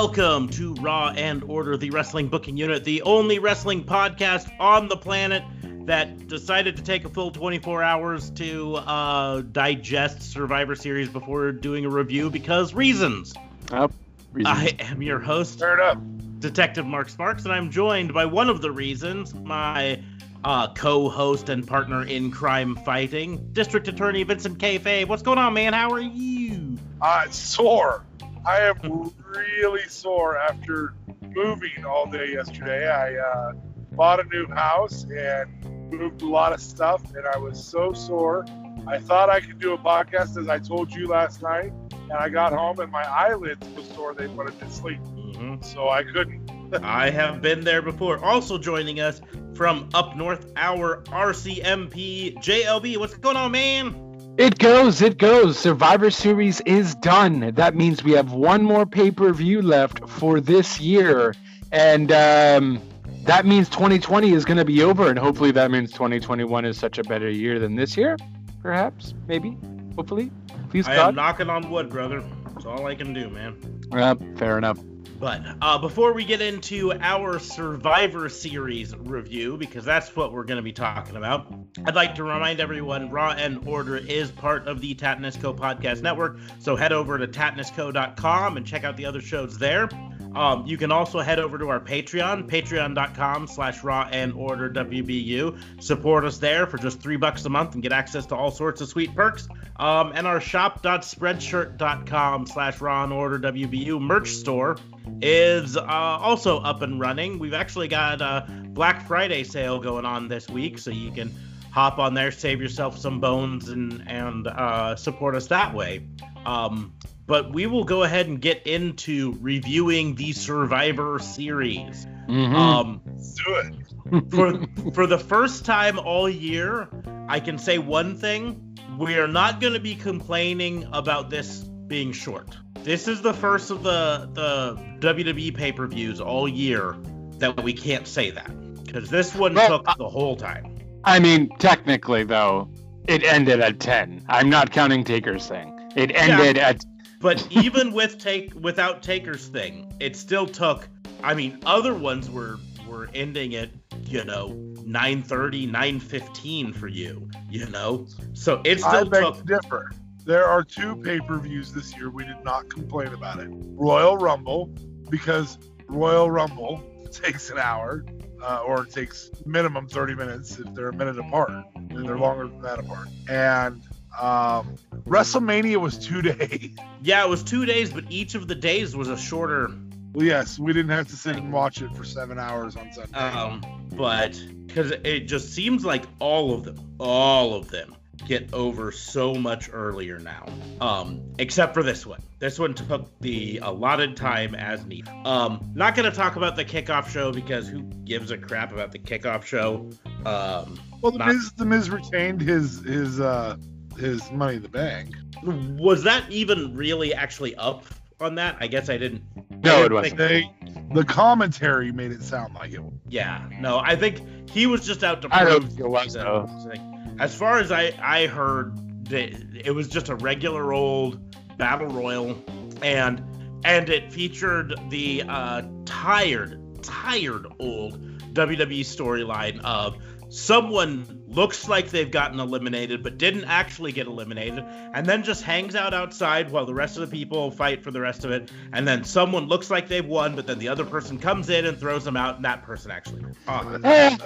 Welcome 0.00 0.48
to 0.50 0.74
Raw 0.74 1.12
and 1.16 1.42
Order, 1.42 1.76
the 1.76 1.90
wrestling 1.90 2.28
booking 2.28 2.56
unit, 2.56 2.84
the 2.84 3.02
only 3.02 3.40
wrestling 3.40 3.82
podcast 3.82 4.48
on 4.60 4.86
the 4.86 4.96
planet 4.96 5.42
that 5.86 6.28
decided 6.28 6.76
to 6.76 6.84
take 6.84 7.04
a 7.04 7.08
full 7.08 7.32
24 7.32 7.82
hours 7.82 8.30
to 8.30 8.76
uh, 8.76 9.40
digest 9.40 10.22
Survivor 10.22 10.76
Series 10.76 11.08
before 11.08 11.50
doing 11.50 11.84
a 11.84 11.88
review 11.88 12.30
because 12.30 12.74
reasons. 12.74 13.34
Oh, 13.72 13.90
reasons. 14.32 14.56
I 14.56 14.76
am 14.78 15.02
your 15.02 15.18
host, 15.18 15.58
Fair 15.58 15.74
enough. 15.74 15.98
Detective 16.38 16.86
Mark 16.86 17.08
Sparks, 17.08 17.42
and 17.42 17.52
I'm 17.52 17.68
joined 17.68 18.14
by 18.14 18.24
one 18.24 18.48
of 18.48 18.62
the 18.62 18.70
reasons, 18.70 19.34
my 19.34 20.00
uh, 20.44 20.72
co-host 20.74 21.48
and 21.48 21.66
partner 21.66 22.04
in 22.04 22.30
crime 22.30 22.76
fighting, 22.76 23.48
District 23.52 23.88
Attorney 23.88 24.22
Vincent 24.22 24.60
K. 24.60 24.78
Fay. 24.78 25.04
What's 25.06 25.24
going 25.24 25.38
on, 25.38 25.54
man? 25.54 25.72
How 25.72 25.90
are 25.90 26.00
you? 26.00 26.78
Uh, 27.00 27.28
sore. 27.30 28.04
I 28.46 28.60
am 28.60 29.12
really 29.28 29.82
sore 29.88 30.38
after 30.38 30.94
moving 31.34 31.84
all 31.84 32.06
day 32.10 32.32
yesterday. 32.32 32.88
I 32.88 33.16
uh, 33.16 33.52
bought 33.92 34.20
a 34.20 34.24
new 34.24 34.46
house 34.48 35.04
and 35.04 35.92
moved 35.92 36.22
a 36.22 36.26
lot 36.28 36.52
of 36.52 36.60
stuff, 36.60 37.02
and 37.14 37.26
I 37.26 37.38
was 37.38 37.62
so 37.62 37.92
sore. 37.92 38.44
I 38.86 38.98
thought 38.98 39.28
I 39.28 39.40
could 39.40 39.58
do 39.58 39.74
a 39.74 39.78
podcast 39.78 40.38
as 40.40 40.48
I 40.48 40.58
told 40.58 40.92
you 40.92 41.06
last 41.08 41.42
night, 41.42 41.72
and 41.92 42.12
I 42.12 42.28
got 42.30 42.52
home 42.52 42.78
and 42.80 42.90
my 42.90 43.02
eyelids 43.06 43.66
were 43.76 43.82
sore. 43.82 44.14
They 44.14 44.26
wanted 44.28 44.58
to 44.60 44.70
sleep, 44.70 45.00
Mm-hmm. 45.00 45.62
so 45.62 45.88
I 45.90 46.02
couldn't. 46.04 46.50
I 46.82 47.10
have 47.10 47.40
been 47.42 47.60
there 47.60 47.82
before. 47.82 48.22
Also 48.24 48.56
joining 48.58 48.98
us 49.00 49.20
from 49.54 49.88
up 49.94 50.16
north, 50.16 50.50
our 50.56 51.02
RCMP 51.04 52.34
JLB. 52.36 52.96
What's 52.96 53.14
going 53.14 53.36
on, 53.36 53.52
man? 53.52 53.94
It 54.38 54.60
goes, 54.60 55.02
it 55.02 55.18
goes. 55.18 55.58
Survivor 55.58 56.12
Series 56.12 56.60
is 56.60 56.94
done. 56.94 57.52
That 57.56 57.74
means 57.74 58.04
we 58.04 58.12
have 58.12 58.32
one 58.32 58.62
more 58.62 58.86
pay 58.86 59.10
per 59.10 59.32
view 59.32 59.60
left 59.60 60.08
for 60.08 60.40
this 60.40 60.78
year. 60.78 61.34
And 61.72 62.12
um, 62.12 62.80
that 63.24 63.46
means 63.46 63.68
2020 63.68 64.30
is 64.30 64.44
going 64.44 64.58
to 64.58 64.64
be 64.64 64.80
over. 64.84 65.10
And 65.10 65.18
hopefully 65.18 65.50
that 65.50 65.72
means 65.72 65.90
2021 65.90 66.64
is 66.66 66.78
such 66.78 66.98
a 66.98 67.02
better 67.02 67.28
year 67.28 67.58
than 67.58 67.74
this 67.74 67.96
year. 67.96 68.16
Perhaps, 68.62 69.12
maybe, 69.26 69.56
hopefully. 69.96 70.30
Please, 70.70 70.86
I 70.86 70.94
am 70.94 71.16
knocking 71.16 71.50
on 71.50 71.68
wood, 71.68 71.90
brother. 71.90 72.22
That's 72.54 72.64
all 72.64 72.86
I 72.86 72.94
can 72.94 73.12
do, 73.12 73.28
man. 73.30 73.56
Uh, 73.90 74.14
fair 74.36 74.56
enough. 74.56 74.78
But 75.18 75.42
uh, 75.60 75.78
before 75.78 76.12
we 76.12 76.24
get 76.24 76.40
into 76.40 76.92
our 76.92 77.40
Survivor 77.40 78.28
Series 78.28 78.94
review, 78.96 79.56
because 79.56 79.84
that's 79.84 80.14
what 80.14 80.32
we're 80.32 80.44
going 80.44 80.58
to 80.58 80.62
be 80.62 80.72
talking 80.72 81.16
about, 81.16 81.52
I'd 81.84 81.96
like 81.96 82.14
to 82.16 82.22
remind 82.22 82.60
everyone 82.60 83.10
Raw 83.10 83.32
and 83.32 83.66
Order 83.66 83.96
is 83.96 84.30
part 84.30 84.68
of 84.68 84.80
the 84.80 84.94
Tatnisco 84.94 85.56
Podcast 85.56 86.02
Network. 86.02 86.38
So 86.60 86.76
head 86.76 86.92
over 86.92 87.18
to 87.18 87.26
tatnisco.com 87.26 88.56
and 88.56 88.66
check 88.66 88.84
out 88.84 88.96
the 88.96 89.06
other 89.06 89.20
shows 89.20 89.58
there. 89.58 89.88
Um, 90.34 90.66
you 90.66 90.76
can 90.76 90.92
also 90.92 91.20
head 91.20 91.38
over 91.38 91.56
to 91.58 91.68
our 91.68 91.80
Patreon, 91.80 92.48
patreon.com 92.48 93.46
slash 93.46 93.82
raw 93.82 94.06
and 94.10 94.34
order 94.34 94.68
WBU. 94.70 95.82
Support 95.82 96.24
us 96.24 96.38
there 96.38 96.66
for 96.66 96.78
just 96.78 97.00
three 97.00 97.16
bucks 97.16 97.44
a 97.44 97.48
month 97.48 97.74
and 97.74 97.82
get 97.82 97.92
access 97.92 98.26
to 98.26 98.36
all 98.36 98.50
sorts 98.50 98.80
of 98.80 98.88
sweet 98.88 99.14
perks. 99.14 99.48
Um, 99.76 100.12
and 100.14 100.26
our 100.26 100.40
shop.spreadshirt.com 100.40 102.46
slash 102.46 102.80
raw 102.80 103.04
and 103.04 103.12
order 103.12 103.38
WBU 103.38 104.00
merch 104.00 104.30
store 104.30 104.76
is 105.22 105.76
uh, 105.76 105.82
also 105.82 106.60
up 106.60 106.82
and 106.82 107.00
running. 107.00 107.38
We've 107.38 107.54
actually 107.54 107.88
got 107.88 108.20
a 108.20 108.46
Black 108.68 109.06
Friday 109.06 109.44
sale 109.44 109.78
going 109.78 110.04
on 110.04 110.28
this 110.28 110.48
week, 110.48 110.78
so 110.78 110.90
you 110.90 111.10
can 111.10 111.34
hop 111.70 111.98
on 111.98 112.14
there, 112.14 112.30
save 112.30 112.60
yourself 112.60 112.98
some 112.98 113.20
bones, 113.20 113.68
and 113.68 114.04
and 114.06 114.46
uh, 114.46 114.96
support 114.96 115.34
us 115.34 115.48
that 115.48 115.74
way. 115.74 116.06
Um, 116.44 116.92
but 117.28 117.52
we 117.52 117.66
will 117.66 117.84
go 117.84 118.02
ahead 118.02 118.26
and 118.26 118.40
get 118.40 118.66
into 118.66 119.36
reviewing 119.40 120.16
the 120.16 120.32
Survivor 120.32 121.20
Series. 121.20 122.06
Mhm. 122.28 122.54
Um, 122.54 123.00
Let's 123.06 123.34
do 123.34 123.54
it. 123.54 124.30
for 124.30 124.92
for 124.92 125.06
the 125.06 125.18
first 125.18 125.64
time 125.64 125.98
all 125.98 126.28
year, 126.28 126.88
I 127.28 127.38
can 127.38 127.58
say 127.58 127.78
one 127.78 128.16
thing: 128.16 128.76
we 128.98 129.14
are 129.18 129.28
not 129.28 129.60
going 129.60 129.74
to 129.74 129.80
be 129.80 129.94
complaining 129.94 130.88
about 130.92 131.30
this 131.30 131.58
being 131.86 132.12
short. 132.12 132.56
This 132.82 133.06
is 133.06 133.20
the 133.22 133.34
first 133.34 133.70
of 133.70 133.82
the 133.82 134.28
the 134.32 134.78
WWE 135.00 135.54
pay-per-views 135.54 136.20
all 136.20 136.48
year 136.48 136.96
that 137.38 137.62
we 137.62 137.72
can't 137.72 138.06
say 138.06 138.30
that 138.30 138.50
because 138.84 139.10
this 139.10 139.34
one 139.34 139.54
Well, 139.54 139.68
took 139.82 139.96
the 139.98 140.08
whole 140.08 140.36
time. 140.36 140.74
I 141.04 141.18
mean, 141.20 141.48
technically, 141.58 142.24
though, 142.24 142.68
it 143.06 143.22
ended 143.22 143.60
at 143.60 143.78
10. 143.80 144.24
I'm 144.28 144.50
not 144.50 144.70
counting 144.72 145.04
Taker's 145.04 145.46
thing. 145.46 145.72
It 145.96 146.10
ended 146.14 146.56
at. 146.58 146.84
But 147.20 147.46
even 147.50 147.92
with 147.92 148.18
take 148.18 148.54
without 148.54 149.02
Taker's 149.02 149.48
thing, 149.48 149.92
it 150.00 150.16
still 150.16 150.46
took. 150.46 150.88
I 151.22 151.34
mean, 151.34 151.58
other 151.66 151.94
ones 151.94 152.30
were 152.30 152.58
were 152.86 153.08
ending 153.14 153.54
at 153.56 153.70
you 154.06 154.24
know 154.24 154.50
9:30, 154.86 155.70
9:15 155.70 156.74
for 156.74 156.88
you. 156.88 157.28
You 157.50 157.66
know, 157.66 158.06
so 158.34 158.60
it 158.64 158.82
I 158.84 158.98
still 158.98 159.10
beg 159.10 159.22
took. 159.22 159.38
to 159.38 159.44
differ. 159.44 159.90
There 160.24 160.44
are 160.44 160.62
two 160.62 160.94
pay-per-views 160.96 161.72
this 161.72 161.96
year 161.96 162.10
we 162.10 162.24
did 162.24 162.44
not 162.44 162.68
complain 162.68 163.08
about 163.08 163.40
it. 163.40 163.48
Royal 163.50 164.18
Rumble, 164.18 164.66
because 165.08 165.56
Royal 165.86 166.30
Rumble 166.30 166.84
takes 167.10 167.48
an 167.48 167.58
hour, 167.58 168.04
uh, 168.42 168.62
or 168.66 168.82
it 168.82 168.90
takes 168.90 169.30
minimum 169.46 169.88
30 169.88 170.14
minutes 170.14 170.58
if 170.58 170.74
they're 170.74 170.90
a 170.90 170.94
minute 170.94 171.18
apart, 171.18 171.50
and 171.74 172.06
they're 172.06 172.18
longer 172.18 172.46
than 172.46 172.60
that 172.60 172.78
apart. 172.78 173.08
And 173.26 173.82
um, 174.18 174.76
WrestleMania 175.06 175.78
was 175.78 175.98
two 175.98 176.22
days. 176.22 176.76
Yeah, 177.02 177.24
it 177.24 177.28
was 177.28 177.42
two 177.42 177.64
days, 177.64 177.92
but 177.92 178.04
each 178.10 178.34
of 178.34 178.48
the 178.48 178.54
days 178.54 178.96
was 178.96 179.08
a 179.08 179.16
shorter. 179.16 179.70
Well, 180.12 180.26
yes, 180.26 180.58
we 180.58 180.72
didn't 180.72 180.90
have 180.90 181.08
to 181.08 181.16
sit 181.16 181.36
and 181.36 181.52
watch 181.52 181.82
it 181.82 181.94
for 181.94 182.04
seven 182.04 182.38
hours 182.38 182.76
on 182.76 182.92
Sunday. 182.92 183.18
Um, 183.18 183.62
but 183.94 184.40
because 184.66 184.90
it 184.90 185.20
just 185.20 185.52
seems 185.52 185.84
like 185.84 186.04
all 186.18 186.54
of 186.54 186.64
them, 186.64 186.94
all 186.98 187.54
of 187.54 187.70
them 187.70 187.94
get 188.26 188.52
over 188.52 188.90
so 188.90 189.34
much 189.34 189.70
earlier 189.72 190.18
now. 190.18 190.46
Um, 190.80 191.22
except 191.38 191.74
for 191.74 191.82
this 191.82 192.04
one. 192.04 192.20
This 192.40 192.58
one 192.58 192.74
took 192.74 193.10
the 193.20 193.58
allotted 193.58 194.16
time 194.16 194.54
as 194.54 194.84
needed. 194.84 195.12
Um, 195.24 195.70
not 195.74 195.94
gonna 195.94 196.10
talk 196.10 196.36
about 196.36 196.56
the 196.56 196.64
kickoff 196.64 197.08
show 197.08 197.32
because 197.32 197.68
who 197.68 197.82
gives 197.82 198.30
a 198.30 198.38
crap 198.38 198.72
about 198.72 198.92
the 198.92 198.98
kickoff 198.98 199.44
show? 199.44 199.90
Um, 200.24 200.78
well, 201.00 201.12
the 201.12 201.18
not- 201.18 201.28
Miz, 201.28 201.52
the 201.52 201.64
Miz 201.64 201.90
retained 201.90 202.40
his 202.40 202.80
his 202.80 203.20
uh, 203.20 203.56
his 203.98 204.30
Money 204.30 204.56
in 204.56 204.62
the 204.62 204.68
Bank. 204.68 205.14
was 205.44 206.02
that 206.04 206.30
even 206.30 206.74
really 206.76 207.14
actually 207.14 207.54
up 207.56 207.84
on 208.20 208.34
that? 208.36 208.56
I 208.60 208.66
guess 208.66 208.88
I 208.88 208.96
didn't. 208.98 209.22
No, 209.64 209.76
I 209.76 209.78
it 209.78 209.82
didn't 209.82 209.94
wasn't. 209.94 210.18
They, 210.18 210.50
the 210.94 211.04
commentary 211.04 211.92
made 211.92 212.12
it 212.12 212.22
sound 212.22 212.54
like 212.54 212.72
it. 212.72 212.82
was. 212.82 212.92
Yeah, 213.08 213.48
no, 213.60 213.78
I 213.78 213.96
think 213.96 214.48
he 214.50 214.66
was 214.66 214.86
just 214.86 215.04
out 215.04 215.22
to 215.22 215.28
I 215.30 215.44
don't 215.44 215.60
prove 215.60 215.68
think 215.68 215.80
it 215.80 215.88
was, 215.88 216.12
that- 216.14 216.24
though. 216.24 216.72
As 217.20 217.34
far 217.34 217.58
as 217.58 217.72
I 217.72 217.92
I 218.00 218.26
heard, 218.26 218.76
that 219.06 219.32
it 219.66 219.74
was 219.74 219.88
just 219.88 220.08
a 220.08 220.14
regular 220.16 220.72
old 220.72 221.20
battle 221.58 221.88
royal, 221.88 222.40
and 222.82 223.22
and 223.64 223.88
it 223.88 224.12
featured 224.12 224.74
the 224.90 225.24
uh, 225.28 225.62
tired 225.84 226.60
tired 226.82 227.46
old 227.58 228.00
WWE 228.34 228.80
storyline 228.80 229.60
of 229.64 229.96
someone 230.28 231.17
looks 231.38 231.68
like 231.68 231.88
they've 231.90 232.10
gotten 232.10 232.40
eliminated 232.40 233.00
but 233.00 233.16
didn't 233.16 233.44
actually 233.44 233.92
get 233.92 234.08
eliminated 234.08 234.64
and 234.92 235.06
then 235.06 235.22
just 235.22 235.42
hangs 235.42 235.76
out 235.76 235.94
outside 235.94 236.50
while 236.50 236.66
the 236.66 236.74
rest 236.74 236.96
of 236.96 237.08
the 237.08 237.16
people 237.16 237.48
fight 237.52 237.84
for 237.84 237.92
the 237.92 238.00
rest 238.00 238.24
of 238.24 238.32
it 238.32 238.50
and 238.72 238.88
then 238.88 239.04
someone 239.04 239.46
looks 239.46 239.70
like 239.70 239.86
they've 239.86 240.06
won 240.06 240.34
but 240.34 240.48
then 240.48 240.58
the 240.58 240.66
other 240.66 240.84
person 240.84 241.16
comes 241.16 241.48
in 241.48 241.64
and 241.64 241.78
throws 241.78 242.04
them 242.04 242.16
out 242.16 242.34
and 242.34 242.44
that 242.44 242.62
person 242.64 242.90
actually 242.90 243.22
uh, 243.46 243.78
Eh, 243.84 244.16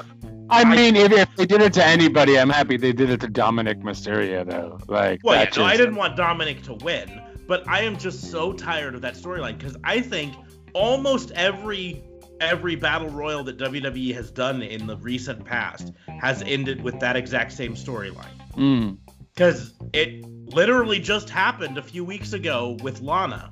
I 0.48 0.64
mean, 0.64 0.96
if, 0.96 1.12
if 1.12 1.36
they 1.36 1.46
did 1.46 1.62
it 1.62 1.72
to 1.74 1.84
anybody, 1.84 2.38
I'm 2.38 2.50
happy 2.50 2.76
they 2.76 2.92
did 2.92 3.10
it 3.10 3.20
to 3.20 3.28
Dominik 3.28 3.82
Mysterio, 3.82 4.48
though. 4.48 4.78
Like, 4.88 5.20
well 5.22 5.36
yeah, 5.36 5.44
that 5.44 5.56
no, 5.56 5.64
I 5.64 5.76
didn't 5.76 5.96
want 5.96 6.16
Dominic 6.16 6.62
to 6.64 6.74
win 6.74 7.20
but 7.46 7.68
I 7.68 7.82
am 7.82 7.98
just 7.98 8.30
so 8.30 8.52
tired 8.52 8.94
of 8.94 9.02
that 9.02 9.14
storyline 9.14 9.58
because 9.58 9.76
I 9.84 10.00
think 10.00 10.34
almost 10.72 11.32
every 11.32 12.02
every 12.42 12.74
battle 12.76 13.08
royal 13.08 13.44
that 13.44 13.56
WWE 13.58 14.14
has 14.14 14.30
done 14.30 14.60
in 14.62 14.86
the 14.86 14.96
recent 14.96 15.44
past 15.44 15.92
has 16.20 16.42
ended 16.42 16.82
with 16.82 16.98
that 17.00 17.16
exact 17.16 17.52
same 17.52 17.74
storyline. 17.74 18.26
Mm, 18.56 18.98
Because 19.34 19.72
it 19.92 20.24
literally 20.26 20.98
just 21.00 21.30
happened 21.30 21.78
a 21.78 21.82
few 21.82 22.04
weeks 22.04 22.32
ago 22.34 22.76
with 22.82 23.00
Lana. 23.00 23.50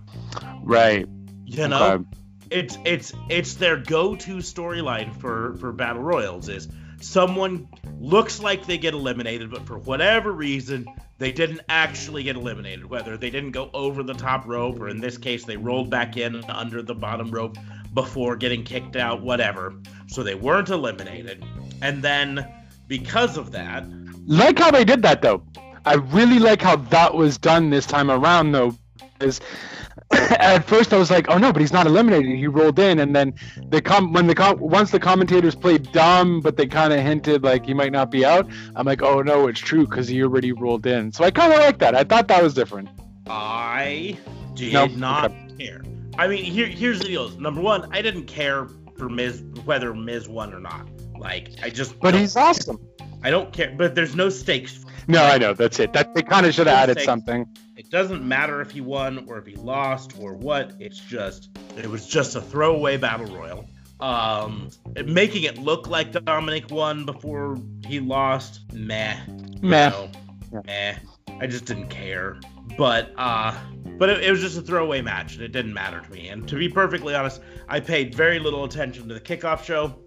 right. 0.62 1.06
You 1.46 1.66
know, 1.68 1.92
Okay. 1.94 2.04
it's 2.50 2.78
it's 2.84 3.12
it's 3.28 3.54
their 3.54 3.76
go-to 3.76 4.36
storyline 4.36 5.14
for 5.16 5.56
for 5.56 5.72
battle 5.72 6.02
royals 6.02 6.48
is 6.48 6.68
someone 7.00 7.66
looks 7.98 8.40
like 8.40 8.66
they 8.66 8.78
get 8.78 8.94
eliminated, 8.94 9.50
but 9.50 9.66
for 9.66 9.78
whatever 9.78 10.30
reason 10.32 10.86
they 11.18 11.32
didn't 11.32 11.60
actually 11.68 12.22
get 12.22 12.36
eliminated. 12.36 12.86
Whether 12.88 13.16
they 13.16 13.30
didn't 13.30 13.50
go 13.50 13.68
over 13.74 14.02
the 14.04 14.14
top 14.14 14.46
rope, 14.46 14.78
or 14.80 14.88
in 14.88 15.00
this 15.00 15.18
case 15.18 15.44
they 15.44 15.56
rolled 15.56 15.90
back 15.90 16.16
in 16.16 16.44
under 16.44 16.82
the 16.82 16.94
bottom 16.94 17.30
rope 17.32 17.56
before 17.94 18.36
getting 18.36 18.62
kicked 18.64 18.96
out, 18.96 19.22
whatever. 19.22 19.74
So 20.08 20.22
they 20.22 20.34
weren't 20.34 20.68
eliminated, 20.70 21.44
and 21.82 22.02
then 22.02 22.46
because 22.88 23.36
of 23.36 23.52
that, 23.52 23.84
Like 24.26 24.58
how 24.58 24.70
they 24.70 24.84
did 24.84 25.02
that 25.02 25.22
though. 25.22 25.42
I 25.84 25.94
really 25.94 26.38
like 26.38 26.60
how 26.62 26.76
that 26.76 27.14
was 27.14 27.38
done 27.38 27.70
this 27.70 27.86
time 27.86 28.10
around 28.10 28.52
though. 28.52 28.74
Is 29.20 29.40
at 30.12 30.60
first 30.66 30.92
I 30.92 30.96
was 30.98 31.10
like, 31.10 31.26
oh 31.28 31.38
no, 31.38 31.52
but 31.52 31.60
he's 31.60 31.72
not 31.72 31.86
eliminated. 31.86 32.36
He 32.36 32.46
rolled 32.46 32.78
in, 32.78 32.98
and 32.98 33.14
then 33.14 33.34
the 33.68 33.80
com 33.80 34.12
when 34.12 34.26
the 34.26 34.34
com- 34.34 34.58
once 34.58 34.90
the 34.90 34.98
commentators 35.00 35.54
played 35.54 35.90
dumb, 35.92 36.40
but 36.40 36.56
they 36.56 36.66
kind 36.66 36.92
of 36.92 37.00
hinted 37.00 37.42
like 37.44 37.64
he 37.66 37.74
might 37.74 37.92
not 37.92 38.10
be 38.10 38.24
out. 38.24 38.48
I'm 38.76 38.86
like, 38.86 39.02
oh 39.02 39.22
no, 39.22 39.46
it's 39.46 39.60
true 39.60 39.86
because 39.86 40.08
he 40.08 40.22
already 40.22 40.52
rolled 40.52 40.86
in. 40.86 41.12
So 41.12 41.22
I 41.24 41.30
kind 41.30 41.52
of 41.52 41.60
like 41.60 41.78
that. 41.78 41.94
I 41.94 42.04
thought 42.04 42.28
that 42.28 42.42
was 42.42 42.54
different. 42.54 42.88
I 43.28 44.18
did 44.54 44.72
Nope. 44.72 44.90
not 44.92 45.32
care. 45.58 45.82
I 46.18 46.26
mean, 46.28 46.44
here 46.44 46.66
here's 46.66 46.98
the 47.00 47.06
deal. 47.06 47.28
Number 47.38 47.60
one, 47.60 47.88
I 47.92 48.02
didn't 48.02 48.24
care 48.26 48.68
for 48.98 49.08
Miz 49.08 49.42
whether 49.64 49.94
Miz 49.94 50.28
won 50.28 50.52
or 50.52 50.60
not. 50.60 50.88
Like 51.18 51.50
I 51.62 51.70
just 51.70 51.98
But 52.00 52.14
he's 52.14 52.36
awesome. 52.36 52.78
I 53.22 53.30
don't 53.30 53.52
care. 53.52 53.74
But 53.76 53.94
there's 53.94 54.14
no 54.14 54.28
stakes. 54.28 54.84
No, 55.08 55.22
I 55.24 55.38
know 55.38 55.54
that's 55.54 55.78
it. 55.80 55.92
That 55.92 56.14
they 56.14 56.22
kind 56.22 56.46
of 56.46 56.54
should 56.54 56.66
have 56.66 56.76
added 56.76 56.94
Thanks. 56.96 57.06
something. 57.06 57.46
It 57.76 57.90
doesn't 57.90 58.22
matter 58.26 58.60
if 58.60 58.70
he 58.70 58.80
won 58.80 59.24
or 59.28 59.38
if 59.38 59.46
he 59.46 59.56
lost 59.56 60.12
or 60.18 60.34
what. 60.34 60.72
It's 60.78 60.98
just 60.98 61.48
it 61.76 61.86
was 61.86 62.06
just 62.06 62.36
a 62.36 62.40
throwaway 62.40 62.96
battle 62.96 63.26
royal. 63.34 63.66
Um, 64.00 64.70
making 65.04 65.42
it 65.42 65.58
look 65.58 65.86
like 65.86 66.12
Dominik 66.12 66.70
won 66.70 67.04
before 67.04 67.58
he 67.86 68.00
lost, 68.00 68.60
meh. 68.72 69.16
you 69.28 69.68
Meh. 69.68 69.90
know, 69.90 70.08
Yeah. 70.52 70.60
meh. 70.64 70.94
I 71.40 71.46
just 71.46 71.64
didn't 71.66 71.88
care. 71.88 72.38
But 72.78 73.12
uh, 73.16 73.54
but 73.98 74.08
it, 74.08 74.24
it 74.24 74.30
was 74.30 74.40
just 74.40 74.56
a 74.56 74.62
throwaway 74.62 75.02
match, 75.02 75.34
and 75.34 75.42
it 75.42 75.52
didn't 75.52 75.74
matter 75.74 76.00
to 76.00 76.10
me. 76.10 76.28
And 76.28 76.48
to 76.48 76.56
be 76.56 76.68
perfectly 76.68 77.14
honest, 77.14 77.40
I 77.68 77.80
paid 77.80 78.14
very 78.14 78.38
little 78.38 78.64
attention 78.64 79.08
to 79.08 79.14
the 79.14 79.20
kickoff 79.20 79.62
show 79.64 79.98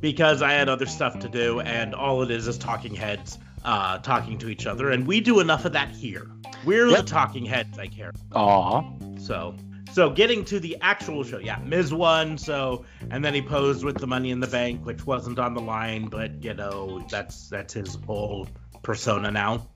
because 0.00 0.42
I 0.42 0.52
had 0.52 0.68
other 0.68 0.86
stuff 0.86 1.18
to 1.20 1.28
do, 1.28 1.60
and 1.60 1.94
all 1.94 2.22
it 2.22 2.30
is 2.30 2.46
is 2.48 2.58
talking 2.58 2.94
heads 2.94 3.38
uh, 3.64 3.98
talking 3.98 4.38
to 4.38 4.48
each 4.48 4.66
other, 4.66 4.90
and 4.90 5.06
we 5.06 5.20
do 5.20 5.40
enough 5.40 5.64
of 5.64 5.72
that 5.72 5.90
here. 5.90 6.30
We're 6.64 6.88
Yep. 6.88 6.98
the 6.98 7.04
talking 7.10 7.44
heads 7.44 7.78
I 7.78 7.86
care. 7.88 8.12
Aw. 8.34 8.82
So, 9.18 9.56
so 9.92 10.10
getting 10.10 10.44
to 10.46 10.60
the 10.60 10.76
actual 10.82 11.24
show, 11.24 11.38
yeah, 11.38 11.58
Miz 11.64 11.92
won. 11.92 12.38
So, 12.38 12.84
and 13.10 13.24
then 13.24 13.34
he 13.34 13.42
posed 13.42 13.84
with 13.84 13.98
the 13.98 14.06
Money 14.06 14.30
in 14.30 14.40
the 14.40 14.46
Bank, 14.46 14.84
which 14.86 15.04
wasn't 15.06 15.38
on 15.38 15.54
the 15.54 15.60
line, 15.60 16.06
but 16.06 16.42
you 16.44 16.54
know 16.54 17.04
that's 17.10 17.48
that's 17.48 17.74
his 17.74 17.96
whole 18.06 18.48
persona 18.82 19.30
now. 19.30 19.66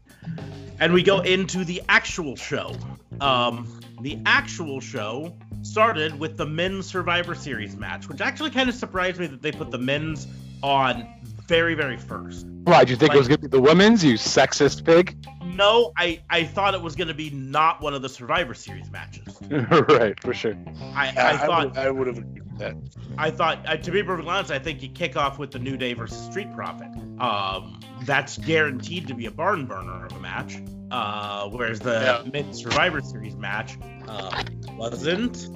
And 0.79 0.93
we 0.93 1.03
go 1.03 1.21
into 1.21 1.65
the 1.65 1.83
actual 1.89 2.37
show. 2.37 2.75
Um, 3.21 3.81
the 4.01 4.19
actual 4.25 4.81
show 4.81 5.37
started 5.63 6.19
with 6.19 6.37
the 6.37 6.47
men's 6.47 6.87
Survivor 6.87 7.35
Series 7.35 7.77
match, 7.77 8.09
which 8.09 8.21
actually 8.21 8.51
kind 8.51 8.69
of 8.69 8.75
surprised 8.75 9.21
me 9.21 9.27
that 9.27 9.43
they 9.43 9.53
put 9.53 9.71
the 9.71 9.79
men's 9.79 10.27
on 10.63 11.07
very, 11.51 11.75
very 11.75 11.97
first. 11.97 12.47
Why? 12.65 12.85
Do 12.85 12.93
you 12.93 12.97
think 12.97 13.13
it 13.13 13.19
was 13.19 13.27
gonna 13.29 13.39
be 13.39 13.49
the 13.49 13.61
women's? 13.61 14.05
You 14.05 14.15
sexist 14.15 14.85
pig. 14.85 15.17
No, 15.45 15.93
I 15.99 16.21
I 16.31 16.45
thought 16.45 16.75
it 16.75 16.81
was 16.81 16.95
going 16.95 17.09
to 17.09 17.15
be 17.15 17.29
not 17.31 17.83
one 17.83 17.93
of 17.93 18.03
the 18.03 18.09
Survivor 18.09 18.55
Series 18.55 18.91
matches. 18.91 19.37
right, 19.51 20.19
for 20.23 20.33
sure. 20.33 20.55
I, 20.95 21.13
Yeah, 21.13 21.27
I 21.29 21.37
thought 21.37 21.69
would, 21.71 21.77
I 21.79 21.91
would 21.91 22.07
have 22.07 22.19
agreed 22.19 22.45
with 22.45 22.59
that. 22.59 22.77
I 23.19 23.31
thought, 23.31 23.59
uh, 23.69 23.77
to 23.77 23.91
be 23.91 24.03
perfectly 24.03 24.31
honest, 24.31 24.53
I 24.53 24.59
think 24.61 24.81
you 24.83 24.89
kick 24.89 25.17
off 25.17 25.39
with 25.39 25.51
the 25.51 25.59
New 25.59 25.77
Day 25.77 25.93
versus 25.93 26.17
Street 26.27 26.55
Profit. 26.55 26.89
Um, 27.21 27.81
that's 28.05 28.39
guaranteed 28.39 29.09
to 29.09 29.15
be 29.15 29.27
a 29.27 29.31
barn 29.31 29.67
burner 29.67 30.07
of 30.07 30.13
a 30.13 30.21
match. 30.21 30.63
Uh, 30.93 31.49
whereas 31.51 31.81
the 31.81 32.23
Yeah. 32.25 32.31
mid 32.31 32.55
Survivor 32.55 33.01
Series 33.01 33.35
match 33.37 33.77
uh, 34.09 34.45
wasn't. 34.77 35.49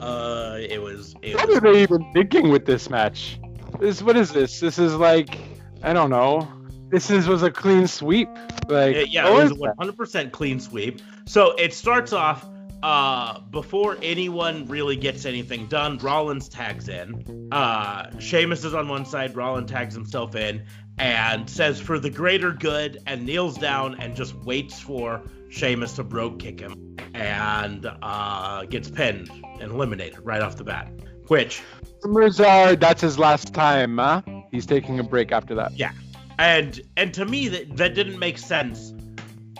Uh, 0.00 0.58
it 0.60 0.80
was. 0.82 1.14
It 1.22 1.34
What 1.34 1.48
was 1.48 1.56
are 1.56 1.60
they 1.60 1.82
even 1.82 2.04
thinking 2.12 2.50
with 2.50 2.66
this 2.66 2.90
match? 2.90 3.40
This 3.80 4.02
what 4.02 4.16
is 4.16 4.32
this? 4.32 4.60
This 4.60 4.78
is 4.78 4.94
like 4.94 5.36
I 5.82 5.92
don't 5.92 6.10
know. 6.10 6.48
This 6.88 7.10
is 7.10 7.26
was 7.28 7.42
a 7.42 7.50
clean 7.50 7.86
sweep. 7.86 8.28
Like 8.68 8.96
it- 8.96 9.08
yeah, 9.10 9.28
it 9.28 9.32
was 9.32 9.50
a 9.52 9.54
100% 9.54 10.32
clean 10.32 10.60
sweep. 10.60 11.00
So 11.26 11.52
it 11.56 11.74
starts 11.74 12.12
off 12.12 12.46
uh, 12.82 13.40
before 13.40 13.96
anyone 14.02 14.66
really 14.66 14.96
gets 14.96 15.24
anything 15.24 15.66
done. 15.66 15.98
Rollins 15.98 16.48
tags 16.48 16.88
in. 16.88 17.48
Uh, 17.50 18.16
Sheamus 18.18 18.64
is 18.64 18.74
on 18.74 18.88
one 18.88 19.04
side. 19.06 19.34
Rollins 19.34 19.70
tags 19.70 19.94
himself 19.94 20.36
in 20.36 20.64
and 20.98 21.48
says 21.50 21.80
for 21.80 21.98
the 21.98 22.10
greater 22.10 22.52
good 22.52 22.98
and 23.06 23.24
kneels 23.26 23.58
down 23.58 24.00
and 24.00 24.14
just 24.14 24.34
waits 24.44 24.78
for 24.80 25.22
Sheamus 25.50 25.94
to 25.94 26.04
brogue 26.04 26.38
kick 26.38 26.60
him 26.60 26.96
and 27.14 27.90
uh, 28.02 28.64
gets 28.66 28.90
pinned 28.90 29.30
and 29.60 29.72
eliminated 29.72 30.18
right 30.22 30.42
off 30.42 30.56
the 30.56 30.64
bat. 30.64 30.88
Which 31.28 31.62
Rumors 32.02 32.40
are 32.40 32.76
that's 32.76 33.00
his 33.00 33.18
last 33.18 33.54
time. 33.54 33.98
Huh? 33.98 34.22
He's 34.50 34.66
taking 34.66 34.98
a 34.98 35.02
break 35.02 35.32
after 35.32 35.54
that. 35.54 35.72
Yeah. 35.72 35.92
And 36.38 36.80
and 36.96 37.14
to 37.14 37.24
me 37.24 37.48
that 37.48 37.76
that 37.76 37.94
didn't 37.94 38.18
make 38.18 38.38
sense 38.38 38.92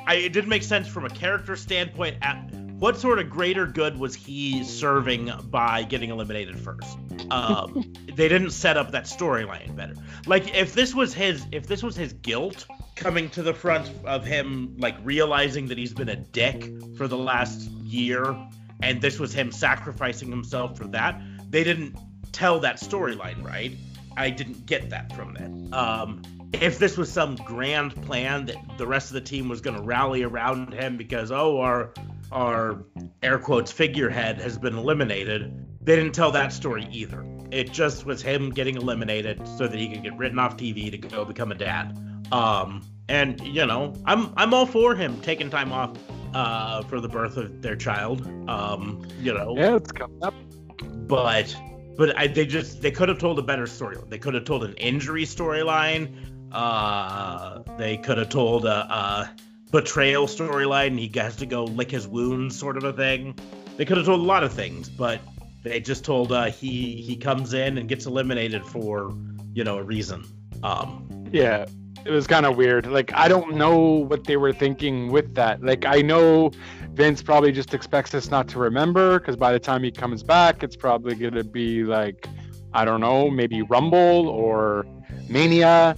I, 0.06 0.16
it 0.16 0.32
didn't 0.32 0.50
make 0.50 0.62
sense 0.62 0.86
from 0.86 1.04
a 1.04 1.10
character 1.10 1.56
standpoint 1.56 2.16
at 2.22 2.36
what 2.78 2.98
sort 2.98 3.18
of 3.18 3.30
greater 3.30 3.66
good 3.66 3.98
was 3.98 4.14
he 4.14 4.64
serving 4.64 5.30
by 5.50 5.84
getting 5.84 6.10
eliminated 6.10 6.58
first 6.58 6.98
um, 7.30 7.92
they 8.14 8.28
didn't 8.28 8.50
set 8.50 8.76
up 8.76 8.90
that 8.90 9.04
storyline 9.04 9.74
better 9.74 9.94
like 10.26 10.54
if 10.54 10.74
this 10.74 10.94
was 10.94 11.14
his 11.14 11.46
if 11.52 11.66
this 11.66 11.82
was 11.82 11.96
his 11.96 12.12
guilt 12.14 12.66
coming 12.96 13.30
to 13.30 13.42
the 13.42 13.54
front 13.54 13.90
of 14.04 14.24
him 14.24 14.74
like 14.78 14.96
realizing 15.02 15.66
that 15.68 15.78
he's 15.78 15.94
been 15.94 16.10
a 16.10 16.16
dick 16.16 16.70
for 16.96 17.08
the 17.08 17.16
last 17.16 17.62
year 17.70 18.36
and 18.82 19.00
this 19.00 19.18
was 19.18 19.32
him 19.32 19.50
sacrificing 19.50 20.28
himself 20.28 20.76
for 20.76 20.86
that 20.88 21.20
they 21.54 21.64
didn't 21.64 21.96
tell 22.32 22.58
that 22.60 22.76
storyline 22.76 23.42
right 23.44 23.72
I 24.16 24.30
didn't 24.30 24.66
get 24.66 24.90
that 24.90 25.12
from 25.14 25.36
it. 25.36 25.74
Um, 25.74 26.22
if 26.52 26.78
this 26.78 26.96
was 26.96 27.10
some 27.10 27.34
grand 27.36 28.00
plan 28.02 28.46
that 28.46 28.56
the 28.78 28.86
rest 28.86 29.08
of 29.08 29.14
the 29.14 29.20
team 29.20 29.48
was 29.48 29.60
going 29.60 29.76
to 29.76 29.82
rally 29.82 30.22
around 30.22 30.72
him 30.72 30.96
because 30.96 31.32
oh 31.32 31.60
our 31.60 31.92
our 32.30 32.84
air 33.22 33.38
quotes 33.38 33.72
figurehead 33.72 34.40
has 34.40 34.58
been 34.58 34.76
eliminated, 34.76 35.66
they 35.80 35.96
didn't 35.96 36.12
tell 36.12 36.30
that 36.32 36.52
story 36.52 36.88
either. 36.90 37.24
It 37.50 37.72
just 37.72 38.06
was 38.06 38.22
him 38.22 38.50
getting 38.50 38.76
eliminated 38.76 39.46
so 39.46 39.68
that 39.68 39.78
he 39.78 39.88
could 39.88 40.02
get 40.02 40.16
written 40.16 40.38
off 40.38 40.56
TV 40.56 40.90
to 40.90 40.98
go 40.98 41.24
become 41.24 41.52
a 41.52 41.54
dad. 41.54 41.98
Um, 42.32 42.82
and 43.08 43.40
you 43.40 43.66
know, 43.66 43.94
I'm 44.04 44.32
I'm 44.36 44.54
all 44.54 44.66
for 44.66 44.94
him 44.94 45.20
taking 45.20 45.50
time 45.50 45.72
off 45.72 45.96
uh, 46.34 46.82
for 46.82 47.00
the 47.00 47.08
birth 47.08 47.36
of 47.36 47.62
their 47.62 47.76
child. 47.76 48.26
Um, 48.48 49.06
you 49.20 49.34
know, 49.34 49.54
Yeah, 49.56 49.76
it's 49.76 49.92
coming 49.92 50.22
up. 50.22 50.34
But 50.82 51.56
but 51.96 52.16
I, 52.18 52.26
they 52.26 52.46
just 52.46 52.82
they 52.82 52.90
could 52.90 53.08
have 53.08 53.18
told 53.18 53.38
a 53.38 53.42
better 53.42 53.66
story. 53.66 53.96
They 54.08 54.18
could 54.18 54.34
have 54.34 54.44
told 54.44 54.64
an 54.64 54.74
injury 54.74 55.24
storyline. 55.24 56.14
Uh, 56.52 57.62
they 57.78 57.96
could 57.96 58.18
have 58.18 58.28
told 58.28 58.64
a, 58.64 58.70
a 58.70 59.30
betrayal 59.70 60.26
storyline. 60.26 60.98
He 60.98 61.10
has 61.18 61.36
to 61.36 61.46
go 61.46 61.64
lick 61.64 61.90
his 61.90 62.06
wounds, 62.06 62.58
sort 62.58 62.76
of 62.76 62.84
a 62.84 62.92
thing. 62.92 63.36
They 63.76 63.84
could 63.84 63.96
have 63.96 64.06
told 64.06 64.20
a 64.20 64.24
lot 64.24 64.44
of 64.44 64.52
things, 64.52 64.88
but 64.88 65.20
they 65.62 65.80
just 65.80 66.04
told 66.04 66.30
uh, 66.32 66.44
he 66.44 67.02
he 67.02 67.16
comes 67.16 67.54
in 67.54 67.78
and 67.78 67.88
gets 67.88 68.06
eliminated 68.06 68.64
for 68.64 69.12
you 69.52 69.64
know 69.64 69.78
a 69.78 69.82
reason. 69.82 70.24
Um, 70.62 71.08
Yeah, 71.32 71.66
it 72.04 72.10
was 72.10 72.26
kind 72.26 72.46
of 72.46 72.56
weird. 72.56 72.86
Like 72.86 73.12
I 73.14 73.28
don't 73.28 73.56
know 73.56 73.78
what 73.78 74.24
they 74.24 74.36
were 74.36 74.52
thinking 74.52 75.10
with 75.10 75.34
that. 75.34 75.62
Like 75.62 75.84
I 75.86 76.02
know 76.02 76.50
Vince 76.92 77.22
probably 77.22 77.52
just 77.52 77.74
expects 77.74 78.14
us 78.14 78.30
not 78.30 78.48
to 78.48 78.58
remember 78.58 79.18
because 79.18 79.36
by 79.36 79.52
the 79.52 79.58
time 79.58 79.82
he 79.82 79.90
comes 79.90 80.22
back, 80.22 80.62
it's 80.62 80.76
probably 80.76 81.14
gonna 81.14 81.44
be 81.44 81.84
like 81.84 82.28
I 82.72 82.84
don't 82.84 83.00
know, 83.00 83.30
maybe 83.30 83.62
Rumble 83.62 84.28
or 84.28 84.84
Mania. 85.28 85.96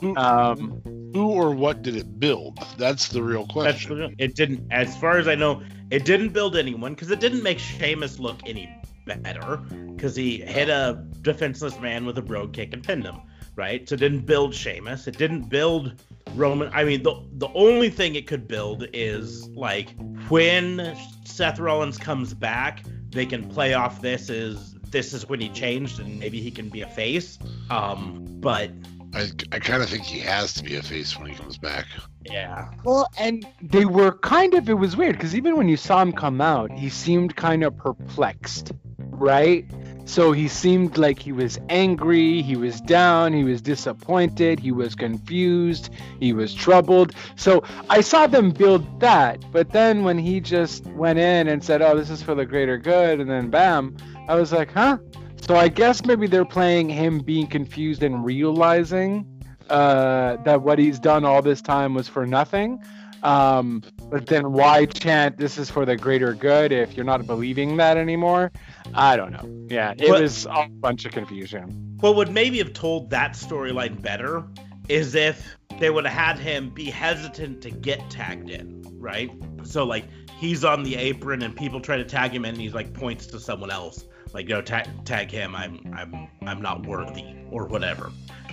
Who, 0.00 0.16
Um, 0.16 0.80
who 1.12 1.26
or 1.28 1.50
what 1.54 1.82
did 1.82 1.94
it 1.94 2.18
build? 2.18 2.58
That's 2.78 3.08
the 3.08 3.22
real 3.22 3.42
that's 3.42 3.52
question. 3.52 4.14
it. 4.18 4.34
Didn't, 4.34 4.66
as 4.70 4.96
far 4.96 5.18
as 5.18 5.28
I 5.28 5.34
know, 5.34 5.62
it 5.90 6.06
didn't 6.06 6.30
build 6.30 6.56
anyone 6.56 6.94
because 6.94 7.10
it 7.10 7.20
didn't 7.20 7.42
make 7.42 7.58
Sheamus 7.58 8.18
look 8.18 8.38
any 8.46 8.74
better 9.04 9.58
because 9.94 10.16
he 10.16 10.38
hit 10.38 10.70
a 10.70 11.04
defenseless 11.20 11.78
man 11.80 12.06
with 12.06 12.16
a 12.16 12.22
brogue 12.22 12.54
kick 12.54 12.72
and 12.72 12.82
pinned 12.82 13.04
him. 13.04 13.16
Right, 13.60 13.86
so 13.86 13.94
it 13.94 13.98
didn't 13.98 14.24
build 14.24 14.54
Sheamus. 14.54 15.06
It 15.06 15.18
didn't 15.18 15.50
build 15.50 16.02
Roman. 16.34 16.70
I 16.72 16.82
mean, 16.82 17.02
the 17.02 17.22
the 17.34 17.48
only 17.54 17.90
thing 17.90 18.14
it 18.14 18.26
could 18.26 18.48
build 18.48 18.86
is 18.94 19.46
like 19.50 19.94
when 20.30 20.96
Seth 21.26 21.58
Rollins 21.58 21.98
comes 21.98 22.32
back, 22.32 22.82
they 23.10 23.26
can 23.26 23.46
play 23.50 23.74
off 23.74 24.00
this 24.00 24.30
is 24.30 24.76
this 24.90 25.12
is 25.12 25.28
when 25.28 25.40
he 25.40 25.50
changed 25.50 26.00
and 26.00 26.18
maybe 26.18 26.40
he 26.40 26.50
can 26.50 26.70
be 26.70 26.80
a 26.80 26.88
face. 26.88 27.38
Um, 27.68 28.24
but 28.40 28.70
I, 29.12 29.28
I 29.52 29.58
kind 29.58 29.82
of 29.82 29.90
think 29.90 30.04
he 30.04 30.20
has 30.20 30.54
to 30.54 30.64
be 30.64 30.76
a 30.76 30.82
face 30.82 31.18
when 31.18 31.28
he 31.28 31.34
comes 31.36 31.58
back. 31.58 31.84
yeah, 32.24 32.70
well, 32.82 33.10
and 33.18 33.46
they 33.60 33.84
were 33.84 34.12
kind 34.12 34.54
of. 34.54 34.70
It 34.70 34.74
was 34.78 34.96
weird 34.96 35.16
because 35.16 35.34
even 35.36 35.58
when 35.58 35.68
you 35.68 35.76
saw 35.76 36.00
him 36.00 36.12
come 36.12 36.40
out, 36.40 36.72
he 36.72 36.88
seemed 36.88 37.36
kind 37.36 37.62
of 37.62 37.76
perplexed. 37.76 38.72
right? 38.98 39.66
So 40.04 40.32
he 40.32 40.48
seemed 40.48 40.98
like 40.98 41.20
he 41.20 41.32
was 41.32 41.58
angry, 41.68 42.42
he 42.42 42.56
was 42.56 42.80
down, 42.80 43.32
he 43.32 43.44
was 43.44 43.62
disappointed, 43.62 44.58
he 44.58 44.72
was 44.72 44.94
confused, 44.94 45.90
he 46.18 46.32
was 46.32 46.52
troubled. 46.52 47.14
So 47.36 47.62
I 47.88 48.00
saw 48.00 48.26
them 48.26 48.50
build 48.50 49.00
that, 49.00 49.44
but 49.52 49.70
then 49.70 50.02
when 50.02 50.18
he 50.18 50.40
just 50.40 50.84
went 50.86 51.18
in 51.18 51.46
and 51.46 51.62
said, 51.62 51.80
"Oh, 51.80 51.96
this 51.96 52.10
is 52.10 52.22
for 52.22 52.34
the 52.34 52.44
greater 52.44 52.76
good," 52.76 53.20
and 53.20 53.30
then 53.30 53.50
bam, 53.50 53.96
I 54.28 54.34
was 54.34 54.52
like, 54.52 54.72
"Huh?" 54.72 54.98
So 55.46 55.56
I 55.56 55.68
guess 55.68 56.04
maybe 56.04 56.26
they're 56.26 56.44
playing 56.44 56.88
him 56.88 57.20
being 57.20 57.46
confused 57.46 58.02
and 58.02 58.24
realizing 58.24 59.26
uh, 59.70 60.36
that 60.44 60.62
what 60.62 60.78
he's 60.78 60.98
done 60.98 61.24
all 61.24 61.42
this 61.42 61.62
time 61.62 61.94
was 61.94 62.08
for 62.08 62.26
nothing. 62.26 62.82
Um, 63.22 63.82
but 64.10 64.26
then 64.26 64.52
why 64.52 64.86
chant 64.86 65.36
this 65.36 65.58
is 65.58 65.70
for 65.70 65.84
the 65.84 65.96
greater 65.96 66.34
good 66.34 66.72
if 66.72 66.96
you're 66.96 67.04
not 67.04 67.26
believing 67.26 67.76
that 67.76 67.96
anymore? 67.96 68.50
I 68.94 69.16
don't 69.16 69.32
know. 69.32 69.66
Yeah, 69.68 69.92
it 69.92 70.08
But- 70.08 70.22
was 70.22 70.46
a 70.46 70.68
bunch 70.68 71.04
of 71.04 71.12
confusion. 71.12 71.96
What 72.00 72.16
would 72.16 72.30
maybe 72.30 72.58
have 72.58 72.72
told 72.72 73.10
that 73.10 73.32
storyline 73.32 74.00
better 74.00 74.44
is 74.88 75.14
if 75.14 75.56
they 75.78 75.90
would 75.90 76.06
have 76.06 76.36
had 76.36 76.38
him 76.38 76.70
be 76.70 76.86
hesitant 76.86 77.62
to 77.62 77.70
get 77.70 78.08
tagged 78.10 78.50
in, 78.50 78.82
right? 78.98 79.30
So 79.64 79.84
like 79.84 80.04
he's 80.38 80.64
on 80.64 80.82
the 80.82 80.96
apron 80.96 81.42
and 81.42 81.54
people 81.54 81.80
try 81.80 81.96
to 81.98 82.04
tag 82.04 82.32
him 82.32 82.44
in 82.44 82.52
and 82.52 82.60
he's 82.60 82.74
like 82.74 82.92
points 82.94 83.26
to 83.26 83.38
someone 83.40 83.70
else, 83.70 84.04
like 84.32 84.48
no 84.48 84.62
tag 84.62 84.86
tag 85.04 85.30
him, 85.30 85.54
I'm 85.54 85.78
I'm 85.94 86.28
I'm 86.46 86.62
not 86.62 86.86
worthy 86.86 87.24
or 87.50 87.66
whatever. 87.66 88.10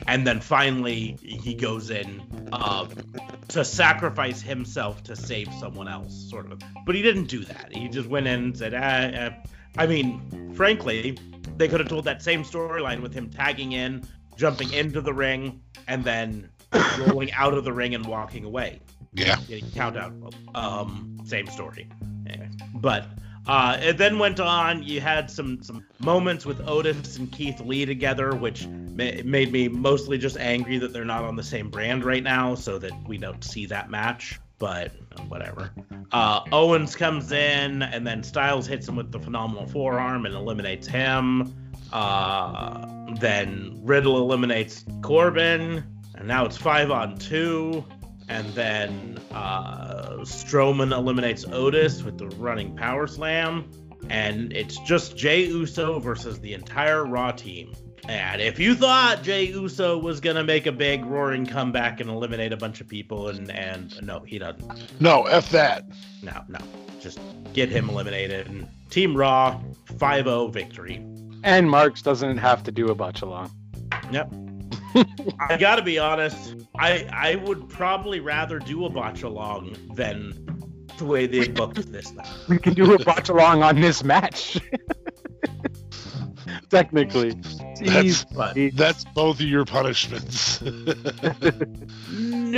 And 0.07 0.25
then 0.27 0.39
finally 0.39 1.17
he 1.21 1.53
goes 1.53 1.89
in 1.89 2.21
um, 2.51 2.89
to 3.49 3.65
sacrifice 3.65 4.41
himself 4.41 5.03
to 5.03 5.15
save 5.15 5.49
someone 5.59 5.87
else, 5.87 6.29
sort 6.29 6.51
of. 6.51 6.61
But 6.85 6.95
he 6.95 7.01
didn't 7.01 7.25
do 7.25 7.43
that. 7.45 7.73
He 7.73 7.87
just 7.89 8.07
went 8.07 8.27
in 8.27 8.43
and 8.43 8.57
said, 8.57 8.73
ah, 8.73 8.77
uh, 8.79 9.29
I 9.77 9.85
mean, 9.85 10.53
frankly, 10.53 11.17
they 11.57 11.67
could 11.67 11.79
have 11.79 11.89
told 11.89 12.05
that 12.05 12.21
same 12.21 12.43
storyline 12.43 13.01
with 13.01 13.13
him 13.13 13.29
tagging 13.29 13.73
in, 13.73 14.03
jumping 14.35 14.71
into 14.73 15.01
the 15.01 15.13
ring, 15.13 15.61
and 15.87 16.03
then 16.03 16.49
rolling 16.99 17.31
out 17.33 17.53
of 17.53 17.63
the 17.63 17.73
ring 17.73 17.95
and 17.95 18.05
walking 18.05 18.43
away. 18.43 18.79
Yeah. 19.13 19.37
Getting 19.47 19.69
countdown. 19.71 20.29
Um, 20.53 21.19
same 21.25 21.47
story. 21.47 21.89
Anyway, 22.27 22.49
but 22.75 23.05
uh, 23.47 23.77
it 23.81 23.97
then 23.97 24.19
went 24.19 24.39
on. 24.39 24.83
You 24.83 24.99
had 24.99 25.31
some 25.31 25.61
some 25.63 25.85
moments 25.99 26.45
with 26.45 26.67
Otis 26.67 27.17
and 27.17 27.31
Keith 27.31 27.59
Lee 27.61 27.85
together, 27.85 28.35
which 28.35 28.67
ma- 28.67 29.21
made 29.23 29.51
me 29.51 29.67
mostly 29.67 30.17
just 30.17 30.37
angry 30.37 30.77
that 30.79 30.91
they're 30.91 31.05
not 31.05 31.23
on 31.23 31.35
the 31.35 31.43
same 31.43 31.69
brand 31.69 32.03
right 32.03 32.23
now, 32.23 32.55
so 32.55 32.77
that 32.77 32.91
we 33.07 33.17
don't 33.17 33.43
see 33.43 33.65
that 33.67 33.89
match. 33.89 34.39
But 34.59 34.91
whatever. 35.27 35.71
Uh, 36.11 36.41
Owens 36.51 36.95
comes 36.95 37.31
in, 37.31 37.83
and 37.83 38.05
then 38.07 38.23
Styles 38.23 38.65
hits 38.65 38.87
him 38.87 38.95
with 38.95 39.11
the 39.11 39.19
phenomenal 39.19 39.67
forearm 39.67 40.25
and 40.25 40.33
eliminates 40.33 40.87
him. 40.87 41.53
Uh, 41.93 42.87
then 43.19 43.79
Riddle 43.83 44.17
eliminates 44.17 44.83
Corbin, 45.01 45.83
and 46.15 46.27
now 46.27 46.45
it's 46.45 46.57
five 46.57 46.91
on 46.91 47.17
two. 47.17 47.85
And 48.29 48.47
then 48.53 49.19
uh, 49.31 50.17
Strowman 50.21 50.91
eliminates 50.91 51.45
Otis 51.45 52.03
with 52.03 52.17
the 52.17 52.27
running 52.37 52.75
power 52.75 53.07
slam. 53.07 53.69
And 54.09 54.51
it's 54.53 54.77
just 54.79 55.17
Jay 55.17 55.45
Uso 55.45 55.99
versus 55.99 56.39
the 56.39 56.53
entire 56.53 57.05
Raw 57.05 57.31
team. 57.31 57.73
And 58.07 58.41
if 58.41 58.57
you 58.57 58.73
thought 58.73 59.21
Jay 59.23 59.45
Uso 59.45 59.97
was 59.97 60.21
gonna 60.21 60.43
make 60.43 60.65
a 60.65 60.71
big 60.71 61.05
roaring 61.05 61.45
comeback 61.45 61.99
and 61.99 62.09
eliminate 62.09 62.53
a 62.53 62.57
bunch 62.57 62.79
of 62.79 62.87
people, 62.87 63.27
and 63.27 63.51
and 63.51 64.01
no, 64.01 64.19
he 64.21 64.39
doesn't. 64.39 65.01
No, 65.01 65.23
F 65.23 65.49
that. 65.51 65.85
No, 66.23 66.41
no, 66.47 66.59
just 67.01 67.19
get 67.53 67.69
him 67.69 67.89
eliminated. 67.89 68.47
And 68.47 68.67
Team 68.89 69.15
Raw 69.15 69.59
5-0 69.85 70.51
victory. 70.53 71.05
And 71.43 71.69
Marks 71.69 72.01
doesn't 72.01 72.37
have 72.37 72.63
to 72.63 72.71
do 72.71 72.89
a 72.89 72.95
botch 72.95 73.21
along. 73.21 73.51
Yep. 74.11 74.33
I 75.49 75.57
gotta 75.57 75.81
be 75.81 75.99
honest. 75.99 76.55
I 76.79 77.07
I 77.11 77.35
would 77.35 77.67
probably 77.67 78.21
rather 78.21 78.59
do 78.59 78.85
a 78.85 78.89
botch 78.89 79.23
along 79.23 79.75
than 79.95 80.33
the 80.97 81.05
way 81.05 81.27
they 81.27 81.47
booked 81.47 81.91
this 81.91 82.13
Match. 82.13 82.27
We 82.47 82.57
can 82.57 82.73
do 82.73 82.93
a 82.93 83.03
botch 83.03 83.29
along 83.29 83.63
on 83.63 83.81
this 83.81 84.03
match. 84.03 84.59
Technically. 86.69 87.31
That's- 87.31 87.59
Jeez, 87.79 88.25
But 88.35 88.55
Jeez. 88.57 88.73
That's 88.75 89.03
both 89.05 89.39
of 89.39 89.45
your 89.45 89.65
punishments. 89.65 90.61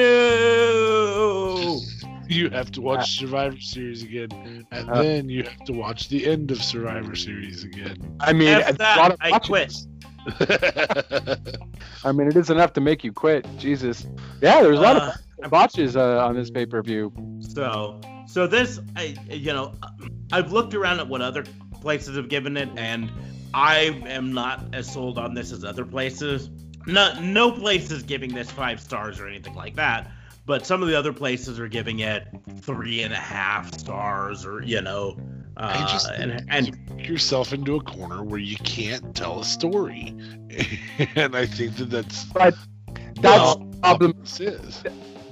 no. 0.10 1.80
you 2.28 2.50
have 2.50 2.72
to 2.72 2.82
watch 2.82 3.18
Survivor 3.20 3.60
Series 3.60 4.04
again, 4.04 4.66
and 4.72 4.90
Uh, 4.90 5.02
then 5.04 5.30
you 5.30 5.44
have 5.44 5.64
to 5.66 5.74
watch 5.74 6.10
the 6.10 6.26
end 6.28 6.52
of 6.52 6.62
Survivor 6.64 7.16
Series 7.16 7.64
again. 7.64 7.98
I 8.20 8.34
mean, 8.34 8.48
F 8.50 8.62
it's 8.62 8.72
a 8.72 8.78
that, 8.78 8.98
lot 8.98 9.12
of 9.12 9.18
I 9.22 9.32
botches. 9.32 9.88
I 12.04 12.12
mean, 12.12 12.28
it 12.28 12.36
is 12.36 12.50
enough 12.50 12.74
to 12.74 12.82
make 12.82 13.04
you 13.04 13.12
quit. 13.12 13.46
Jesus. 13.58 14.06
Yeah, 14.42 14.62
there's 14.62 14.78
a 14.78 14.82
lot 14.82 14.98
Uh, 14.98 15.14
of 15.44 15.50
botches 15.52 15.96
uh, 15.96 16.26
on 16.26 16.36
this 16.36 16.50
pay 16.52 16.66
per 16.66 16.82
view. 16.82 17.12
So, 17.40 18.00
so 18.28 18.46
this, 18.48 18.80
I, 18.96 19.16
you 19.30 19.54
know, 19.54 19.74
I've 20.32 20.52
looked 20.52 20.74
around 20.74 21.00
at 21.00 21.08
what 21.08 21.22
other 21.22 21.44
places 21.82 22.16
have 22.18 22.30
given 22.30 22.58
it, 22.58 22.70
and 22.78 23.10
I 23.54 24.02
am 24.08 24.34
not 24.34 24.74
as 24.74 24.92
sold 24.92 25.18
on 25.18 25.34
this 25.34 25.52
as 25.52 25.64
other 25.64 25.86
places. 25.86 26.50
No, 26.86 27.20
no 27.20 27.52
place 27.52 27.92
is 27.92 28.04
giving 28.04 28.34
this 28.34 28.50
five 28.50 28.80
stars 28.80 29.20
or 29.20 29.28
anything 29.28 29.56
like 29.56 29.76
that. 29.76 30.12
But 30.46 30.66
some 30.66 30.82
of 30.82 30.88
the 30.90 30.98
other 30.98 31.14
places 31.14 31.60
are 31.60 31.68
giving 31.68 32.00
it 32.00 32.28
three 32.62 33.04
and 33.04 33.14
a 33.14 33.18
half 33.18 33.72
stars, 33.78 34.46
or 34.46 34.64
you 34.64 34.82
know, 34.82 35.16
uh, 35.58 35.74
I 35.86 35.92
just 35.92 36.10
and 36.10 36.44
and 36.50 36.88
put 36.88 37.00
yourself 37.02 37.54
into 37.54 37.76
a 37.76 37.82
corner 37.82 38.24
where 38.24 38.40
you 38.40 38.58
can't 38.58 39.16
tell 39.16 39.42
a 39.42 39.46
story, 39.46 40.08
and 41.16 41.36
I 41.36 41.46
think 41.46 41.76
that 41.78 41.92
that's 41.92 42.26
That's 42.34 42.58
Well, 43.22 43.58
the 43.58 43.78
problem. 43.82 44.14
this 44.22 44.40
is. 44.40 44.84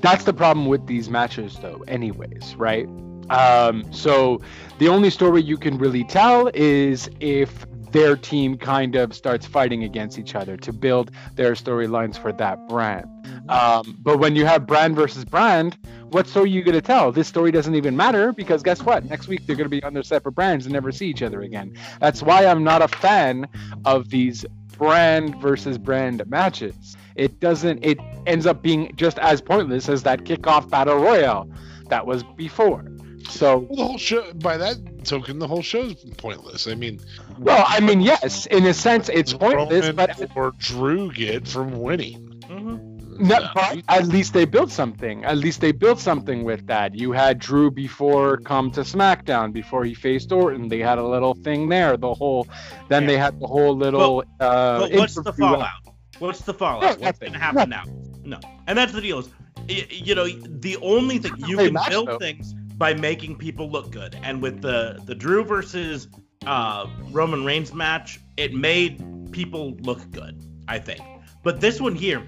That's 0.02 0.24
the 0.24 0.34
problem 0.34 0.68
with 0.68 0.86
these 0.86 1.10
matches, 1.10 1.58
though. 1.60 1.84
Anyways, 1.88 2.56
right? 2.56 2.88
Um, 3.32 3.92
so 3.92 4.40
the 4.78 4.88
only 4.88 5.10
story 5.10 5.42
you 5.42 5.58
can 5.58 5.78
really 5.80 6.04
tell 6.04 6.52
is 6.54 7.10
if 7.20 7.66
their 7.92 8.16
team 8.16 8.58
kind 8.58 8.96
of 8.96 9.14
starts 9.14 9.46
fighting 9.46 9.84
against 9.84 10.20
each 10.20 10.36
other 10.36 10.58
to 10.58 10.74
build 10.74 11.12
their 11.36 11.54
storylines 11.54 12.18
for 12.18 12.32
that 12.34 12.68
brand. 12.68 13.08
Um, 13.50 13.98
but 14.00 14.20
when 14.20 14.36
you 14.36 14.46
have 14.46 14.68
brand 14.68 14.96
versus 14.96 15.24
brand, 15.24 15.78
what 16.10 16.28
story 16.28 16.46
are 16.46 16.54
you 16.54 16.64
going 16.64 16.76
to 16.76 16.82
tell? 16.82 17.12
This 17.12 17.28
story 17.28 17.52
doesn't 17.52 17.76
even 17.76 17.96
matter 17.96 18.34
because 18.34 18.64
guess 18.64 18.82
what? 18.84 19.06
Next 19.06 19.28
week 19.28 19.46
they're 19.46 19.56
going 19.56 19.66
to 19.66 19.70
be 19.70 19.84
on 19.84 19.94
their 19.94 20.04
separate 20.04 20.34
brands 20.34 20.66
and 20.66 20.74
never 20.74 20.92
see 20.92 21.08
each 21.08 21.22
other 21.22 21.42
again. 21.42 21.74
That's 22.00 22.22
why 22.22 22.46
I'm 22.46 22.64
not 22.64 22.82
a 22.82 22.88
fan 22.88 23.48
of 23.86 24.10
these 24.10 24.46
brand 24.78 25.42
versus 25.42 25.78
brand 25.78 26.26
matches. 26.28 26.96
It 27.16 27.40
doesn't, 27.40 27.84
it 27.84 27.98
ends 28.26 28.46
up 28.46 28.62
being 28.62 28.94
just 28.96 29.18
as 29.20 29.42
pointless 29.42 29.90
as 29.90 30.04
that 30.04 30.24
kickoff 30.24 30.70
battle 30.70 30.98
royale 30.98 31.50
that 31.90 32.06
was 32.06 32.24
before. 32.24 32.86
So, 33.30 33.58
Well, 33.60 33.76
the 33.78 33.84
whole 33.84 33.98
show, 33.98 34.34
by 34.34 34.58
that 34.58 34.78
token, 35.06 35.40
the 35.40 35.48
whole 35.48 35.62
show's 35.62 35.96
pointless. 36.18 36.68
I 36.68 36.76
mean, 36.76 37.00
well, 37.38 37.64
I 37.68 37.80
mean, 37.80 38.02
yes, 38.02 38.46
in 38.48 38.66
a 38.66 38.74
sense, 38.74 39.10
it's 39.10 39.34
what 39.34 39.56
pointless, 39.56 39.88
Roman 39.88 39.96
but 39.96 40.32
or 40.36 40.54
Drew 40.58 41.12
get 41.12 41.48
from 41.48 41.80
winning. 41.80 42.24
Mhm. 42.50 43.20
No, 43.20 43.50
but 43.56 43.82
at 43.90 44.06
least 44.08 44.34
they 44.34 44.46
built 44.46 44.70
something. 44.72 45.26
At 45.26 45.38
least 45.38 45.60
they 45.60 45.72
built 45.72 46.00
something 46.00 46.44
with 46.44 46.68
that. 46.68 46.94
You 46.96 47.12
had 47.14 47.40
Drew 47.40 47.72
before 47.72 48.38
come 48.38 48.70
to 48.72 48.82
SmackDown 48.82 49.52
before 49.52 49.84
he 49.84 49.96
faced 49.96 50.32
Orton. 50.32 50.68
They 50.68 50.80
had 50.80 51.00
a 51.00 51.04
little 51.08 51.34
thing 51.34 51.68
there. 51.68 51.98
The 51.98 52.14
whole, 52.14 52.48
then 52.90 53.04
Yeah. 53.04 53.08
they 53.08 53.18
had 53.18 53.40
the 53.40 53.48
whole 53.48 53.76
little. 53.76 54.24
uh, 54.40 54.80
But 54.82 54.92
what's 54.94 55.16
the 55.16 55.22
interview- 55.22 55.46
fallout? 55.46 55.72
What's 56.20 56.42
the 56.42 56.54
fallout? 56.54 57.00
No, 57.00 57.06
What's 57.06 57.20
going 57.20 57.34
to 57.34 57.40
happen 57.40 57.70
now? 57.70 57.84
No. 58.24 58.40
And 58.68 58.78
that's 58.78 58.92
the 58.94 59.02
deal. 59.02 59.20
Is, 59.20 59.30
y- 59.68 59.88
you 59.90 60.14
know, 60.14 60.28
the 60.28 60.78
only 60.84 61.18
thing 61.18 61.34
you 61.48 61.58
can 61.58 61.78
build 61.90 62.08
though. 62.10 62.18
things 62.20 62.54
by 62.78 62.94
making 62.94 63.38
people 63.38 63.70
look 63.70 63.92
good. 63.92 64.18
And 64.24 64.42
with 64.42 64.62
the 64.62 65.02
the 65.06 65.16
Drew 65.16 65.44
versus 65.44 66.08
uh, 66.46 66.88
Roman 67.12 67.44
Reigns 67.44 67.74
match, 67.74 68.20
it 68.38 68.54
made 68.54 69.32
people 69.32 69.76
look 69.82 70.10
good. 70.12 70.44
I 70.68 70.80
think. 70.80 71.02
But 71.44 71.62
this 71.62 71.80
one 71.80 71.96
here, 71.96 72.28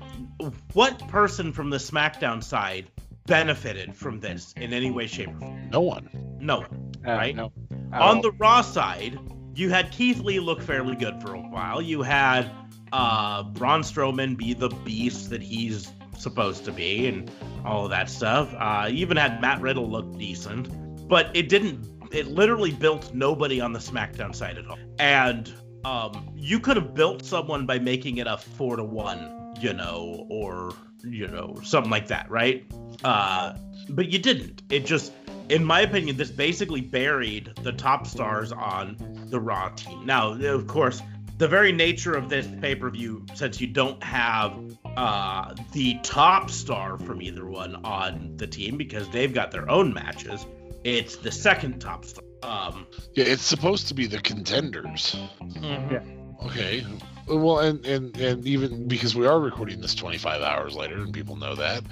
what 0.74 0.98
person 1.10 1.52
from 1.52 1.70
the 1.70 1.78
SmackDown 1.78 2.44
side 2.44 2.90
benefited 3.26 3.96
from 3.96 4.20
this 4.20 4.54
in 4.56 4.72
any 4.72 4.92
way, 4.92 5.08
shape, 5.08 5.30
or 5.30 5.40
form? 5.40 5.70
No 5.70 5.82
one. 5.82 6.10
No 6.40 6.60
one. 6.60 6.92
Uh, 7.06 7.12
right? 7.12 7.36
no. 7.36 7.52
On 7.92 8.22
the 8.22 8.32
Raw 8.32 8.62
side, 8.62 9.20
you 9.56 9.70
had 9.70 9.92
Keith 9.92 10.20
Lee 10.20 10.40
look 10.40 10.62
fairly 10.62 10.96
good 10.96 11.22
for 11.22 11.34
a 11.34 11.40
while. 11.40 11.82
You 11.82 12.02
had 12.02 12.50
uh, 12.94 13.44
Braun 13.44 13.82
Strowman 13.82 14.38
be 14.38 14.54
the 14.54 14.70
beast 14.70 15.32
that 15.32 15.42
he's 15.42 15.92
supposed 16.20 16.66
to 16.66 16.72
be, 16.72 17.08
and 17.08 17.32
all 17.66 17.86
of 17.86 17.92
that 17.92 18.10
stuff. 18.10 18.54
Uh, 18.58 18.90
even 18.92 19.18
had 19.18 19.42
Matt 19.42 19.62
Riddle 19.62 19.90
look 19.90 20.18
decent, 20.18 21.08
but 21.08 21.36
it 21.36 21.50
didn't. 21.50 21.88
It 22.12 22.28
literally 22.28 22.72
built 22.72 23.14
nobody 23.14 23.62
on 23.62 23.74
the 23.74 23.80
SmackDown 23.80 24.34
side 24.34 24.58
at 24.58 24.68
all. 24.68 24.78
And 24.98 25.54
um, 25.86 26.32
you 26.36 26.60
could 26.60 26.76
have 26.76 26.94
built 26.94 27.24
someone 27.24 27.66
by 27.66 27.80
making 27.80 28.18
it 28.18 28.28
a 28.28 28.38
four 28.38 28.76
to 28.76 28.84
one, 28.84 29.56
you 29.60 29.74
know, 29.74 30.26
or 30.30 30.74
you 31.04 31.28
know 31.28 31.56
something 31.64 31.92
like 31.92 32.08
that, 32.08 32.30
right? 32.30 32.66
Uh, 33.04 33.56
but 33.90 34.10
you 34.10 34.20
didn't. 34.20 34.64
It 34.70 34.86
just 34.86 35.14
in 35.50 35.64
my 35.64 35.82
opinion, 35.82 36.16
this 36.16 36.30
basically 36.30 36.82
buried 36.82 37.52
the 37.64 37.72
top 37.72 38.06
stars 38.06 38.52
on 38.52 38.96
the 39.30 39.40
Raw 39.40 39.70
team. 39.70 40.06
Now, 40.06 40.34
of 40.34 40.68
course, 40.68 41.02
the 41.40 41.48
very 41.48 41.72
nature 41.72 42.14
of 42.14 42.30
this 42.30 42.46
pay 42.62 42.76
per 42.76 42.90
view, 42.90 43.26
since 43.34 43.60
you 43.60 43.68
don't 43.68 44.02
have 44.04 44.54
uh, 44.98 45.56
the 45.72 45.98
top 46.04 46.52
star 46.52 46.98
from 47.00 47.22
either 47.22 47.46
one 47.46 47.76
on 47.86 48.36
the 48.36 48.46
team 48.46 48.78
because 48.78 49.10
they've 49.10 49.34
got 49.34 49.50
their 49.52 49.70
own 49.70 49.94
matches, 49.94 50.46
it's 50.84 51.16
the 51.16 51.32
second 51.32 51.80
top 51.80 52.06
star. 52.06 52.24
Um, 52.44 52.86
Yeah, 53.16 53.26
it's 53.26 53.42
supposed 53.42 53.88
to 53.88 53.94
be 53.94 54.06
the 54.06 54.20
contenders. 54.20 55.16
Yeah. 55.56 56.02
Okay. 56.46 56.86
Well, 57.28 57.60
and 57.60 57.86
and 57.86 58.16
and 58.18 58.46
even 58.46 58.88
because 58.88 59.16
we 59.16 59.26
are 59.28 59.40
recording 59.40 59.82
this 59.82 59.96
25 59.96 60.42
hours 60.42 60.76
later, 60.76 60.96
and 60.96 61.14
people 61.14 61.36
know 61.38 61.56
that. 61.56 61.84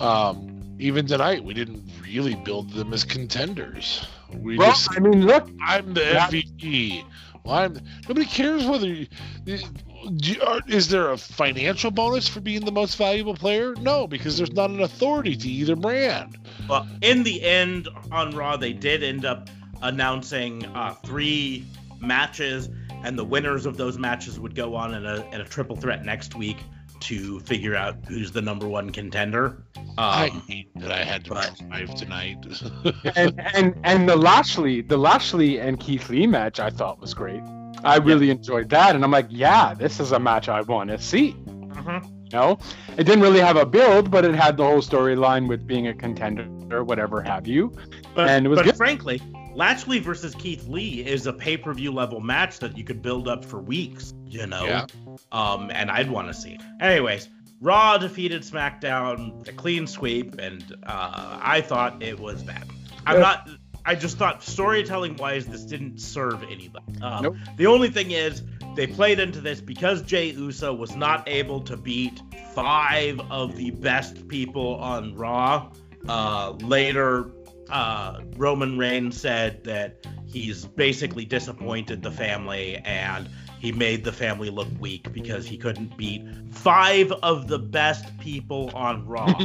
Um, 0.00 0.76
even 0.78 1.06
tonight, 1.06 1.44
we 1.44 1.52
didn't 1.54 1.84
really 2.02 2.34
build 2.34 2.70
them 2.70 2.92
as 2.92 3.04
contenders. 3.04 4.06
We 4.34 4.56
Well, 4.56 4.70
just 4.70 4.88
I 4.96 5.00
mean, 5.00 5.26
look, 5.26 5.48
I'm 5.60 5.94
the 5.94 6.00
Yeah. 6.02 6.28
MVP. 6.28 7.04
I'm, 7.46 7.78
nobody 8.08 8.26
cares 8.26 8.64
whether. 8.64 8.86
You, 8.86 9.06
you- 9.44 10.42
are- 10.42 10.60
is 10.68 10.88
there 10.88 11.10
a 11.10 11.16
financial 11.18 11.90
bonus 11.90 12.28
for 12.28 12.40
being 12.40 12.64
the 12.64 12.72
most 12.72 12.96
valuable 12.96 13.34
player? 13.34 13.74
No, 13.76 14.06
because 14.06 14.36
there's 14.38 14.52
not 14.52 14.70
an 14.70 14.80
authority 14.80 15.36
to 15.36 15.48
either 15.48 15.76
brand. 15.76 16.38
Well, 16.68 16.86
in 17.02 17.22
the 17.24 17.42
end, 17.42 17.88
on 18.10 18.34
Raw, 18.36 18.56
they 18.56 18.72
did 18.72 19.02
end 19.02 19.24
up 19.24 19.48
announcing 19.82 20.64
uh, 20.66 20.94
three 21.04 21.64
matches, 22.00 22.68
and 23.04 23.18
the 23.18 23.24
winners 23.24 23.66
of 23.66 23.76
those 23.76 23.98
matches 23.98 24.38
would 24.38 24.54
go 24.54 24.74
on 24.76 24.94
in 24.94 25.04
a, 25.04 25.28
in 25.32 25.40
a 25.40 25.44
triple 25.44 25.76
threat 25.76 26.04
next 26.04 26.34
week 26.36 26.58
to 27.02 27.40
figure 27.40 27.74
out 27.74 27.96
who's 28.08 28.32
the 28.32 28.42
number 28.42 28.66
one 28.68 28.90
contender. 28.90 29.62
I 29.98 30.28
Um, 30.28 30.42
hate 30.48 30.70
that 30.76 30.90
I 30.90 31.04
had 31.04 31.24
to 31.26 31.30
but- 31.34 31.54
drive 31.68 31.94
tonight. 31.94 32.38
and 33.16 33.40
and 33.54 33.74
and 33.84 34.08
the 34.08 34.16
Lashley, 34.16 34.80
the 34.82 34.96
Lashley 34.96 35.60
and 35.60 35.78
Keith 35.78 36.08
Lee 36.08 36.26
match, 36.26 36.60
I 36.60 36.70
thought 36.70 37.00
was 37.00 37.14
great. 37.14 37.42
I 37.84 37.96
really 37.96 38.30
enjoyed 38.30 38.68
that, 38.70 38.94
and 38.94 39.04
I'm 39.04 39.10
like, 39.10 39.26
yeah, 39.28 39.74
this 39.74 39.98
is 40.00 40.12
a 40.12 40.18
match 40.18 40.48
I 40.48 40.60
want 40.62 40.90
to 40.90 40.98
see. 40.98 41.34
mhm. 41.46 42.04
You 42.32 42.38
know, 42.38 42.58
it 42.96 43.04
didn't 43.04 43.20
really 43.20 43.40
have 43.40 43.56
a 43.56 43.66
build, 43.66 44.10
but 44.10 44.24
it 44.24 44.34
had 44.34 44.56
the 44.56 44.64
whole 44.64 44.80
storyline 44.80 45.48
with 45.48 45.66
being 45.66 45.88
a 45.88 45.94
contender 45.94 46.46
or 46.74 46.82
whatever 46.82 47.20
have 47.20 47.46
you. 47.46 47.70
But, 48.14 48.30
And 48.30 48.46
it 48.46 48.48
was 48.48 48.56
but 48.60 48.64
good. 48.64 48.76
frankly, 48.76 49.20
Lashley 49.54 49.98
versus 49.98 50.34
Keith 50.34 50.66
Lee 50.66 51.04
is 51.04 51.26
a 51.26 51.32
pay 51.34 51.58
per 51.58 51.74
view 51.74 51.92
level 51.92 52.20
match 52.20 52.58
that 52.60 52.78
you 52.78 52.84
could 52.84 53.02
build 53.02 53.28
up 53.28 53.44
for 53.44 53.60
weeks, 53.60 54.14
you 54.26 54.46
know? 54.46 54.64
Yeah. 54.64 54.86
Um, 55.30 55.70
and 55.72 55.90
I'd 55.90 56.10
want 56.10 56.28
to 56.28 56.34
see. 56.34 56.58
Anyways, 56.80 57.28
Raw 57.60 57.98
defeated 57.98 58.42
SmackDown, 58.42 59.46
a 59.48 59.52
clean 59.52 59.86
sweep, 59.86 60.38
and 60.38 60.64
uh, 60.84 61.38
I 61.40 61.60
thought 61.60 62.02
it 62.02 62.18
was 62.18 62.42
bad. 62.42 62.64
I'm 63.06 63.16
Yeah. 63.16 63.22
not. 63.22 63.48
I 63.84 63.96
just 63.96 64.16
thought 64.16 64.44
storytelling 64.44 65.16
wise, 65.16 65.44
this 65.46 65.64
didn't 65.64 66.00
serve 66.00 66.44
anybody. 66.44 67.00
Um, 67.00 67.22
Nope. 67.22 67.36
The 67.56 67.66
only 67.66 67.90
thing 67.90 68.12
is, 68.12 68.42
they 68.76 68.86
played 68.86 69.18
into 69.18 69.40
this 69.40 69.60
because 69.60 70.02
Jay 70.02 70.30
Uso 70.30 70.72
was 70.72 70.94
not 70.94 71.28
able 71.28 71.60
to 71.62 71.76
beat 71.76 72.22
five 72.54 73.20
of 73.30 73.56
the 73.56 73.70
best 73.72 74.28
people 74.28 74.76
on 74.76 75.16
Raw. 75.16 75.72
Uh, 76.08 76.50
later, 76.60 77.32
uh, 77.70 78.20
Roman 78.36 78.78
Reigns 78.78 79.20
said 79.20 79.64
that 79.64 80.06
he's 80.26 80.64
basically 80.64 81.24
disappointed 81.24 82.02
the 82.02 82.10
family 82.12 82.76
and 82.76 83.28
he 83.62 83.70
made 83.70 84.02
the 84.02 84.10
family 84.10 84.50
look 84.50 84.66
weak 84.80 85.12
because 85.12 85.46
he 85.46 85.56
couldn't 85.56 85.96
beat 85.96 86.26
five 86.50 87.12
of 87.22 87.46
the 87.46 87.60
best 87.60 88.18
people 88.18 88.72
on 88.74 89.06
Raw. 89.06 89.26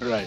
right. 0.00 0.26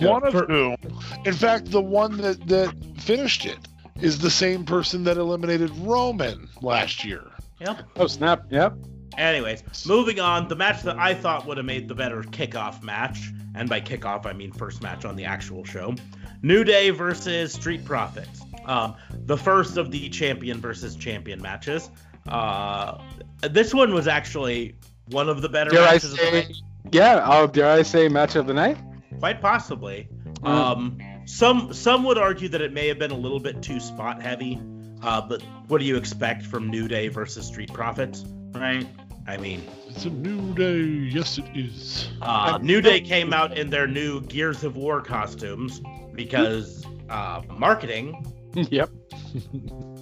one 0.00 0.26
of 0.26 0.32
for- 0.32 0.46
whom, 0.46 0.76
in 1.24 1.34
fact, 1.34 1.70
the 1.70 1.80
one 1.80 2.16
that 2.16 2.48
that 2.48 2.74
finished 2.96 3.46
it 3.46 3.58
is 4.00 4.18
the 4.18 4.28
same 4.30 4.64
person 4.64 5.04
that 5.04 5.16
eliminated 5.16 5.70
Roman 5.76 6.48
last 6.62 7.04
year. 7.04 7.22
yep. 7.60 7.78
Oh 7.94 8.08
snap! 8.08 8.46
Yep. 8.50 8.74
Anyways, 9.16 9.62
moving 9.86 10.18
on, 10.18 10.48
the 10.48 10.56
match 10.56 10.82
that 10.82 10.98
I 10.98 11.14
thought 11.14 11.46
would 11.46 11.58
have 11.58 11.66
made 11.66 11.86
the 11.86 11.94
better 11.94 12.22
kickoff 12.22 12.82
match, 12.82 13.30
and 13.54 13.68
by 13.68 13.80
kickoff 13.80 14.26
I 14.26 14.32
mean 14.32 14.50
first 14.50 14.82
match 14.82 15.04
on 15.04 15.14
the 15.14 15.26
actual 15.26 15.64
show, 15.64 15.94
New 16.42 16.64
Day 16.64 16.90
versus 16.90 17.52
Street 17.52 17.84
Profits. 17.84 18.42
Um, 18.68 18.94
the 19.24 19.36
first 19.36 19.76
of 19.78 19.90
the 19.90 20.08
champion 20.10 20.60
versus 20.60 20.94
champion 20.94 21.40
matches. 21.42 21.90
Uh, 22.28 22.98
this 23.40 23.72
one 23.72 23.94
was 23.94 24.06
actually 24.06 24.76
one 25.06 25.28
of 25.28 25.40
the 25.42 25.48
better 25.48 25.70
Dare 25.70 25.82
I 25.88 25.92
matches 25.92 26.12
of 26.12 26.18
the 26.18 26.24
say? 26.24 26.32
night. 26.32 26.56
Yeah. 26.92 27.24
Oh, 27.24 27.46
dare 27.46 27.70
I 27.70 27.82
say 27.82 28.08
match 28.08 28.36
of 28.36 28.46
the 28.46 28.54
night? 28.54 28.76
Quite 29.18 29.40
possibly. 29.40 30.08
Mm. 30.40 30.46
Um, 30.48 30.98
some 31.24 31.72
some 31.72 32.04
would 32.04 32.18
argue 32.18 32.48
that 32.50 32.60
it 32.60 32.72
may 32.72 32.86
have 32.88 32.98
been 32.98 33.10
a 33.10 33.16
little 33.16 33.40
bit 33.40 33.62
too 33.62 33.80
spot 33.80 34.22
heavy. 34.22 34.60
Uh, 35.02 35.20
but 35.20 35.42
what 35.68 35.78
do 35.78 35.84
you 35.84 35.96
expect 35.96 36.42
from 36.44 36.68
New 36.68 36.88
Day 36.88 37.08
versus 37.08 37.46
Street 37.46 37.72
Profits? 37.72 38.24
Right? 38.52 38.86
I 39.26 39.36
mean, 39.36 39.62
It's 39.88 40.04
a 40.06 40.10
new 40.10 40.54
day. 40.54 41.10
Yes, 41.10 41.38
it 41.38 41.44
is. 41.54 42.08
Uh, 42.22 42.58
New 42.62 42.80
Day 42.80 43.00
came 43.00 43.32
out 43.32 43.56
in 43.56 43.68
their 43.70 43.86
new 43.86 44.22
Gears 44.22 44.64
of 44.64 44.76
War 44.76 45.00
costumes 45.02 45.80
because 46.14 46.84
uh, 47.10 47.42
marketing. 47.50 48.26
yep. 48.70 48.90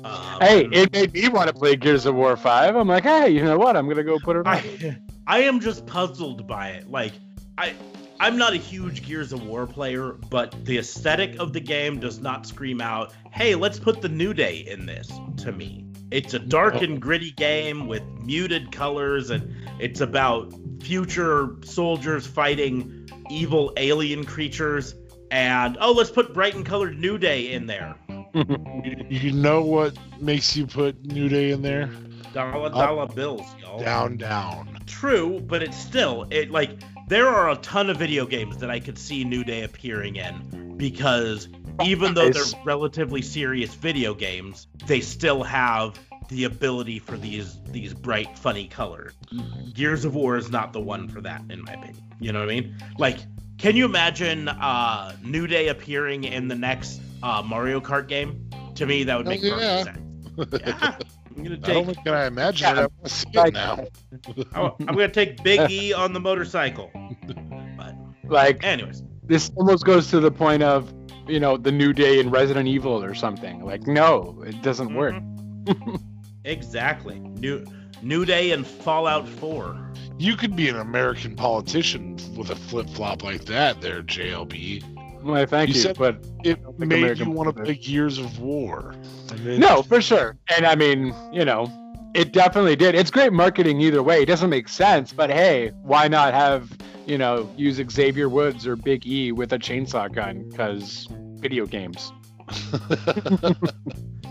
Um, 0.05 0.41
Hey, 0.41 0.69
it 0.71 0.93
made 0.93 1.13
me 1.13 1.29
want 1.29 1.49
to 1.49 1.55
play 1.55 1.77
Gears 1.77 2.07
of 2.07 2.15
War 2.15 2.37
Five. 2.37 2.77
I'm 2.77 2.89
like, 2.89 3.03
hey, 3.05 3.29
you 3.31 3.43
know 3.43 3.59
what? 3.59 3.77
I'm 3.77 3.89
gonna 3.89 4.05
go 4.05 4.19
put 4.19 4.37
it 4.37 4.47
on. 4.47 4.55
I, 4.55 4.99
I 5.27 5.41
am 5.41 5.61
just 5.61 5.87
puzzled 5.87 6.47
by 6.47 6.69
it. 6.71 6.89
Like, 6.89 7.13
I, 7.59 7.75
I'm 8.21 8.39
not 8.39 8.53
a 8.53 8.57
huge 8.57 9.05
Gears 9.05 9.33
of 9.33 9.45
War 9.47 9.67
player, 9.67 10.13
but 10.31 10.65
the 10.65 10.79
aesthetic 10.79 11.39
of 11.41 11.53
the 11.53 11.61
game 11.61 11.99
does 11.99 12.21
not 12.21 12.47
scream 12.47 12.81
out, 12.81 13.13
"Hey, 13.33 13.55
let's 13.55 13.79
put 13.79 14.01
the 14.01 14.09
New 14.09 14.33
Day 14.33 14.59
in 14.59 14.87
this." 14.87 15.11
To 15.39 15.53
me, 15.53 15.85
it's 16.11 16.35
a 16.35 16.39
dark 16.39 16.83
and 16.83 17.03
gritty 17.03 17.33
game 17.33 17.89
with 17.89 18.03
muted 18.23 18.71
colors, 18.71 19.31
and 19.31 19.53
it's 19.81 20.01
about 20.01 20.55
future 20.81 21.57
soldiers 21.65 22.27
fighting 22.27 23.09
evil 23.29 23.73
alien 23.77 24.25
creatures. 24.25 24.95
And 25.33 25.77
oh, 25.81 25.91
let's 25.93 26.11
put 26.11 26.33
bright 26.33 26.55
and 26.55 26.65
colored 26.65 26.97
New 26.99 27.19
Day 27.19 27.53
in 27.53 27.67
there. 27.67 27.97
You, 28.37 29.07
you 29.09 29.33
know 29.33 29.63
what 29.63 29.97
makes 30.21 30.57
you 30.57 30.67
put 30.67 31.05
New 31.05 31.29
Day 31.29 31.51
in 31.51 31.63
there? 31.63 31.87
Dollar 32.33 32.71
dollar 32.71 33.07
bills, 33.07 33.47
y'all. 33.61 33.79
Down, 33.79 34.19
down. 34.19 34.79
True, 34.87 35.41
but 35.41 35.63
it's 35.63 35.77
still 35.77 36.27
it 36.31 36.51
like 36.51 36.71
there 37.09 37.29
are 37.29 37.51
a 37.51 37.57
ton 37.57 37.89
of 37.89 37.97
video 37.97 38.27
games 38.27 38.59
that 38.59 38.71
I 38.71 38.79
could 38.79 38.99
see 38.99 39.25
New 39.25 39.43
Day 39.43 39.63
appearing 39.63 40.17
in 40.17 40.77
because 40.77 41.49
even 41.83 42.15
though 42.15 42.31
they're 42.31 42.45
relatively 42.65 43.23
serious 43.23 43.75
video 43.75 44.15
games, 44.15 44.67
they 44.87 45.01
still 45.01 45.43
have 45.43 45.99
the 46.29 46.45
ability 46.45 46.99
for 46.99 47.17
these 47.17 47.59
these 47.67 47.95
bright, 47.95 48.37
funny 48.39 48.67
colors. 48.67 49.15
Gears 49.73 50.05
of 50.05 50.15
War 50.15 50.37
is 50.37 50.51
not 50.51 50.73
the 50.73 50.81
one 50.81 51.09
for 51.09 51.21
that, 51.23 51.43
in 51.49 51.65
my 51.65 51.73
opinion. 51.73 52.03
You 52.21 52.33
know 52.33 52.41
what 52.41 52.51
I 52.51 52.61
mean? 52.61 52.77
Like, 52.99 53.19
can 53.59 53.77
you 53.77 53.85
imagine 53.85 54.49
uh, 54.49 55.17
New 55.23 55.47
Day 55.47 55.69
appearing 55.69 56.25
in 56.25 56.49
the 56.49 56.55
next 56.55 57.01
uh, 57.27 57.43
Mario 57.43 57.81
Kart 57.81 58.09
game? 58.09 58.49
To 58.77 58.87
me, 58.87 59.05
that 59.05 59.17
would 59.17 59.27
make 59.27 59.41
Oh, 59.43 59.47
yeah. 59.59 59.85
perfect 59.85 59.97
sense. 59.97 60.63
Yeah. 60.67 60.97
I'm 61.37 61.43
gonna 61.45 61.57
Not 61.57 61.65
take 61.67 61.77
only 61.77 61.95
can 61.97 62.15
I 62.15 62.27
imagine 62.27 62.67
it, 62.69 62.79
I 62.79 62.81
want 62.81 63.05
to 63.05 63.11
see 63.11 63.29
it 63.29 63.37
Like- 63.37 63.53
now. 63.53 63.85
Oh, 64.55 64.75
I'm 64.81 64.87
gonna 64.87 65.09
take 65.09 65.43
Big 65.43 65.71
E 65.71 65.93
on 66.03 66.13
the 66.15 66.21
motorcycle. 66.21 66.91
But 67.77 67.95
like 68.25 68.65
anyways, 68.65 69.03
this 69.25 69.51
almost 69.57 69.85
goes 69.85 70.09
to 70.11 70.21
the 70.21 70.31
point 70.31 70.63
of, 70.63 70.93
you 71.29 71.39
know, 71.41 71.57
the 71.59 71.73
New 71.73 71.93
Day 71.93 72.21
in 72.21 72.31
Resident 72.31 72.69
Evil 72.69 73.03
or 73.03 73.15
something. 73.15 73.63
Like, 73.65 73.87
no, 73.87 74.43
it 74.47 74.63
doesn't 74.63 74.95
work. 74.95 75.15
Mhm. 75.15 76.01
exactly. 76.45 77.19
New 77.19 77.65
New 78.03 78.25
Day 78.25 78.53
and 78.53 78.67
Fallout 78.67 79.27
4. 79.29 79.93
You 80.19 80.37
could 80.37 80.55
be 80.57 80.69
an 80.69 80.77
American 80.77 81.35
politician 81.37 82.17
with 82.37 82.51
a 82.51 82.57
flip 82.57 82.89
flop 82.91 83.23
like 83.23 83.45
that, 83.47 83.81
there, 83.83 84.03
JLB. 84.03 84.83
Well, 85.27 85.47
thank 85.47 85.69
You 85.71 85.75
you, 85.75 85.81
said- 85.81 85.99
but 85.99 86.25
It 86.45 86.59
made 86.79 86.93
American 86.99 87.29
you 87.29 87.33
want 87.35 87.49
to 87.49 87.53
politics. 87.55 87.79
play 87.79 87.93
Gears 87.93 88.19
of 88.19 88.39
War. 88.41 88.95
And 89.31 89.39
then- 89.41 89.61
no, 89.61 89.83
for 89.83 90.01
sure. 90.01 90.37
And 90.57 90.67
I 90.67 90.75
mean, 90.77 91.13
you 91.33 91.45
know, 91.45 91.71
it 92.15 92.33
definitely 92.33 92.77
did. 92.77 92.95
It's 92.95 93.11
great 93.11 93.33
marketing 93.33 93.81
either 93.81 94.03
way. 94.03 94.23
It 94.23 94.27
doesn't 94.27 94.49
make 94.51 94.69
sense, 94.69 95.13
but 95.13 95.29
hey, 95.31 95.73
why 95.83 96.09
not 96.09 96.33
have 96.35 96.71
you 97.07 97.19
know 97.19 97.49
use 97.57 97.81
Xavier 97.91 98.29
Woods 98.29 98.67
or 98.67 98.77
Big 98.77 99.07
E 99.07 99.33
with 99.33 99.53
a 99.53 99.59
chainsaw 99.59 100.13
gun? 100.13 100.49
Because 100.49 101.09
video 101.41 101.67
games. 101.67 102.13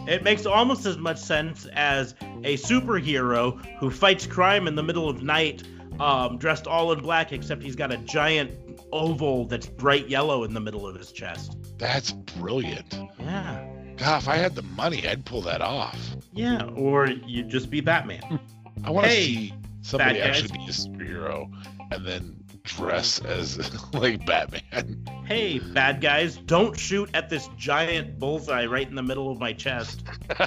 It 0.08 0.24
makes 0.24 0.46
almost 0.46 0.86
as 0.86 1.00
much 1.00 1.18
sense 1.18 1.66
as 1.74 2.14
a 2.44 2.58
superhero 2.58 3.66
who 3.80 3.90
fights 3.90 4.28
crime 4.28 4.68
in 4.68 4.76
the 4.76 4.84
middle 4.84 5.10
of 5.10 5.24
night, 5.24 5.64
um, 6.00 6.38
dressed 6.38 6.68
all 6.68 6.92
in 6.92 7.00
black, 7.00 7.32
except 7.34 7.64
he's 7.64 7.76
got 7.76 7.92
a 7.92 7.98
giant 7.98 8.52
oval 8.96 9.46
that's 9.46 9.68
bright 9.68 10.08
yellow 10.08 10.44
in 10.44 10.54
the 10.54 10.60
middle 10.60 10.88
of 10.88 10.96
his 10.96 11.12
chest. 11.12 11.58
That's 11.78 12.12
brilliant. 12.12 12.98
Yeah. 13.20 13.68
God, 13.98 14.22
if 14.22 14.28
I 14.28 14.36
had 14.36 14.56
the 14.56 14.62
money, 14.64 15.08
I'd 15.08 15.26
pull 15.26 15.42
that 15.42 15.62
off. 15.62 15.98
Yeah. 16.34 16.66
Or 16.76 17.08
you'd 17.08 17.50
just 17.50 17.70
be 17.70 17.82
Batman. 17.82 18.40
I 18.84 18.90
want 18.90 19.06
to 19.06 19.12
Hey, 19.12 19.26
see 19.26 19.54
somebody 19.82 20.20
actually 20.20 20.58
be 20.58 20.66
a 20.66 20.70
superhero 20.70 21.50
and 21.92 22.06
then 22.06 22.44
dress 22.64 23.20
as 23.20 23.58
like 23.94 24.26
Batman. 24.26 25.06
Hey, 25.26 25.60
bad 25.60 26.02
guys, 26.02 26.38
don't 26.38 26.78
shoot 26.78 27.10
at 27.14 27.30
this 27.30 27.48
giant 27.58 28.20
bullseye 28.20 28.66
right 28.66 28.88
in 28.88 28.96
the 28.96 29.04
middle 29.04 29.32
of 29.32 29.40
my 29.40 29.54
chest. 29.54 30.04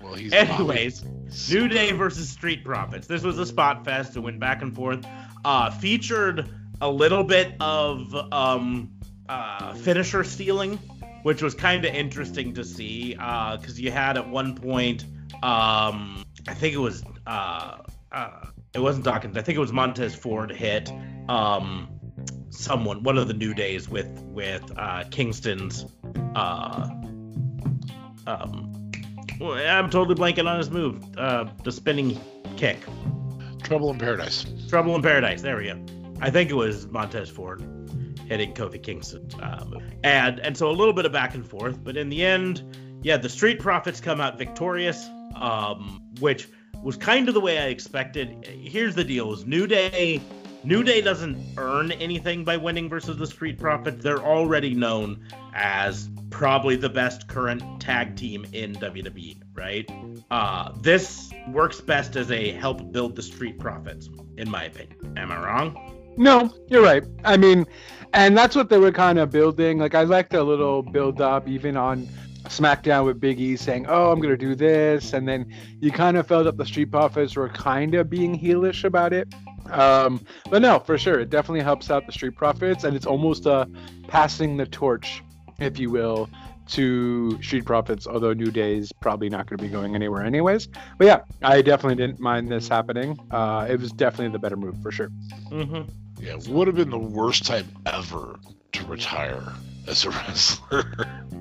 well, 0.00 0.14
he's 0.16 0.32
Anyways, 0.32 1.04
New 1.50 1.68
Day 1.68 1.92
versus 1.92 2.28
Street 2.28 2.64
Profits. 2.64 3.06
This 3.06 3.22
was 3.22 3.38
a 3.38 3.46
spot 3.46 3.84
fest. 3.84 4.16
It 4.16 4.20
went 4.20 4.40
back 4.40 4.62
and 4.62 4.74
forth. 4.74 5.04
Uh, 5.44 5.70
featured 5.70 6.48
a 6.80 6.90
little 6.90 7.24
bit 7.24 7.54
of 7.60 8.14
um, 8.32 8.90
uh, 9.28 9.74
finisher 9.74 10.24
stealing, 10.24 10.76
which 11.22 11.42
was 11.42 11.54
kind 11.54 11.84
of 11.84 11.94
interesting 11.94 12.54
to 12.54 12.64
see. 12.64 13.12
Because 13.12 13.78
uh, 13.78 13.82
you 13.82 13.90
had 13.90 14.16
at 14.16 14.28
one 14.28 14.54
point, 14.54 15.04
um, 15.42 16.24
I 16.46 16.54
think 16.54 16.74
it 16.74 16.78
was, 16.78 17.04
uh, 17.26 17.78
uh, 18.12 18.46
it 18.74 18.80
wasn't 18.80 19.04
Dawkins. 19.04 19.36
I 19.36 19.42
think 19.42 19.56
it 19.56 19.60
was 19.60 19.72
Montez 19.72 20.14
Ford 20.14 20.50
hit 20.50 20.90
um, 21.28 21.88
someone, 22.50 23.02
one 23.02 23.18
of 23.18 23.28
the 23.28 23.34
New 23.34 23.54
Days 23.54 23.88
with 23.88 24.22
with 24.22 24.70
uh, 24.76 25.04
Kingston's. 25.10 25.86
Uh, 26.34 26.88
um, 28.26 28.74
I'm 29.40 29.88
totally 29.90 30.14
blanking 30.14 30.48
on 30.48 30.58
his 30.58 30.70
move. 30.70 31.02
Uh, 31.16 31.46
the 31.64 31.72
spinning 31.72 32.20
kick. 32.56 32.78
Trouble 33.62 33.90
in 33.90 33.98
Paradise. 33.98 34.46
Trouble 34.68 34.94
in 34.96 35.02
Paradise. 35.02 35.42
There 35.42 35.56
we 35.56 35.64
go. 35.64 35.97
I 36.20 36.30
think 36.30 36.50
it 36.50 36.54
was 36.54 36.86
Montez 36.88 37.30
Ford 37.30 37.62
hitting 38.28 38.52
Kofi 38.52 38.82
Kingston. 38.82 39.28
Uh, 39.40 39.64
and 40.04 40.38
and 40.40 40.56
so 40.56 40.70
a 40.70 40.72
little 40.72 40.92
bit 40.92 41.06
of 41.06 41.12
back 41.12 41.34
and 41.34 41.46
forth, 41.46 41.82
but 41.82 41.96
in 41.96 42.08
the 42.08 42.24
end, 42.24 42.76
yeah, 43.02 43.16
the 43.16 43.28
Street 43.28 43.58
Profits 43.58 44.00
come 44.00 44.20
out 44.20 44.38
victorious, 44.38 45.08
um, 45.36 46.02
which 46.20 46.48
was 46.82 46.96
kind 46.96 47.28
of 47.28 47.34
the 47.34 47.40
way 47.40 47.58
I 47.58 47.66
expected. 47.66 48.44
Here's 48.44 48.94
the 48.94 49.04
deal: 49.04 49.32
is 49.32 49.46
New 49.46 49.66
Day. 49.66 50.20
New 50.64 50.82
Day 50.82 51.00
doesn't 51.00 51.38
earn 51.56 51.92
anything 51.92 52.44
by 52.44 52.56
winning 52.56 52.88
versus 52.88 53.16
the 53.16 53.26
Street 53.26 53.58
Profits. 53.58 54.02
They're 54.02 54.18
already 54.18 54.74
known 54.74 55.24
as 55.54 56.10
probably 56.30 56.74
the 56.74 56.88
best 56.88 57.28
current 57.28 57.80
tag 57.80 58.16
team 58.16 58.44
in 58.52 58.74
WWE, 58.74 59.40
right? 59.54 59.88
Uh, 60.32 60.72
this 60.80 61.30
works 61.48 61.80
best 61.80 62.16
as 62.16 62.32
a 62.32 62.50
help 62.50 62.90
build 62.90 63.14
the 63.14 63.22
Street 63.22 63.58
Profits, 63.60 64.10
in 64.36 64.50
my 64.50 64.64
opinion. 64.64 65.16
Am 65.16 65.30
I 65.30 65.44
wrong? 65.44 65.97
No, 66.18 66.52
you're 66.66 66.82
right. 66.82 67.04
I 67.24 67.36
mean, 67.36 67.64
and 68.12 68.36
that's 68.36 68.56
what 68.56 68.68
they 68.68 68.78
were 68.78 68.90
kind 68.90 69.20
of 69.20 69.30
building. 69.30 69.78
Like 69.78 69.94
I 69.94 70.02
liked 70.02 70.34
a 70.34 70.42
little 70.42 70.82
build 70.82 71.20
up, 71.20 71.48
even 71.48 71.76
on 71.76 72.08
SmackDown 72.46 73.04
with 73.04 73.20
Big 73.20 73.40
E 73.40 73.56
saying, 73.56 73.86
"Oh, 73.88 74.10
I'm 74.10 74.20
gonna 74.20 74.36
do 74.36 74.56
this," 74.56 75.12
and 75.12 75.28
then 75.28 75.46
you 75.80 75.92
kind 75.92 76.16
of 76.16 76.26
felt 76.26 76.44
that 76.44 76.56
the 76.56 76.66
Street 76.66 76.90
Profits 76.90 77.36
were 77.36 77.48
kind 77.48 77.94
of 77.94 78.10
being 78.10 78.38
heelish 78.38 78.82
about 78.82 79.12
it. 79.12 79.32
Um, 79.70 80.24
but 80.50 80.60
no, 80.60 80.80
for 80.80 80.98
sure, 80.98 81.20
it 81.20 81.30
definitely 81.30 81.62
helps 81.62 81.88
out 81.88 82.04
the 82.06 82.12
Street 82.12 82.34
Profits, 82.34 82.82
and 82.82 82.96
it's 82.96 83.06
almost 83.06 83.46
uh, 83.46 83.66
passing 84.08 84.56
the 84.56 84.66
torch, 84.66 85.22
if 85.60 85.78
you 85.78 85.90
will, 85.90 86.28
to 86.68 87.40
Street 87.42 87.64
Profits. 87.64 88.08
Although 88.08 88.32
New 88.32 88.50
Day's 88.50 88.90
probably 88.92 89.28
not 89.28 89.46
going 89.46 89.58
to 89.58 89.62
be 89.62 89.70
going 89.70 89.94
anywhere 89.94 90.24
anyways. 90.24 90.68
But 90.96 91.06
yeah, 91.06 91.20
I 91.42 91.62
definitely 91.62 91.96
didn't 91.96 92.18
mind 92.18 92.50
this 92.50 92.66
happening. 92.66 93.18
Uh, 93.30 93.66
it 93.70 93.78
was 93.78 93.92
definitely 93.92 94.32
the 94.32 94.38
better 94.40 94.56
move 94.56 94.82
for 94.82 94.90
sure. 94.90 95.10
Mm-hmm. 95.50 96.07
Yeah, 96.20 96.34
it 96.34 96.48
would 96.48 96.66
have 96.66 96.76
been 96.76 96.90
the 96.90 96.98
worst 96.98 97.46
time 97.46 97.68
ever 97.86 98.38
to 98.72 98.86
retire 98.86 99.52
as 99.86 100.04
a 100.04 100.10
wrestler 100.10 100.84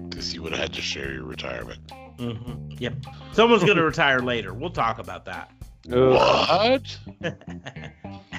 because 0.09 0.33
you 0.33 0.41
would 0.43 0.51
have 0.53 0.61
had 0.61 0.73
to 0.73 0.81
share 0.81 1.11
your 1.11 1.25
retirement. 1.25 1.79
Mm-hmm. 2.17 2.77
Yep. 2.79 2.93
Someone's 3.33 3.63
going 3.63 3.77
to 3.77 3.83
retire 3.83 4.19
later. 4.19 4.53
We'll 4.53 4.69
talk 4.69 4.99
about 4.99 5.25
that. 5.25 5.51
What? 5.87 6.99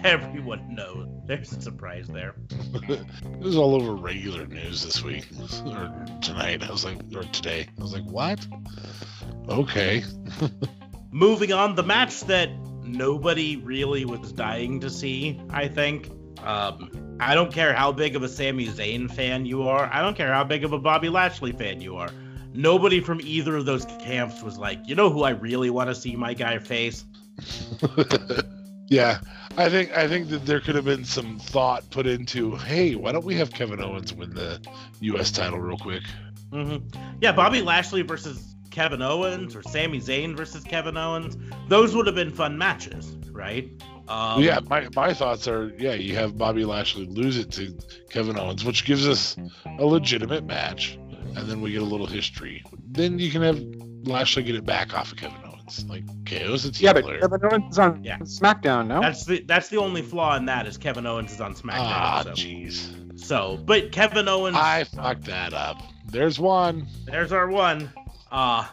Everyone 0.05 0.75
knows. 0.75 1.09
There's 1.27 1.53
a 1.53 1.61
surprise 1.63 2.07
there. 2.09 2.35
it 2.75 3.39
was 3.39 3.57
all 3.57 3.75
over 3.75 3.95
regular 3.95 4.47
news 4.47 4.85
this 4.85 5.03
week 5.03 5.27
or 5.65 6.07
tonight. 6.21 6.63
I 6.63 6.71
was 6.71 6.85
like, 6.85 6.99
or 7.15 7.23
today. 7.25 7.67
I 7.79 7.83
was 7.83 7.95
like, 7.95 8.05
what? 8.05 8.47
Okay. 9.49 10.05
Moving 11.11 11.53
on, 11.53 11.75
the 11.75 11.83
match 11.83 12.21
that 12.23 12.51
nobody 12.83 13.57
really 13.57 14.05
was 14.05 14.33
dying 14.33 14.81
to 14.81 14.91
see, 14.91 15.41
I 15.51 15.69
think. 15.69 16.11
Um, 16.49 17.19
I 17.21 17.35
don't 17.35 17.53
care 17.53 17.75
how 17.75 17.93
big 17.93 18.17
of 18.17 18.23
a 18.23 18.29
Sami 18.29 18.67
Zayn 18.69 19.13
fan 19.13 19.45
you 19.45 19.69
are. 19.69 19.91
I 19.93 20.01
don't 20.01 20.17
care 20.17 20.33
how 20.33 20.45
big 20.45 20.65
of 20.65 20.73
a 20.73 20.79
Bobby 20.79 21.11
Lashley 21.11 21.53
fan 21.53 21.83
you 21.83 21.97
are. 21.97 22.09
Nobody 22.55 23.01
from 23.01 23.21
either 23.21 23.57
of 23.57 23.67
those 23.67 23.85
camps 24.01 24.43
was 24.43 24.57
like, 24.57 24.81
you 24.87 24.95
know 24.95 25.11
who 25.11 25.25
I 25.25 25.31
really 25.31 25.69
want 25.69 25.91
to 25.91 25.95
see 25.95 26.17
my 26.17 26.33
guy 26.33 26.59
face? 26.59 27.05
yeah, 28.89 29.19
I 29.59 29.69
think 29.69 29.95
I 29.95 30.09
think 30.09 30.31
that 30.31 30.47
there 30.47 30.61
could 30.61 30.75
have 30.75 30.87
been 30.87 31.05
some 31.05 31.39
thought 31.39 31.89
put 31.91 32.07
into, 32.07 32.57
hey, 32.57 32.95
why 32.95 33.13
don't 33.13 33.27
we 33.27 33.35
have 33.35 33.53
Kevin 33.53 33.83
Owens 33.83 34.15
win 34.15 34.31
the 34.31 34.59
U.S. 35.01 35.31
title 35.31 35.59
real 35.59 35.77
quick? 35.77 36.03
Mm-hmm. 36.51 36.89
Yeah, 37.21 37.33
Bobby 37.33 37.61
Lashley 37.61 38.01
versus 38.01 38.55
Kevin 38.71 39.03
Owens 39.03 39.55
or 39.55 39.63
Sami 39.63 40.01
Zayn 40.01 40.35
versus 40.35 40.65
Kevin 40.65 40.97
Owens. 40.97 41.37
Those 41.69 41.95
would 41.95 42.07
have 42.07 42.17
been 42.17 42.31
fun 42.31 42.57
matches, 42.57 43.15
right? 43.33 43.71
Um, 44.09 44.43
yeah, 44.43 44.61
my, 44.69 44.89
my 44.97 45.13
thoughts 45.13 45.47
are 45.47 45.73
yeah, 45.79 45.93
you 45.93 46.15
have 46.17 46.39
Bobby 46.39 46.65
Lashley 46.65 47.07
lose 47.07 47.39
it 47.39 47.51
to 47.53 47.77
Kevin 48.11 48.39
Owens, 48.39 48.65
which 48.65 48.85
gives 48.85 49.07
us 49.07 49.37
a 49.79 49.85
legitimate 49.85 50.45
match, 50.45 50.99
and 51.37 51.49
then 51.49 51.61
we 51.61 51.73
get 51.73 51.83
a 51.83 51.87
little 51.87 52.07
history. 52.07 52.65
Then 52.91 53.19
you 53.19 53.31
can 53.31 53.43
have 53.43 53.61
Lashley 54.09 54.43
get 54.45 54.55
it 54.55 54.65
back 54.65 54.95
off 54.95 55.13
of 55.13 55.19
Kevin 55.19 55.37
Owens. 55.45 55.85
Like, 55.89 56.05
okay, 56.23 56.45
it 56.45 56.51
was 56.51 56.65
a 56.65 56.73
team 56.73 56.87
yeah, 56.87 56.93
but 56.95 57.05
player. 57.05 57.21
Kevin 57.21 57.41
Owens 57.45 57.73
is 57.73 57.79
on 57.79 58.03
Yeah. 58.03 58.19
SmackDown, 58.21 58.87
no? 58.87 59.03
That's 59.03 59.27
the 59.27 59.43
that's 59.43 59.69
the 59.69 59.77
only 59.77 60.01
flaw 60.01 60.37
in 60.37 60.47
that 60.47 60.67
is 60.67 60.79
Kevin 60.79 61.05
Owens 61.05 61.33
is 61.33 61.41
on 61.43 61.55
SmackDown. 61.55 61.75
Ah, 61.79 62.23
so. 62.25 62.31
jeez. 62.31 63.19
so, 63.21 63.59
but 63.67 63.93
Kevin 63.93 64.27
Owens, 64.29 64.57
I 64.57 64.85
fucked 64.85 65.25
that 65.27 65.53
up. 65.53 65.83
There's 66.07 66.39
one. 66.39 66.87
there's 67.05 67.33
our 67.33 67.49
one. 67.49 67.93
Uh, 68.33 68.67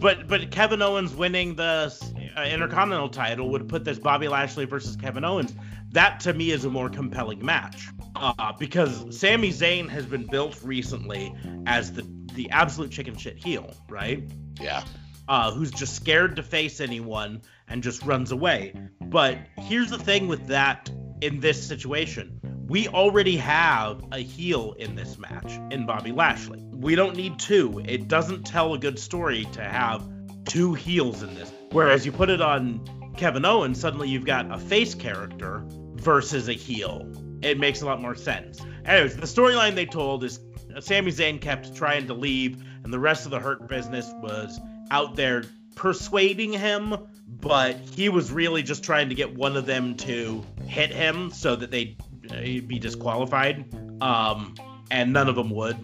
but 0.00 0.28
but 0.28 0.50
Kevin 0.52 0.82
Owens 0.82 1.14
winning 1.14 1.54
the 1.56 1.88
uh, 2.36 2.42
Intercontinental 2.42 3.08
title 3.08 3.50
would 3.50 3.68
put 3.68 3.84
this 3.84 3.98
Bobby 3.98 4.28
Lashley 4.28 4.64
versus 4.66 4.96
Kevin 4.96 5.24
Owens. 5.24 5.54
That 5.92 6.20
to 6.20 6.32
me 6.34 6.50
is 6.50 6.64
a 6.64 6.70
more 6.70 6.88
compelling 6.88 7.44
match. 7.44 7.88
Uh, 8.14 8.52
because 8.58 9.18
Sami 9.18 9.50
Zayn 9.50 9.88
has 9.88 10.06
been 10.06 10.26
built 10.26 10.62
recently 10.62 11.34
as 11.66 11.92
the 11.92 12.06
the 12.34 12.50
absolute 12.50 12.90
chicken 12.90 13.16
shit 13.16 13.42
heel, 13.42 13.72
right? 13.88 14.22
Yeah. 14.60 14.84
uh, 15.28 15.52
who's 15.52 15.70
just 15.70 15.94
scared 15.94 16.36
to 16.36 16.42
face 16.42 16.80
anyone 16.80 17.42
and 17.68 17.82
just 17.82 18.02
runs 18.04 18.30
away. 18.30 18.74
But 19.00 19.38
here's 19.58 19.90
the 19.90 19.98
thing 19.98 20.28
with 20.28 20.46
that 20.48 20.90
in 21.20 21.40
this 21.40 21.66
situation. 21.66 22.40
We 22.68 22.88
already 22.88 23.36
have 23.36 24.04
a 24.12 24.18
heel 24.18 24.74
in 24.78 24.94
this 24.94 25.18
match 25.18 25.52
in 25.70 25.86
Bobby 25.86 26.12
Lashley. 26.12 26.64
We 26.72 26.94
don't 26.94 27.16
need 27.16 27.38
two. 27.38 27.82
It 27.84 28.08
doesn't 28.08 28.44
tell 28.44 28.74
a 28.74 28.78
good 28.78 28.98
story 28.98 29.46
to 29.52 29.62
have 29.62 30.06
two 30.44 30.74
heels 30.74 31.22
in 31.22 31.34
this. 31.34 31.50
Whereas 31.72 32.06
you 32.06 32.12
put 32.12 32.30
it 32.30 32.40
on 32.40 32.80
Kevin 33.16 33.44
Owens, 33.44 33.80
suddenly 33.80 34.08
you've 34.08 34.24
got 34.24 34.50
a 34.50 34.58
face 34.58 34.94
character 34.94 35.62
versus 35.94 36.48
a 36.48 36.52
heel. 36.52 37.10
It 37.42 37.58
makes 37.58 37.82
a 37.82 37.86
lot 37.86 38.00
more 38.00 38.14
sense. 38.14 38.60
Anyways, 38.84 39.16
the 39.16 39.26
storyline 39.26 39.74
they 39.74 39.86
told 39.86 40.24
is 40.24 40.40
Sami 40.80 41.10
Zayn 41.10 41.40
kept 41.40 41.74
trying 41.74 42.06
to 42.06 42.14
leave, 42.14 42.62
and 42.84 42.92
the 42.92 42.98
rest 42.98 43.24
of 43.24 43.30
the 43.30 43.38
Hurt 43.38 43.68
business 43.68 44.10
was 44.22 44.60
out 44.90 45.16
there 45.16 45.44
persuading 45.74 46.52
him, 46.52 46.96
but 47.28 47.76
he 47.76 48.08
was 48.08 48.32
really 48.32 48.62
just 48.62 48.82
trying 48.84 49.08
to 49.08 49.14
get 49.14 49.34
one 49.34 49.56
of 49.56 49.66
them 49.66 49.96
to 49.96 50.44
hit 50.66 50.90
him 50.90 51.30
so 51.30 51.56
that 51.56 51.70
they'd, 51.70 52.00
uh, 52.30 52.40
be 52.66 52.78
disqualified. 52.78 53.64
Um, 54.02 54.54
and 54.90 55.12
none 55.12 55.28
of 55.28 55.34
them 55.34 55.50
would. 55.50 55.76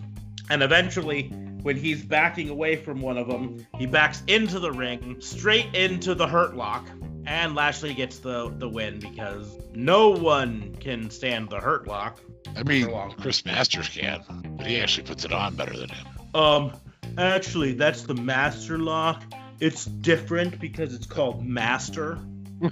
And 0.51 0.63
eventually, 0.63 1.33
when 1.63 1.77
he's 1.77 2.03
backing 2.03 2.49
away 2.49 2.77
from 2.77 3.01
one 3.01 3.17
of 3.17 3.29
them, 3.29 3.67
he 3.79 3.87
backs 3.87 4.23
into 4.27 4.59
the 4.59 4.73
ring, 4.73 5.17
straight 5.21 5.75
into 5.75 6.15
the 6.15 6.27
Hurt 6.27 6.57
Lock, 6.57 6.87
and 7.27 7.55
Lashley 7.55 7.95
gets 7.95 8.19
the 8.19 8.53
the 8.59 8.69
win 8.69 8.99
because 8.99 9.59
no 9.75 10.11
one 10.11 10.75
can 10.81 11.11
stand 11.11 11.51
the 11.51 11.61
Hurt 11.61 11.87
Lock. 11.87 12.21
I 12.57 12.63
mean, 12.65 12.87
For 12.87 12.91
long. 12.91 13.13
Chris 13.13 13.45
Masters 13.45 13.89
can, 13.89 14.23
but 14.57 14.67
he 14.67 14.81
actually 14.81 15.07
puts 15.07 15.25
it 15.25 15.33
on 15.33 15.55
better 15.55 15.77
than 15.77 15.89
him. 15.89 16.07
Um, 16.35 16.73
actually, 17.17 17.73
that's 17.73 18.03
the 18.03 18.15
Master 18.15 18.79
Lock. 18.79 19.23
It's 19.61 19.85
different 19.85 20.59
because 20.59 20.95
it's 20.95 21.07
called 21.07 21.45
Master. 21.45 22.19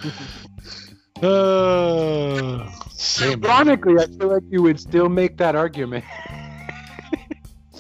Uh, 1.23 2.71
Sam, 2.93 3.45
Ironically, 3.45 3.99
I 3.99 4.07
feel 4.07 4.29
like 4.29 4.43
you 4.49 4.63
would 4.63 4.81
still 4.81 5.11
make 5.11 5.37
that 5.37 5.55
argument. 5.55 6.05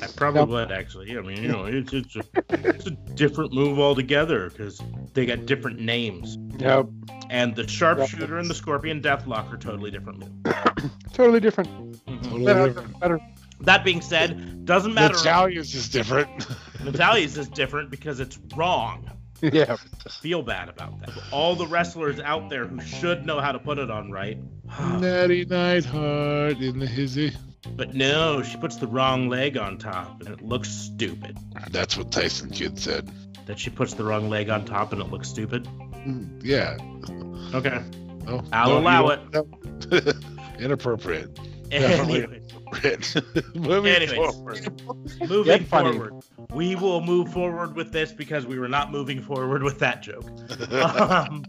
I 0.02 0.06
probably 0.16 0.54
would 0.54 0.72
actually. 0.72 1.16
I 1.16 1.20
mean, 1.20 1.42
you 1.42 1.48
know, 1.48 1.64
it's 1.64 1.92
it's 1.92 2.16
a, 2.16 2.22
it's 2.50 2.86
a 2.86 2.90
different 2.90 3.52
move 3.52 3.78
altogether 3.78 4.50
because 4.50 4.80
they 5.14 5.26
got 5.26 5.46
different 5.46 5.80
names. 5.80 6.38
Yep. 6.58 6.86
And 7.28 7.54
the 7.54 7.66
Sharpshooter 7.68 8.38
and 8.38 8.48
the 8.50 8.54
Scorpion 8.54 9.00
Deathlock 9.00 9.52
are 9.52 9.56
totally 9.56 9.90
different 9.90 10.18
moves. 10.18 10.90
Totally 11.12 11.40
different. 11.40 11.68
Mhm. 12.06 12.22
Totally 12.22 12.44
Better, 12.44 12.66
different. 12.68 13.00
better. 13.00 13.20
That 13.60 13.84
being 13.84 14.00
said, 14.00 14.64
doesn't 14.64 14.94
matter. 14.94 15.14
Natalya's 15.14 15.74
is 15.74 15.88
different. 15.88 16.46
Natalya's 16.84 17.36
is 17.36 17.48
different 17.48 17.90
because 17.90 18.20
it's 18.20 18.38
wrong. 18.56 19.10
yeah. 19.42 19.76
Feel 20.20 20.42
bad 20.42 20.68
about 20.68 20.98
that. 21.00 21.10
All 21.30 21.54
the 21.54 21.66
wrestlers 21.66 22.20
out 22.20 22.48
there 22.48 22.66
who 22.66 22.80
should 22.80 23.26
know 23.26 23.40
how 23.40 23.52
to 23.52 23.58
put 23.58 23.78
it 23.78 23.90
on 23.90 24.10
right. 24.10 24.38
Natty 24.98 25.44
Neidhart 25.44 26.58
in 26.58 26.78
the 26.78 26.86
hizzy. 26.86 27.32
But 27.76 27.94
no, 27.94 28.42
she 28.42 28.56
puts 28.56 28.76
the 28.76 28.86
wrong 28.86 29.28
leg 29.28 29.56
on 29.56 29.78
top 29.78 30.20
and 30.20 30.30
it 30.30 30.42
looks 30.42 30.68
stupid. 30.68 31.38
That's 31.70 31.96
what 31.96 32.10
Tyson 32.10 32.50
Kidd 32.50 32.78
said. 32.78 33.10
That 33.46 33.58
she 33.58 33.70
puts 33.70 33.94
the 33.94 34.04
wrong 34.04 34.28
leg 34.30 34.48
on 34.48 34.64
top 34.64 34.92
and 34.92 35.00
it 35.00 35.10
looks 35.10 35.28
stupid. 35.28 35.68
Yeah. 36.42 36.76
Okay. 37.54 37.82
Oh, 38.26 38.42
I'll 38.52 38.78
allow 38.78 39.08
it. 39.08 39.20
No. 39.32 39.46
Inappropriate. 40.58 41.38
Anyway, 41.72 42.40
Moving 43.54 43.92
Anyways. 43.92 44.12
forward. 44.12 44.82
moving 45.28 45.64
forward. 45.64 46.14
We 46.52 46.76
will 46.76 47.00
move 47.00 47.32
forward 47.32 47.74
with 47.74 47.92
this 47.92 48.12
because 48.12 48.46
we 48.46 48.58
were 48.58 48.68
not 48.68 48.90
moving 48.90 49.20
forward 49.22 49.62
with 49.62 49.78
that 49.80 50.02
joke. 50.02 50.24
Um, 50.70 51.44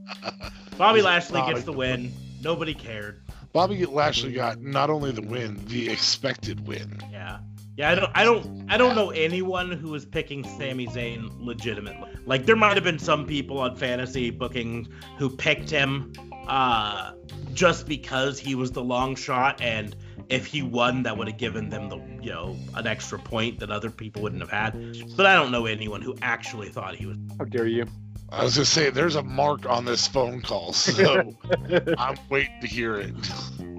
Bobby 0.77 1.01
Lashley 1.01 1.41
gets 1.41 1.63
the 1.63 1.73
win. 1.73 2.11
Nobody 2.41 2.73
cared. 2.73 3.21
Bobby 3.53 3.85
Lashley 3.85 4.33
got 4.33 4.61
not 4.61 4.89
only 4.89 5.11
the 5.11 5.21
win, 5.21 5.59
the 5.67 5.89
expected 5.89 6.67
win. 6.67 6.99
Yeah. 7.11 7.39
Yeah, 7.77 7.91
I 7.91 7.95
don't 7.95 8.11
I 8.13 8.23
don't 8.23 8.65
I 8.69 8.77
don't 8.77 8.95
know 8.95 9.11
anyone 9.11 9.71
who 9.71 9.95
is 9.95 10.05
picking 10.05 10.43
Sami 10.43 10.87
Zayn 10.87 11.31
legitimately. 11.39 12.11
Like 12.25 12.45
there 12.45 12.55
might 12.55 12.75
have 12.75 12.83
been 12.83 12.99
some 12.99 13.25
people 13.25 13.59
on 13.59 13.75
fantasy 13.75 14.29
booking 14.29 14.87
who 15.17 15.29
picked 15.29 15.69
him 15.69 16.13
uh 16.47 17.13
just 17.53 17.87
because 17.87 18.39
he 18.39 18.55
was 18.55 18.71
the 18.71 18.83
long 18.83 19.15
shot 19.15 19.61
and 19.61 19.95
if 20.29 20.45
he 20.45 20.61
won 20.61 21.03
that 21.03 21.17
would 21.17 21.27
have 21.27 21.37
given 21.37 21.69
them 21.69 21.89
the 21.89 21.97
you 22.21 22.31
know 22.31 22.57
an 22.75 22.87
extra 22.87 23.17
point 23.17 23.59
that 23.59 23.71
other 23.71 23.89
people 23.89 24.21
wouldn't 24.21 24.41
have 24.41 24.51
had. 24.51 24.97
But 25.15 25.25
I 25.25 25.35
don't 25.35 25.51
know 25.51 25.65
anyone 25.65 26.01
who 26.01 26.15
actually 26.21 26.69
thought 26.69 26.95
he 26.95 27.05
was 27.05 27.17
How 27.39 27.45
dare 27.45 27.67
you? 27.67 27.85
I 28.31 28.43
was 28.43 28.55
gonna 28.55 28.65
say 28.65 28.89
there's 28.89 29.15
a 29.15 29.23
mark 29.23 29.65
on 29.65 29.85
this 29.85 30.07
phone 30.07 30.41
call, 30.41 30.73
so 30.73 31.33
I'm 31.97 32.17
waiting 32.29 32.61
to 32.61 32.67
hear 32.67 32.95
it. 32.95 33.13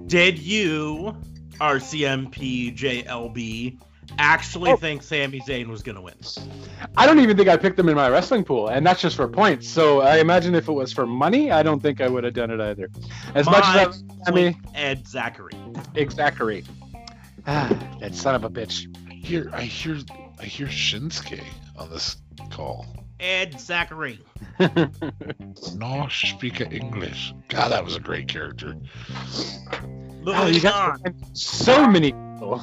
Did 0.07 0.37
you 0.39 1.15
RCMP 1.59 2.75
JLB 2.77 3.79
actually 4.19 4.71
Oh. 4.71 4.75
think 4.75 5.01
Sami 5.01 5.39
Zayn 5.41 5.67
was 5.67 5.81
gonna 5.81 6.01
win? 6.01 6.13
I 6.97 7.07
don't 7.07 7.19
even 7.19 7.35
think 7.35 7.49
I 7.49 7.57
picked 7.57 7.77
them 7.77 7.89
in 7.89 7.95
my 7.95 8.09
wrestling 8.09 8.43
pool, 8.43 8.67
and 8.67 8.85
that's 8.85 9.01
just 9.01 9.15
for 9.15 9.27
points. 9.27 9.67
So 9.67 10.01
I 10.01 10.17
imagine 10.19 10.53
if 10.53 10.67
it 10.67 10.73
was 10.73 10.93
for 10.93 11.07
money, 11.07 11.51
I 11.51 11.63
don't 11.63 11.79
think 11.81 11.99
I 11.99 12.07
would 12.07 12.23
have 12.23 12.33
done 12.35 12.51
it 12.51 12.61
either. 12.61 12.89
As 13.33 13.45
much 13.47 13.63
as 13.65 14.03
I, 14.27 14.29
I 14.29 14.31
mean, 14.31 14.53
point, 14.53 14.65
Ed 14.75 15.07
Zachary. 15.07 15.53
exactly. 15.95 16.63
Ah, 17.47 17.75
that 17.99 18.13
son 18.13 18.35
of 18.35 18.43
a 18.43 18.49
bitch. 18.49 18.87
Here, 19.11 19.49
I 19.53 19.61
hear, 19.63 19.97
I 20.39 20.45
hear 20.45 20.67
Shinsuke 20.67 21.43
on 21.77 21.89
this 21.89 22.17
call. 22.51 22.85
Ed 23.19 23.59
Zachary. 23.59 24.19
No 25.75 26.07
speaker 26.09 26.65
English. 26.71 27.33
God, 27.49 27.69
that 27.69 27.83
was 27.83 27.95
a 27.95 27.99
great 27.99 28.27
character. 28.27 28.75
Moving 30.23 30.33
Oh, 30.35 30.45
you 30.47 30.57
on. 30.69 31.01
got 31.01 31.13
so 31.33 31.87
many 31.87 32.11
people. 32.11 32.61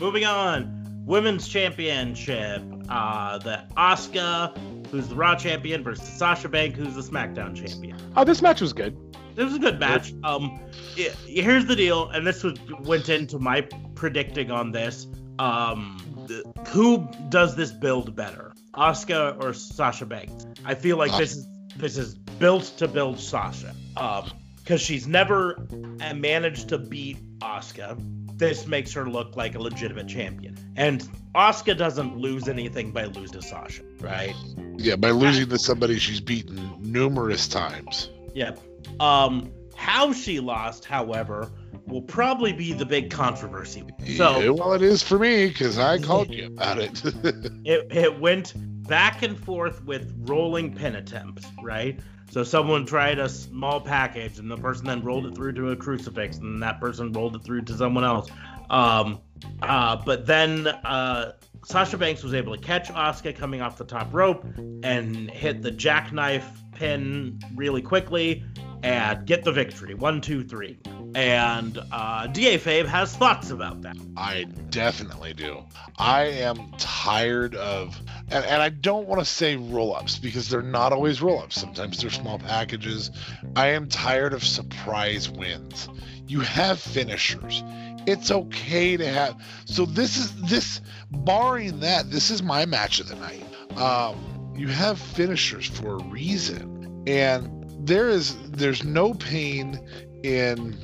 Moving 0.00 0.24
on. 0.24 1.02
Women's 1.04 1.46
Championship. 1.48 2.62
Uh, 2.88 3.38
the 3.38 3.64
Asuka, 3.76 4.56
who's 4.88 5.08
the 5.08 5.14
Raw 5.14 5.34
champion, 5.34 5.82
versus 5.84 6.08
Sasha 6.08 6.48
Banks, 6.48 6.78
who's 6.78 6.94
the 6.94 7.02
SmackDown 7.02 7.54
champion. 7.54 7.96
Oh, 8.16 8.24
this 8.24 8.42
match 8.42 8.60
was 8.60 8.72
good. 8.72 8.96
This 9.34 9.44
was 9.46 9.54
a 9.56 9.58
good 9.60 9.78
match. 9.80 10.12
Um, 10.24 10.60
i- 10.98 11.12
here's 11.26 11.66
the 11.66 11.76
deal, 11.76 12.08
and 12.10 12.26
this 12.26 12.42
was, 12.42 12.58
went 12.80 13.08
into 13.08 13.38
my 13.38 13.62
predicting 13.94 14.50
on 14.50 14.72
this. 14.72 15.06
Um, 15.38 15.98
the, 16.28 16.44
who 16.68 17.08
does 17.30 17.56
this 17.56 17.72
build 17.72 18.14
better, 18.14 18.51
Asuka 18.74 19.42
or 19.42 19.52
Sasha 19.52 20.06
Banks? 20.06 20.46
I 20.64 20.74
feel 20.74 20.96
like 20.96 21.16
this 21.16 21.36
is 21.36 21.46
this 21.76 21.96
is 21.96 22.14
built 22.14 22.64
to 22.78 22.88
build 22.88 23.18
Sasha. 23.18 23.74
Um, 23.96 24.30
because 24.62 24.80
she's 24.80 25.06
never 25.06 25.66
uh, 26.00 26.14
managed 26.14 26.68
to 26.68 26.78
beat 26.78 27.18
Asuka. 27.40 27.96
This 28.38 28.66
makes 28.66 28.92
her 28.92 29.08
look 29.08 29.36
like 29.36 29.54
a 29.54 29.58
legitimate 29.58 30.08
champion, 30.08 30.56
and 30.76 31.06
Asuka 31.34 31.76
doesn't 31.76 32.16
lose 32.16 32.48
anything 32.48 32.92
by 32.92 33.04
losing 33.04 33.40
to 33.40 33.42
Sasha, 33.42 33.82
right? 34.00 34.34
Yeah, 34.76 34.96
by 34.96 35.10
losing 35.10 35.48
to 35.48 35.58
somebody 35.58 35.98
she's 35.98 36.20
beaten 36.20 36.76
numerous 36.80 37.46
times. 37.46 38.10
Yep. 38.34 38.60
Um, 39.00 39.52
how 39.76 40.12
she 40.12 40.40
lost, 40.40 40.84
however, 40.84 41.50
will 41.86 42.02
probably 42.02 42.52
be 42.52 42.72
the 42.72 42.86
big 42.86 43.10
controversy. 43.10 43.84
So 44.16 44.40
yeah, 44.40 44.50
well, 44.50 44.72
it 44.72 44.82
is 44.82 45.02
for 45.02 45.18
me 45.18 45.48
because 45.48 45.78
I 45.78 45.98
called 45.98 46.30
you 46.30 46.46
about 46.46 46.78
it. 46.78 47.02
it, 47.64 47.86
it 47.90 48.20
went 48.20 48.54
back 48.88 49.22
and 49.22 49.38
forth 49.38 49.84
with 49.84 50.14
rolling 50.26 50.74
pin 50.74 50.96
attempts, 50.96 51.46
right? 51.62 51.98
So 52.30 52.42
someone 52.44 52.86
tried 52.86 53.18
a 53.18 53.28
small 53.28 53.80
package, 53.80 54.38
and 54.38 54.50
the 54.50 54.56
person 54.56 54.86
then 54.86 55.02
rolled 55.02 55.26
it 55.26 55.34
through 55.34 55.52
to 55.52 55.70
a 55.70 55.76
crucifix, 55.76 56.38
and 56.38 56.62
that 56.62 56.80
person 56.80 57.12
rolled 57.12 57.36
it 57.36 57.44
through 57.44 57.62
to 57.62 57.76
someone 57.76 58.04
else. 58.04 58.30
Um, 58.70 59.20
uh, 59.60 59.96
but 59.96 60.26
then 60.26 60.66
uh, 60.66 61.32
Sasha 61.64 61.98
Banks 61.98 62.22
was 62.22 62.32
able 62.32 62.56
to 62.56 62.60
catch 62.60 62.88
Asuka 62.88 63.36
coming 63.36 63.60
off 63.60 63.76
the 63.76 63.84
top 63.84 64.12
rope 64.14 64.44
and 64.82 65.30
hit 65.30 65.62
the 65.62 65.70
jackknife 65.70 66.48
pin 66.72 67.38
really 67.54 67.82
quickly 67.82 68.42
and 68.82 69.26
get 69.26 69.44
the 69.44 69.52
victory. 69.52 69.94
One, 69.94 70.20
two, 70.20 70.42
three. 70.42 70.78
And 71.14 71.78
uh, 71.92 72.26
Da 72.28 72.58
Fabe 72.58 72.86
has 72.86 73.14
thoughts 73.14 73.50
about 73.50 73.82
that. 73.82 73.96
I 74.16 74.44
definitely 74.70 75.34
do. 75.34 75.62
I 75.98 76.22
am 76.22 76.72
tired 76.78 77.54
of, 77.54 78.00
and, 78.30 78.44
and 78.44 78.62
I 78.62 78.70
don't 78.70 79.06
want 79.06 79.20
to 79.20 79.24
say 79.24 79.56
roll 79.56 79.94
ups 79.94 80.18
because 80.18 80.48
they're 80.48 80.62
not 80.62 80.92
always 80.92 81.20
roll 81.20 81.40
ups. 81.40 81.60
Sometimes 81.60 82.00
they're 82.00 82.10
small 82.10 82.38
packages. 82.38 83.10
I 83.56 83.68
am 83.68 83.88
tired 83.88 84.32
of 84.32 84.42
surprise 84.42 85.28
wins. 85.28 85.88
You 86.26 86.40
have 86.40 86.80
finishers. 86.80 87.62
It's 88.06 88.30
okay 88.30 88.96
to 88.96 89.06
have. 89.06 89.40
So 89.64 89.84
this 89.84 90.16
is 90.16 90.34
this, 90.42 90.80
barring 91.10 91.80
that, 91.80 92.10
this 92.10 92.30
is 92.30 92.42
my 92.42 92.66
match 92.66 93.00
of 93.00 93.08
the 93.08 93.16
night. 93.16 93.44
Um, 93.76 94.54
you 94.56 94.68
have 94.68 94.98
finishers 94.98 95.66
for 95.66 95.96
a 95.96 96.04
reason, 96.04 97.04
and 97.06 97.64
there 97.86 98.08
is 98.08 98.36
there's 98.50 98.84
no 98.84 99.14
pain 99.14 99.80
in 100.22 100.76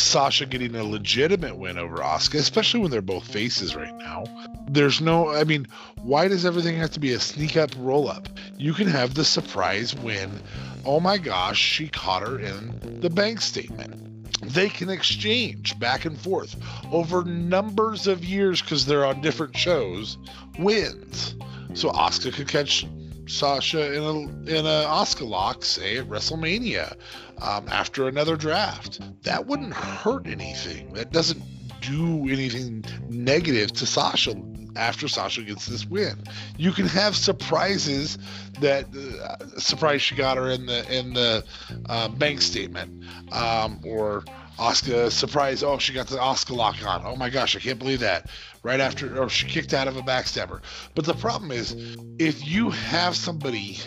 Sasha 0.00 0.46
getting 0.46 0.74
a 0.74 0.84
legitimate 0.84 1.56
win 1.56 1.78
over 1.78 1.98
Asuka, 1.98 2.38
especially 2.38 2.80
when 2.80 2.90
they're 2.90 3.02
both 3.02 3.26
faces 3.26 3.76
right 3.76 3.96
now. 3.98 4.24
There's 4.68 5.00
no, 5.00 5.30
I 5.30 5.44
mean, 5.44 5.66
why 6.02 6.28
does 6.28 6.44
everything 6.44 6.76
have 6.76 6.92
to 6.92 7.00
be 7.00 7.12
a 7.12 7.20
sneak 7.20 7.56
up 7.56 7.70
roll 7.78 8.08
up? 8.08 8.28
You 8.56 8.72
can 8.72 8.88
have 8.88 9.14
the 9.14 9.24
surprise 9.24 9.94
win. 9.94 10.30
Oh 10.84 11.00
my 11.00 11.18
gosh, 11.18 11.58
she 11.58 11.88
caught 11.88 12.22
her 12.22 12.38
in 12.38 13.00
the 13.00 13.10
bank 13.10 13.40
statement. 13.40 14.10
They 14.42 14.70
can 14.70 14.88
exchange 14.88 15.78
back 15.78 16.06
and 16.06 16.18
forth 16.18 16.56
over 16.90 17.24
numbers 17.24 18.06
of 18.06 18.24
years 18.24 18.62
because 18.62 18.86
they're 18.86 19.04
on 19.04 19.20
different 19.20 19.56
shows. 19.56 20.16
Wins. 20.58 21.34
So 21.74 21.90
Asuka 21.90 22.32
could 22.32 22.48
catch 22.48 22.86
Sasha 23.26 23.94
in 23.94 24.02
a 24.02 24.58
in 24.58 24.66
a 24.66 24.86
Asuka 24.88 25.28
lock, 25.28 25.64
say 25.64 25.98
at 25.98 26.08
WrestleMania, 26.08 26.96
um, 27.40 27.66
after 27.68 28.08
another 28.08 28.36
draft. 28.36 29.00
That 29.22 29.46
wouldn't 29.46 29.74
hurt 29.74 30.26
anything. 30.26 30.92
That 30.94 31.12
doesn't 31.12 31.42
do 31.80 32.28
anything 32.28 32.84
negative 33.08 33.72
to 33.72 33.86
Sasha 33.86 34.34
after 34.76 35.08
Sasha 35.08 35.42
gets 35.42 35.66
this 35.66 35.86
win. 35.86 36.16
You 36.56 36.72
can 36.72 36.86
have 36.86 37.16
surprises 37.16 38.18
that 38.60 38.86
uh, 38.94 39.58
surprise 39.58 40.02
she 40.02 40.14
got 40.14 40.36
her 40.36 40.50
in 40.50 40.66
the 40.66 40.98
in 40.98 41.12
the 41.14 41.44
uh, 41.88 42.08
bank 42.08 42.40
statement, 42.42 43.04
um, 43.32 43.80
or 43.84 44.24
Oscar 44.58 45.10
surprise. 45.10 45.62
Oh, 45.62 45.78
she 45.78 45.92
got 45.92 46.08
the 46.08 46.16
Asuka 46.16 46.54
lock 46.54 46.86
on. 46.86 47.02
Oh 47.04 47.16
my 47.16 47.30
gosh, 47.30 47.56
I 47.56 47.60
can't 47.60 47.78
believe 47.78 48.00
that. 48.00 48.30
Right 48.62 48.80
after, 48.80 49.20
or 49.20 49.30
she 49.30 49.46
kicked 49.46 49.72
out 49.72 49.88
of 49.88 49.96
a 49.96 50.02
backstabber. 50.02 50.60
But 50.94 51.06
the 51.06 51.14
problem 51.14 51.50
is, 51.50 51.74
if 52.18 52.46
you 52.46 52.70
have 52.70 53.16
somebody 53.16 53.78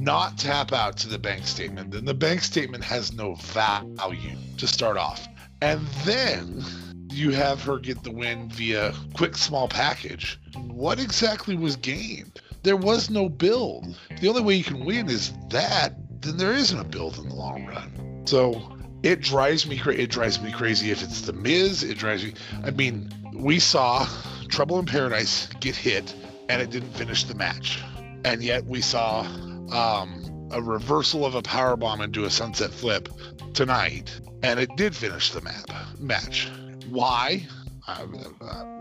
not 0.00 0.38
tap 0.38 0.72
out 0.72 0.96
to 0.98 1.08
the 1.08 1.18
bank 1.18 1.46
statement, 1.46 1.90
then 1.90 2.04
the 2.04 2.14
bank 2.14 2.42
statement 2.42 2.82
has 2.84 3.12
no 3.12 3.34
value 3.34 4.36
to 4.56 4.66
start 4.66 4.96
off. 4.96 5.26
And 5.62 5.86
then 6.04 6.64
you 7.10 7.30
have 7.30 7.62
her 7.62 7.78
get 7.78 8.02
the 8.02 8.10
win 8.10 8.48
via 8.50 8.94
quick 9.14 9.36
small 9.36 9.68
package. 9.68 10.40
What 10.68 10.98
exactly 10.98 11.56
was 11.56 11.76
gained? 11.76 12.40
There 12.62 12.76
was 12.76 13.10
no 13.10 13.28
build. 13.28 13.96
The 14.20 14.28
only 14.28 14.42
way 14.42 14.54
you 14.54 14.64
can 14.64 14.84
win 14.84 15.08
is 15.08 15.32
that, 15.50 15.94
then 16.22 16.36
there 16.36 16.52
isn't 16.52 16.78
a 16.78 16.84
build 16.84 17.18
in 17.18 17.28
the 17.28 17.34
long 17.34 17.66
run. 17.66 18.22
So 18.26 18.76
it 19.02 19.20
drives 19.20 19.66
me 19.66 19.78
crazy. 19.78 20.02
It 20.02 20.10
drives 20.10 20.40
me 20.40 20.52
crazy 20.52 20.90
if 20.90 21.02
it's 21.02 21.22
the 21.22 21.32
Miz. 21.32 21.82
It 21.82 21.98
drives 21.98 22.24
me. 22.24 22.34
I 22.64 22.70
mean, 22.70 23.10
we 23.34 23.58
saw 23.58 24.06
Trouble 24.48 24.78
in 24.78 24.86
Paradise 24.86 25.48
get 25.60 25.74
hit, 25.74 26.14
and 26.48 26.60
it 26.60 26.70
didn't 26.70 26.92
finish 26.92 27.24
the 27.24 27.34
match, 27.34 27.82
and 28.24 28.42
yet 28.42 28.66
we 28.66 28.80
saw 28.80 29.26
um, 29.72 30.48
a 30.52 30.60
reversal 30.60 31.24
of 31.24 31.34
a 31.34 31.42
power 31.42 31.76
bomb 31.76 32.00
into 32.00 32.24
a 32.24 32.30
sunset 32.30 32.70
flip 32.70 33.08
tonight, 33.54 34.20
and 34.42 34.58
it 34.58 34.70
did 34.76 34.94
finish 34.94 35.30
the 35.30 35.40
map 35.40 35.70
match. 35.98 36.48
Why? 36.88 37.46
I, 37.86 38.04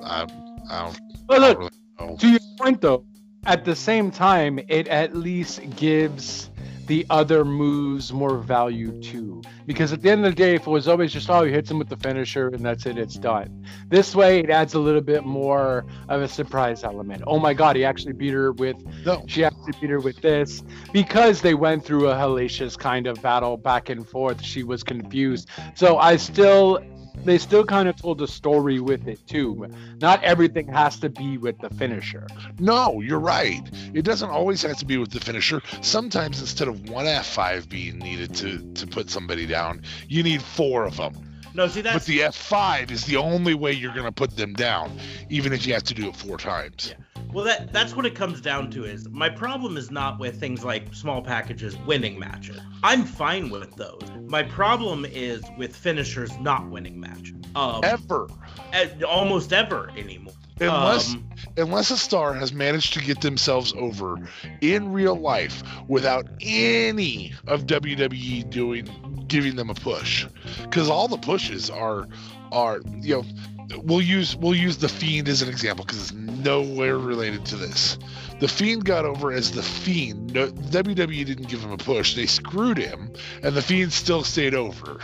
I, 0.04 0.28
I, 0.70 0.96
But 1.28 1.42
look, 1.42 1.58
really 1.60 1.70
know. 2.00 2.18
to 2.18 2.28
your 2.28 2.40
point 2.60 2.82
though, 2.82 3.06
at 3.46 3.66
the 3.66 3.76
same 3.76 4.12
time, 4.12 4.60
it 4.68 4.88
at 4.88 5.16
least 5.16 5.62
gives 5.76 6.49
the 6.90 7.06
other 7.12 7.46
moves 7.46 8.12
more 8.12 8.40
value 8.40 9.00
too. 9.00 9.44
Because 9.68 9.94
at 9.94 10.02
the 10.02 10.10
end 10.10 10.26
of 10.26 10.32
the 10.32 10.36
day, 10.36 10.56
if 10.56 10.66
it 10.66 10.70
was 10.70 10.88
always 10.88 11.14
just 11.14 11.30
oh 11.30 11.44
he 11.44 11.52
hits 11.52 11.70
him 11.70 11.78
with 11.78 11.88
the 11.88 11.98
finisher 11.98 12.48
and 12.48 12.66
that's 12.66 12.88
it, 12.88 12.98
it's 12.98 13.14
done. 13.14 13.64
This 13.90 14.16
way, 14.16 14.40
it 14.40 14.50
adds 14.50 14.74
a 14.74 14.80
little 14.80 15.02
bit 15.02 15.24
more 15.24 15.86
of 16.10 16.22
a 16.24 16.28
surprise 16.28 16.84
element. 16.84 17.24
Oh 17.28 17.38
my 17.38 17.54
God, 17.54 17.76
he 17.76 17.86
actually 17.86 18.14
beat 18.14 18.34
her 18.34 18.54
with. 18.54 18.76
No. 19.06 19.24
She 19.28 19.44
actually 19.44 19.74
beat 19.80 19.92
her 19.92 20.00
with 20.00 20.20
this 20.22 20.64
because 20.92 21.42
they 21.42 21.54
went 21.54 21.86
through 21.86 22.10
a 22.10 22.16
hellacious 22.16 22.76
kind 22.76 23.06
of 23.06 23.22
battle 23.22 23.56
back 23.56 23.90
and 23.90 24.06
forth. 24.06 24.42
She 24.42 24.64
was 24.64 24.84
confused. 24.84 25.48
So 25.76 26.00
I 26.00 26.16
still 26.16 26.84
they 27.26 27.38
still 27.38 27.66
kind 27.66 27.88
of 27.90 27.96
told 27.96 28.22
a 28.22 28.28
story 28.28 28.80
with 28.80 29.08
it 29.08 29.26
too. 29.28 29.68
Not 30.02 30.24
everything 30.24 30.68
has 30.68 31.00
to 31.00 31.10
be 31.10 31.38
with 31.38 31.58
the 31.60 31.70
finisher. 31.70 32.28
No, 32.60 33.02
you're 33.02 33.20
right. 33.20 33.62
It 33.94 34.04
doesn't 34.04 34.30
always 34.30 34.62
have 34.64 34.78
to 34.78 34.86
be 34.86 34.98
with 34.98 35.12
the 35.12 35.20
finisher. 35.20 35.62
Sometimes 35.82 36.40
instead 36.40 36.68
of 36.68 36.90
one 36.90 37.06
F5 37.06 37.70
being 37.70 38.00
needed 38.00 38.36
to 38.36 38.74
to 38.74 38.88
put 38.88 39.10
somebody 39.10 39.46
down, 39.46 39.82
you 40.08 40.24
need 40.24 40.42
four 40.42 40.86
of 40.86 40.98
them. 40.98 41.29
No, 41.54 41.68
see 41.68 41.82
that. 41.82 41.94
But 41.94 42.06
the 42.06 42.20
F5 42.20 42.92
is 42.92 43.06
the 43.06 43.18
only 43.18 43.54
way 43.54 43.72
you're 43.72 43.94
going 43.94 44.06
to 44.06 44.12
put 44.12 44.36
them 44.36 44.54
down, 44.54 44.98
even 45.30 45.52
if 45.54 45.66
you 45.66 45.74
have 45.74 45.84
to 45.84 45.94
do 45.94 46.08
it 46.10 46.16
four 46.16 46.38
times. 46.38 46.94
Yeah. 46.96 47.24
well 47.34 47.46
that 47.46 47.72
that's 47.74 47.96
what 47.96 48.06
it 48.06 48.16
comes 48.16 48.40
down 48.42 48.70
to 48.72 48.86
is 48.86 49.08
my 49.10 49.30
problem 49.30 49.78
is 49.78 49.92
not 49.92 50.20
with 50.20 50.40
things 50.40 50.64
like 50.64 50.94
small 50.94 51.22
packages 51.22 51.76
winning 51.88 52.18
matches. 52.20 52.60
I'm 52.84 53.04
fine 53.06 53.50
with 53.50 53.76
those. 53.76 54.02
My 54.28 54.44
problem 54.44 55.06
is 55.06 55.44
with 55.58 55.76
finishers 55.76 56.32
not 56.40 56.70
winning 56.70 57.00
matches. 57.00 57.36
Um, 57.56 57.82
Ever. 57.84 58.28
eh, 58.74 58.90
almost 59.08 59.52
ever 59.54 59.90
anymore. 59.98 60.34
Unless 60.62 61.14
Um, 61.14 61.30
unless 61.58 61.90
a 61.90 61.98
star 61.98 62.34
has 62.34 62.52
managed 62.54 62.94
to 62.94 63.00
get 63.00 63.22
themselves 63.22 63.74
over 63.78 64.18
in 64.62 64.92
real 64.92 65.16
life 65.16 65.64
without 65.88 66.28
any 66.42 67.34
of 67.48 67.66
WWE 67.66 68.50
doing 68.50 68.88
giving 69.30 69.56
them 69.56 69.70
a 69.70 69.74
push. 69.74 70.26
Because 70.64 70.90
all 70.90 71.08
the 71.08 71.18
pushes 71.18 71.70
are 71.70 72.08
are 72.52 72.82
you 73.00 73.16
know 73.16 73.80
we'll 73.84 74.02
use 74.02 74.36
we'll 74.36 74.56
use 74.56 74.78
the 74.78 74.90
fiend 74.90 75.30
as 75.30 75.42
an 75.42 75.50
example 75.50 75.86
because 75.86 76.02
it's 76.02 76.14
nowhere 76.14 76.98
related 76.98 77.46
to 77.46 77.56
this. 77.56 77.98
The 78.40 78.48
fiend 78.48 78.86
got 78.86 79.06
over 79.06 79.32
as 79.32 79.52
the 79.52 79.64
fiend. 79.64 80.34
No, 80.34 80.48
WWE 80.48 81.26
didn't 81.26 81.48
give 81.48 81.62
him 81.62 81.72
a 81.72 81.78
push. 81.78 82.16
They 82.16 82.26
screwed 82.26 82.78
him 82.78 83.14
and 83.44 83.56
the 83.56 83.62
fiend 83.62 83.94
still 83.94 84.24
stayed 84.24 84.56
over. 84.56 85.00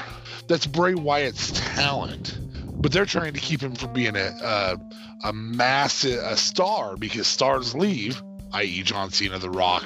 That's 0.48 0.68
Bray 0.68 0.96
Wyatt's 0.96 1.52
talent 1.74 2.40
but 2.86 2.92
they're 2.92 3.06
trying 3.06 3.34
to 3.34 3.40
keep 3.40 3.62
him 3.62 3.74
from 3.74 3.94
being 3.94 4.16
a, 4.16 4.32
a 4.44 4.80
a 5.24 5.34
massive 5.34 6.20
a 6.24 6.38
star 6.38 6.96
because 6.98 7.26
stars 7.26 7.74
leave, 7.74 8.22
i.e., 8.54 8.84
John 8.84 9.10
Cena, 9.10 9.40
The 9.40 9.50
Rock, 9.50 9.84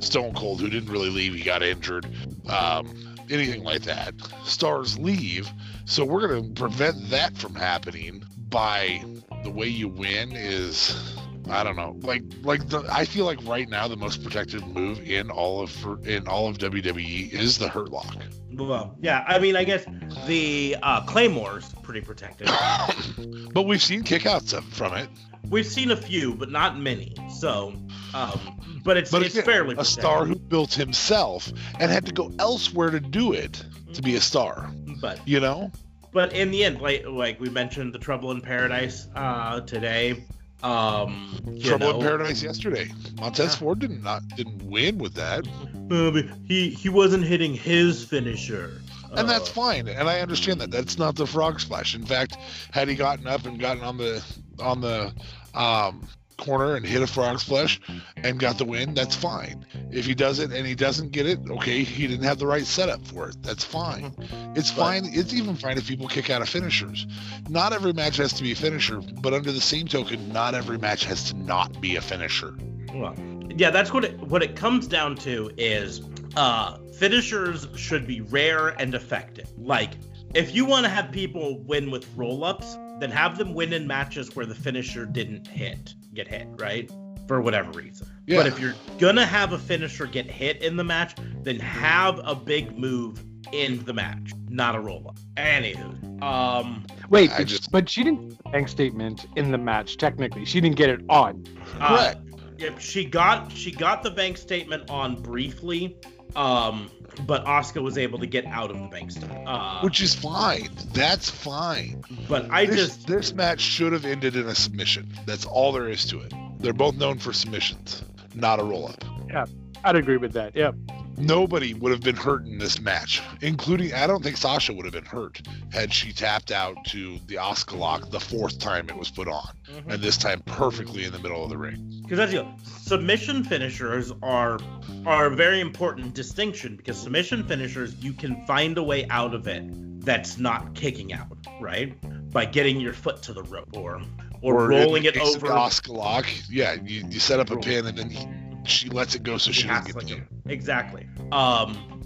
Stone 0.00 0.34
Cold, 0.34 0.60
who 0.60 0.70
didn't 0.70 0.90
really 0.90 1.10
leave, 1.10 1.34
he 1.34 1.42
got 1.42 1.62
injured, 1.62 2.06
um, 2.48 2.86
anything 3.30 3.64
like 3.64 3.82
that. 3.82 4.14
Stars 4.44 4.98
leave, 4.98 5.50
so 5.84 6.04
we're 6.04 6.26
going 6.26 6.54
to 6.54 6.60
prevent 6.60 7.10
that 7.10 7.36
from 7.36 7.54
happening 7.54 8.22
by 8.48 9.02
the 9.44 9.50
way 9.50 9.66
you 9.66 9.88
win 9.88 10.32
is. 10.32 11.16
I 11.50 11.64
don't 11.64 11.76
know, 11.76 11.96
like 12.02 12.22
like 12.42 12.68
the 12.68 12.84
I 12.90 13.06
feel 13.06 13.24
like 13.24 13.38
right 13.44 13.66
now 13.68 13.88
the 13.88 13.96
most 13.96 14.22
protected 14.22 14.66
move 14.66 15.00
in 15.00 15.30
all 15.30 15.62
of 15.62 16.06
in 16.06 16.28
all 16.28 16.46
of 16.46 16.58
WWE 16.58 17.32
is 17.32 17.56
the 17.56 17.68
Hurt 17.68 17.88
Lock. 17.90 18.16
well, 18.52 18.96
yeah, 19.00 19.24
I 19.26 19.38
mean, 19.38 19.56
I 19.56 19.64
guess 19.64 19.84
the 20.26 20.76
uh, 20.82 21.06
Claymore's 21.06 21.72
pretty 21.82 22.02
protected. 22.02 22.48
but 23.54 23.62
we've 23.62 23.82
seen 23.82 24.02
kickouts 24.02 24.62
from 24.64 24.94
it. 24.94 25.08
We've 25.48 25.66
seen 25.66 25.90
a 25.90 25.96
few, 25.96 26.34
but 26.34 26.50
not 26.50 26.78
many. 26.78 27.14
So, 27.34 27.72
um, 28.14 28.80
but 28.84 28.96
it's 28.96 29.10
But 29.10 29.22
it's 29.22 29.34
again, 29.34 29.44
fairly 29.44 29.72
a 29.74 29.76
protected. 29.78 30.00
star 30.00 30.24
who 30.26 30.34
built 30.36 30.72
himself 30.74 31.52
and 31.78 31.90
had 31.90 32.06
to 32.06 32.12
go 32.12 32.32
elsewhere 32.38 32.90
to 32.90 33.00
do 33.00 33.32
it 33.32 33.62
to 33.94 34.02
be 34.02 34.14
a 34.16 34.20
star. 34.20 34.70
But 35.00 35.20
You 35.26 35.40
know, 35.40 35.70
but 36.12 36.32
in 36.32 36.50
the 36.50 36.64
end, 36.64 36.80
like 36.80 37.04
like 37.06 37.38
we 37.40 37.48
mentioned, 37.50 37.92
the 37.92 37.98
Trouble 37.98 38.30
in 38.32 38.40
Paradise 38.40 39.08
uh, 39.14 39.60
today. 39.60 40.24
Um, 40.62 41.38
you 41.52 41.68
Trouble 41.68 41.90
know, 41.92 42.00
in 42.00 42.02
Paradise 42.06 42.42
yesterday. 42.42 42.90
Montez 43.20 43.52
Yeah. 43.52 43.58
Ford 43.60 43.78
didn't 43.78 44.04
didn't 44.36 44.62
win 44.68 44.98
with 44.98 45.14
that, 45.14 45.46
uh, 45.90 46.20
he 46.48 46.70
he 46.70 46.88
wasn't 46.88 47.24
hitting 47.24 47.54
his 47.54 48.04
finisher. 48.04 48.80
and 49.16 49.28
that's 49.28 49.48
Uh, 49.50 49.52
fine. 49.52 49.86
And 49.88 50.08
I 50.08 50.20
understand 50.20 50.60
that. 50.60 50.70
That's 50.72 50.98
not 50.98 51.14
the 51.14 51.26
frog 51.26 51.60
splash. 51.60 51.94
In 51.94 52.04
fact, 52.04 52.36
had 52.72 52.88
he 52.88 52.96
gotten 52.96 53.26
up 53.28 53.46
and 53.46 53.58
gotten 53.60 53.84
on 53.84 53.98
the 53.98 54.24
on 54.58 54.80
the 54.80 55.12
um, 55.54 56.08
corner 56.38 56.76
and 56.76 56.86
hit 56.86 57.02
a 57.02 57.06
frog 57.06 57.38
splash 57.40 57.80
and 58.16 58.38
got 58.40 58.56
the 58.56 58.64
win, 58.64 58.94
that's 58.94 59.14
fine. 59.14 59.66
If 59.90 60.06
he 60.06 60.14
does 60.14 60.38
it 60.38 60.52
and 60.52 60.66
he 60.66 60.74
doesn't 60.74 61.12
get 61.12 61.26
it, 61.26 61.38
okay, 61.50 61.82
he 61.82 62.06
didn't 62.06 62.24
have 62.24 62.38
the 62.38 62.46
right 62.46 62.64
setup 62.64 63.06
for 63.06 63.28
it. 63.28 63.36
That's 63.42 63.64
fine. 63.64 64.14
It's 64.54 64.70
fine. 64.70 65.04
It's 65.12 65.34
even 65.34 65.56
fine 65.56 65.76
if 65.76 65.86
people 65.86 66.08
kick 66.08 66.30
out 66.30 66.40
of 66.40 66.48
finishers. 66.48 67.06
Not 67.48 67.72
every 67.72 67.92
match 67.92 68.16
has 68.16 68.32
to 68.34 68.42
be 68.42 68.52
a 68.52 68.56
finisher, 68.56 69.00
but 69.20 69.34
under 69.34 69.52
the 69.52 69.60
same 69.60 69.86
token, 69.86 70.32
not 70.32 70.54
every 70.54 70.78
match 70.78 71.04
has 71.04 71.24
to 71.24 71.36
not 71.36 71.80
be 71.80 71.96
a 71.96 72.00
finisher. 72.00 72.54
Well, 72.94 73.14
yeah, 73.56 73.70
that's 73.70 73.92
what 73.92 74.04
it 74.04 74.18
what 74.20 74.42
it 74.42 74.56
comes 74.56 74.86
down 74.86 75.16
to 75.16 75.50
is 75.56 76.00
uh 76.36 76.78
finishers 76.98 77.66
should 77.76 78.06
be 78.06 78.20
rare 78.20 78.68
and 78.68 78.94
effective. 78.94 79.50
Like 79.58 79.94
if 80.34 80.54
you 80.54 80.64
want 80.64 80.84
to 80.84 80.90
have 80.90 81.10
people 81.10 81.58
win 81.60 81.90
with 81.90 82.06
roll-ups, 82.14 82.76
then 83.00 83.10
have 83.10 83.38
them 83.38 83.54
win 83.54 83.72
in 83.72 83.86
matches 83.86 84.34
where 84.36 84.46
the 84.46 84.54
finisher 84.54 85.06
didn't 85.06 85.46
hit, 85.46 85.94
get 86.18 86.26
hit, 86.28 86.48
right? 86.56 86.90
For 87.28 87.40
whatever 87.40 87.70
reason. 87.72 88.08
Yeah. 88.26 88.38
But 88.38 88.46
if 88.48 88.58
you're 88.58 88.74
gonna 88.98 89.24
have 89.24 89.52
a 89.52 89.58
finisher 89.58 90.06
get 90.06 90.26
hit 90.26 90.62
in 90.62 90.76
the 90.76 90.82
match, 90.84 91.14
then 91.42 91.60
have 91.60 92.20
a 92.24 92.34
big 92.34 92.76
move 92.76 93.22
in 93.52 93.84
the 93.84 93.92
match, 93.94 94.32
not 94.48 94.74
a 94.74 94.80
roll-up. 94.80 95.16
Anywho, 95.36 96.20
um, 96.22 96.84
Wait, 97.08 97.30
but, 97.36 97.46
just- 97.46 97.70
but 97.70 97.88
she 97.88 98.02
didn't 98.02 98.30
get 98.30 98.42
the 98.44 98.50
bank 98.50 98.68
statement 98.68 99.26
in 99.36 99.52
the 99.52 99.58
match. 99.58 99.96
Technically, 99.96 100.44
she 100.44 100.60
didn't 100.60 100.76
get 100.76 100.90
it 100.90 101.00
on. 101.08 101.44
uh, 101.80 101.96
Correct. 101.96 102.20
Yep, 102.58 102.80
she 102.80 103.04
got 103.04 103.52
she 103.52 103.70
got 103.70 104.02
the 104.02 104.10
bank 104.10 104.36
statement 104.36 104.90
on 104.90 105.14
briefly, 105.22 105.96
um, 106.36 106.90
but 107.26 107.44
Asuka 107.44 107.82
was 107.82 107.98
able 107.98 108.18
to 108.18 108.26
get 108.26 108.46
out 108.46 108.70
of 108.70 108.78
the 108.78 108.86
bank 108.88 109.10
statement. 109.10 109.46
Uh, 109.48 109.80
Which 109.80 110.00
is 110.00 110.14
fine. 110.14 110.70
That's 110.92 111.30
fine. 111.30 112.02
but 112.28 112.50
I 112.50 112.66
this, 112.66 112.76
just 112.76 113.06
this 113.06 113.34
match 113.34 113.60
should 113.60 113.92
have 113.92 114.04
ended 114.04 114.36
in 114.36 114.46
a 114.46 114.54
submission. 114.54 115.08
That's 115.26 115.44
all 115.44 115.72
there 115.72 115.88
is 115.88 116.04
to 116.06 116.20
it. 116.20 116.32
They're 116.58 116.72
both 116.72 116.96
known 116.96 117.18
for 117.18 117.32
submissions, 117.32 118.02
not 118.34 118.60
a 118.60 118.64
roll 118.64 118.88
up. 118.88 119.04
Yeah, 119.28 119.46
I'd 119.84 119.96
agree 119.96 120.16
with 120.16 120.32
that. 120.32 120.54
Yep. 120.56 120.74
Nobody 121.18 121.74
would 121.74 121.92
have 121.92 122.02
been 122.02 122.16
hurt 122.16 122.46
in 122.46 122.58
this 122.58 122.80
match, 122.80 123.22
including 123.40 123.92
I 123.92 124.06
don't 124.06 124.22
think 124.22 124.36
Sasha 124.36 124.72
would 124.72 124.84
have 124.84 124.94
been 124.94 125.04
hurt 125.04 125.40
had 125.72 125.92
she 125.92 126.12
tapped 126.12 126.50
out 126.50 126.76
to 126.86 127.18
the 127.26 127.36
Asuka 127.36 127.78
lock 127.78 128.10
the 128.10 128.20
fourth 128.20 128.58
time 128.58 128.88
it 128.88 128.96
was 128.96 129.10
put 129.10 129.28
on, 129.28 129.50
mm-hmm. 129.70 129.90
and 129.90 130.02
this 130.02 130.16
time 130.16 130.42
perfectly 130.46 131.04
in 131.04 131.12
the 131.12 131.18
middle 131.18 131.42
of 131.42 131.50
the 131.50 131.58
ring. 131.58 132.02
because 132.02 132.18
that's 132.18 132.32
the 132.32 132.46
submission 132.64 133.44
finishers 133.44 134.12
are 134.22 134.58
are 135.06 135.26
a 135.26 135.30
very 135.34 135.60
important 135.60 136.14
distinction 136.14 136.76
because 136.76 136.98
submission 136.98 137.46
finishers 137.46 137.94
you 137.96 138.12
can 138.12 138.44
find 138.46 138.78
a 138.78 138.82
way 138.82 139.06
out 139.08 139.34
of 139.34 139.46
it 139.46 139.64
that's 140.04 140.38
not 140.38 140.74
kicking 140.74 141.12
out, 141.12 141.36
right? 141.60 141.94
By 142.32 142.44
getting 142.44 142.80
your 142.80 142.92
foot 142.92 143.22
to 143.24 143.32
the 143.32 143.42
rope 143.42 143.76
or 143.76 144.00
or, 144.40 144.70
in 144.72 144.84
rolling 144.84 145.04
it 145.04 145.14
case 145.14 145.34
of 145.34 145.40
the 145.40 145.48
over. 145.48 145.56
Asuka 145.56 145.88
lock, 145.88 146.26
yeah, 146.48 146.74
you, 146.74 147.04
you 147.10 147.18
set 147.18 147.40
up 147.40 147.50
a 147.50 147.56
pin 147.56 147.86
and 147.86 147.98
then 147.98 148.10
he, 148.10 148.26
she 148.70 148.88
lets 148.88 149.14
it 149.14 149.22
go 149.22 149.38
so 149.38 149.52
she 149.52 149.66
doesn't 149.66 149.96
get 149.96 150.08
him. 150.08 150.28
Exactly. 150.46 151.06
Um, 151.32 152.02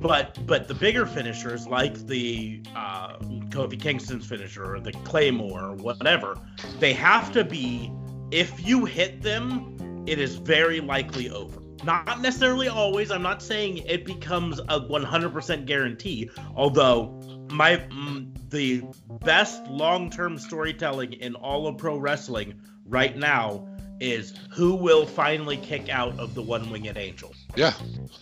but 0.00 0.38
but 0.46 0.68
the 0.68 0.74
bigger 0.74 1.06
finishers 1.06 1.66
like 1.66 2.06
the 2.06 2.62
uh, 2.74 3.18
Kofi 3.48 3.80
Kingston's 3.80 4.26
finisher 4.26 4.74
or 4.74 4.80
the 4.80 4.92
Claymore 4.92 5.70
or 5.70 5.74
whatever, 5.74 6.36
they 6.78 6.92
have 6.92 7.32
to 7.32 7.44
be. 7.44 7.92
If 8.30 8.66
you 8.66 8.84
hit 8.84 9.22
them, 9.22 10.04
it 10.06 10.18
is 10.18 10.34
very 10.34 10.80
likely 10.80 11.30
over. 11.30 11.60
Not 11.84 12.20
necessarily 12.20 12.68
always. 12.68 13.10
I'm 13.10 13.22
not 13.22 13.40
saying 13.40 13.78
it 13.78 14.04
becomes 14.04 14.58
a 14.58 14.80
100% 14.80 15.66
guarantee. 15.66 16.30
Although 16.56 17.20
my 17.50 17.76
mm, 17.76 18.50
the 18.50 18.82
best 19.24 19.64
long-term 19.66 20.38
storytelling 20.38 21.12
in 21.12 21.34
all 21.36 21.66
of 21.66 21.78
pro 21.78 21.96
wrestling 21.96 22.60
right 22.84 23.16
now 23.16 23.68
is 24.00 24.34
who 24.50 24.74
will 24.74 25.06
finally 25.06 25.56
kick 25.56 25.88
out 25.88 26.18
of 26.18 26.34
the 26.34 26.42
one-winged 26.42 26.96
angel 26.96 27.34
Yeah, 27.56 27.72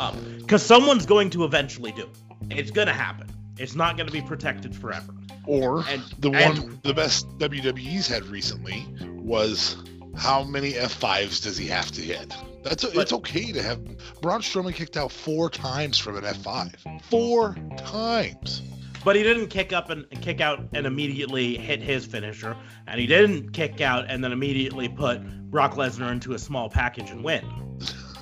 um, 0.01 0.37
because 0.39 0.63
someone's 0.63 1.07
going 1.07 1.31
to 1.31 1.45
eventually 1.45 1.93
do 1.93 2.03
it. 2.03 2.59
It's 2.59 2.71
going 2.71 2.87
to 2.89 2.93
happen. 2.95 3.29
It's 3.59 3.75
not 3.75 3.97
going 3.97 4.07
to 4.07 4.13
be 4.13 4.23
protected 4.23 4.75
forever. 4.75 5.15
Or 5.47 5.85
And 5.89 6.03
the 6.19 6.31
and- 6.33 6.59
one, 6.59 6.81
the 6.83 6.95
best 6.95 7.27
WWE's 7.39 8.07
had 8.09 8.25
recently 8.27 8.87
was 9.13 9.77
how 10.17 10.45
many 10.45 10.73
F5s 10.73 11.43
does 11.43 11.57
he 11.57 11.67
have 11.69 11.91
to 11.93 12.01
hit? 12.03 12.35
That's 12.63 12.85
But- 12.85 12.97
it's 12.97 13.13
okay 13.13 13.53
to 13.53 13.63
have 13.63 13.81
Braun 14.21 14.41
Strowman 14.41 14.75
kicked 14.75 14.97
out 14.97 15.13
four 15.13 15.51
times 15.51 15.99
from 15.99 16.17
an 16.17 16.25
F5. 16.25 16.75
Four 17.11 17.57
times. 17.79 18.63
But 19.05 19.17
he 19.17 19.23
didn't 19.23 19.49
kick 19.49 19.73
up 19.75 19.91
and 19.91 20.07
kick 20.23 20.41
out 20.41 20.61
and 20.73 20.87
immediately 20.87 21.59
hit 21.59 21.83
his 21.83 22.07
finisher, 22.07 22.57
and 22.87 22.99
he 22.99 23.07
didn't 23.07 23.51
kick 23.53 23.83
out 23.83 24.07
and 24.09 24.25
then 24.25 24.33
immediately 24.33 24.89
put 24.89 25.21
Brock 25.55 25.75
Lesnar 25.75 26.11
into 26.11 26.35
a 26.35 26.39
small 26.41 26.69
package 26.69 27.11
and 27.11 27.23
win. 27.23 27.45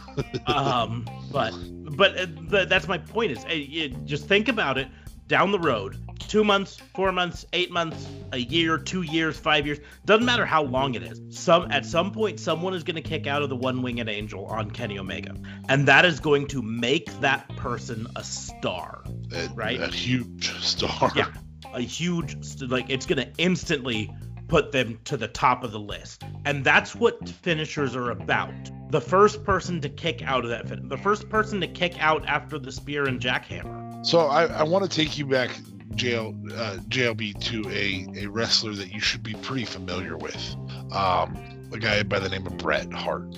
um, 0.46 1.06
but 1.32 1.54
but 1.96 2.14
uh, 2.20 2.26
th- 2.50 2.68
that's 2.68 2.86
my 2.86 2.98
point 2.98 3.32
is 3.32 3.42
uh, 3.46 3.88
just 4.04 4.26
think 4.28 4.48
about 4.48 4.76
it 4.76 4.86
down 5.28 5.50
the 5.50 5.58
road 5.58 5.96
two 6.18 6.44
months 6.44 6.76
four 6.94 7.10
months 7.10 7.46
eight 7.54 7.70
months 7.70 8.06
a 8.32 8.36
year 8.36 8.76
two 8.76 9.00
years 9.00 9.38
five 9.38 9.64
years 9.64 9.78
doesn't 10.04 10.26
matter 10.26 10.44
how 10.44 10.62
long 10.62 10.94
it 10.94 11.02
is 11.02 11.22
some 11.30 11.72
at 11.72 11.86
some 11.86 12.12
point 12.12 12.38
someone 12.38 12.74
is 12.74 12.84
going 12.84 12.96
to 12.96 13.08
kick 13.08 13.26
out 13.26 13.40
of 13.40 13.48
the 13.48 13.56
one 13.56 13.80
winged 13.80 14.06
angel 14.10 14.44
on 14.44 14.70
kenny 14.70 14.98
omega 14.98 15.34
and 15.70 15.88
that 15.88 16.04
is 16.04 16.20
going 16.20 16.46
to 16.46 16.60
make 16.60 17.06
that 17.22 17.48
person 17.56 18.06
a 18.16 18.22
star 18.22 19.02
A- 19.34 19.48
Right. 19.54 19.80
A 19.80 19.88
huge 19.88 20.52
star. 20.62 21.10
Yeah. 21.16 21.32
a 21.72 21.80
huge 21.80 22.36
like 22.60 22.90
it's 22.90 23.06
going 23.06 23.24
to 23.24 23.32
instantly 23.38 24.10
put 24.52 24.70
them 24.70 25.00
to 25.02 25.16
the 25.16 25.28
top 25.28 25.64
of 25.64 25.72
the 25.72 25.80
list 25.80 26.24
and 26.44 26.62
that's 26.62 26.94
what 26.94 27.26
finishers 27.26 27.96
are 27.96 28.10
about 28.10 28.52
the 28.90 29.00
first 29.00 29.42
person 29.44 29.80
to 29.80 29.88
kick 29.88 30.20
out 30.22 30.44
of 30.44 30.50
that 30.50 30.68
fin- 30.68 30.86
the 30.88 30.98
first 30.98 31.26
person 31.30 31.58
to 31.58 31.66
kick 31.66 31.98
out 31.98 32.22
after 32.26 32.58
the 32.58 32.70
spear 32.70 33.08
and 33.08 33.18
jackhammer 33.18 34.04
So 34.04 34.26
I, 34.26 34.44
I 34.44 34.62
want 34.62 34.84
to 34.84 34.90
take 34.94 35.16
you 35.16 35.24
back, 35.24 35.48
uh, 35.52 36.76
JLB, 36.90 37.40
to 37.44 37.64
a, 37.70 38.24
a 38.24 38.28
wrestler 38.28 38.74
that 38.74 38.92
you 38.92 39.00
should 39.00 39.22
be 39.22 39.32
pretty 39.32 39.64
familiar 39.64 40.18
with. 40.18 40.56
Um, 40.92 41.70
a 41.72 41.78
guy 41.78 42.02
by 42.02 42.18
the 42.18 42.28
name 42.28 42.46
of 42.46 42.58
Bret 42.58 42.92
Hart. 42.92 43.34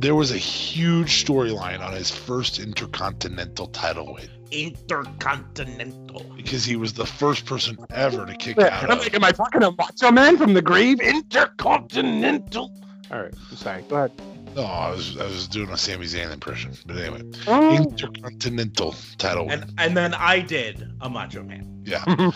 There 0.00 0.16
was 0.16 0.32
a 0.32 0.36
huge 0.36 1.24
storyline 1.24 1.78
on 1.78 1.92
his 1.92 2.10
first 2.10 2.58
Intercontinental 2.58 3.68
title 3.68 4.14
win 4.14 4.39
intercontinental 4.50 6.24
because 6.36 6.64
he 6.64 6.76
was 6.76 6.92
the 6.94 7.06
first 7.06 7.46
person 7.46 7.76
ever 7.90 8.26
to 8.26 8.34
kick 8.34 8.58
Am 8.58 8.64
out 8.66 8.90
I, 8.90 9.06
of. 9.06 9.14
am 9.14 9.24
I 9.24 9.32
fucking 9.32 9.62
a 9.62 9.70
Macho 9.72 10.10
Man 10.10 10.36
from 10.36 10.54
the 10.54 10.62
grave? 10.62 11.00
Intercontinental. 11.00 12.72
All 13.10 13.22
right, 13.22 13.34
I'm 13.50 13.56
sorry. 13.56 13.82
Go 13.88 13.96
ahead. 13.96 14.12
No, 14.56 14.62
I 14.64 14.90
was 14.90 15.16
I 15.16 15.24
was 15.24 15.46
doing 15.48 15.68
a 15.70 15.76
Sami 15.76 16.06
Zayn 16.06 16.32
impression, 16.32 16.72
but 16.86 16.96
anyway, 16.96 17.22
Oh. 17.46 17.76
Intercontinental 17.76 18.94
title 19.18 19.46
win. 19.46 19.62
and 19.62 19.72
and 19.78 19.96
then 19.96 20.12
i 20.14 20.40
did 20.40 20.90
a 21.00 21.08
macho 21.08 21.42
man 21.42 21.82
Yeah. 21.84 22.30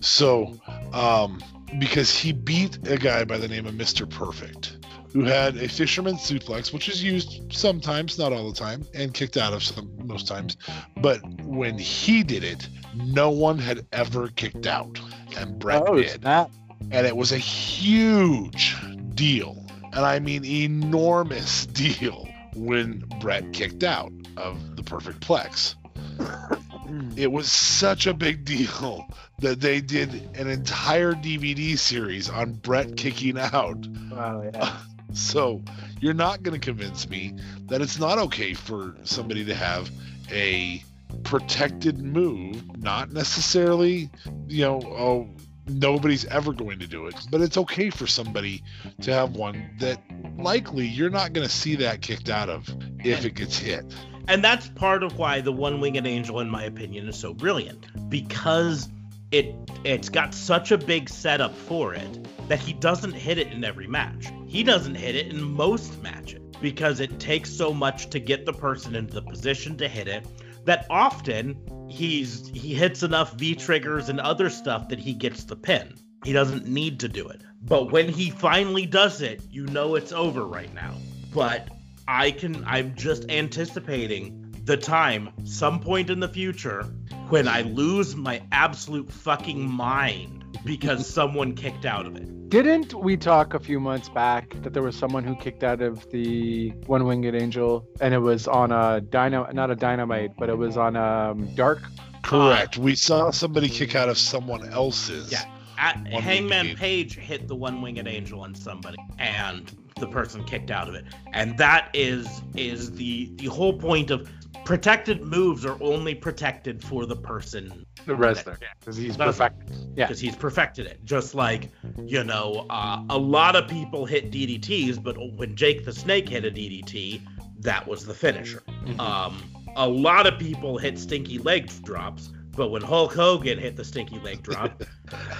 So, 0.00 0.60
um, 0.92 1.40
because 1.78 2.10
he 2.16 2.32
beat 2.32 2.76
a 2.88 2.96
guy 2.96 3.22
by 3.24 3.38
the 3.38 3.46
name 3.46 3.66
of 3.66 3.74
Mr. 3.74 4.08
Perfect, 4.08 4.81
who 5.12 5.24
had 5.24 5.56
a 5.56 5.68
fisherman 5.68 6.16
suplex, 6.16 6.72
which 6.72 6.88
is 6.88 7.02
used 7.02 7.52
sometimes, 7.52 8.18
not 8.18 8.32
all 8.32 8.50
the 8.50 8.58
time, 8.58 8.84
and 8.94 9.12
kicked 9.12 9.36
out 9.36 9.52
of 9.52 9.62
some 9.62 9.90
most 10.04 10.26
times. 10.26 10.56
But 10.96 11.20
when 11.42 11.78
he 11.78 12.22
did 12.22 12.44
it, 12.44 12.68
no 12.94 13.30
one 13.30 13.58
had 13.58 13.86
ever 13.92 14.28
kicked 14.28 14.66
out, 14.66 15.00
and 15.36 15.58
Bret 15.58 15.82
oh, 15.86 15.96
did, 15.96 16.20
snap. 16.20 16.50
and 16.90 17.06
it 17.06 17.16
was 17.16 17.32
a 17.32 17.38
huge 17.38 18.76
deal, 19.14 19.66
and 19.92 20.04
I 20.04 20.18
mean 20.18 20.44
enormous 20.44 21.66
deal 21.72 22.28
when 22.54 23.04
Bret 23.20 23.52
kicked 23.52 23.82
out 23.82 24.12
of 24.36 24.76
the 24.76 24.82
Perfect 24.82 25.20
Plex 25.20 25.74
hmm. 26.18 27.10
it 27.16 27.30
was 27.30 27.50
such 27.50 28.06
a 28.06 28.14
big 28.14 28.44
deal 28.44 29.06
that 29.38 29.60
they 29.60 29.80
did 29.80 30.12
an 30.36 30.48
entire 30.48 31.12
DVD 31.12 31.76
series 31.76 32.28
on 32.30 32.52
Bret 32.52 32.96
kicking 32.96 33.38
out. 33.38 33.86
Wow, 34.10 34.42
yeah. 34.52 34.76
So 35.12 35.62
you're 36.00 36.14
not 36.14 36.42
going 36.42 36.58
to 36.58 36.64
convince 36.64 37.08
me 37.08 37.34
that 37.66 37.80
it's 37.80 37.98
not 37.98 38.18
okay 38.18 38.54
for 38.54 38.96
somebody 39.04 39.44
to 39.44 39.54
have 39.54 39.90
a 40.30 40.82
protected 41.24 41.98
move, 42.00 42.78
not 42.78 43.12
necessarily, 43.12 44.10
you 44.48 44.62
know, 44.62 44.80
oh, 44.82 45.28
nobody's 45.66 46.24
ever 46.26 46.52
going 46.52 46.78
to 46.80 46.86
do 46.86 47.06
it, 47.06 47.14
but 47.30 47.40
it's 47.40 47.56
okay 47.56 47.90
for 47.90 48.06
somebody 48.06 48.62
to 49.02 49.12
have 49.12 49.36
one 49.36 49.70
that 49.78 50.00
likely 50.36 50.86
you're 50.86 51.10
not 51.10 51.32
going 51.32 51.46
to 51.46 51.52
see 51.52 51.76
that 51.76 52.00
kicked 52.00 52.30
out 52.30 52.48
of 52.48 52.68
if 53.04 53.24
it 53.24 53.34
gets 53.34 53.58
hit. 53.58 53.84
and 54.28 54.42
that's 54.42 54.68
part 54.70 55.02
of 55.02 55.18
why 55.18 55.40
the 55.40 55.52
one 55.52 55.80
winged 55.80 56.06
angel 56.06 56.40
in 56.40 56.48
my 56.48 56.64
opinion 56.64 57.08
is 57.08 57.16
so 57.16 57.34
brilliant 57.34 57.86
because 58.08 58.88
it 59.32 59.54
it's 59.84 60.08
got 60.08 60.34
such 60.34 60.70
a 60.70 60.78
big 60.78 61.08
setup 61.08 61.56
for 61.56 61.94
it 61.94 62.48
that 62.48 62.60
he 62.60 62.72
doesn't 62.74 63.12
hit 63.12 63.38
it 63.38 63.48
in 63.48 63.64
every 63.64 63.86
match. 63.86 64.28
He 64.46 64.62
doesn't 64.62 64.94
hit 64.94 65.16
it 65.16 65.28
in 65.28 65.42
most 65.42 66.00
matches 66.02 66.40
because 66.60 67.00
it 67.00 67.18
takes 67.18 67.50
so 67.50 67.72
much 67.72 68.10
to 68.10 68.20
get 68.20 68.46
the 68.46 68.52
person 68.52 68.94
into 68.94 69.14
the 69.14 69.22
position 69.22 69.76
to 69.78 69.88
hit 69.88 70.06
it 70.06 70.26
that 70.64 70.86
often 70.90 71.88
he's 71.88 72.48
he 72.48 72.74
hits 72.74 73.02
enough 73.02 73.32
v 73.34 73.54
triggers 73.54 74.08
and 74.08 74.20
other 74.20 74.48
stuff 74.48 74.88
that 74.88 74.98
he 74.98 75.14
gets 75.14 75.44
the 75.44 75.56
pin. 75.56 75.94
He 76.24 76.32
doesn't 76.32 76.68
need 76.68 77.00
to 77.00 77.08
do 77.08 77.26
it. 77.28 77.40
But 77.62 77.90
when 77.90 78.08
he 78.08 78.30
finally 78.30 78.86
does 78.86 79.22
it 79.22 79.42
you 79.50 79.66
know 79.66 79.96
it's 79.96 80.12
over 80.12 80.46
right 80.46 80.72
now. 80.74 80.94
But 81.34 81.68
I 82.06 82.30
can 82.30 82.62
I'm 82.66 82.94
just 82.94 83.28
anticipating 83.30 84.41
the 84.64 84.76
time 84.76 85.30
some 85.44 85.80
point 85.80 86.10
in 86.10 86.20
the 86.20 86.28
future 86.28 86.84
when 87.28 87.48
I 87.48 87.62
lose 87.62 88.14
my 88.14 88.42
absolute 88.52 89.10
fucking 89.10 89.70
mind 89.70 90.44
because 90.64 91.06
someone 91.14 91.54
kicked 91.54 91.84
out 91.84 92.06
of 92.06 92.16
it. 92.16 92.48
Didn't 92.48 92.92
we 92.92 93.16
talk 93.16 93.54
a 93.54 93.58
few 93.58 93.80
months 93.80 94.10
back 94.10 94.54
that 94.62 94.74
there 94.74 94.82
was 94.82 94.94
someone 94.94 95.24
who 95.24 95.34
kicked 95.36 95.64
out 95.64 95.80
of 95.80 96.08
the 96.10 96.70
One 96.86 97.06
Winged 97.06 97.34
Angel, 97.34 97.88
and 98.00 98.12
it 98.12 98.18
was 98.18 98.46
on 98.46 98.70
a 98.70 99.00
dino, 99.00 99.50
not 99.52 99.70
a 99.70 99.74
dynamite, 99.74 100.32
but 100.38 100.50
it 100.50 100.58
was 100.58 100.76
on 100.76 100.94
um, 100.94 101.54
Dark. 101.54 101.80
Correct. 102.22 102.76
we 102.76 102.94
saw 102.94 103.30
somebody 103.30 103.68
kick 103.68 103.94
out 103.94 104.08
of 104.08 104.18
someone 104.18 104.68
else's. 104.68 105.32
Yeah. 105.32 105.44
At, 105.78 106.06
Hangman 106.06 106.76
Page 106.76 107.16
hit 107.16 107.48
the 107.48 107.56
one 107.56 107.82
winged 107.82 108.06
angel 108.06 108.42
on 108.42 108.54
somebody 108.54 108.98
and 109.18 109.74
the 109.98 110.06
person 110.06 110.44
kicked 110.44 110.70
out 110.70 110.88
of 110.88 110.94
it. 110.94 111.04
And 111.32 111.58
that 111.58 111.88
is 111.94 112.42
is 112.54 112.92
the 112.92 113.32
the 113.36 113.46
whole 113.46 113.78
point 113.78 114.10
of 114.10 114.28
protected 114.64 115.22
moves 115.22 115.64
are 115.64 115.76
only 115.82 116.14
protected 116.14 116.82
for 116.82 117.06
the 117.06 117.16
person 117.16 117.84
The 118.06 118.14
wrestler, 118.14 118.58
because 118.80 118.96
he's 118.96 119.16
That's- 119.16 119.36
perfect. 119.38 119.70
Yeah. 119.96 120.06
because 120.06 120.20
he's 120.20 120.36
perfected 120.36 120.86
it. 120.86 121.04
Just 121.04 121.34
like, 121.34 121.70
you 122.04 122.24
know, 122.24 122.66
uh, 122.70 123.02
a 123.10 123.18
lot 123.18 123.56
of 123.56 123.68
people 123.68 124.06
hit 124.06 124.30
DDTs, 124.30 125.02
but 125.02 125.16
when 125.36 125.54
Jake 125.56 125.84
the 125.84 125.92
Snake 125.92 126.28
hit 126.28 126.44
a 126.44 126.50
DDT, 126.50 127.22
that 127.60 127.86
was 127.86 128.06
the 128.06 128.14
finisher. 128.14 128.62
Um, 128.98 129.42
a 129.76 129.86
lot 129.88 130.26
of 130.26 130.38
people 130.38 130.78
hit 130.78 130.98
stinky 130.98 131.38
leg 131.38 131.70
drops, 131.84 132.30
but 132.56 132.68
when 132.70 132.82
Hulk 132.82 133.14
Hogan 133.14 133.58
hit 133.58 133.76
the 133.76 133.84
stinky 133.84 134.18
leg 134.20 134.42
drop, 134.42 134.82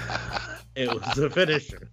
it 0.77 0.93
was 0.93 1.03
the 1.15 1.29
finisher. 1.31 1.89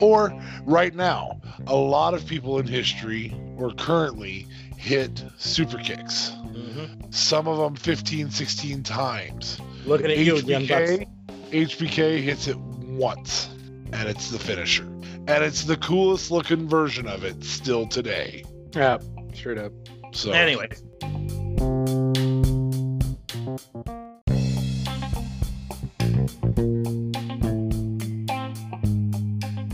Or 0.00 0.32
right 0.64 0.94
now, 0.94 1.40
a 1.66 1.74
lot 1.74 2.14
of 2.14 2.24
people 2.26 2.58
in 2.58 2.66
history 2.66 3.34
or 3.56 3.72
currently 3.72 4.46
hit 4.88 5.22
super 5.36 5.76
kicks. 5.76 6.32
Mhm. 6.46 7.12
Some 7.14 7.46
of 7.46 7.58
them 7.58 7.74
15, 7.76 8.30
16 8.30 8.82
times. 8.82 9.58
Looking 9.84 10.10
at 10.10 10.16
you, 10.16 10.36
Young 10.38 10.66
Bucks. 10.66 10.90
HBK, 10.90 11.06
HBK 11.52 12.22
hits 12.22 12.48
it 12.48 12.56
once, 12.56 13.50
and 13.92 14.08
it's 14.08 14.30
the 14.30 14.38
finisher. 14.38 14.84
And 15.26 15.44
it's 15.44 15.64
the 15.64 15.76
coolest 15.76 16.30
looking 16.30 16.66
version 16.66 17.06
of 17.06 17.22
it 17.22 17.44
still 17.44 17.86
today. 17.86 18.44
Yeah, 18.74 18.96
straight 19.34 19.58
up. 19.58 19.72
So 20.12 20.32
Anyway, 20.32 20.68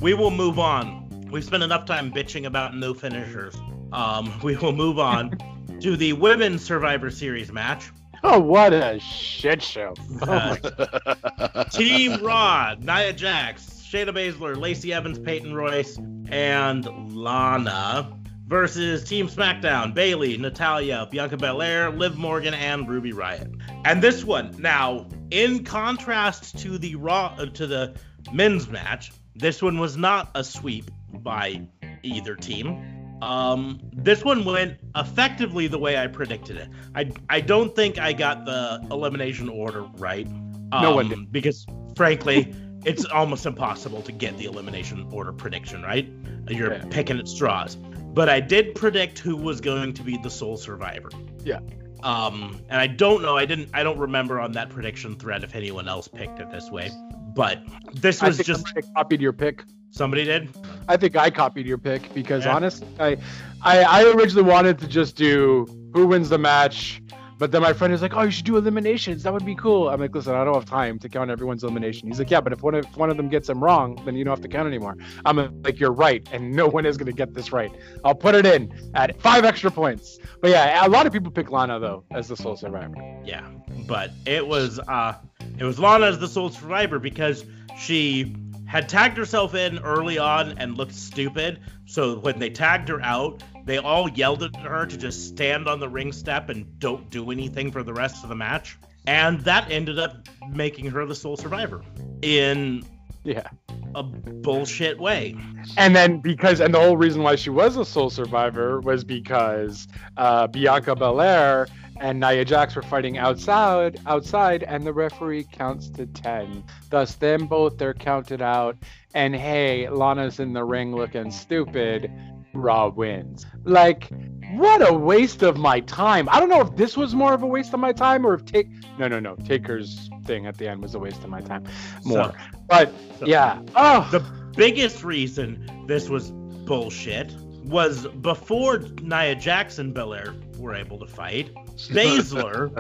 we 0.00 0.12
will 0.14 0.32
move 0.32 0.58
on. 0.58 1.08
We've 1.30 1.44
spent 1.44 1.62
enough 1.62 1.86
time 1.86 2.10
bitching 2.10 2.46
about 2.46 2.74
no 2.74 2.94
finishers. 2.94 3.54
Um, 3.94 4.40
we 4.42 4.56
will 4.56 4.72
move 4.72 4.98
on 4.98 5.38
to 5.80 5.96
the 5.96 6.12
women's 6.14 6.64
Survivor 6.64 7.10
Series 7.10 7.52
match. 7.52 7.90
Oh, 8.26 8.40
what 8.40 8.72
a 8.72 8.98
shit 9.00 9.62
show! 9.62 9.92
Uh, 10.22 11.64
Team 11.64 12.24
Raw, 12.24 12.74
Nia 12.80 13.12
Jax, 13.12 13.86
Shayna 13.86 14.14
Baszler, 14.14 14.56
Lacey 14.56 14.94
Evans, 14.94 15.18
Peyton 15.18 15.54
Royce, 15.54 15.98
and 16.30 17.14
Lana 17.14 18.16
versus 18.46 19.04
Team 19.04 19.28
SmackDown, 19.28 19.92
Bayley, 19.92 20.38
Natalya, 20.38 21.06
Bianca 21.10 21.36
Belair, 21.36 21.90
Liv 21.90 22.16
Morgan, 22.16 22.54
and 22.54 22.88
Ruby 22.88 23.12
Riott. 23.12 23.60
And 23.84 24.02
this 24.02 24.24
one, 24.24 24.54
now, 24.58 25.06
in 25.30 25.62
contrast 25.62 26.58
to 26.60 26.78
the 26.78 26.94
Raw 26.94 27.34
uh, 27.38 27.46
to 27.46 27.66
the 27.66 27.94
men's 28.32 28.68
match, 28.68 29.12
this 29.34 29.60
one 29.60 29.78
was 29.78 29.98
not 29.98 30.30
a 30.34 30.42
sweep 30.42 30.90
by 31.12 31.60
either 32.02 32.36
team. 32.36 32.93
Um, 33.22 33.80
this 33.92 34.24
one 34.24 34.44
went 34.44 34.78
effectively 34.96 35.66
the 35.66 35.78
way 35.78 35.96
I 35.96 36.06
predicted 36.06 36.56
it. 36.56 36.68
I 36.94 37.10
I 37.30 37.40
don't 37.40 37.74
think 37.74 37.98
I 37.98 38.12
got 38.12 38.44
the 38.44 38.86
elimination 38.90 39.48
order 39.48 39.82
right. 39.96 40.28
No 40.72 40.94
one 40.94 41.06
um, 41.06 41.10
did. 41.10 41.32
Because 41.32 41.66
frankly, 41.96 42.54
it's 42.84 43.04
almost 43.04 43.46
impossible 43.46 44.02
to 44.02 44.12
get 44.12 44.36
the 44.36 44.44
elimination 44.44 45.08
order 45.10 45.32
prediction 45.32 45.82
right. 45.82 46.08
You're 46.48 46.74
Yeah. 46.74 46.84
picking 46.90 47.18
at 47.18 47.28
straws. 47.28 47.76
But 47.76 48.28
I 48.28 48.40
did 48.40 48.74
predict 48.74 49.18
who 49.18 49.36
was 49.36 49.60
going 49.60 49.92
to 49.94 50.02
be 50.02 50.16
the 50.18 50.30
sole 50.30 50.56
survivor. 50.56 51.10
Yeah. 51.44 51.60
Um, 52.02 52.60
and 52.68 52.80
I 52.80 52.86
don't 52.86 53.22
know. 53.22 53.36
I 53.36 53.46
didn't. 53.46 53.70
I 53.72 53.82
don't 53.82 53.98
remember 53.98 54.38
on 54.38 54.52
that 54.52 54.68
prediction 54.68 55.16
thread 55.16 55.42
if 55.42 55.54
anyone 55.54 55.88
else 55.88 56.06
picked 56.06 56.38
it 56.38 56.50
this 56.50 56.70
way. 56.70 56.90
But 57.34 57.62
this 57.94 58.22
I 58.22 58.28
was 58.28 58.38
just 58.38 58.66
somebody 58.66 58.86
copied 58.94 59.20
your 59.20 59.32
pick. 59.32 59.64
Somebody 59.94 60.24
did. 60.24 60.48
I 60.88 60.96
think 60.96 61.14
I 61.14 61.30
copied 61.30 61.66
your 61.66 61.78
pick 61.78 62.12
because 62.12 62.44
Yeah. 62.44 62.56
honestly, 62.56 62.88
I, 62.98 63.16
I 63.62 63.82
I 63.84 64.12
originally 64.12 64.42
wanted 64.48 64.76
to 64.80 64.88
just 64.88 65.14
do 65.14 65.66
who 65.94 66.08
wins 66.08 66.28
the 66.30 66.36
match, 66.38 67.00
but 67.38 67.52
then 67.52 67.62
my 67.62 67.72
friend 67.72 67.94
is 67.94 68.02
like, 68.02 68.12
"Oh, 68.16 68.22
you 68.22 68.32
should 68.32 68.44
do 68.44 68.56
eliminations. 68.56 69.22
That 69.22 69.32
would 69.32 69.46
be 69.46 69.54
cool." 69.54 69.88
I'm 69.88 70.00
like, 70.00 70.12
"Listen, 70.12 70.34
I 70.34 70.42
don't 70.44 70.54
have 70.54 70.64
time 70.64 70.98
to 70.98 71.08
count 71.08 71.30
everyone's 71.30 71.62
elimination." 71.62 72.08
He's 72.08 72.18
like, 72.18 72.28
"Yeah, 72.28 72.40
but 72.40 72.52
if 72.52 72.60
one 72.60 72.74
of 72.74 72.84
if 72.84 72.96
one 72.96 73.08
of 73.08 73.16
them 73.16 73.28
gets 73.28 73.46
them 73.46 73.62
wrong, 73.62 73.96
then 74.04 74.16
you 74.16 74.24
don't 74.24 74.32
have 74.32 74.42
to 74.42 74.48
count 74.48 74.66
anymore." 74.66 74.96
I'm 75.24 75.62
like, 75.62 75.78
"You're 75.78 75.92
right, 75.92 76.28
and 76.32 76.52
no 76.60 76.66
one 76.66 76.86
is 76.86 76.96
going 76.96 77.06
to 77.06 77.12
get 77.12 77.32
this 77.32 77.52
right. 77.52 77.70
I'll 78.04 78.16
put 78.16 78.34
it 78.34 78.44
in 78.46 78.72
at 78.96 79.20
five 79.20 79.44
extra 79.44 79.70
points." 79.70 80.18
But 80.40 80.50
yeah, 80.50 80.84
a 80.84 80.88
lot 80.88 81.06
of 81.06 81.12
people 81.12 81.30
pick 81.30 81.52
Lana 81.52 81.78
though 81.78 82.02
as 82.10 82.26
the 82.26 82.36
sole 82.36 82.56
survivor. 82.56 82.96
Yeah, 83.24 83.46
but 83.86 84.10
it 84.26 84.44
was 84.44 84.80
uh, 84.80 85.14
it 85.56 85.62
was 85.62 85.78
Lana 85.78 86.06
as 86.06 86.18
the 86.18 86.28
sole 86.28 86.50
survivor 86.50 86.98
because 86.98 87.44
she 87.78 88.34
had 88.74 88.88
tagged 88.88 89.16
herself 89.16 89.54
in 89.54 89.78
early 89.78 90.18
on 90.18 90.58
and 90.58 90.76
looked 90.76 90.96
stupid. 90.96 91.60
So 91.86 92.18
when 92.18 92.40
they 92.40 92.50
tagged 92.50 92.88
her 92.88 93.00
out, 93.02 93.40
they 93.64 93.78
all 93.78 94.10
yelled 94.10 94.42
at 94.42 94.56
her 94.56 94.84
to 94.84 94.96
just 94.96 95.28
stand 95.28 95.68
on 95.68 95.78
the 95.78 95.88
ring 95.88 96.10
step 96.10 96.48
and 96.48 96.76
don't 96.80 97.08
do 97.08 97.30
anything 97.30 97.70
for 97.70 97.84
the 97.84 97.92
rest 97.92 98.24
of 98.24 98.30
the 98.30 98.34
match. 98.34 98.76
And 99.06 99.38
that 99.42 99.70
ended 99.70 100.00
up 100.00 100.26
making 100.50 100.86
her 100.86 101.06
the 101.06 101.14
sole 101.14 101.36
survivor 101.36 101.82
in 102.20 102.82
Yeah. 103.22 103.46
a 103.94 104.02
bullshit 104.02 104.98
way. 104.98 105.36
And 105.76 105.94
then 105.94 106.18
because 106.18 106.58
and 106.58 106.74
the 106.74 106.80
whole 106.80 106.96
reason 106.96 107.22
why 107.22 107.36
she 107.36 107.50
was 107.50 107.76
a 107.76 107.84
sole 107.84 108.10
survivor 108.10 108.80
was 108.80 109.04
because 109.04 109.86
uh, 110.16 110.48
Bianca 110.48 110.96
Belair 110.96 111.68
and 112.00 112.18
Nia 112.20 112.44
Jax 112.44 112.74
were 112.76 112.82
fighting 112.82 113.18
outside 113.18 114.00
outside 114.06 114.62
and 114.64 114.84
the 114.84 114.92
referee 114.92 115.44
counts 115.52 115.88
to 115.90 116.06
10. 116.06 116.64
Thus 116.90 117.14
them 117.14 117.46
both 117.46 117.78
they're 117.78 117.94
counted 117.94 118.42
out 118.42 118.76
and 119.14 119.34
hey, 119.34 119.88
Lana's 119.88 120.40
in 120.40 120.52
the 120.52 120.64
ring 120.64 120.94
looking 120.94 121.30
stupid. 121.30 122.10
Raw 122.52 122.88
wins. 122.88 123.46
Like 123.64 124.08
what 124.52 124.88
a 124.88 124.92
waste 124.92 125.42
of 125.42 125.56
my 125.56 125.80
time. 125.80 126.28
I 126.30 126.38
don't 126.38 126.48
know 126.48 126.60
if 126.60 126.76
this 126.76 126.96
was 126.96 127.14
more 127.14 127.34
of 127.34 127.42
a 127.42 127.46
waste 127.46 127.74
of 127.74 127.80
my 127.80 127.92
time 127.92 128.24
or 128.26 128.34
if 128.34 128.44
take 128.44 128.68
no 128.98 129.08
no 129.08 129.18
no 129.18 129.34
Taker's 129.36 130.08
thing 130.24 130.46
at 130.46 130.56
the 130.58 130.68
end 130.68 130.80
was 130.82 130.94
a 130.94 130.98
waste 130.98 131.22
of 131.24 131.30
my 131.30 131.40
time 131.40 131.64
more. 132.04 132.24
So- 132.32 132.34
but 132.68 132.92
so- 133.18 133.26
yeah. 133.26 133.60
Oh, 133.74 134.08
The 134.12 134.20
biggest 134.56 135.02
reason 135.02 135.84
this 135.86 136.08
was 136.08 136.30
bullshit 136.30 137.34
was 137.64 138.06
before 138.06 138.78
Nia 139.02 139.34
Jackson 139.34 139.92
Belair 139.92 140.34
were 140.58 140.74
able 140.74 140.98
to 140.98 141.06
fight, 141.06 141.54
Baszler 141.88 142.70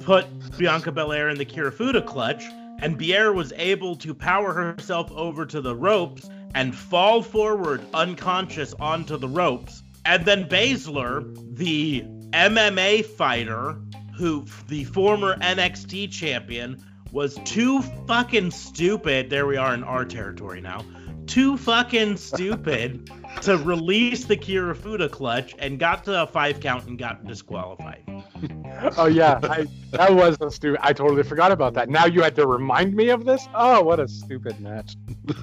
put 0.04 0.26
Bianca 0.58 0.92
Belair 0.92 1.28
in 1.28 1.38
the 1.38 1.44
Kirifuda 1.44 2.04
clutch, 2.04 2.44
and 2.80 2.98
Bier 2.98 3.32
was 3.32 3.52
able 3.56 3.96
to 3.96 4.14
power 4.14 4.52
herself 4.52 5.10
over 5.12 5.46
to 5.46 5.60
the 5.60 5.74
ropes 5.74 6.28
and 6.54 6.74
fall 6.74 7.22
forward 7.22 7.82
unconscious 7.94 8.74
onto 8.80 9.16
the 9.16 9.28
ropes. 9.28 9.82
And 10.04 10.24
then 10.24 10.48
Baszler, 10.48 11.56
the 11.56 12.02
MMA 12.32 13.04
fighter, 13.04 13.80
who 14.16 14.46
the 14.68 14.84
former 14.84 15.36
NXT 15.36 16.10
champion, 16.10 16.82
was 17.12 17.36
too 17.44 17.82
fucking 18.06 18.50
stupid. 18.50 19.30
There 19.30 19.46
we 19.46 19.56
are 19.56 19.74
in 19.74 19.84
our 19.84 20.04
territory 20.04 20.60
now. 20.60 20.84
Too 21.28 21.56
fucking 21.58 22.16
stupid 22.16 23.10
to 23.42 23.58
release 23.58 24.24
the 24.24 24.36
Kirifuda 24.36 25.10
clutch 25.10 25.54
and 25.58 25.78
got 25.78 26.02
to 26.04 26.22
a 26.22 26.26
five 26.26 26.58
count 26.60 26.86
and 26.86 26.98
got 26.98 27.26
disqualified. 27.26 28.04
Oh 28.96 29.06
yeah, 29.06 29.40
I, 29.42 29.66
that 29.90 30.14
was 30.14 30.36
a 30.40 30.50
stupid. 30.52 30.78
I 30.82 30.92
totally 30.92 31.24
forgot 31.24 31.50
about 31.50 31.74
that. 31.74 31.88
Now 31.88 32.06
you 32.06 32.22
had 32.22 32.36
to 32.36 32.46
remind 32.46 32.94
me 32.94 33.08
of 33.08 33.24
this. 33.24 33.48
Oh, 33.52 33.82
what 33.82 33.98
a 33.98 34.06
stupid 34.06 34.60
match. 34.60 34.94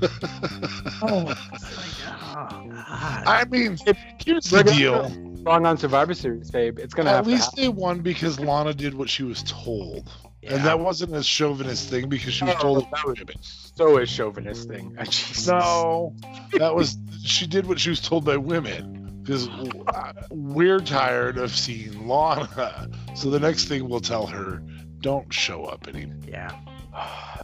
Oh, 1.01 1.29
it's 1.29 1.77
like, 1.77 2.13
oh, 2.21 2.69
God. 2.69 3.23
I 3.27 3.43
mean, 3.49 3.77
here's 4.23 4.45
the 4.45 4.57
We're 4.57 4.63
deal. 4.63 5.11
Wrong 5.43 5.65
on 5.65 5.77
Survivor 5.77 6.13
Series, 6.13 6.49
babe. 6.49 6.79
It's 6.79 6.93
gonna 6.93 7.09
At 7.09 7.15
have 7.17 7.27
least 7.27 7.51
to 7.55 7.61
they 7.61 7.67
won 7.67 7.99
because 7.99 8.39
Lana 8.39 8.73
did 8.73 8.93
what 8.93 9.09
she 9.09 9.23
was 9.23 9.43
told. 9.43 10.09
Yeah. 10.45 10.55
And 10.55 10.65
that 10.65 10.79
wasn't 10.79 11.15
a 11.15 11.23
chauvinist 11.23 11.89
thing 11.89 12.07
because 12.07 12.33
she 12.33 12.45
was 12.45 12.53
told 12.55 12.83
that 12.91 13.05
was-. 13.05 13.71
So 13.75 13.97
a 13.97 14.05
chauvinist 14.05 14.69
thing. 14.69 14.95
Jesus. 15.03 15.47
No, 15.47 16.15
that 16.53 16.75
was 16.75 16.97
she 17.23 17.47
did 17.47 17.65
what 17.65 17.79
she 17.79 17.89
was 17.89 17.99
told 17.99 18.25
by 18.25 18.37
women 18.37 19.21
because 19.23 19.47
uh, 19.47 20.13
we're 20.29 20.79
tired 20.79 21.39
of 21.39 21.49
seeing 21.55 22.07
Lana. 22.07 22.89
So 23.15 23.31
the 23.31 23.39
next 23.39 23.65
thing 23.65 23.89
we'll 23.89 24.01
tell 24.01 24.27
her, 24.27 24.61
don't 24.99 25.33
show 25.33 25.65
up 25.65 25.87
anymore. 25.87 26.15
yeah. 26.27 26.51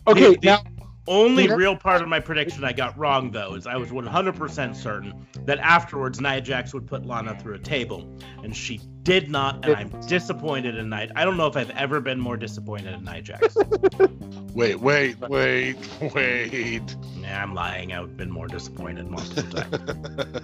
Okay, 0.07 0.35
the 0.35 0.39
now 0.43 0.63
Only 1.07 1.45
Yeah. 1.47 1.55
real 1.55 1.75
part 1.75 2.01
of 2.01 2.07
my 2.07 2.19
prediction 2.19 2.63
I 2.63 2.73
got 2.73 2.97
wrong 2.97 3.31
though 3.31 3.55
is 3.55 3.65
I 3.65 3.75
was 3.75 3.89
100% 3.91 4.75
certain 4.75 5.25
that 5.45 5.57
afterwards 5.59 6.21
Nia 6.21 6.41
Jax 6.41 6.73
would 6.73 6.85
put 6.85 7.05
Lana 7.05 7.37
through 7.39 7.55
a 7.55 7.59
table, 7.59 8.07
and 8.43 8.55
she 8.55 8.79
did 9.03 9.29
not, 9.29 9.65
and 9.65 9.75
I'm 9.75 9.89
disappointed 10.01 10.75
in 10.75 10.89
Nia. 10.89 11.11
I 11.15 11.25
don't 11.25 11.37
know 11.37 11.47
if 11.47 11.57
I've 11.57 11.71
ever 11.71 12.01
been 12.01 12.19
more 12.19 12.37
disappointed 12.37 12.93
in 12.93 13.03
Nia 13.03 13.21
Jax. 13.23 13.57
Wait, 14.53 14.81
wait, 14.81 15.17
wait, 15.21 15.77
wait. 16.13 16.95
nah, 17.15 17.41
I'm 17.41 17.53
lying. 17.53 17.93
I've 17.93 18.17
been 18.17 18.29
more 18.29 18.47
disappointed 18.47 19.09
multiple 19.09 19.43
times. 19.61 20.41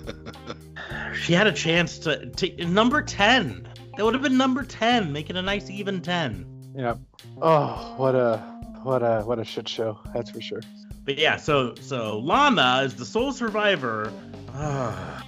She 1.22 1.34
had 1.34 1.46
a 1.48 1.52
chance 1.52 2.00
to, 2.00 2.28
to 2.30 2.66
number 2.66 3.02
10. 3.02 3.68
That 3.98 4.06
would 4.06 4.14
have 4.14 4.24
been 4.24 4.38
number 4.38 4.64
10, 4.64 5.12
making 5.12 5.36
a 5.36 5.42
nice 5.42 5.70
even 5.70 6.02
10. 6.02 6.74
yeah. 6.78 6.96
Oh, 7.42 7.96
what 7.98 8.16
a 8.16 8.57
what 8.88 9.04
a 9.04 9.22
what 9.22 9.38
a 9.38 9.44
shit 9.44 9.68
show. 9.68 10.00
That's 10.14 10.32
for 10.32 10.40
sure. 10.40 10.62
But 11.04 11.18
yeah, 11.18 11.36
so 11.36 11.76
so 11.82 12.20
Lana 12.20 12.84
is 12.86 12.96
the 12.96 13.06
sole 13.06 13.34
survivor. 13.34 14.12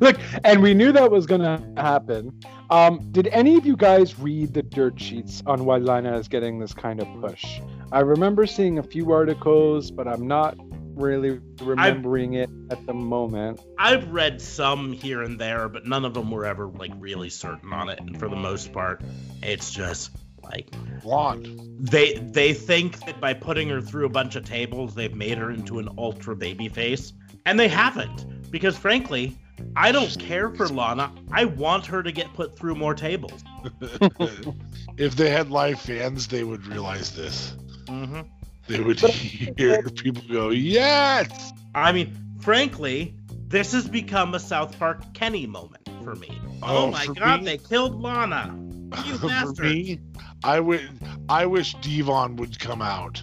Look, 0.00 0.18
and 0.44 0.62
we 0.62 0.74
knew 0.74 0.92
that 0.92 1.10
was 1.10 1.26
gonna 1.26 1.62
happen. 1.76 2.38
Um, 2.70 3.08
did 3.10 3.28
any 3.28 3.56
of 3.56 3.64
you 3.64 3.76
guys 3.76 4.18
read 4.18 4.52
the 4.52 4.62
dirt 4.62 5.00
sheets 5.00 5.42
on 5.46 5.64
why 5.64 5.78
Lana 5.78 6.16
is 6.18 6.28
getting 6.28 6.58
this 6.58 6.74
kind 6.74 7.00
of 7.00 7.08
push? 7.22 7.60
I 7.90 8.00
remember 8.00 8.46
seeing 8.46 8.78
a 8.78 8.82
few 8.82 9.12
articles, 9.12 9.90
but 9.90 10.06
I'm 10.06 10.26
not 10.26 10.56
really 10.94 11.40
remembering 11.62 12.34
it 12.34 12.50
at 12.70 12.84
the 12.86 12.92
moment. 12.92 13.60
I've 13.78 14.10
read 14.10 14.42
some 14.42 14.92
here 14.92 15.22
and 15.22 15.40
there, 15.40 15.68
but 15.68 15.86
none 15.86 16.04
of 16.04 16.12
them 16.12 16.30
were 16.30 16.44
ever 16.44 16.66
like 16.66 16.92
really 16.98 17.30
certain 17.30 17.72
on 17.72 17.88
it. 17.88 17.98
And 17.98 18.18
for 18.18 18.28
the 18.28 18.36
most 18.36 18.72
part, 18.72 19.02
it's 19.42 19.70
just 19.70 20.10
like 20.42 20.68
Blonde. 21.02 21.46
they 21.80 22.14
they 22.14 22.52
think 22.52 23.04
that 23.06 23.20
by 23.20 23.34
putting 23.34 23.68
her 23.68 23.80
through 23.80 24.06
a 24.06 24.10
bunch 24.10 24.36
of 24.36 24.44
tables, 24.44 24.94
they've 24.94 25.14
made 25.14 25.38
her 25.38 25.50
into 25.50 25.78
an 25.78 25.88
ultra 25.98 26.34
baby 26.36 26.68
face, 26.68 27.12
and 27.46 27.58
they 27.58 27.68
haven't. 27.68 28.50
Because 28.50 28.76
frankly, 28.78 29.36
I 29.76 29.92
don't 29.92 30.18
care 30.18 30.50
for 30.50 30.68
Lana. 30.68 31.12
I 31.32 31.44
want 31.44 31.86
her 31.86 32.02
to 32.02 32.12
get 32.12 32.32
put 32.34 32.58
through 32.58 32.74
more 32.76 32.94
tables. 32.94 33.42
if 34.96 35.16
they 35.16 35.30
had 35.30 35.50
live 35.50 35.80
fans, 35.80 36.28
they 36.28 36.44
would 36.44 36.66
realize 36.66 37.14
this. 37.14 37.54
hmm 37.88 38.20
They 38.66 38.80
would 38.80 39.00
hear 39.58 39.82
people 39.82 40.22
go, 40.30 40.50
"Yes!" 40.50 41.52
I 41.74 41.92
mean, 41.92 42.16
frankly, 42.40 43.14
this 43.48 43.72
has 43.72 43.88
become 43.88 44.34
a 44.34 44.40
South 44.40 44.78
Park 44.78 45.14
Kenny 45.14 45.46
moment 45.46 45.88
for 46.04 46.14
me. 46.14 46.30
Oh, 46.62 46.86
Oh, 46.86 46.90
my 46.90 47.06
god, 47.06 47.40
me? 47.40 47.44
they 47.46 47.58
killed 47.58 48.00
Lana. 48.00 48.54
You 49.04 49.18
bastard. 49.18 49.66
me, 49.66 49.98
I 50.44 50.60
would. 50.60 50.88
I 51.28 51.46
wish 51.46 51.74
D-Von 51.74 52.36
would 52.36 52.58
come 52.58 52.82
out 52.82 53.22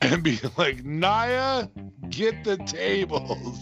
and 0.00 0.22
be 0.22 0.38
like, 0.56 0.84
"Nia, 0.84 1.70
get 2.08 2.44
the 2.44 2.56
tables." 2.58 3.58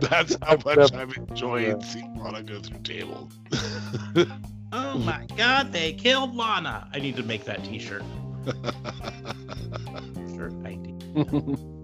That's 0.00 0.36
how 0.42 0.56
much 0.64 0.92
I've 0.92 1.16
enjoyed 1.16 1.82
seeing 1.84 2.16
Lana 2.16 2.42
go 2.42 2.60
through 2.60 2.80
tables. 2.80 3.32
Oh 4.76 4.98
my 4.98 5.24
god, 5.36 5.70
they 5.72 5.92
killed 5.92 6.34
Lana. 6.34 6.88
I 6.92 6.98
need 6.98 7.14
to 7.14 7.22
make 7.22 7.44
that 7.44 7.62
t-shirt. 7.64 8.02
Shirt 10.34 10.52
idea. 10.66 10.94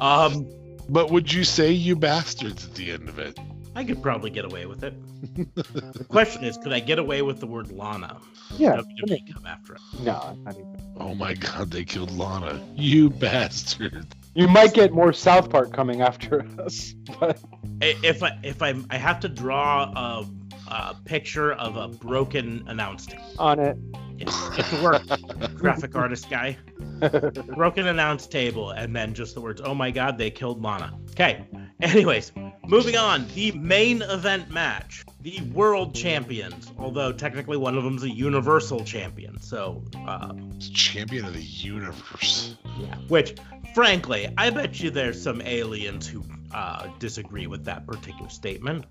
Um, 0.00 0.46
but 0.88 1.10
would 1.10 1.32
you 1.32 1.42
say 1.42 1.72
you 1.72 1.96
bastards 1.96 2.64
at 2.64 2.74
the 2.74 2.92
end 2.92 3.08
of 3.08 3.18
it? 3.18 3.36
I 3.78 3.84
could 3.84 4.02
probably 4.02 4.30
get 4.30 4.44
away 4.44 4.66
with 4.66 4.82
it. 4.82 4.92
the 5.54 6.04
question 6.08 6.42
is, 6.42 6.56
could 6.56 6.72
I 6.72 6.80
get 6.80 6.98
away 6.98 7.22
with 7.22 7.38
the 7.38 7.46
word 7.46 7.70
Lana? 7.70 8.20
yeah. 8.56 8.80
WWE 8.98 9.32
come 9.32 9.46
after 9.46 9.76
it. 9.76 9.80
No, 10.00 10.36
not 10.42 10.54
even. 10.54 10.76
Oh 10.96 11.14
my 11.14 11.34
god, 11.34 11.70
they 11.70 11.84
killed 11.84 12.10
Lana. 12.10 12.60
You 12.74 13.08
bastard. 13.24 14.04
You 14.34 14.48
might 14.48 14.74
get 14.74 14.92
more 14.92 15.12
South 15.12 15.48
Park 15.48 15.72
coming 15.72 16.00
after 16.02 16.44
us, 16.60 16.92
but 17.20 17.38
If 17.80 18.24
I 18.24 18.36
if 18.42 18.62
I 18.62 18.74
I 18.90 18.96
have 18.96 19.20
to 19.20 19.28
draw 19.28 19.84
a, 19.94 20.26
a 20.72 20.96
picture 21.04 21.52
of 21.52 21.76
a 21.76 21.86
broken 21.86 22.64
announce 22.66 23.06
table. 23.06 23.22
on 23.38 23.60
it. 23.60 23.78
Yeah, 24.16 24.26
it's 24.58 24.72
a 24.72 24.82
work. 24.82 25.54
Graphic 25.54 25.94
artist 25.94 26.28
guy. 26.28 26.58
broken 27.54 27.86
announce 27.86 28.26
table 28.26 28.70
and 28.70 28.94
then 28.96 29.14
just 29.14 29.36
the 29.36 29.40
words 29.40 29.60
oh 29.64 29.72
my 29.72 29.88
god 29.88 30.18
they 30.18 30.30
killed 30.30 30.60
lana 30.60 30.92
okay 31.10 31.46
anyways 31.80 32.32
Moving 32.68 32.96
on, 32.96 33.26
the 33.34 33.50
main 33.52 34.02
event 34.02 34.50
match. 34.50 35.02
The 35.22 35.40
world 35.54 35.94
champions, 35.94 36.70
although 36.78 37.12
technically 37.12 37.56
one 37.56 37.78
of 37.78 37.82
them's 37.82 38.02
a 38.02 38.10
universal 38.10 38.84
champion. 38.84 39.40
So, 39.40 39.82
uh, 40.06 40.34
Champion 40.60 41.24
of 41.24 41.32
the 41.32 41.40
universe. 41.40 42.56
yeah. 42.78 42.94
Which, 43.08 43.36
frankly, 43.74 44.28
I 44.36 44.50
bet 44.50 44.80
you 44.80 44.90
there's 44.90 45.20
some 45.20 45.40
aliens 45.40 46.06
who 46.06 46.22
uh, 46.52 46.88
disagree 46.98 47.46
with 47.46 47.64
that 47.64 47.86
particular 47.86 48.28
statement. 48.28 48.84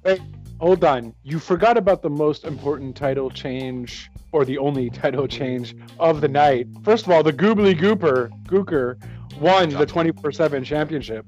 Hold 0.60 0.84
on. 0.84 1.14
You 1.22 1.38
forgot 1.38 1.78
about 1.78 2.02
the 2.02 2.10
most 2.10 2.46
important 2.46 2.96
title 2.96 3.30
change, 3.30 4.10
or 4.32 4.44
the 4.44 4.58
only 4.58 4.90
title 5.04 5.28
change 5.28 5.76
of 6.00 6.22
the 6.22 6.28
night. 6.28 6.66
First 6.84 7.06
of 7.06 7.12
all, 7.12 7.22
the 7.22 7.32
Goobly 7.32 7.80
Gooper, 7.80 8.32
Gooker, 8.46 8.98
won 9.40 9.70
the 9.70 9.86
24 9.86 10.32
7 10.32 10.64
championship. 10.64 11.28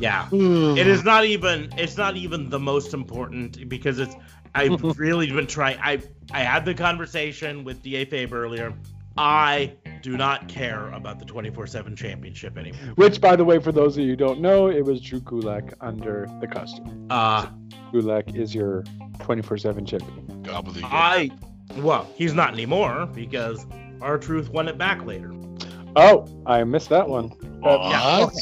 Yeah. 0.00 0.28
It 0.32 0.86
is 0.86 1.04
not 1.04 1.24
even. 1.24 1.70
It's 1.76 1.96
not 1.96 2.16
even 2.16 2.48
the 2.50 2.58
most 2.58 2.94
important 2.94 3.68
because 3.68 3.98
it's. 3.98 4.14
I've 4.54 4.82
really 4.98 5.30
been 5.30 5.46
trying. 5.46 5.78
I 5.80 6.00
I 6.32 6.40
had 6.40 6.64
the 6.64 6.74
conversation 6.74 7.64
with 7.64 7.82
Da 7.82 8.04
Fabe 8.06 8.32
earlier. 8.32 8.74
I 9.16 9.74
do 10.02 10.16
not 10.16 10.48
care 10.48 10.88
about 10.92 11.18
the 11.18 11.24
24/7 11.26 11.96
championship 11.96 12.56
anymore. 12.56 12.94
Which, 12.94 13.20
by 13.20 13.36
the 13.36 13.44
way, 13.44 13.58
for 13.58 13.72
those 13.72 13.96
of 13.98 14.04
you 14.04 14.10
who 14.10 14.16
don't 14.16 14.40
know, 14.40 14.68
it 14.68 14.84
was 14.84 15.00
Drew 15.00 15.20
Gulak 15.20 15.74
under 15.80 16.26
the 16.40 16.46
costume. 16.46 17.06
Uh, 17.10 17.46
Gulak 17.92 18.34
is 18.34 18.54
your 18.54 18.84
24 19.20 19.58
7 19.58 19.84
champion. 19.84 20.42
Gobbledygook. 20.42 20.84
I. 20.84 21.30
Well, 21.76 22.08
he's 22.16 22.34
not 22.34 22.52
anymore 22.52 23.06
because 23.06 23.64
R-Truth 24.00 24.48
won 24.48 24.66
it 24.68 24.76
back 24.78 25.04
later. 25.04 25.32
Oh, 25.94 26.26
I 26.46 26.64
missed 26.64 26.88
that 26.88 27.08
one. 27.08 27.32
Uh, 27.62 27.88
yeah, 27.90 28.24
What? 28.24 28.34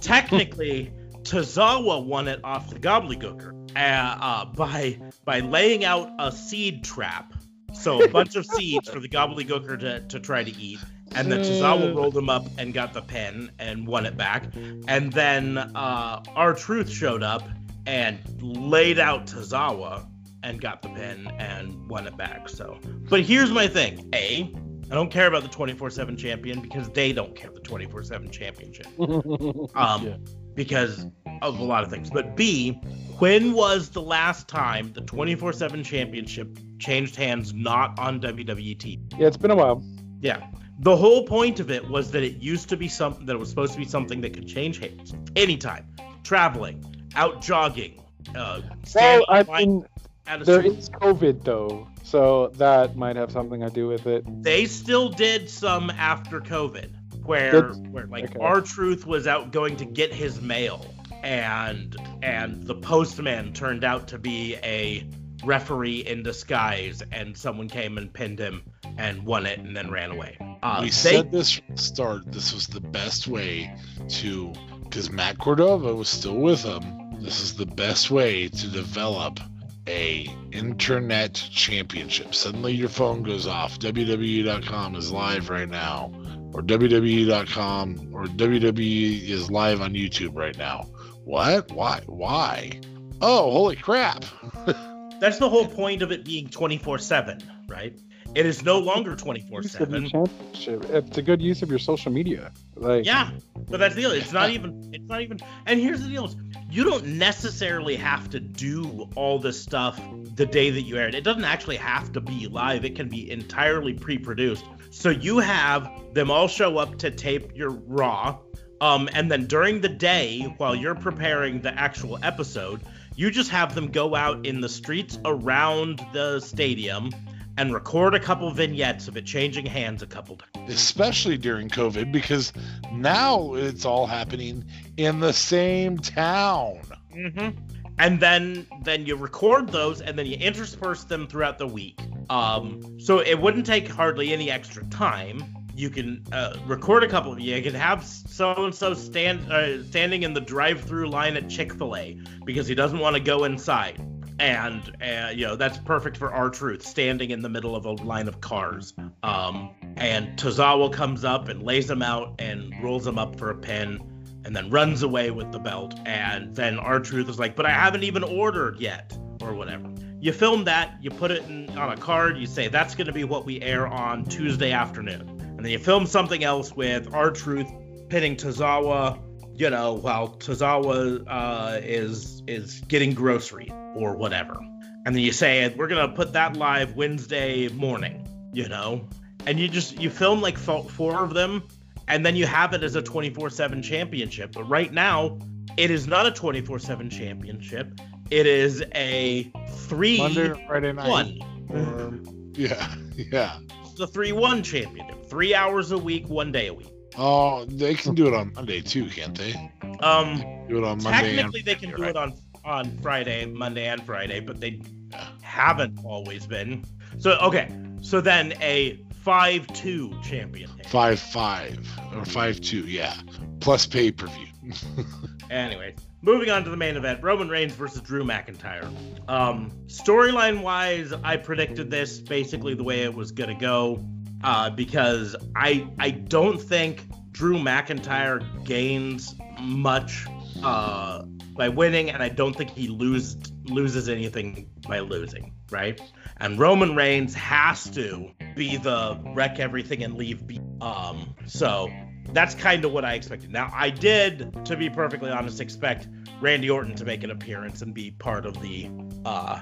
Technically, 0.00 0.90
Tozawa 1.22 2.04
won 2.04 2.28
it 2.28 2.40
off 2.44 2.70
the 2.70 2.78
Gobbledygooker 2.78 3.76
uh, 3.76 3.78
uh, 4.20 4.44
by 4.46 4.98
by 5.24 5.40
laying 5.40 5.84
out 5.84 6.10
a 6.18 6.32
seed 6.32 6.84
trap. 6.84 7.32
So 7.74 8.02
a 8.02 8.08
bunch 8.08 8.36
of 8.36 8.44
seeds 8.44 8.88
for 8.88 9.00
the 9.00 9.08
Gobbledygooker 9.08 9.78
to, 9.80 10.00
to 10.00 10.20
try 10.20 10.44
to 10.44 10.50
eat. 10.60 10.78
And 11.14 11.30
then 11.30 11.40
Tozawa 11.40 11.94
rolled 11.94 12.16
him 12.16 12.28
up 12.28 12.46
and 12.58 12.72
got 12.74 12.92
the 12.92 13.02
pen 13.02 13.50
and 13.58 13.86
won 13.86 14.06
it 14.06 14.16
back. 14.16 14.44
And 14.88 15.12
then 15.12 15.58
uh, 15.58 16.22
R-Truth 16.34 16.90
showed 16.90 17.22
up 17.22 17.42
and 17.86 18.18
laid 18.40 18.98
out 18.98 19.26
Tozawa 19.26 20.06
and 20.42 20.60
got 20.60 20.82
the 20.82 20.88
pen 20.90 21.30
and 21.38 21.88
won 21.88 22.06
it 22.06 22.16
back. 22.16 22.48
So, 22.48 22.78
but 23.08 23.20
here's 23.22 23.50
my 23.50 23.68
thing: 23.68 24.08
A, 24.14 24.52
I 24.90 24.94
don't 24.94 25.10
care 25.10 25.26
about 25.26 25.42
the 25.42 25.48
24/7 25.48 26.18
champion 26.18 26.60
because 26.60 26.88
they 26.90 27.12
don't 27.12 27.34
care 27.36 27.50
the 27.50 27.60
24/7 27.60 28.30
championship. 28.30 28.86
Um, 29.74 30.06
Yeah. 30.06 30.16
Because 30.54 31.06
of 31.42 31.58
a 31.58 31.62
lot 31.64 31.82
of 31.82 31.90
things. 31.90 32.10
But 32.10 32.36
B, 32.36 32.72
when 33.18 33.52
was 33.52 33.90
the 33.90 34.02
last 34.02 34.48
time 34.48 34.92
the 34.92 35.00
24/7 35.02 35.84
championship 35.84 36.58
changed 36.78 37.16
hands 37.16 37.52
not 37.54 37.98
on 37.98 38.20
WWE 38.20 38.76
TV? 38.76 39.00
Yeah, 39.18 39.26
it's 39.26 39.36
been 39.36 39.50
a 39.50 39.56
while. 39.56 39.82
Yeah. 40.20 40.46
The 40.80 40.96
whole 40.96 41.24
point 41.26 41.60
of 41.60 41.70
it 41.70 41.88
was 41.88 42.10
that 42.12 42.22
it 42.24 42.36
used 42.42 42.68
to 42.70 42.76
be 42.76 42.88
something 42.88 43.26
that 43.26 43.34
it 43.34 43.38
was 43.38 43.48
supposed 43.50 43.72
to 43.74 43.78
be 43.78 43.84
something 43.84 44.20
that 44.22 44.32
could 44.32 44.48
change 44.48 44.78
hands 44.78 45.14
anytime, 45.36 45.86
traveling, 46.24 46.84
out 47.14 47.40
jogging, 47.40 48.00
uh, 48.34 48.62
Well, 48.94 49.24
I 49.28 49.40
in 49.40 49.46
line 49.46 49.68
mean, 49.68 49.86
at 50.26 50.42
a 50.42 50.44
there 50.44 50.62
super- 50.62 50.76
is 50.78 50.88
COVID 50.90 51.44
though, 51.44 51.86
so 52.02 52.48
that 52.56 52.96
might 52.96 53.14
have 53.16 53.30
something 53.30 53.60
to 53.60 53.70
do 53.70 53.86
with 53.86 54.06
it. 54.06 54.24
they 54.42 54.64
still 54.66 55.08
did 55.10 55.48
some 55.48 55.90
after 55.90 56.40
COVID, 56.40 56.88
where 57.24 57.52
That's- 57.52 57.76
where 57.90 58.06
like 58.06 58.24
okay. 58.24 58.38
R-Truth 58.40 59.06
was 59.06 59.26
out 59.26 59.52
going 59.52 59.76
to 59.76 59.84
get 59.84 60.12
his 60.12 60.40
mail, 60.40 60.86
and 61.22 61.96
and 62.22 62.62
the 62.64 62.74
postman 62.74 63.52
turned 63.52 63.84
out 63.84 64.08
to 64.08 64.18
be 64.18 64.56
a 64.62 65.06
referee 65.44 66.00
in 66.00 66.22
disguise, 66.22 67.02
and 67.12 67.36
someone 67.36 67.68
came 67.68 67.98
and 67.98 68.12
pinned 68.12 68.38
him 68.38 68.62
and 68.98 69.22
won 69.24 69.46
it, 69.46 69.58
and 69.58 69.76
then 69.76 69.90
ran 69.90 70.10
away. 70.10 70.36
Uh, 70.62 70.78
we 70.80 70.86
they 70.86 70.90
said 70.92 71.32
this 71.32 71.52
from 71.54 71.74
the 71.74 71.82
start. 71.82 72.30
This 72.30 72.52
was 72.52 72.66
the 72.68 72.80
best 72.80 73.26
way 73.26 73.74
to, 74.08 74.52
because 74.84 75.10
Matt 75.10 75.38
Cordova 75.38 75.94
was 75.94 76.08
still 76.08 76.36
with 76.36 76.62
him. 76.62 77.20
This 77.20 77.40
is 77.40 77.54
the 77.56 77.66
best 77.66 78.10
way 78.10 78.48
to 78.48 78.68
develop 78.68 79.40
a 79.88 80.28
internet 80.52 81.34
championship. 81.34 82.34
Suddenly 82.34 82.74
your 82.74 82.88
phone 82.88 83.22
goes 83.24 83.46
off. 83.48 83.78
WWE.com 83.80 84.94
is 84.94 85.10
live 85.10 85.50
right 85.50 85.68
now, 85.68 86.12
or 86.52 86.62
WWE.com, 86.62 88.10
or 88.12 88.24
WWE 88.24 89.28
is 89.28 89.50
live 89.50 89.80
on 89.80 89.94
YouTube 89.94 90.36
right 90.36 90.56
now. 90.56 90.82
What? 91.24 91.70
Why? 91.72 92.02
Why? 92.06 92.80
Oh, 93.20 93.50
holy 93.50 93.76
crap! 93.76 94.24
that's 95.20 95.38
the 95.38 95.48
whole 95.48 95.68
point 95.68 96.02
of 96.02 96.10
it 96.10 96.24
being 96.24 96.48
24 96.48 96.98
7 96.98 97.38
right 97.68 97.96
it 98.34 98.46
is 98.46 98.62
no 98.62 98.78
longer 98.78 99.14
24 99.14 99.62
Use 99.62 99.74
of 99.74 99.90
your 99.90 100.08
7. 100.08 100.28
It's 100.54 101.18
a 101.18 101.22
good 101.22 101.42
use 101.42 101.62
of 101.62 101.68
your 101.68 101.78
social 101.78 102.10
media. 102.10 102.50
Like, 102.76 103.04
Yeah, 103.04 103.30
but 103.68 103.78
that's 103.78 103.94
the 103.94 104.02
deal. 104.02 104.10
It's 104.12 104.32
not 104.32 104.50
even. 104.50 104.90
It's 104.94 105.06
not 105.06 105.20
even. 105.20 105.38
And 105.66 105.78
here's 105.78 106.02
the 106.02 106.08
deal: 106.08 106.34
you 106.70 106.84
don't 106.84 107.04
necessarily 107.04 107.94
have 107.96 108.30
to 108.30 108.40
do 108.40 109.08
all 109.16 109.38
this 109.38 109.60
stuff 109.60 110.00
the 110.34 110.46
day 110.46 110.70
that 110.70 110.82
you 110.82 110.96
air 110.96 111.08
it. 111.08 111.14
It 111.14 111.24
doesn't 111.24 111.44
actually 111.44 111.76
have 111.76 112.10
to 112.12 112.20
be 112.20 112.46
live. 112.48 112.86
It 112.86 112.96
can 112.96 113.08
be 113.08 113.30
entirely 113.30 113.92
pre-produced. 113.92 114.64
So 114.92 115.08
you 115.08 115.38
have 115.38 115.90
them 116.12 116.30
all 116.30 116.48
show 116.48 116.76
up 116.76 116.98
to 116.98 117.10
tape 117.10 117.56
your 117.56 117.70
raw, 117.70 118.38
um, 118.82 119.08
and 119.14 119.30
then 119.30 119.46
during 119.46 119.80
the 119.80 119.88
day, 119.88 120.54
while 120.58 120.74
you're 120.74 120.94
preparing 120.94 121.62
the 121.62 121.72
actual 121.78 122.18
episode, 122.22 122.82
you 123.16 123.30
just 123.30 123.48
have 123.50 123.74
them 123.74 123.90
go 123.90 124.14
out 124.14 124.44
in 124.44 124.60
the 124.60 124.68
streets 124.68 125.18
around 125.24 126.04
the 126.12 126.40
stadium 126.40 127.10
and 127.56 127.72
record 127.72 128.14
a 128.14 128.20
couple 128.20 128.50
vignettes 128.50 129.08
of 129.08 129.16
it 129.16 129.24
changing 129.24 129.64
hands 129.64 130.02
a 130.02 130.06
couple 130.06 130.36
times. 130.36 130.72
especially 130.72 131.38
during 131.38 131.68
COVID, 131.68 132.12
because 132.12 132.52
now 132.92 133.54
it's 133.54 133.84
all 133.84 134.06
happening 134.06 134.64
in 134.96 135.20
the 135.20 135.32
same 135.32 135.98
town. 135.98 136.80
Mm-hmm. 137.14 137.58
And 137.98 138.20
then 138.20 138.66
then 138.82 139.06
you 139.06 139.16
record 139.16 139.68
those 139.68 140.00
and 140.00 140.18
then 140.18 140.26
you 140.26 140.36
intersperse 140.36 141.04
them 141.04 141.26
throughout 141.26 141.58
the 141.58 141.66
week. 141.66 141.98
Um, 142.30 142.98
so 143.00 143.20
it 143.20 143.40
wouldn't 143.40 143.66
take 143.66 143.88
hardly 143.88 144.32
any 144.32 144.50
extra 144.50 144.84
time. 144.86 145.42
You 145.74 145.88
can 145.88 146.24
uh, 146.32 146.56
record 146.66 147.02
a 147.02 147.08
couple 147.08 147.32
of 147.32 147.40
you. 147.40 147.60
Can 147.62 147.74
have 147.74 148.04
so 148.04 148.64
and 148.64 148.74
so 148.74 148.92
stand 148.94 149.50
uh, 149.50 149.82
standing 149.84 150.22
in 150.22 150.34
the 150.34 150.40
drive-through 150.40 151.08
line 151.08 151.36
at 151.36 151.48
Chick 151.48 151.72
Fil 151.72 151.96
A 151.96 152.18
because 152.44 152.66
he 152.66 152.74
doesn't 152.74 152.98
want 152.98 153.16
to 153.16 153.20
go 153.20 153.44
inside, 153.44 153.98
and 154.38 154.94
uh, 155.02 155.30
you 155.30 155.46
know 155.46 155.56
that's 155.56 155.78
perfect 155.78 156.18
for 156.18 156.30
R-Truth, 156.30 156.84
standing 156.84 157.30
in 157.30 157.40
the 157.40 157.48
middle 157.48 157.74
of 157.74 157.86
a 157.86 157.92
line 157.92 158.28
of 158.28 158.42
cars. 158.42 158.92
Um, 159.22 159.70
and 159.96 160.38
Tozawa 160.38 160.92
comes 160.92 161.24
up 161.24 161.48
and 161.48 161.62
lays 161.62 161.88
him 161.88 162.02
out 162.02 162.34
and 162.38 162.74
rolls 162.82 163.06
him 163.06 163.18
up 163.18 163.38
for 163.38 163.50
a 163.50 163.54
pin 163.54 163.98
and 164.44 164.54
then 164.54 164.70
runs 164.70 165.02
away 165.02 165.30
with 165.30 165.52
the 165.52 165.58
belt. 165.58 165.94
And 166.04 166.54
then 166.54 166.78
R-Truth 166.78 167.28
is 167.28 167.38
like, 167.38 167.54
but 167.56 167.66
I 167.66 167.70
haven't 167.70 168.02
even 168.02 168.24
ordered 168.24 168.80
yet, 168.80 169.16
or 169.40 169.54
whatever. 169.54 169.91
You 170.22 170.32
film 170.32 170.62
that, 170.64 170.94
you 171.00 171.10
put 171.10 171.32
it 171.32 171.42
in, 171.48 171.68
on 171.76 171.90
a 171.90 171.96
card, 171.96 172.38
you 172.38 172.46
say 172.46 172.68
that's 172.68 172.94
going 172.94 173.08
to 173.08 173.12
be 173.12 173.24
what 173.24 173.44
we 173.44 173.60
air 173.60 173.88
on 173.88 174.24
Tuesday 174.24 174.70
afternoon, 174.70 175.22
and 175.40 175.58
then 175.58 175.72
you 175.72 175.80
film 175.80 176.06
something 176.06 176.44
else 176.44 176.76
with 176.76 177.12
R-Truth 177.12 177.66
pinning 178.08 178.36
Tozawa, 178.36 179.18
you 179.58 179.68
know, 179.68 179.94
while 179.94 180.28
Tozawa 180.28 181.24
uh, 181.26 181.80
is 181.82 182.44
is 182.46 182.82
getting 182.82 183.14
grocery 183.14 183.68
or 183.96 184.16
whatever, 184.16 184.56
and 185.04 185.14
then 185.16 185.24
you 185.24 185.32
say 185.32 185.74
we're 185.74 185.88
gonna 185.88 186.14
put 186.14 186.32
that 186.34 186.56
live 186.56 186.94
Wednesday 186.94 187.66
morning, 187.70 188.24
you 188.52 188.68
know, 188.68 189.04
and 189.44 189.58
you 189.58 189.66
just 189.66 189.98
you 189.98 190.08
film 190.08 190.40
like 190.40 190.56
fo- 190.56 190.84
four 190.84 191.24
of 191.24 191.34
them 191.34 191.64
and 192.06 192.24
then 192.24 192.36
you 192.36 192.46
have 192.46 192.74
it 192.74 192.84
as 192.84 192.94
a 192.94 193.02
24/7 193.02 193.82
championship. 193.82 194.52
But 194.52 194.68
right 194.68 194.92
now, 194.92 195.38
it 195.76 195.90
is 195.90 196.06
not 196.06 196.26
a 196.26 196.30
24/7 196.30 197.10
championship. 197.10 198.00
It 198.30 198.46
is 198.46 198.82
a 198.94 199.50
three 199.68 200.18
Monday, 200.18 200.64
Friday 200.66 200.92
night. 200.92 201.08
one. 201.08 201.38
Or, 201.68 202.18
Yeah, 202.54 202.94
yeah. 203.16 203.58
It's 203.84 204.00
a 204.00 204.06
three 204.06 204.32
one 204.32 204.62
championship. 204.62 205.26
Three 205.28 205.54
hours 205.54 205.92
a 205.92 205.98
week, 205.98 206.28
one 206.28 206.52
day 206.52 206.68
a 206.68 206.74
week. 206.74 206.88
Oh, 207.18 207.64
they 207.66 207.94
can 207.94 208.14
do 208.14 208.26
it 208.26 208.34
on 208.34 208.52
Monday 208.54 208.80
too, 208.80 209.06
can't 209.06 209.36
they? 209.36 209.52
Um, 210.00 210.38
Do 210.68 210.78
it 210.78 210.84
on 210.84 211.02
Monday. 211.02 211.36
technically 211.36 211.60
and 211.60 211.66
they 211.66 211.74
can 211.74 211.90
do 211.90 211.96
Friday, 211.96 212.10
it 212.10 212.16
on 212.16 212.32
on 212.64 212.98
Friday, 212.98 213.44
Monday, 213.46 213.86
and 213.88 214.02
Friday, 214.04 214.40
but 214.40 214.60
they 214.60 214.80
Yeah. 215.10 215.26
haven't 215.42 215.98
always 216.04 216.46
been. 216.46 216.84
So 217.18 217.32
okay, 217.40 217.68
so 218.00 218.20
then 218.22 218.54
a 218.62 218.98
five 219.22 219.66
two 219.74 220.14
champion. 220.22 220.70
Five 220.86 221.18
five 221.20 221.86
or 222.14 222.24
five 222.24 222.60
two, 222.62 222.80
yeah. 222.82 223.14
Plus 223.60 223.84
pay 223.86 224.10
per 224.10 224.26
view. 224.28 224.72
Anyway, 225.50 225.94
moving 226.22 226.50
on 226.50 226.64
to 226.64 226.70
the 226.70 226.76
main 226.76 226.96
event 226.96 227.22
Roman 227.22 227.48
Reigns 227.48 227.74
versus 227.74 228.00
Drew 228.00 228.24
McIntyre. 228.24 228.88
Um, 229.28 229.72
Storyline 229.86 230.62
wise, 230.62 231.12
I 231.12 231.36
predicted 231.36 231.90
this 231.90 232.20
basically 232.20 232.74
the 232.74 232.84
way 232.84 233.02
it 233.02 233.12
was 233.12 233.32
going 233.32 233.50
to 233.50 233.60
go 233.60 234.04
uh, 234.44 234.70
because 234.70 235.36
I, 235.54 235.86
I 235.98 236.10
don't 236.10 236.60
think 236.60 237.06
Drew 237.32 237.58
McIntyre 237.58 238.64
gains 238.64 239.34
much 239.60 240.26
uh, 240.62 241.22
by 241.56 241.68
winning, 241.68 242.10
and 242.10 242.22
I 242.22 242.28
don't 242.28 242.54
think 242.54 242.70
he 242.70 242.88
lose, 242.88 243.36
loses 243.64 244.08
anything 244.08 244.70
by 244.88 245.00
losing, 245.00 245.54
right? 245.70 246.00
And 246.38 246.58
Roman 246.58 246.96
Reigns 246.96 247.34
has 247.34 247.88
to 247.90 248.30
be 248.56 248.76
the 248.76 249.20
wreck 249.34 249.58
everything 249.58 250.02
and 250.02 250.14
leave. 250.14 250.46
Be- 250.46 250.60
um, 250.80 251.34
so 251.46 251.88
that's 252.32 252.54
kind 252.54 252.84
of 252.84 252.92
what 252.92 253.04
I 253.04 253.14
expected. 253.14 253.50
Now, 253.50 253.70
I 253.74 253.90
did, 253.90 254.64
to 254.66 254.76
be 254.76 254.88
perfectly 254.88 255.30
honest, 255.30 255.60
expect 255.60 256.08
Randy 256.40 256.70
Orton 256.70 256.94
to 256.96 257.04
make 257.04 257.22
an 257.22 257.30
appearance 257.30 257.82
and 257.82 257.92
be 257.92 258.10
part 258.12 258.46
of 258.46 258.60
the 258.60 258.88
uh, 259.24 259.60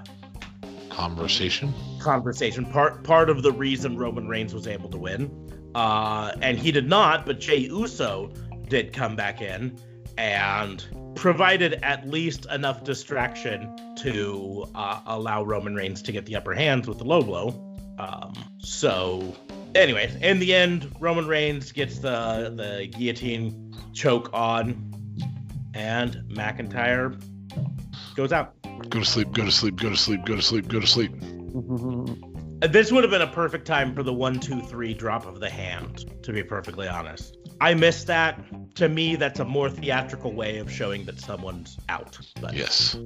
Conversation. 0.91 1.73
conversation. 2.01 2.67
Part 2.67 3.05
part 3.05 3.31
of 3.31 3.43
the 3.43 3.53
reason 3.53 3.97
Roman 3.97 4.29
Reigns 4.29 4.53
was 4.53 4.67
able 4.67 4.91
to 4.91 4.99
win, 4.99 5.71
uh, 5.75 6.33
and 6.43 6.59
he 6.59 6.73
did 6.73 6.89
not. 6.89 7.25
But 7.25 7.41
Jey 7.41 7.59
Uso 7.59 8.33
did 8.69 8.93
come 8.93 9.17
back 9.17 9.41
in 9.41 9.79
and 10.19 10.85
provided 11.15 11.75
at 11.83 12.09
least 12.09 12.47
enough 12.47 12.85
distraction 12.85 13.75
to 13.99 14.67
uh, 14.75 15.01
allow 15.07 15.43
Roman 15.45 15.75
Reigns 15.75 16.03
to 16.03 16.13
get 16.13 16.27
the 16.27 16.37
upper 16.37 16.55
hands 16.55 16.89
with 16.89 16.99
the 16.99 17.05
low 17.05 17.23
blow. 17.23 17.77
Um, 17.99 18.35
so, 18.59 19.35
anyways, 19.75 20.17
in 20.17 20.39
the 20.39 20.55
end, 20.55 20.91
Roman 21.01 21.27
Reigns 21.27 21.73
gets 21.73 21.99
the 21.99 22.53
the 22.55 22.87
guillotine 22.97 23.75
choke 23.93 24.31
on, 24.33 24.93
and 25.75 26.15
McIntyre 26.29 27.21
goes 28.17 28.33
out. 28.33 28.55
Go 28.89 28.99
to 29.01 29.05
sleep. 29.05 29.33
Go 29.33 29.45
to 29.45 29.51
sleep. 29.53 29.77
Go 29.77 29.91
to 29.91 29.97
sleep. 29.97 30.25
Go 30.25 30.37
to 30.37 30.43
sleep. 30.43 30.69
Go 30.69 30.81
to 30.81 30.87
sleep. 30.87 31.13
Uh, 32.63 32.67
This 32.67 32.93
would 32.93 33.05
have 33.05 33.11
been 33.11 33.23
a 33.23 33.27
perfect 33.33 33.67
time 33.67 33.95
for 33.95 34.03
the 34.03 34.13
one, 34.13 34.39
two, 34.41 34.61
three 34.63 34.93
drop 34.95 35.27
of 35.27 35.41
the 35.41 35.49
hand, 35.51 36.05
to 36.23 36.33
be 36.33 36.43
perfectly 36.43 36.89
honest. 36.89 37.37
I 37.61 37.75
missed 37.75 38.07
that. 38.09 38.41
To 38.77 38.89
me, 38.89 39.17
that's 39.17 39.41
a 39.41 39.45
more 39.45 39.69
theatrical 39.69 40.33
way 40.33 40.59
of 40.59 40.71
showing 40.73 41.05
that 41.07 41.21
someone's 41.21 41.79
out. 41.89 42.19
But 42.41 42.55
Yes. 42.55 42.97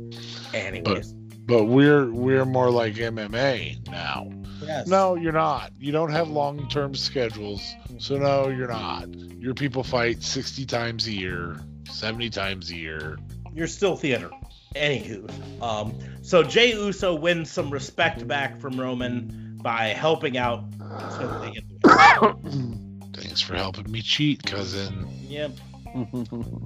anyways. 0.53 1.13
But 1.13 1.24
we're 1.47 2.11
we're 2.11 2.45
more 2.45 2.71
like 2.71 2.95
MMA 2.95 3.89
now. 3.89 4.31
yes. 4.63 4.87
No, 4.87 5.15
you're 5.15 5.33
not. 5.33 5.73
You 5.79 5.93
don't 5.93 6.11
have 6.11 6.29
long 6.29 6.69
term 6.69 6.95
schedules. 6.95 7.63
So 7.99 8.17
no, 8.17 8.49
you're 8.49 8.69
not. 8.69 9.15
Your 9.15 9.55
people 9.55 9.83
fight 9.83 10.23
60 10.23 10.65
times 10.67 11.07
a 11.07 11.13
year, 11.13 11.61
70 11.89 12.31
times 12.31 12.71
a 12.71 12.77
year. 12.77 13.19
You're 13.53 13.67
still 13.67 13.97
theater. 13.97 14.31
Anywho. 14.75 15.63
Um, 15.63 15.95
so 16.23 16.43
Jey 16.43 16.73
Uso 16.73 17.15
wins 17.15 17.51
some 17.51 17.71
respect 17.71 18.27
back 18.27 18.59
from 18.59 18.81
Roman 18.81 19.59
by 19.63 19.89
helping 19.89 20.37
out 20.37 20.65
so 21.11 21.41
they 21.43 21.53
get 21.53 21.65
the. 21.83 22.81
Thanks 23.15 23.41
for 23.41 23.55
helping 23.55 23.91
me 23.91 24.03
cheat, 24.03 24.43
cousin. 24.43 25.09
Yep. 25.29 25.53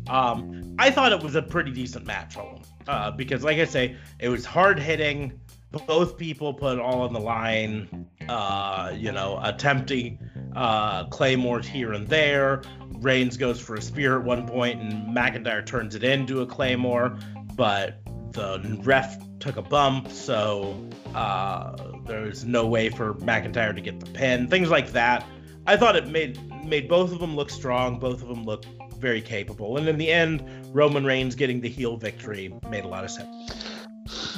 Um, 0.09 0.75
I 0.79 0.91
thought 0.91 1.13
it 1.13 1.23
was 1.23 1.35
a 1.35 1.43
pretty 1.43 1.71
decent 1.71 2.07
match, 2.07 2.39
Owen, 2.39 2.63
uh, 2.89 3.11
because, 3.13 3.45
like 3.45 3.59
I 3.59 3.65
say, 3.65 3.97
it 4.19 4.29
was 4.29 4.45
hard 4.45 4.79
hitting. 4.79 5.39
Both 5.87 6.17
people 6.17 6.55
put 6.55 6.79
all 6.79 7.03
on 7.03 7.13
the 7.13 7.21
line. 7.21 8.07
Uh, 8.29 8.93
you 8.95 9.13
know, 9.13 9.41
attempting 9.43 10.19
uh, 10.55 11.05
claymores 11.07 11.67
here 11.67 11.93
and 11.93 12.07
there. 12.09 12.63
Reigns 13.01 13.37
goes 13.37 13.61
for 13.61 13.77
a 13.77 13.81
spear 13.81 14.19
at 14.19 14.25
one 14.25 14.47
point, 14.47 14.81
and 14.81 15.17
McIntyre 15.17 15.65
turns 15.65 15.95
it 15.95 16.05
into 16.05 16.43
a 16.43 16.47
claymore, 16.47 17.17
but 17.55 18.03
the 18.33 18.79
ref 18.83 19.17
took 19.39 19.57
a 19.57 19.63
bump, 19.63 20.11
so 20.11 20.77
uh, 21.15 21.75
there's 22.05 22.45
no 22.45 22.67
way 22.67 22.91
for 22.91 23.15
McIntyre 23.15 23.75
to 23.75 23.81
get 23.81 24.01
the 24.01 24.07
pin. 24.07 24.47
Things 24.49 24.69
like 24.69 24.93
that. 24.93 25.25
I 25.67 25.77
thought 25.77 25.97
it 25.97 26.09
made 26.09 26.39
made 26.65 26.89
both 26.89 27.13
of 27.13 27.21
them 27.21 27.37
look 27.37 27.51
strong. 27.51 27.99
Both 27.99 28.23
of 28.23 28.29
them 28.29 28.45
look 28.45 28.65
very 28.99 29.23
capable. 29.23 29.77
And 29.77 29.89
in 29.89 29.97
the 29.97 30.11
end, 30.11 30.45
Roman 30.73 31.05
Reigns 31.05 31.35
getting 31.35 31.61
the 31.61 31.69
heel 31.69 31.97
victory 31.97 32.53
made 32.69 32.85
a 32.85 32.89
lot 32.89 33.05
of 33.05 33.11
sense. 33.11 33.53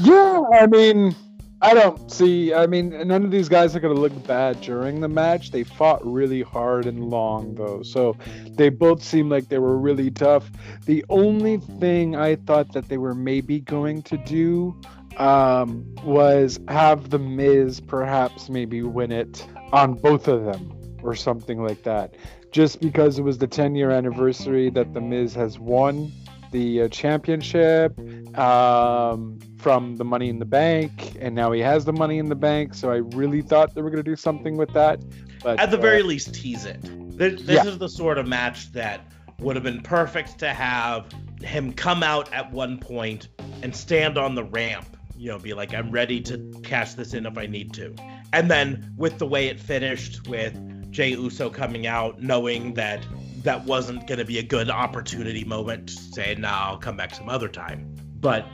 Yeah, 0.01 0.43
I 0.53 0.67
mean, 0.67 1.15
I 1.63 1.75
don't 1.75 2.11
see. 2.11 2.55
I 2.55 2.67
mean, 2.67 3.07
none 3.07 3.25
of 3.25 3.31
these 3.31 3.49
guys 3.49 3.77
are 3.77 3.81
going 3.81 3.95
to 3.95 4.01
look 4.01 4.27
bad 4.27 4.61
during 4.63 5.01
the 5.01 5.09
match. 5.09 5.51
They 5.51 5.63
fought 5.63 6.05
really 6.05 6.43
hard 6.43 6.87
and 6.87 7.11
long, 7.11 7.55
though. 7.55 7.83
So 7.83 8.17
they 8.53 8.71
both 8.71 9.03
seem 9.03 9.29
like 9.29 9.49
they 9.49 9.59
were 9.59 9.77
really 9.77 10.11
tough. 10.11 10.51
The 10.87 11.05
only 11.11 11.59
thing 11.59 12.17
I 12.17 12.37
thought 12.37 12.73
that 12.73 12.89
they 12.89 12.97
were 12.97 13.15
maybe 13.15 13.61
going 13.61 14.03
to 14.03 14.17
do 14.17 14.81
um, 15.19 15.85
was 16.03 16.59
have 16.69 17.11
The 17.11 17.19
Miz 17.19 17.79
perhaps 17.81 18.49
maybe 18.49 18.83
win 18.83 19.13
it 19.13 19.47
on 19.73 19.95
both 19.95 20.29
of 20.29 20.45
them 20.45 20.73
or 21.03 21.15
something 21.15 21.63
like 21.63 21.83
that. 21.83 22.15
Just 22.53 22.81
because 22.81 23.19
it 23.19 23.23
was 23.23 23.39
the 23.39 23.47
10 23.47 23.75
year 23.75 23.91
anniversary 23.91 24.71
that 24.71 24.93
The 24.95 25.01
Miz 25.01 25.35
has 25.35 25.59
won 25.59 26.11
the 26.51 26.83
uh, 26.83 26.89
championship 26.89 27.97
um, 28.37 29.39
from 29.59 29.97
the 29.97 30.05
Money 30.05 30.29
in 30.29 30.39
the 30.41 30.45
Bank, 30.45 31.17
and 31.21 31.35
now 31.35 31.53
he 31.53 31.61
has 31.61 31.85
the 31.85 31.93
Money 31.93 32.19
in 32.19 32.29
the 32.29 32.35
Bank. 32.35 32.75
So 32.75 32.91
I 32.91 32.97
really 32.97 33.43
thought 33.43 33.75
they 33.75 33.83
were 33.83 33.91
going 33.91 34.03
to 34.03 34.11
do 34.11 34.17
something 34.17 34.57
with 34.57 34.73
that. 34.73 35.01
But 35.43 35.61
At 35.61 35.71
the 35.71 35.79
uh, 35.79 35.81
very 35.81 36.03
least, 36.03 36.35
tease 36.35 36.65
it. 36.65 36.81
This, 37.17 37.43
this 37.43 37.65
Yeah. 37.65 37.71
is 37.71 37.79
the 37.79 37.89
sort 37.89 38.19
of 38.19 38.27
match 38.27 38.73
that 38.73 39.01
would 39.39 39.57
have 39.57 39.63
been 39.63 39.81
perfect 39.81 40.39
to 40.41 40.49
have 40.49 41.07
him 41.41 41.73
come 41.73 42.03
out 42.03 42.33
at 42.33 42.51
one 42.53 42.79
point 42.79 43.29
and 43.63 43.75
stand 43.75 44.19
on 44.19 44.35
the 44.35 44.45
ramp. 44.45 44.97
You 45.17 45.31
know, 45.31 45.39
be 45.39 45.55
like, 45.55 45.75
I'm 45.75 45.91
ready 45.91 46.21
to 46.23 46.53
cash 46.63 46.95
this 46.95 47.15
in 47.15 47.27
if 47.27 47.39
I 47.39 47.47
need 47.47 47.73
to. 47.75 47.95
And 48.33 48.51
then 48.51 48.93
with 48.97 49.19
the 49.19 49.27
way 49.27 49.49
it 49.49 49.61
finished, 49.61 50.27
with 50.29 50.55
Jey 50.91 51.11
Uso 51.11 51.51
coming 51.51 51.87
out, 51.87 52.21
knowing 52.23 52.75
that 52.75 53.07
that 53.43 53.65
wasn't 53.65 54.07
going 54.07 54.19
to 54.19 54.25
be 54.25 54.39
a 54.39 54.43
good 54.43 54.69
opportunity 54.71 55.45
moment 55.45 55.89
to 55.89 55.95
say, 55.95 56.35
nah, 56.39 56.69
I'll 56.69 56.79
come 56.79 56.97
back 56.97 57.15
some 57.15 57.29
other 57.29 57.49
time. 57.49 57.95
But 58.21 58.47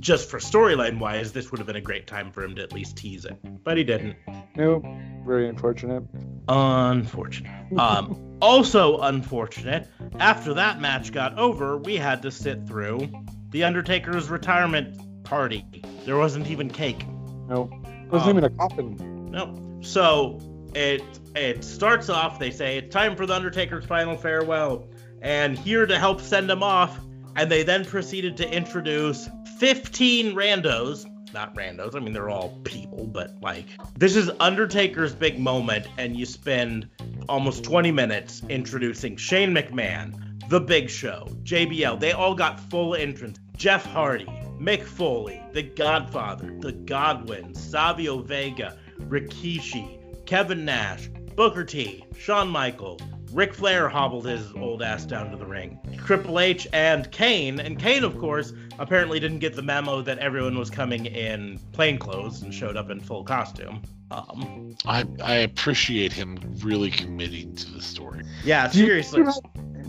just 0.00 0.28
for 0.30 0.38
storyline 0.38 0.98
wise, 0.98 1.32
this 1.32 1.50
would 1.50 1.58
have 1.58 1.66
been 1.66 1.76
a 1.76 1.80
great 1.80 2.06
time 2.06 2.32
for 2.32 2.42
him 2.42 2.54
to 2.56 2.62
at 2.62 2.72
least 2.72 2.96
tease 2.96 3.24
it. 3.24 3.36
But 3.62 3.76
he 3.76 3.84
didn't. 3.84 4.16
Nope. 4.56 4.84
Very 5.26 5.48
unfortunate. 5.48 6.02
Unfortunate. 6.48 7.50
Um, 7.78 8.36
also 8.42 8.98
unfortunate. 8.98 9.88
After 10.18 10.52
that 10.54 10.80
match 10.80 11.10
got 11.12 11.38
over, 11.38 11.78
we 11.78 11.96
had 11.96 12.20
to 12.22 12.30
sit 12.30 12.66
through 12.66 13.08
the 13.50 13.64
Undertaker's 13.64 14.28
retirement 14.28 15.24
party. 15.24 15.64
There 16.04 16.18
wasn't 16.18 16.48
even 16.50 16.68
cake. 16.68 17.06
No. 17.48 17.70
Nope. 17.70 17.72
Wasn't 18.10 18.30
Um, 18.30 18.38
even 18.38 18.44
a 18.44 18.50
coffin. 18.50 19.30
No. 19.30 19.80
So 19.82 20.38
it 20.74 21.02
it 21.34 21.64
starts 21.64 22.08
off. 22.08 22.38
They 22.38 22.50
say 22.50 22.78
it's 22.78 22.92
time 22.92 23.16
for 23.16 23.26
the 23.26 23.34
Undertaker's 23.34 23.84
final 23.84 24.16
farewell, 24.16 24.88
and 25.20 25.58
here 25.58 25.86
to 25.86 25.98
help 25.98 26.20
send 26.20 26.50
him 26.50 26.62
off. 26.62 26.98
And 27.34 27.50
they 27.50 27.62
then 27.62 27.84
proceeded 27.86 28.36
to 28.38 28.50
introduce 28.50 29.28
15 29.58 30.34
randos. 30.34 31.06
Not 31.32 31.54
randos. 31.54 31.96
I 31.96 32.00
mean, 32.00 32.12
they're 32.12 32.28
all 32.28 32.60
people, 32.64 33.06
but 33.06 33.32
like 33.40 33.66
this 33.96 34.16
is 34.16 34.30
Undertaker's 34.38 35.14
big 35.14 35.38
moment, 35.38 35.86
and 35.96 36.14
you 36.14 36.26
spend 36.26 36.90
almost 37.28 37.64
20 37.64 37.90
minutes 37.90 38.42
introducing 38.50 39.16
Shane 39.16 39.54
McMahon, 39.54 40.48
The 40.50 40.60
Big 40.60 40.90
Show, 40.90 41.26
JBL. 41.42 42.00
They 42.00 42.12
all 42.12 42.34
got 42.34 42.60
full 42.68 42.94
entrance. 42.94 43.38
Jeff 43.56 43.86
Hardy, 43.86 44.26
Mick 44.60 44.82
Foley, 44.82 45.40
The 45.52 45.62
Godfather, 45.62 46.54
The 46.58 46.72
Godwin, 46.72 47.54
Savio 47.54 48.18
Vega, 48.18 48.76
Rikishi, 48.98 50.01
Kevin 50.32 50.64
Nash, 50.64 51.08
Booker 51.36 51.62
T, 51.62 52.06
Shawn 52.16 52.48
Michaels, 52.48 53.02
Ric 53.32 53.52
Flair 53.52 53.86
hobbled 53.90 54.24
his 54.24 54.50
old 54.54 54.82
ass 54.82 55.04
down 55.04 55.30
to 55.30 55.36
the 55.36 55.44
ring. 55.44 55.78
Triple 56.06 56.40
H 56.40 56.66
and 56.72 57.10
Kane, 57.12 57.60
and 57.60 57.78
Kane, 57.78 58.02
of 58.02 58.16
course, 58.16 58.54
apparently 58.78 59.20
didn't 59.20 59.40
get 59.40 59.54
the 59.54 59.60
memo 59.60 60.00
that 60.00 60.16
everyone 60.20 60.56
was 60.56 60.70
coming 60.70 61.04
in 61.04 61.60
plain 61.72 61.98
clothes 61.98 62.40
and 62.40 62.54
showed 62.54 62.78
up 62.78 62.88
in 62.88 62.98
full 62.98 63.24
costume. 63.24 63.82
Um, 64.10 64.74
I 64.86 65.04
I 65.22 65.34
appreciate 65.34 66.14
him 66.14 66.38
really 66.64 66.90
committing 66.90 67.54
to 67.56 67.70
the 67.70 67.82
story. 67.82 68.24
yeah, 68.42 68.68
Do 68.68 68.78
you- 68.78 68.86
seriously. 68.86 69.24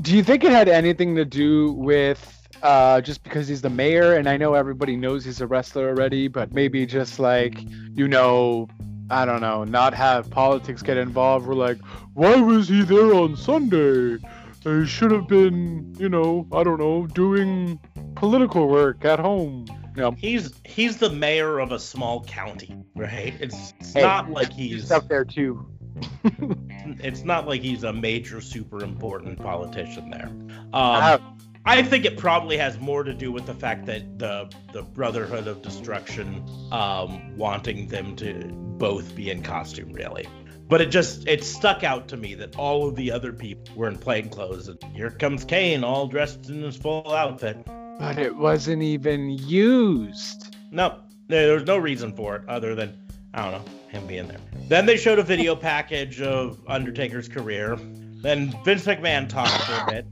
Do 0.01 0.13
you 0.13 0.23
think 0.23 0.43
it 0.43 0.51
had 0.51 0.67
anything 0.67 1.15
to 1.15 1.23
do 1.23 1.71
with 1.71 2.49
uh, 2.61 2.99
just 2.99 3.23
because 3.23 3.47
he's 3.47 3.61
the 3.61 3.69
mayor? 3.69 4.15
And 4.15 4.27
I 4.27 4.35
know 4.35 4.55
everybody 4.55 4.97
knows 4.97 5.23
he's 5.23 5.39
a 5.39 5.47
wrestler 5.47 5.87
already, 5.87 6.27
but 6.27 6.51
maybe 6.53 6.85
just 6.85 7.17
like, 7.17 7.63
you 7.93 8.09
know, 8.09 8.67
I 9.09 9.25
don't 9.25 9.41
know, 9.41 9.63
not 9.63 9.93
have 9.93 10.29
politics 10.29 10.81
get 10.81 10.97
involved. 10.97 11.45
We're 11.45 11.53
like, 11.55 11.79
why 12.13 12.39
was 12.39 12.69
he 12.69 12.83
there 12.83 13.13
on 13.13 13.35
Sunday? 13.35 14.17
He 14.63 14.85
should 14.85 15.11
have 15.11 15.27
been, 15.27 15.93
you 15.99 16.07
know, 16.09 16.47
I 16.51 16.63
don't 16.63 16.79
know, 16.79 17.05
doing 17.07 17.79
political 18.15 18.67
work 18.69 19.03
at 19.03 19.19
home. 19.19 19.65
Know, 19.95 20.11
He's 20.11 20.53
he's 20.65 20.97
the 20.97 21.09
mayor 21.09 21.59
of 21.59 21.71
a 21.71 21.79
small 21.79 22.23
county, 22.23 22.75
right? 22.95 23.35
It's, 23.39 23.73
it's 23.79 23.93
Hey, 23.93 24.01
not 24.01 24.31
like 24.31 24.51
he's 24.51 24.89
up 24.89 25.07
there 25.07 25.25
too. 25.25 25.67
it's 26.23 27.23
not 27.23 27.47
like 27.47 27.61
he's 27.61 27.83
a 27.83 27.93
major 27.93 28.41
super 28.41 28.83
important 28.83 29.37
politician 29.39 30.09
there. 30.09 30.31
Um, 30.73 31.37
I 31.66 31.82
think 31.82 32.03
it 32.03 32.18
probably 32.18 32.57
has 32.57 32.78
more 32.80 33.03
to 33.03 33.14
do 33.14 33.32
with 33.32 33.45
the 33.45 33.53
fact 33.53 33.86
that 33.86 34.20
the 34.20 34.49
the 34.74 34.82
Brotherhood 34.82 35.47
of 35.47 35.61
Destruction 35.61 36.43
um, 36.72 37.38
wanting 37.38 37.88
them 37.88 38.16
to 38.18 38.49
both 38.78 39.16
be 39.16 39.32
in 39.32 39.41
costume, 39.41 39.93
really. 39.93 40.28
But 40.68 40.82
it 40.82 40.88
just 40.88 41.26
it 41.28 41.43
stuck 41.43 41.84
out 41.84 42.09
to 42.09 42.18
me 42.18 42.36
that 42.36 42.57
all 42.57 42.88
of 42.88 42.95
the 42.95 43.11
other 43.11 43.32
people 43.32 43.64
were 43.76 43.88
in 43.88 43.97
plain 43.97 44.28
clothes, 44.30 44.68
and 44.68 44.82
here 44.93 45.09
comes 45.09 45.45
Kane, 45.45 45.86
all 45.86 46.07
dressed 46.07 46.49
in 46.49 46.61
his 46.61 46.76
full 46.76 47.14
outfit. 47.14 47.66
But 47.66 48.18
it 48.18 48.36
wasn't 48.36 48.82
even 48.82 49.30
used. 49.30 50.55
No, 50.72 50.99
there 51.28 51.53
was 51.53 51.64
no 51.64 51.78
reason 51.78 52.14
for 52.14 52.36
it 52.36 52.41
other 52.49 52.76
than 52.76 52.97
I 53.34 53.49
don't 53.49 53.66
know 53.66 53.72
him 53.88 54.05
being 54.07 54.28
there. 54.28 54.39
Then 54.68 54.86
they 54.86 54.97
showed 54.97 55.20
a 55.20 55.24
video 55.24 55.55
package 55.55 56.22
of 56.22 56.59
Undertaker's 56.68 57.30
career. 57.30 57.78
Then 58.22 58.53
Vince 58.66 58.86
McMahon 58.86 59.30
talked 59.30 59.64
for 59.64 59.74
a 59.74 59.91
bit. 59.91 60.07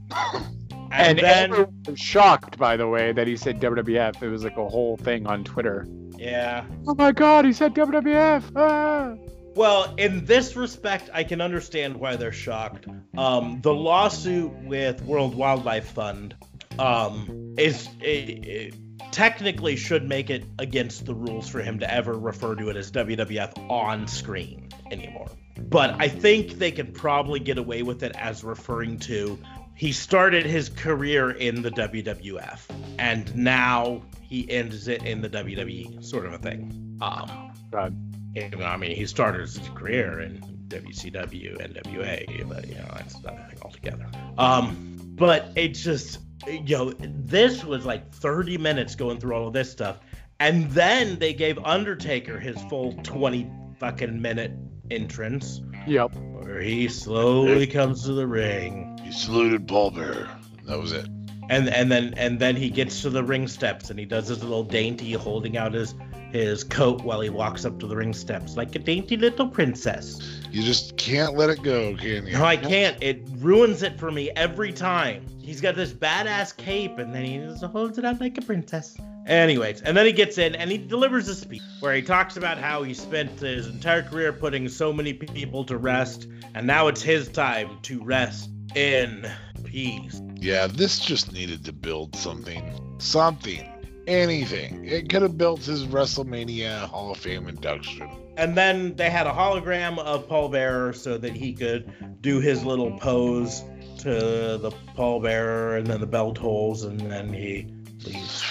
And, 0.92 1.18
And, 1.18 1.52
then 1.52 1.66
was 1.86 1.98
shocked, 1.98 2.58
by 2.58 2.76
the 2.76 2.86
way, 2.86 3.12
that 3.12 3.26
he 3.26 3.36
said 3.36 3.60
WWF. 3.60 4.22
It 4.22 4.28
was 4.28 4.44
like 4.44 4.56
a 4.56 4.68
whole 4.68 4.96
thing 4.96 5.26
on 5.26 5.44
Twitter. 5.44 5.86
yeah. 6.16 6.64
Oh 6.86 6.94
my 6.94 7.12
God, 7.12 7.44
he 7.44 7.52
said 7.52 7.74
WWF. 7.74 8.44
Ah. 8.56 9.14
Well, 9.54 9.94
in 9.98 10.24
this 10.24 10.56
respect, 10.56 11.10
I 11.12 11.24
can 11.24 11.40
understand 11.40 11.96
why 11.96 12.16
they're 12.16 12.32
shocked. 12.32 12.86
Um, 13.16 13.60
the 13.60 13.74
lawsuit 13.74 14.50
with 14.62 15.02
World 15.02 15.34
Wildlife 15.34 15.90
Fund 15.90 16.34
um, 16.78 17.54
is 17.58 17.88
it, 18.00 18.46
it 18.46 18.74
technically 19.12 19.76
should 19.76 20.08
make 20.08 20.30
it 20.30 20.44
against 20.58 21.04
the 21.04 21.14
rules 21.14 21.48
for 21.48 21.60
him 21.60 21.78
to 21.80 21.92
ever 21.92 22.14
refer 22.14 22.54
to 22.54 22.70
it 22.70 22.76
as 22.76 22.90
WWF 22.92 23.70
on 23.70 24.06
screen 24.06 24.70
anymore. 24.90 25.28
But 25.58 26.00
I 26.00 26.08
think 26.08 26.52
they 26.52 26.72
could 26.72 26.94
probably 26.94 27.38
get 27.38 27.58
away 27.58 27.82
with 27.82 28.02
it 28.02 28.12
as 28.16 28.42
referring 28.42 28.98
to 29.00 29.38
he 29.74 29.92
started 29.92 30.44
his 30.46 30.68
career 30.68 31.30
in 31.30 31.62
the 31.62 31.70
WWF 31.70 32.60
and 32.98 33.34
now 33.34 34.02
he 34.22 34.50
ends 34.50 34.88
it 34.88 35.02
in 35.04 35.20
the 35.20 35.28
WWE, 35.28 36.02
sort 36.04 36.26
of 36.26 36.32
a 36.34 36.38
thing. 36.38 36.98
Um, 37.00 37.52
God. 37.70 37.96
even- 38.36 38.62
I 38.62 38.76
mean, 38.76 38.96
he 38.96 39.06
started 39.06 39.40
his 39.40 39.58
career 39.74 40.20
in 40.20 40.38
WCW, 40.68 41.58
NWA, 41.60 42.44
but 42.48 42.66
you 42.66 42.74
know 42.76 42.86
that's 42.96 43.14
another 43.16 43.44
thing 43.50 43.58
altogether. 43.62 44.06
Um, 44.38 44.98
but 45.16 45.50
it 45.54 45.68
just, 45.74 46.20
you 46.48 46.76
know, 46.78 46.92
this 46.98 47.62
was 47.64 47.84
like 47.84 48.10
30 48.14 48.56
minutes 48.58 48.94
going 48.94 49.20
through 49.20 49.34
all 49.36 49.46
of 49.48 49.52
this 49.52 49.70
stuff, 49.70 49.98
and 50.40 50.70
then 50.70 51.18
they 51.18 51.34
gave 51.34 51.58
Undertaker 51.58 52.38
his 52.40 52.56
full 52.70 52.94
20 53.02 53.50
fucking 53.78 54.20
minute 54.22 54.52
entrance, 54.92 55.60
Yep. 55.86 56.14
where 56.16 56.60
he 56.60 56.88
slowly 56.88 57.66
comes 57.66 58.04
to 58.04 58.12
the 58.12 58.26
ring, 58.26 58.98
He 59.02 59.10
saluted 59.12 59.66
Paul 59.66 59.90
Bearer. 59.90 60.28
That 60.66 60.78
was 60.78 60.92
it. 60.92 61.06
and 61.50 61.68
and 61.68 61.90
then 61.90 62.14
and 62.16 62.38
then 62.38 62.54
he 62.56 62.70
gets 62.70 63.02
to 63.02 63.10
the 63.10 63.22
ring 63.24 63.48
steps 63.48 63.90
and 63.90 63.98
he 63.98 64.04
does 64.06 64.28
his 64.28 64.42
little 64.42 64.62
dainty 64.64 65.12
holding 65.12 65.56
out 65.56 65.72
his 65.74 65.94
his 66.30 66.64
coat 66.64 67.02
while 67.02 67.20
he 67.20 67.28
walks 67.28 67.64
up 67.66 67.78
to 67.78 67.86
the 67.86 67.94
ring 67.96 68.14
steps 68.14 68.56
like 68.56 68.74
a 68.74 68.78
dainty 68.78 69.16
little 69.18 69.46
princess. 69.48 70.18
You 70.50 70.62
just 70.62 70.96
can't 70.96 71.34
let 71.36 71.50
it 71.50 71.62
go, 71.62 71.94
can 71.96 72.26
you? 72.26 72.32
No, 72.32 72.44
I 72.44 72.56
can't. 72.56 72.96
It 73.02 73.22
ruins 73.38 73.82
it 73.82 73.98
for 73.98 74.10
me 74.10 74.30
every 74.30 74.72
time. 74.72 75.26
He's 75.38 75.60
got 75.60 75.74
this 75.74 75.92
badass 75.92 76.56
cape 76.56 76.96
and 76.98 77.14
then 77.14 77.24
he 77.24 77.38
just 77.38 77.64
holds 77.64 77.98
it 77.98 78.04
out 78.06 78.18
like 78.20 78.38
a 78.38 78.42
princess. 78.42 78.96
Anyways, 79.26 79.82
and 79.82 79.96
then 79.96 80.06
he 80.06 80.12
gets 80.12 80.38
in 80.38 80.54
and 80.54 80.70
he 80.70 80.78
delivers 80.78 81.28
a 81.28 81.34
speech 81.34 81.62
where 81.80 81.94
he 81.94 82.02
talks 82.02 82.36
about 82.36 82.58
how 82.58 82.82
he 82.82 82.92
spent 82.92 83.38
his 83.40 83.66
entire 83.68 84.02
career 84.02 84.32
putting 84.32 84.68
so 84.68 84.92
many 84.92 85.12
people 85.12 85.64
to 85.64 85.76
rest, 85.76 86.26
and 86.54 86.66
now 86.66 86.88
it's 86.88 87.02
his 87.02 87.28
time 87.28 87.78
to 87.82 88.02
rest 88.02 88.50
in 88.74 89.26
peace. 89.64 90.20
Yeah, 90.36 90.66
this 90.66 90.98
just 90.98 91.32
needed 91.32 91.64
to 91.66 91.72
build 91.72 92.16
something. 92.16 92.96
Something. 92.98 93.68
Anything. 94.08 94.84
It 94.84 95.08
could 95.08 95.22
have 95.22 95.38
built 95.38 95.60
his 95.60 95.86
WrestleMania 95.86 96.88
Hall 96.88 97.12
of 97.12 97.18
Fame 97.18 97.46
induction. 97.46 98.10
And 98.36 98.56
then 98.56 98.96
they 98.96 99.08
had 99.08 99.28
a 99.28 99.32
hologram 99.32 99.98
of 99.98 100.28
Paul 100.28 100.48
Bearer 100.48 100.92
so 100.92 101.16
that 101.18 101.32
he 101.32 101.52
could 101.52 102.20
do 102.20 102.40
his 102.40 102.64
little 102.64 102.98
pose 102.98 103.62
to 103.98 104.10
the 104.58 104.72
Paul 104.96 105.20
Bearer 105.20 105.76
and 105.76 105.86
then 105.86 106.00
the 106.00 106.06
bell 106.06 106.34
tolls 106.34 106.82
and 106.82 107.00
then 107.00 107.32
he 107.32 107.68
leaves. 108.04 108.42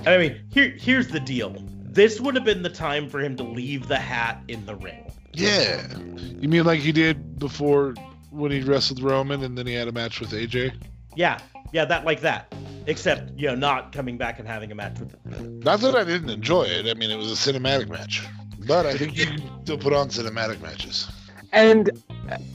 And 0.00 0.08
I 0.08 0.18
mean, 0.18 0.40
here 0.50 0.70
here's 0.70 1.08
the 1.08 1.20
deal. 1.20 1.54
This 1.92 2.20
would 2.20 2.34
have 2.34 2.44
been 2.44 2.62
the 2.62 2.70
time 2.70 3.08
for 3.08 3.20
him 3.20 3.36
to 3.36 3.42
leave 3.42 3.88
the 3.88 3.98
hat 3.98 4.42
in 4.48 4.64
the 4.64 4.74
ring. 4.76 5.10
Yeah. 5.32 5.86
You 6.16 6.48
mean 6.48 6.64
like 6.64 6.80
he 6.80 6.92
did 6.92 7.38
before 7.38 7.94
when 8.30 8.50
he 8.50 8.60
wrestled 8.60 9.02
Roman 9.02 9.42
and 9.42 9.58
then 9.58 9.66
he 9.66 9.74
had 9.74 9.88
a 9.88 9.92
match 9.92 10.20
with 10.20 10.30
AJ? 10.30 10.74
Yeah, 11.16 11.38
yeah, 11.72 11.84
that 11.84 12.04
like 12.04 12.20
that. 12.20 12.54
Except, 12.86 13.38
you 13.38 13.48
know, 13.48 13.54
not 13.54 13.92
coming 13.92 14.16
back 14.16 14.38
and 14.38 14.48
having 14.48 14.72
a 14.72 14.74
match 14.74 14.98
with 14.98 15.12
him. 15.34 15.60
Not 15.60 15.80
that 15.80 15.94
I 15.94 16.04
didn't 16.04 16.30
enjoy 16.30 16.62
it. 16.62 16.86
I 16.86 16.94
mean, 16.94 17.10
it 17.10 17.16
was 17.16 17.30
a 17.30 17.52
cinematic 17.52 17.88
match. 17.88 18.26
But 18.66 18.86
I 18.86 18.96
think 18.96 19.16
you 19.16 19.26
can 19.26 19.42
still 19.64 19.78
put 19.78 19.92
on 19.92 20.08
cinematic 20.08 20.60
matches. 20.62 21.10
And 21.52 21.90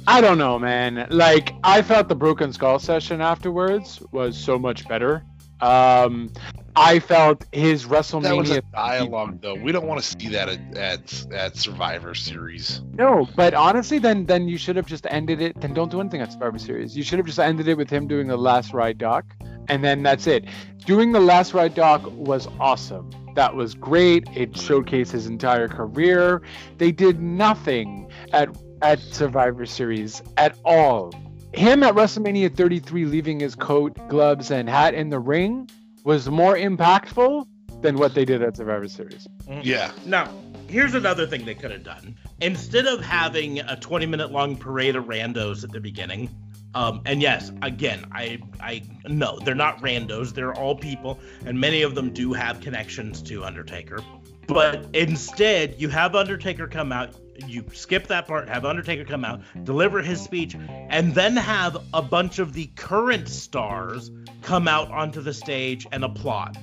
I 0.07 0.21
don't 0.21 0.37
know, 0.37 0.57
man. 0.57 1.07
Like 1.09 1.51
I 1.63 1.81
felt 1.81 2.07
the 2.07 2.15
Broken 2.15 2.53
Skull 2.53 2.79
session 2.79 3.21
afterwards 3.21 4.01
was 4.11 4.37
so 4.37 4.57
much 4.57 4.87
better. 4.87 5.23
Um, 5.61 6.31
I 6.75 6.99
felt 6.99 7.45
his 7.53 7.85
WrestleMania. 7.85 8.23
That 8.23 8.35
was 8.35 8.51
a 8.51 8.61
dialogue, 8.73 9.41
though. 9.41 9.55
We 9.55 9.71
don't 9.71 9.87
want 9.87 10.01
to 10.01 10.07
see 10.07 10.27
that 10.29 10.49
at, 10.49 10.77
at, 10.77 11.31
at 11.31 11.55
Survivor 11.55 12.13
Series. 12.13 12.81
No, 12.93 13.27
but 13.35 13.53
honestly, 13.53 13.97
then 13.97 14.25
then 14.25 14.49
you 14.49 14.57
should 14.57 14.75
have 14.75 14.85
just 14.85 15.07
ended 15.09 15.41
it. 15.41 15.59
Then 15.61 15.73
don't 15.73 15.89
do 15.89 16.01
anything 16.01 16.21
at 16.21 16.33
Survivor 16.33 16.59
Series. 16.59 16.97
You 16.97 17.03
should 17.03 17.19
have 17.19 17.25
just 17.25 17.39
ended 17.39 17.67
it 17.69 17.77
with 17.77 17.89
him 17.89 18.07
doing 18.07 18.27
the 18.27 18.37
last 18.37 18.73
ride 18.73 18.97
doc, 18.97 19.25
and 19.69 19.83
then 19.83 20.03
that's 20.03 20.27
it. 20.27 20.45
Doing 20.85 21.13
the 21.13 21.21
last 21.21 21.53
ride 21.53 21.75
doc 21.75 22.03
was 22.11 22.47
awesome. 22.59 23.09
That 23.35 23.55
was 23.55 23.73
great. 23.75 24.27
It 24.35 24.53
showcased 24.53 25.11
his 25.11 25.27
entire 25.27 25.67
career. 25.67 26.41
They 26.77 26.91
did 26.91 27.21
nothing 27.21 28.09
at 28.33 28.49
at 28.81 28.99
Survivor 28.99 29.65
Series 29.65 30.21
at 30.35 30.57
all. 30.65 31.13
Him 31.55 31.83
at 31.83 31.95
WrestleMania 31.95 32.55
33 32.55 33.05
leaving 33.05 33.39
his 33.39 33.55
coat, 33.55 33.95
gloves, 34.09 34.51
and 34.51 34.69
hat 34.69 34.93
in 34.93 35.09
the 35.09 35.19
ring 35.19 35.69
was 36.03 36.29
more 36.29 36.55
impactful 36.55 37.47
than 37.81 37.97
what 37.97 38.13
they 38.13 38.25
did 38.25 38.41
at 38.41 38.57
Survivor 38.57 38.87
Series. 38.87 39.27
Yeah. 39.63 39.91
Now, 40.05 40.29
here's 40.67 40.95
another 40.95 41.25
thing 41.25 41.45
they 41.45 41.55
could 41.55 41.71
have 41.71 41.83
done. 41.83 42.17
Instead 42.41 42.87
of 42.87 43.01
having 43.01 43.59
a 43.59 43.77
20 43.77 44.05
minute 44.05 44.31
long 44.31 44.57
parade 44.57 44.95
of 44.95 45.05
randos 45.05 45.63
at 45.63 45.71
the 45.71 45.79
beginning, 45.79 46.29
um, 46.73 47.01
and 47.05 47.21
yes, 47.21 47.53
again, 47.61 48.05
I 48.11 48.39
I 48.59 48.83
no, 49.07 49.39
they're 49.39 49.55
not 49.55 49.81
randos. 49.81 50.33
They're 50.33 50.53
all 50.53 50.75
people, 50.75 51.19
and 51.45 51.57
many 51.57 51.83
of 51.83 51.95
them 51.95 52.11
do 52.11 52.33
have 52.33 52.59
connections 52.59 53.21
to 53.23 53.45
Undertaker. 53.45 53.99
But 54.47 54.87
instead, 54.93 55.75
you 55.79 55.89
have 55.89 56.15
Undertaker 56.15 56.67
come 56.67 56.91
out. 56.91 57.15
You 57.47 57.65
skip 57.73 58.07
that 58.07 58.27
part, 58.27 58.47
have 58.47 58.63
Undertaker 58.63 59.03
come 59.03 59.25
out, 59.25 59.41
deliver 59.65 60.01
his 60.01 60.21
speech, 60.21 60.55
and 60.89 61.13
then 61.13 61.35
have 61.35 61.77
a 61.93 62.01
bunch 62.01 62.39
of 62.39 62.53
the 62.53 62.67
current 62.75 63.27
stars 63.27 64.09
come 64.41 64.67
out 64.67 64.89
onto 64.91 65.21
the 65.21 65.33
stage 65.33 65.85
and 65.91 66.03
applaud 66.03 66.57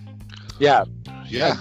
Yeah, 0.58 0.84
Yeah. 1.26 1.56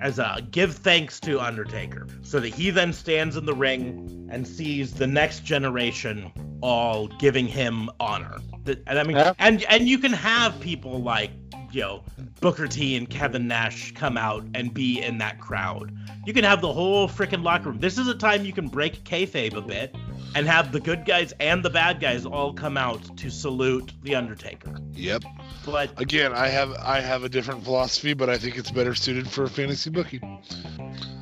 as 0.00 0.18
a 0.18 0.46
give 0.50 0.74
thanks 0.74 1.20
to 1.20 1.40
Undertaker, 1.40 2.06
so 2.22 2.40
that 2.40 2.48
he 2.48 2.70
then 2.70 2.92
stands 2.92 3.36
in 3.36 3.46
the 3.46 3.54
ring 3.54 4.28
and 4.30 4.46
sees 4.46 4.92
the 4.92 5.06
next 5.06 5.44
generation 5.44 6.30
all 6.60 7.08
giving 7.18 7.46
him 7.46 7.88
honor. 7.98 8.38
And 8.86 8.98
I 8.98 9.02
mean, 9.04 9.16
Yeah. 9.16 9.32
and 9.38 9.62
and 9.64 9.88
you 9.88 9.98
can 9.98 10.12
have 10.12 10.60
people 10.60 11.00
like 11.02 11.30
you 11.72 11.80
know 11.80 12.02
Booker 12.40 12.66
T 12.66 12.96
and 12.96 13.08
Kevin 13.08 13.48
Nash 13.48 13.92
come 13.92 14.16
out 14.16 14.44
and 14.54 14.72
be 14.72 15.00
in 15.00 15.18
that 15.18 15.40
crowd. 15.40 15.92
You 16.26 16.32
can 16.32 16.44
have 16.44 16.60
the 16.60 16.72
whole 16.72 17.08
freaking 17.08 17.42
locker 17.42 17.70
room. 17.70 17.80
This 17.80 17.98
is 17.98 18.06
a 18.08 18.14
time 18.14 18.44
you 18.44 18.52
can 18.52 18.68
break 18.68 19.04
kayfabe 19.04 19.54
a 19.54 19.60
bit 19.60 19.94
and 20.34 20.46
have 20.46 20.72
the 20.72 20.80
good 20.80 21.04
guys 21.04 21.32
and 21.40 21.62
the 21.62 21.70
bad 21.70 22.00
guys 22.00 22.26
all 22.26 22.52
come 22.52 22.76
out 22.76 23.16
to 23.18 23.30
salute 23.30 23.92
the 24.02 24.14
Undertaker. 24.14 24.74
Yep. 24.92 25.24
But 25.64 26.00
Again, 26.00 26.32
I 26.32 26.48
have 26.48 26.72
I 26.72 27.00
have 27.00 27.24
a 27.24 27.28
different 27.28 27.64
philosophy, 27.64 28.14
but 28.14 28.28
I 28.28 28.38
think 28.38 28.56
it's 28.56 28.70
better 28.70 28.94
suited 28.94 29.28
for 29.28 29.46
fantasy 29.46 29.90
booking. 29.90 30.42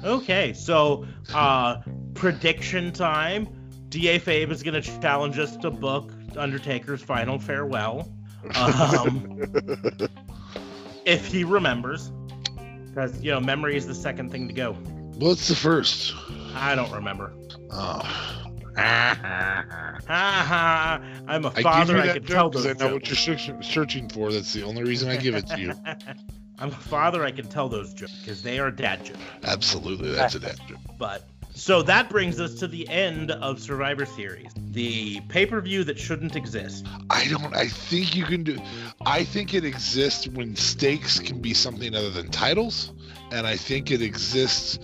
Okay, 0.04 0.52
so 0.52 1.06
uh 1.34 1.78
prediction 2.14 2.92
time. 2.92 3.48
DA 3.88 4.18
Fabe 4.18 4.50
is 4.50 4.62
gonna 4.62 4.82
challenge 4.82 5.38
us 5.38 5.56
to 5.58 5.70
book 5.70 6.12
Undertaker's 6.36 7.02
final 7.02 7.38
farewell. 7.38 8.12
Um, 8.54 9.42
if 11.08 11.26
he 11.26 11.42
remembers. 11.44 12.12
Because 12.86 13.20
you 13.22 13.30
know, 13.30 13.40
memory 13.40 13.76
is 13.76 13.86
the 13.86 13.94
second 13.94 14.30
thing 14.30 14.46
to 14.48 14.54
go. 14.54 14.74
What's 14.74 15.48
the 15.48 15.56
first? 15.56 16.14
I 16.54 16.74
don't 16.74 16.92
remember. 16.92 17.32
Oh, 17.70 18.00
Ha 18.78 20.04
ha! 20.06 21.00
I'm 21.26 21.44
a 21.44 21.50
father. 21.50 21.96
you 21.96 22.02
I, 22.02 22.12
can 22.14 22.24
tell 22.24 22.48
those 22.48 22.64
I 22.64 22.72
know 22.74 22.94
what 22.94 23.08
you're 23.08 23.16
searching, 23.16 23.60
searching 23.62 24.08
for. 24.08 24.32
That's 24.32 24.52
the 24.52 24.62
only 24.62 24.84
reason 24.84 25.10
I 25.10 25.16
give 25.16 25.34
it 25.34 25.46
to 25.48 25.60
you. 25.60 25.74
I'm 26.58 26.68
a 26.68 26.70
father. 26.70 27.24
I 27.24 27.32
can 27.32 27.48
tell 27.48 27.68
those 27.68 27.92
jokes 27.92 28.14
because 28.20 28.42
they 28.42 28.58
are 28.58 28.70
dad 28.70 29.04
jokes. 29.04 29.18
Absolutely, 29.42 30.12
that's 30.12 30.36
a 30.36 30.40
dad 30.40 30.58
joke. 30.68 30.78
But 30.96 31.28
so 31.58 31.82
that 31.82 32.08
brings 32.08 32.38
us 32.38 32.54
to 32.54 32.68
the 32.68 32.88
end 32.88 33.32
of 33.32 33.60
Survivor 33.60 34.06
Series, 34.06 34.52
the 34.70 35.20
pay-per-view 35.22 35.82
that 35.84 35.98
shouldn't 35.98 36.36
exist. 36.36 36.86
I 37.10 37.26
don't. 37.26 37.54
I 37.54 37.66
think 37.66 38.14
you 38.14 38.24
can 38.24 38.44
do. 38.44 38.60
I 39.04 39.24
think 39.24 39.54
it 39.54 39.64
exists 39.64 40.28
when 40.28 40.54
stakes 40.54 41.18
can 41.18 41.40
be 41.40 41.52
something 41.52 41.96
other 41.96 42.10
than 42.10 42.30
titles, 42.30 42.92
and 43.32 43.44
I 43.44 43.56
think 43.56 43.90
it 43.90 44.02
exists 44.02 44.78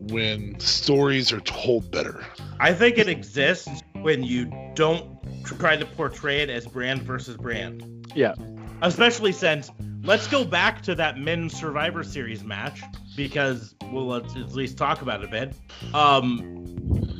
when 0.00 0.58
stories 0.60 1.30
are 1.30 1.40
told 1.40 1.90
better. 1.90 2.24
I 2.58 2.72
think 2.72 2.96
it 2.96 3.08
exists 3.08 3.82
when 4.00 4.22
you 4.22 4.50
don't 4.74 5.06
try 5.44 5.76
to 5.76 5.84
portray 5.84 6.40
it 6.40 6.48
as 6.48 6.66
brand 6.66 7.02
versus 7.02 7.36
brand. 7.36 8.10
Yeah. 8.14 8.34
Especially 8.80 9.32
since 9.32 9.70
let's 10.02 10.26
go 10.26 10.42
back 10.42 10.80
to 10.82 10.94
that 10.94 11.18
men's 11.18 11.54
Survivor 11.54 12.02
Series 12.02 12.42
match 12.44 12.82
because 13.16 13.74
we'll 13.90 14.06
let's 14.06 14.34
at 14.36 14.52
least 14.52 14.76
talk 14.76 15.02
about 15.02 15.22
it 15.22 15.26
a 15.26 15.30
bit. 15.30 15.54
Um, 15.94 16.64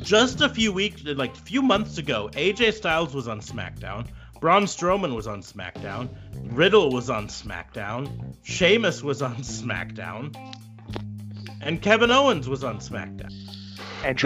just 0.01 0.41
a 0.41 0.49
few 0.49 0.71
weeks, 0.71 1.03
like 1.03 1.33
a 1.33 1.41
few 1.41 1.61
months 1.61 1.97
ago, 1.97 2.29
AJ 2.33 2.73
Styles 2.73 3.13
was 3.13 3.27
on 3.27 3.41
SmackDown. 3.41 4.07
Braun 4.39 4.65
Strowman 4.65 5.15
was 5.15 5.27
on 5.27 5.41
SmackDown. 5.41 6.09
Riddle 6.51 6.91
was 6.91 7.09
on 7.09 7.27
SmackDown. 7.27 8.35
Sheamus 8.43 9.01
was 9.01 9.21
on 9.21 9.37
SmackDown. 9.37 10.35
And 11.61 11.81
Kevin 11.81 12.11
Owens 12.11 12.47
was 12.47 12.63
on 12.63 12.77
SmackDown. 12.77 13.33
And 14.03 14.17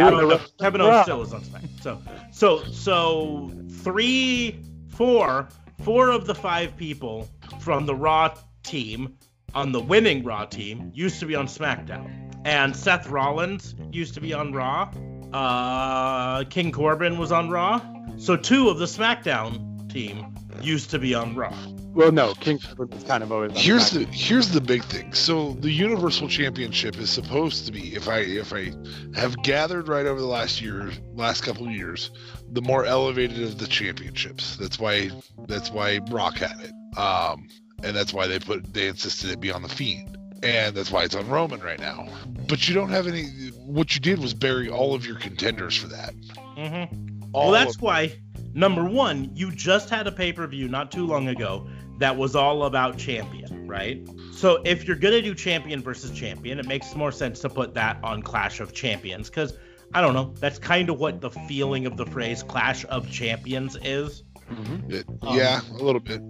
Kevin 0.59 0.81
Owens 0.81 1.03
still 1.03 1.21
is 1.21 1.33
on 1.33 1.41
SmackDown. 1.41 1.81
So, 1.81 2.01
so, 2.31 2.63
so 2.65 3.51
three, 3.83 4.59
four, 4.89 5.47
four 5.83 6.09
of 6.09 6.25
the 6.25 6.35
five 6.35 6.75
people 6.75 7.29
from 7.59 7.85
the 7.85 7.95
Raw 7.95 8.35
team 8.63 9.17
on 9.55 9.71
the 9.71 9.79
winning 9.81 10.23
Raw 10.23 10.45
team 10.45 10.91
used 10.93 11.19
to 11.19 11.25
be 11.25 11.35
on 11.35 11.47
SmackDown, 11.47 12.09
and 12.45 12.75
Seth 12.75 13.07
Rollins 13.09 13.75
used 13.91 14.13
to 14.15 14.21
be 14.21 14.33
on 14.33 14.53
Raw. 14.53 14.91
Uh, 15.33 16.43
King 16.45 16.71
Corbin 16.71 17.17
was 17.17 17.31
on 17.31 17.49
Raw. 17.49 17.81
So 18.17 18.35
two 18.35 18.69
of 18.69 18.79
the 18.79 18.85
SmackDown 18.85 19.89
team 19.91 20.35
used 20.61 20.89
to 20.91 20.99
be 20.99 21.13
on 21.15 21.35
Raw. 21.35 21.55
well, 21.93 22.11
no, 22.11 22.33
King 22.35 22.59
Corbin 22.59 22.89
was 22.89 23.03
kind 23.03 23.23
of 23.23 23.31
always. 23.31 23.51
on 23.51 23.57
Here's 23.57 23.91
SmackDown. 23.91 23.93
the 23.93 24.05
here's 24.11 24.49
the 24.49 24.61
big 24.61 24.83
thing. 24.83 25.13
So 25.13 25.53
the 25.53 25.71
Universal 25.71 26.27
Championship 26.29 26.97
is 26.97 27.09
supposed 27.09 27.65
to 27.67 27.71
be, 27.71 27.95
if 27.95 28.07
I 28.09 28.19
if 28.19 28.51
I 28.53 28.71
have 29.15 29.41
gathered 29.43 29.87
right 29.87 30.05
over 30.05 30.19
the 30.19 30.27
last 30.27 30.61
year, 30.61 30.91
last 31.13 31.41
couple 31.43 31.65
of 31.65 31.71
years, 31.71 32.11
the 32.51 32.61
more 32.61 32.85
elevated 32.85 33.41
of 33.43 33.57
the 33.57 33.67
championships. 33.67 34.57
That's 34.57 34.79
why 34.79 35.11
that's 35.47 35.71
why 35.71 35.99
Rock 36.09 36.37
had 36.37 36.59
it, 36.61 36.97
um, 36.99 37.47
and 37.83 37.95
that's 37.95 38.13
why 38.13 38.27
they 38.27 38.39
put 38.39 38.73
they 38.73 38.87
insisted 38.87 39.29
it 39.29 39.39
be 39.39 39.51
on 39.51 39.61
the 39.61 39.69
Fiend, 39.69 40.17
and 40.43 40.75
that's 40.75 40.91
why 40.91 41.03
it's 41.03 41.15
on 41.15 41.27
Roman 41.27 41.59
right 41.61 41.79
now. 41.79 42.07
But 42.47 42.67
you 42.67 42.75
don't 42.75 42.89
have 42.89 43.07
any. 43.07 43.23
What 43.65 43.93
you 43.95 44.01
did 44.01 44.19
was 44.19 44.33
bury 44.33 44.69
all 44.69 44.93
of 44.93 45.05
your 45.05 45.17
contenders 45.17 45.75
for 45.75 45.87
that. 45.87 46.13
Mm-hmm. 46.57 47.31
Well, 47.31 47.51
that's 47.51 47.79
why, 47.79 48.13
number 48.53 48.83
one, 48.83 49.29
you 49.35 49.51
just 49.51 49.89
had 49.89 50.07
a 50.07 50.11
pay 50.11 50.33
per 50.33 50.47
view 50.47 50.67
not 50.67 50.91
too 50.91 51.05
long 51.05 51.27
ago 51.27 51.69
that 51.99 52.15
was 52.15 52.35
all 52.35 52.63
about 52.63 52.97
champion, 52.97 53.67
right? 53.67 54.07
So 54.31 54.61
if 54.65 54.85
you're 54.85 54.95
going 54.95 55.13
to 55.13 55.21
do 55.21 55.35
champion 55.35 55.81
versus 55.81 56.11
champion, 56.11 56.59
it 56.59 56.65
makes 56.65 56.95
more 56.95 57.11
sense 57.11 57.39
to 57.41 57.49
put 57.49 57.73
that 57.75 57.97
on 58.03 58.21
Clash 58.21 58.61
of 58.61 58.73
Champions 58.73 59.29
because, 59.29 59.53
I 59.93 60.01
don't 60.01 60.13
know, 60.13 60.33
that's 60.39 60.57
kind 60.57 60.89
of 60.89 60.97
what 60.97 61.19
the 61.21 61.29
feeling 61.29 61.85
of 61.85 61.97
the 61.97 62.05
phrase 62.05 62.41
Clash 62.41 62.85
of 62.85 63.11
Champions 63.11 63.77
is. 63.83 64.23
Mhm. 64.49 64.91
It- 64.91 65.05
Um, 65.21 65.35
yeah, 65.37 65.61
a 65.71 65.83
little 65.83 66.01
bit. 66.01 66.21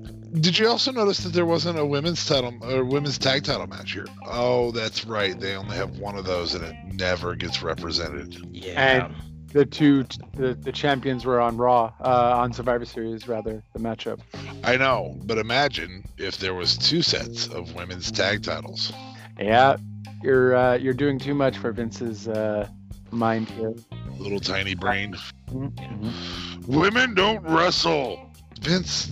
Did 0.41 0.59
you 0.59 0.67
also 0.67 0.91
notice 0.91 1.19
that 1.19 1.33
there 1.33 1.45
wasn't 1.45 1.79
a 1.79 1.85
women's 1.85 2.25
title 2.25 2.53
or 2.61 2.83
women's 2.83 3.17
tag 3.17 3.43
title 3.43 3.65
match 3.67 3.93
here? 3.93 4.05
Oh, 4.27 4.71
that's 4.71 5.05
right. 5.05 5.39
They 5.39 5.55
only 5.55 5.75
have 5.75 5.97
one 5.97 6.15
of 6.17 6.25
those, 6.25 6.53
and 6.53 6.63
it 6.63 6.75
never 6.93 7.35
gets 7.35 7.63
represented. 7.63 8.35
Yeah. 8.51 9.05
And- 9.05 9.15
The 9.51 9.65
two, 9.65 10.05
the, 10.35 10.53
the 10.53 10.71
champions 10.71 11.25
were 11.25 11.39
on 11.41 11.57
Raw, 11.57 11.91
uh, 12.05 12.33
on 12.37 12.53
Survivor 12.53 12.85
Series 12.85 13.27
rather, 13.27 13.63
the 13.73 13.79
matchup. 13.79 14.19
I 14.63 14.77
know, 14.77 15.17
but 15.25 15.39
imagine 15.39 16.03
if 16.19 16.37
there 16.37 16.53
was 16.53 16.77
two 16.77 17.01
sets 17.01 17.47
of 17.47 17.73
women's 17.73 18.11
tag 18.11 18.43
titles. 18.43 18.93
Yeah, 19.39 19.77
you're 20.21 20.55
uh, 20.55 20.75
you're 20.75 20.93
doing 20.93 21.17
too 21.17 21.33
much 21.33 21.57
for 21.57 21.71
Vince's 21.71 22.27
uh, 22.27 22.67
mind 23.09 23.49
here. 23.49 23.73
Little 24.19 24.39
tiny 24.39 24.75
brain. 24.75 25.15
Mhm. 25.49 26.67
Women 26.67 27.13
don't 27.15 27.41
wrestle. 27.43 28.29
Vince, 28.61 29.05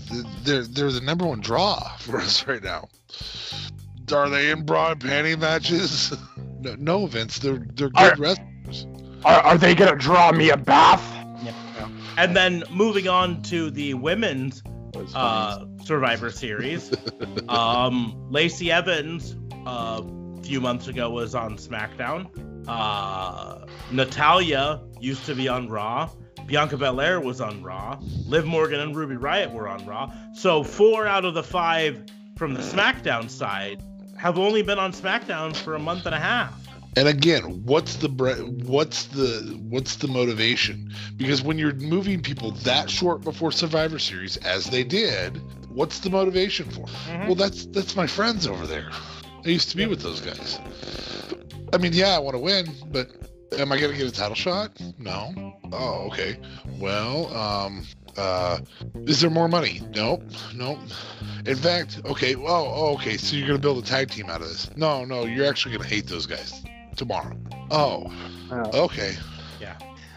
they're 0.44 0.64
they're 0.64 0.92
the 0.92 1.02
number 1.02 1.26
one 1.26 1.40
draw 1.40 1.80
for 2.00 2.18
us 2.20 2.46
right 2.48 2.62
now. 2.62 2.88
Are 4.12 4.30
they 4.30 4.52
in 4.52 4.64
bra 4.66 4.92
and 4.92 5.00
panty 5.02 5.38
matches? 5.40 6.16
No, 6.60 6.74
no 6.80 7.06
Vince, 7.06 7.38
they're 7.38 7.64
they're 7.76 7.92
Are- 7.96 8.10
good 8.16 8.20
wrestlers. 8.20 8.88
Are, 9.24 9.42
are 9.42 9.58
they 9.60 9.76
gonna 9.76 9.96
draw 9.96 10.32
me 10.32 10.50
a 10.50 10.58
bath? 10.58 11.04
And 12.18 12.36
then 12.36 12.64
moving 12.72 13.08
on 13.08 13.44
to 13.44 13.70
the 13.70 13.94
women's 13.94 14.64
uh, 15.14 15.66
Survivor 15.84 16.32
Series. 16.32 16.92
um, 17.48 18.16
Lacey 18.32 18.72
Evans 18.72 19.36
uh, 19.68 20.02
a 20.02 20.42
few 20.42 20.60
months 20.60 20.88
ago 20.88 21.12
was 21.12 21.36
on 21.36 21.58
SmackDown. 21.58 22.28
Uh, 22.68 23.68
Natalya 23.92 24.82
used 25.00 25.26
to 25.26 25.36
be 25.36 25.48
on 25.48 25.70
Raw. 25.70 26.10
Bianca 26.46 26.78
Belair 26.78 27.20
was 27.20 27.42
on 27.42 27.62
Raw. 27.62 28.00
Liv 28.26 28.46
Morgan 28.46 28.80
and 28.80 28.96
Ruby 28.96 29.16
Riott 29.16 29.52
were 29.54 29.68
on 29.68 29.86
Raw. 29.86 30.12
So 30.34 30.64
four 30.64 31.06
out 31.06 31.26
of 31.26 31.34
the 31.34 31.44
five 31.44 32.02
from 32.38 32.54
the 32.54 32.62
SmackDown 32.62 33.30
side 33.30 33.84
have 34.18 34.38
only 34.38 34.62
been 34.62 34.80
on 34.80 34.92
SmackDown 34.94 35.56
for 35.56 35.76
a 35.76 35.80
month 35.80 36.06
and 36.06 36.16
a 36.16 36.20
half. 36.20 36.54
And 36.96 37.08
again, 37.08 37.62
what's 37.64 37.98
the 37.98 38.10
bre- 38.10 38.42
what's 38.66 39.04
the 39.06 39.60
what's 39.70 39.98
the 39.98 40.08
motivation? 40.08 40.92
Because 41.16 41.44
when 41.44 41.60
you're 41.60 41.76
moving 41.76 42.22
people 42.22 42.52
that 42.64 42.90
short 42.90 43.22
before 43.22 43.52
Survivor 43.52 44.00
Series, 44.00 44.38
as 44.38 44.66
they 44.66 44.84
did, 44.84 45.40
what's 45.70 46.00
the 46.00 46.10
motivation 46.10 46.68
for? 46.72 46.86
Mhm. 46.86 47.26
Well, 47.28 47.36
that's 47.36 47.68
that's 47.68 47.96
my 47.96 48.08
friends 48.08 48.48
over 48.48 48.66
there. 48.66 48.90
I 49.46 49.50
used 49.50 49.70
to 49.70 49.78
be 49.78 49.86
with 49.86 50.02
those 50.02 50.22
guys. 50.22 50.60
I 51.72 51.78
mean, 51.78 51.94
yeah, 51.94 52.16
I 52.16 52.20
want 52.20 52.34
to 52.34 52.40
win, 52.40 52.68
but 52.92 53.12
am 53.58 53.72
I 53.72 53.80
gonna 53.80 53.96
get 53.98 54.08
a 54.08 54.12
title 54.12 54.36
shot? 54.36 54.80
No. 54.98 55.54
Oh, 55.72 56.08
okay. 56.08 56.38
Well, 56.80 57.34
um, 57.36 57.86
uh, 58.18 58.60
is 59.06 59.22
there 59.22 59.30
more 59.30 59.48
money? 59.48 59.82
Nope. 59.94 60.24
Nope. 60.56 60.80
In 61.46 61.56
fact, 61.56 62.02
okay. 62.06 62.36
Well, 62.36 62.72
oh, 62.76 62.94
okay. 62.96 63.18
So 63.18 63.36
you're 63.36 63.48
gonna 63.48 63.60
build 63.60 63.84
a 63.84 63.88
tag 63.88 64.10
team 64.10 64.30
out 64.30 64.42
of 64.42 64.48
this? 64.48 64.70
No, 64.76 65.06
no. 65.06 65.26
You're 65.26 65.48
actually 65.48 65.78
gonna 65.78 65.88
hate 65.90 66.08
those 66.08 66.26
guys 66.26 66.64
tomorrow. 66.96 67.36
Oh, 67.72 68.12
Oh. 68.52 68.86
okay. 68.86 69.16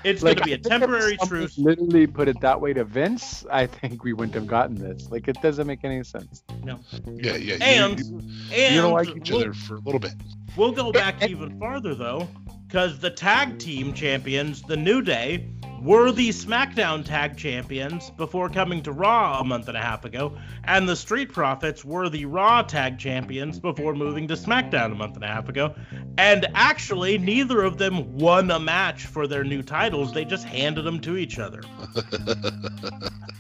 It's 0.02 0.22
Like, 0.22 0.38
going 0.38 0.44
to 0.44 0.44
be 0.46 0.52
I 0.52 0.54
a 0.54 0.56
think 0.56 0.64
if 0.66 0.80
temporary 0.80 1.16
truce. 1.26 1.58
Literally 1.58 2.06
put 2.06 2.26
it 2.26 2.40
that 2.40 2.58
way 2.58 2.72
to 2.72 2.84
Vince, 2.84 3.44
I 3.50 3.66
think 3.66 4.02
we 4.02 4.14
wouldn't 4.14 4.34
have 4.34 4.46
gotten 4.46 4.74
this. 4.76 5.10
Like, 5.10 5.28
it 5.28 5.36
doesn't 5.42 5.66
make 5.66 5.84
any 5.84 6.02
sense. 6.04 6.42
No. 6.64 6.80
Yeah, 7.06 7.36
yeah. 7.36 7.56
And 7.60 8.00
you, 8.00 8.18
and 8.50 8.74
you're 8.74 8.82
gonna 8.84 8.94
like 8.94 9.14
each 9.14 9.30
we'll- 9.30 9.40
other 9.40 9.52
for 9.52 9.76
a 9.76 9.80
little 9.80 10.00
bit. 10.00 10.14
We'll 10.56 10.72
go 10.72 10.90
back 10.90 11.22
even 11.28 11.58
farther 11.58 11.94
though, 11.94 12.26
because 12.70 13.00
the 13.00 13.10
tag 13.10 13.58
team 13.58 13.92
champions, 13.92 14.62
the 14.62 14.76
New 14.76 15.02
Day, 15.02 15.44
were 15.82 16.12
the 16.12 16.28
SmackDown 16.28 17.04
tag 17.04 17.36
champions 17.36 18.10
before 18.10 18.48
coming 18.48 18.80
to 18.84 18.92
Raw 18.92 19.40
a 19.40 19.44
month 19.44 19.66
and 19.66 19.76
a 19.76 19.80
half 19.80 20.04
ago, 20.04 20.36
and 20.62 20.88
the 20.88 20.94
Street 20.94 21.32
Profits 21.32 21.84
were 21.84 22.08
the 22.08 22.26
Raw 22.26 22.62
tag 22.62 22.96
champions 22.96 23.58
before 23.58 23.92
moving 23.92 24.28
to 24.28 24.34
SmackDown 24.34 24.92
a 24.92 24.94
month 24.94 25.16
and 25.16 25.24
a 25.24 25.26
half 25.26 25.48
ago. 25.48 25.74
And 26.16 26.46
actually, 26.54 27.18
neither 27.18 27.60
of 27.60 27.76
them 27.76 28.16
won 28.16 28.48
a 28.52 28.60
match 28.60 29.06
for 29.06 29.26
their 29.26 29.42
new 29.42 29.64
titles, 29.64 30.12
they 30.12 30.24
just 30.24 30.44
handed 30.44 30.82
them 30.82 31.00
to 31.00 31.16
each 31.16 31.40
other. 31.40 31.62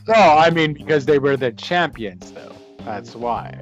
No, 0.08 0.14
I 0.14 0.50
mean 0.50 0.72
because 0.72 1.06
they 1.06 1.20
were 1.20 1.36
the 1.36 1.52
champions, 1.52 2.32
though. 2.32 2.52
That's 2.80 3.14
why. 3.14 3.60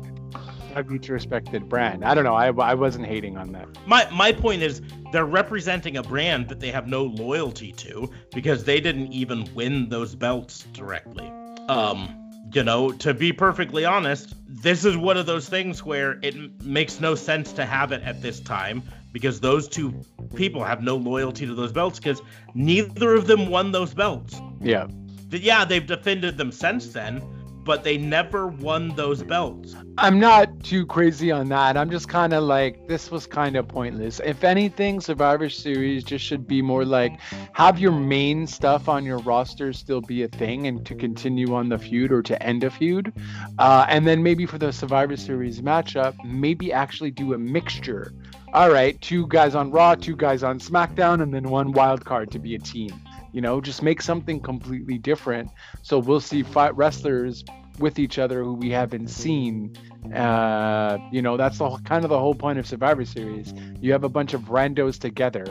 Have 0.75 0.93
each 0.93 1.09
respected 1.09 1.69
brand. 1.69 2.05
I 2.05 2.15
don't 2.15 2.25
know. 2.25 2.35
I, 2.35 2.49
I 2.49 2.75
wasn't 2.75 3.07
hating 3.07 3.37
on 3.37 3.53
that. 3.53 3.67
My 3.87 4.09
my 4.11 4.33
point 4.33 4.63
is 4.63 4.83
they're 5.13 5.25
representing 5.25 5.97
a 5.97 6.03
brand 6.03 6.49
that 6.49 6.61
they 6.61 6.71
have 6.71 6.87
no 6.87 7.05
loyalty 7.05 7.73
to 7.73 8.11
because 8.33 8.65
they 8.65 8.81
didn't 8.81 9.13
even 9.13 9.49
win 9.55 9.89
those 9.89 10.15
belts 10.15 10.65
directly. 10.73 11.33
Um, 11.69 12.15
you 12.55 12.63
know, 12.63 12.93
to 12.93 13.13
be 13.13 13.33
perfectly 13.33 13.85
honest, 13.85 14.35
this 14.47 14.85
is 14.85 14.97
one 14.97 15.17
of 15.17 15.27
those 15.27 15.49
things 15.49 15.85
where 15.85 16.19
it 16.23 16.35
m- 16.35 16.57
makes 16.63 17.01
no 17.01 17.15
sense 17.15 17.53
to 17.55 17.65
have 17.67 17.93
it 17.93 18.03
at 18.03 18.23
this 18.23 18.41
time 18.41 18.83
because 19.13 19.41
those 19.41 19.69
two 19.69 19.93
people 20.35 20.65
have 20.65 20.83
no 20.83 20.97
loyalty 20.97 21.47
to 21.47 21.55
those 21.55 21.73
belts 21.73 21.99
because 21.99 22.23
neither 22.55 23.15
of 23.15 23.27
them 23.27 23.51
won 23.51 23.73
those 23.73 23.93
belts. 23.95 24.41
Yeah. 24.61 24.87
Yeah, 25.31 25.65
they've 25.67 25.87
defended 25.87 26.39
them 26.39 26.53
since 26.53 26.89
then, 26.89 27.23
but 27.69 27.85
they 27.85 27.99
never 27.99 28.47
won 28.47 28.89
those 28.97 29.23
belts. 29.23 29.77
I'm 29.99 30.19
not 30.19 30.65
too 30.65 30.87
crazy 30.87 31.31
on 31.31 31.51
that. 31.51 31.77
I'm 31.77 31.91
just 31.91 32.09
kind 32.09 32.33
of 32.33 32.45
like, 32.45 32.89
this 32.89 33.11
was 33.11 33.27
kind 33.27 33.57
of 33.57 33.69
pointless. 33.69 34.23
If 34.25 34.43
anything, 34.43 35.03
Survivor 35.03 35.51
Series 35.51 36.03
just 36.03 36.25
should 36.25 36.47
be 36.47 36.63
more 36.63 36.87
like 36.87 37.21
have 37.53 37.79
your 37.79 37.93
main 37.93 38.47
stuff 38.47 38.89
on 38.89 39.05
your 39.05 39.19
roster 39.19 39.75
still 39.75 40.01
be 40.01 40.23
a 40.23 40.29
thing 40.29 40.67
and 40.67 40.87
to 40.87 40.95
continue 40.95 41.55
on 41.55 41.69
the 41.69 41.77
feud 41.77 42.11
or 42.11 42.23
to 42.23 42.43
end 42.43 42.65
a 42.65 42.71
feud. 42.71 43.13
Uh, 43.59 43.85
and 43.87 44.07
then 44.07 44.23
maybe 44.23 44.47
for 44.47 44.57
the 44.57 44.73
Survivor 44.73 45.19
Series 45.19 45.61
matchup, 45.61 46.15
maybe 46.25 46.73
actually 46.73 47.11
do 47.11 47.35
a 47.35 47.39
mixture. 47.39 48.15
All 48.55 48.71
right, 48.71 48.99
two 49.03 49.27
guys 49.27 49.55
on 49.55 49.71
Raw, 49.71 49.95
two 49.95 50.17
guys 50.17 50.43
on 50.43 50.59
SmackDown, 50.59 51.23
and 51.23 51.35
then 51.35 51.51
one 51.51 51.73
wild 51.73 52.03
card 52.03 52.31
to 52.31 52.39
be 52.39 52.55
a 52.55 52.59
team. 52.59 52.99
You 53.33 53.41
know, 53.41 53.61
just 53.61 53.83
make 53.83 54.01
something 54.03 54.41
completely 54.41 54.99
different. 54.99 55.51
So 55.83 55.99
we'll 55.99 56.21
see 56.21 56.43
fight 56.43 56.77
wrestlers 56.77 57.45
with 57.79 57.99
each 57.99 58.19
other 58.19 58.43
who 58.43 58.55
we 58.55 58.71
haven't 58.71 59.09
seen. 59.09 59.77
Uh, 60.15 60.99
you 61.13 61.23
know, 61.23 61.37
that's 61.37 61.59
the 61.59 61.69
whole, 61.69 61.79
kind 61.81 62.05
of 62.05 62.11
the 62.11 62.19
whole 62.19 62.35
point 62.35 62.59
of 62.59 62.67
Survivor 62.67 63.05
Series. 63.05 63.53
You 63.81 63.93
have 63.93 64.05
a 64.05 64.09
bunch 64.09 64.35
of 64.35 64.43
randos 64.43 64.99
together, 64.99 65.45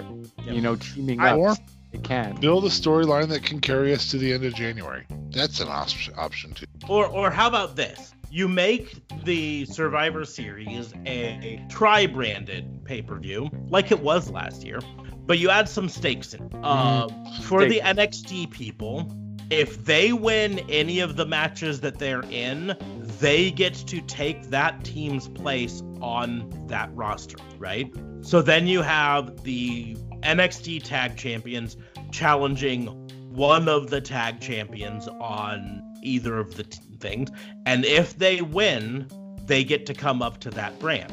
you 0.45 0.61
know, 0.61 0.75
teaming 0.75 1.19
I- 1.19 1.31
up. 1.31 1.37
Or 1.37 1.55
They 1.91 1.99
can. 1.99 2.35
build 2.35 2.65
a 2.65 2.69
storyline 2.69 3.29
that 3.29 3.43
can 3.43 3.61
carry 3.61 3.93
us 3.93 4.11
to 4.11 4.17
the 4.17 4.33
end 4.33 4.43
of 4.43 4.53
January. 4.55 5.05
That's 5.31 5.59
an 5.61 5.69
option 5.69 6.13
option 6.17 6.51
too. 6.53 6.65
Or 6.89 7.07
or 7.07 7.31
how 7.31 7.47
about 7.47 7.75
this? 7.75 8.13
you 8.29 8.45
make 8.49 8.93
the 9.23 9.63
Survivor 9.63 10.25
Series 10.25 10.93
a 11.05 11.63
tri-branded 11.69 12.83
pay-per-view, 12.83 13.49
like 13.69 13.89
it 13.89 14.01
was 14.01 14.29
last 14.29 14.65
year, 14.65 14.79
but 15.27 15.37
you 15.37 15.49
add 15.49 15.69
some 15.69 15.89
stakes 15.89 16.33
in. 16.33 16.49
Uh, 16.63 17.07
for 17.43 17.65
the 17.65 17.81
NXT 17.81 18.49
people, 18.49 19.13
if 19.49 19.85
they 19.85 20.13
win 20.13 20.59
any 20.69 20.99
of 20.99 21.15
the 21.15 21.25
matches 21.25 21.81
that 21.81 21.99
they're 21.99 22.23
in, 22.29 22.75
they 23.19 23.51
get 23.51 23.73
to 23.75 24.01
take 24.01 24.49
that 24.49 24.83
team's 24.83 25.27
place 25.29 25.81
on 26.01 26.49
that 26.67 26.89
roster, 26.93 27.37
right? 27.57 27.93
So 28.21 28.41
then 28.41 28.67
you 28.67 28.81
have 28.81 29.43
the 29.43 29.95
NXT 30.21 30.83
tag 30.83 31.17
champions 31.17 31.77
challenging 32.11 32.87
one 33.29 33.69
of 33.69 33.89
the 33.89 34.01
tag 34.01 34.41
champions 34.41 35.07
on 35.07 35.83
either 36.01 36.37
of 36.37 36.55
the 36.55 36.63
t- 36.63 36.79
things. 36.99 37.29
And 37.65 37.85
if 37.85 38.17
they 38.17 38.41
win, 38.41 39.07
they 39.45 39.63
get 39.63 39.85
to 39.85 39.93
come 39.93 40.21
up 40.21 40.39
to 40.39 40.49
that 40.51 40.77
brand. 40.79 41.11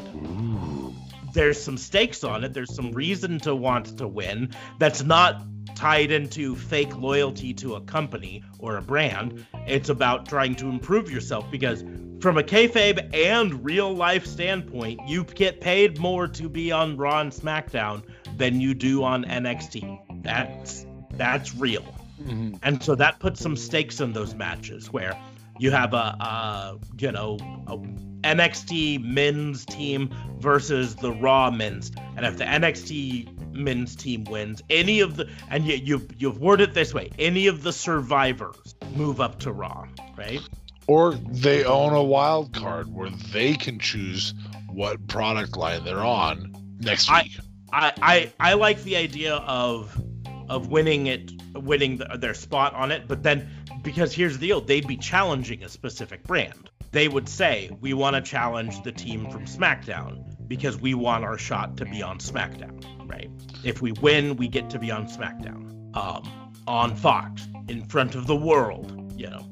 There's 1.35 1.63
some 1.63 1.77
stakes 1.77 2.25
on 2.25 2.45
it. 2.45 2.55
There's 2.55 2.75
some 2.75 2.93
reason 2.93 3.39
to 3.41 3.55
want 3.55 3.99
to 3.99 4.09
win 4.09 4.51
that's 4.79 5.03
not 5.03 5.43
tied 5.75 6.11
into 6.11 6.55
fake 6.55 6.97
loyalty 6.97 7.53
to 7.55 7.75
a 7.75 7.81
company 7.81 8.43
or 8.59 8.77
a 8.77 8.83
brand. 8.83 9.45
It's 9.67 9.89
about 9.89 10.29
trying 10.29 10.55
to 10.57 10.69
improve 10.69 11.11
yourself 11.11 11.51
because, 11.51 11.85
from 12.21 12.39
a 12.39 12.43
kayfabe 12.43 13.13
and 13.13 13.65
real 13.65 13.93
life 13.93 14.27
standpoint, 14.27 15.01
you 15.09 15.25
get 15.25 15.61
paid 15.61 15.99
more 15.99 16.29
to 16.29 16.49
be 16.49 16.71
on 16.71 16.97
Raw 16.97 17.21
and 17.21 17.33
SmackDown 17.33 18.05
than 18.37 18.61
you 18.61 18.73
do 18.73 19.03
on 19.03 19.25
NXT. 19.25 20.23
That's 20.23 20.87
that's 21.17 21.55
real. 21.55 21.85
Mhm. 22.23 22.59
And 22.63 22.83
so 22.83 22.95
that 22.95 23.19
puts 23.19 23.41
some 23.41 23.57
stakes 23.57 24.01
in 24.01 24.13
those 24.13 24.35
matches 24.35 24.93
where 24.93 25.17
you 25.59 25.71
have 25.71 25.95
a, 25.95 25.97
a 25.97 26.79
you 26.99 27.13
know, 27.13 27.37
a 27.67 27.77
NXT 28.25 29.05
men's 29.05 29.65
team 29.67 30.15
versus 30.39 30.97
the 30.97 31.13
Raw 31.13 31.51
men's. 31.51 31.93
And 32.17 32.25
if 32.25 32.39
the 32.39 32.45
mm. 32.45 32.61
NXT 32.61 33.55
men's 33.55 33.95
team 33.95 34.25
wins, 34.25 34.63
any 34.71 35.01
of 35.01 35.17
the 35.17 35.29
and 35.51 35.67
you 35.67 35.75
you 35.75 36.09
you've 36.19 36.39
worded 36.39 36.71
it 36.71 36.75
this 36.75 36.95
way, 36.95 37.11
any 37.19 37.47
of 37.47 37.63
the 37.63 37.73
survivors 37.73 38.75
move 38.95 39.21
up 39.21 39.39
to 39.41 39.53
Raw, 39.53 39.87
right? 40.17 40.41
Or 40.87 41.15
they 41.15 41.65
own 41.65 41.93
a 41.93 42.03
wild 42.03 42.53
card 42.53 42.93
where 42.93 43.11
they 43.33 43.55
can 43.55 43.79
choose 43.79 44.35
what 44.69 45.07
product 45.07 45.57
line 45.57 45.85
they're 45.85 45.99
on 45.99 46.55
next 46.81 47.11
I- 47.11 47.23
week. 47.23 47.39
I, 47.73 47.93
I 48.01 48.33
I 48.39 48.55
like 48.55 48.83
the 48.85 48.97
idea 48.97 49.35
of 49.35 50.01
of 50.49 50.69
winning 50.69 51.07
it, 51.07 51.33
winning 51.55 51.97
the, 51.97 52.17
their 52.19 52.35
spot 52.35 52.75
on 52.75 52.91
it, 52.91 53.09
but 53.09 53.23
then 53.23 53.49
because 53.83 54.13
here's 54.13 54.39
the 54.39 54.49
deal, 54.49 54.61
they'd 54.61 54.87
be 54.87 54.97
challenging 54.97 55.63
a 55.63 55.69
specific 55.69 56.23
brand. 56.25 56.71
They 56.93 57.09
would 57.09 57.29
say, 57.29 57.71
"We 57.81 57.93
want 57.93 58.17
to 58.17 58.23
challenge 58.23 58.83
the 58.83 58.93
team 58.93 59.31
from 59.31 59.47
SmackDown 59.47 60.49
because 60.49 60.81
we 60.81 60.95
want 60.95 61.25
our 61.25 61.39
shot 61.39 61.77
to 61.79 61.85
be 61.85 62.03
on 62.03 62.19
SmackDown." 62.19 62.85
Right? 63.09 63.31
If 63.65 63.83
we 63.83 63.93
win, 63.93 64.37
we 64.37 64.49
get 64.49 64.71
to 64.71 64.79
be 64.79 64.91
on 64.91 65.07
SmackDown, 65.07 65.97
um, 65.97 66.53
on 66.67 66.95
Fox, 66.97 67.47
in 67.69 67.85
front 67.85 68.15
of 68.15 68.27
the 68.27 68.37
world. 68.37 69.13
You 69.17 69.31
know. 69.31 69.47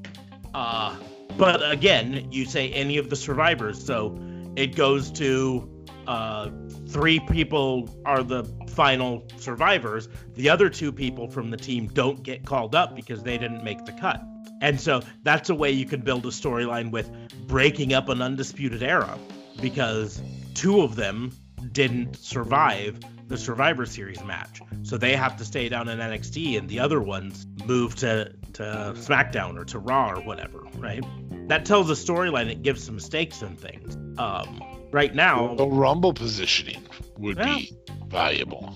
Uh, 0.54 0.96
but 1.36 1.68
again, 1.70 2.28
you 2.30 2.44
say 2.44 2.70
any 2.72 2.98
of 2.98 3.10
the 3.10 3.16
survivors, 3.16 3.84
so 3.84 4.18
it 4.56 4.76
goes 4.76 5.10
to 5.12 5.68
uh, 6.06 6.50
three 6.88 7.20
people 7.20 7.88
are 8.04 8.22
the 8.22 8.44
final 8.68 9.26
survivors. 9.36 10.08
The 10.34 10.48
other 10.48 10.68
two 10.68 10.92
people 10.92 11.28
from 11.28 11.50
the 11.50 11.56
team 11.56 11.86
don't 11.88 12.22
get 12.22 12.44
called 12.44 12.74
up 12.74 12.94
because 12.94 13.22
they 13.22 13.38
didn't 13.38 13.64
make 13.64 13.84
the 13.84 13.92
cut. 13.92 14.22
And 14.60 14.80
so 14.80 15.02
that's 15.22 15.50
a 15.50 15.54
way 15.54 15.70
you 15.70 15.84
can 15.84 16.00
build 16.00 16.24
a 16.24 16.30
storyline 16.30 16.90
with 16.90 17.10
breaking 17.46 17.92
up 17.94 18.08
an 18.08 18.22
undisputed 18.22 18.82
era 18.82 19.18
because 19.60 20.22
two 20.54 20.82
of 20.82 20.96
them 20.96 21.32
didn't 21.72 22.16
survive 22.16 23.00
the 23.28 23.36
Survivor 23.36 23.86
Series 23.86 24.22
match. 24.24 24.60
So 24.82 24.98
they 24.98 25.16
have 25.16 25.36
to 25.38 25.44
stay 25.44 25.68
down 25.68 25.88
in 25.88 25.98
NXT 25.98 26.58
and 26.58 26.68
the 26.68 26.80
other 26.80 27.00
ones 27.00 27.46
move 27.66 27.94
to, 27.96 28.32
to 28.54 28.62
SmackDown 28.96 29.58
or 29.58 29.64
to 29.66 29.78
Raw 29.78 30.10
or 30.10 30.20
whatever, 30.20 30.62
right? 30.76 31.04
That 31.48 31.64
tells 31.64 31.90
a 31.90 31.94
storyline, 31.94 32.50
it 32.50 32.62
gives 32.62 32.84
some 32.84 33.00
stakes 33.00 33.42
and 33.42 33.58
things. 33.58 33.96
Um, 34.18 34.62
right 34.92 35.14
now, 35.14 35.54
The 35.54 35.66
Rumble 35.66 36.12
positioning 36.12 36.82
would 37.18 37.36
Yeah. 37.38 37.56
be 37.56 37.72
valuable. 38.08 38.74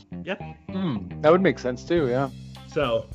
Hmm, 0.70 1.08
that 1.20 1.30
would 1.30 1.42
make 1.42 1.58
sense 1.58 1.84
too. 1.84 2.08
Yeah. 2.08 2.30
So, 2.72 3.06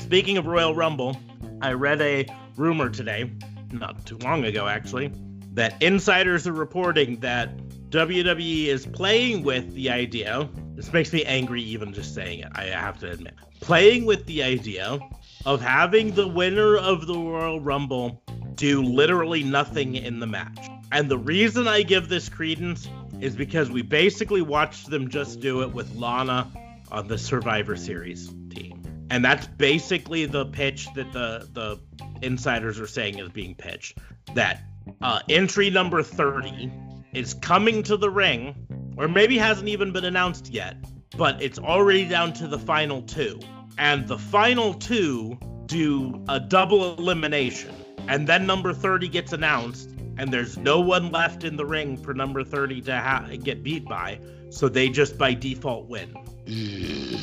speaking 0.00 0.36
of 0.38 0.46
Royal 0.46 0.74
Rumble, 0.74 1.16
I 1.62 1.72
read 1.72 2.00
a 2.00 2.26
rumor 2.56 2.88
today, 2.88 3.30
not 3.72 4.04
too 4.06 4.18
long 4.18 4.44
ago 4.44 4.66
actually, 4.66 5.10
that 5.52 5.80
insiders 5.82 6.46
are 6.46 6.52
reporting 6.52 7.20
that 7.20 7.50
WWE 7.90 8.66
is 8.66 8.86
playing 8.86 9.42
with 9.42 9.72
the 9.74 9.90
idea. 9.90 10.48
This 10.74 10.92
makes 10.92 11.12
me 11.12 11.24
angry 11.24 11.62
even 11.62 11.92
just 11.92 12.14
saying 12.14 12.40
it, 12.40 12.48
I 12.54 12.64
have 12.64 12.98
to 13.00 13.10
admit. 13.10 13.34
Playing 13.60 14.04
with 14.04 14.26
the 14.26 14.42
idea 14.42 14.98
of 15.46 15.60
having 15.60 16.10
the 16.12 16.26
winner 16.28 16.76
of 16.76 17.06
the 17.06 17.14
Royal 17.16 17.60
Rumble 17.60 18.22
do 18.54 18.82
literally 18.82 19.44
nothing 19.44 19.94
in 19.94 20.18
the 20.20 20.26
match. 20.26 20.58
And 20.92 21.10
the 21.10 21.18
reason 21.18 21.66
I 21.66 21.82
give 21.82 22.08
this 22.08 22.28
credence 22.28 22.88
is 23.20 23.34
because 23.34 23.70
we 23.70 23.82
basically 23.82 24.42
watched 24.42 24.90
them 24.90 25.08
just 25.08 25.40
do 25.40 25.62
it 25.62 25.72
with 25.72 25.94
Lana 25.96 26.50
on 26.90 27.08
the 27.08 27.18
Survivor 27.18 27.76
Series 27.76 28.28
team. 28.50 28.82
And 29.10 29.24
that's 29.24 29.46
basically 29.46 30.26
the 30.26 30.46
pitch 30.46 30.88
that 30.94 31.12
the 31.12 31.48
the 31.52 31.80
insiders 32.22 32.80
are 32.80 32.86
saying 32.86 33.18
is 33.18 33.28
being 33.28 33.54
pitched. 33.54 33.98
That 34.34 34.62
uh, 35.00 35.20
entry 35.28 35.70
number 35.70 36.02
30 36.02 36.72
is 37.12 37.34
coming 37.34 37.82
to 37.84 37.96
the 37.96 38.10
ring, 38.10 38.54
or 38.96 39.08
maybe 39.08 39.38
hasn't 39.38 39.68
even 39.68 39.92
been 39.92 40.04
announced 40.04 40.52
yet, 40.52 40.76
but 41.16 41.40
it's 41.42 41.58
already 41.58 42.06
down 42.08 42.32
to 42.34 42.46
the 42.46 42.58
final 42.58 43.02
two. 43.02 43.40
And 43.78 44.06
the 44.08 44.18
final 44.18 44.74
two 44.74 45.38
do 45.66 46.24
a 46.28 46.40
double 46.40 46.96
elimination. 46.96 47.74
And 48.08 48.26
then 48.26 48.46
number 48.46 48.72
30 48.72 49.08
gets 49.08 49.32
announced, 49.32 49.90
and 50.18 50.32
there's 50.32 50.56
no 50.56 50.80
one 50.80 51.10
left 51.10 51.44
in 51.44 51.56
the 51.56 51.64
ring 51.64 51.96
for 51.96 52.14
number 52.14 52.42
30 52.42 52.80
to 52.82 52.96
ha- 52.96 53.28
get 53.42 53.62
beat 53.62 53.84
by. 53.84 54.18
So 54.50 54.68
they 54.68 54.88
just 54.88 55.18
by 55.18 55.34
default 55.34 55.88
win. 55.88 56.16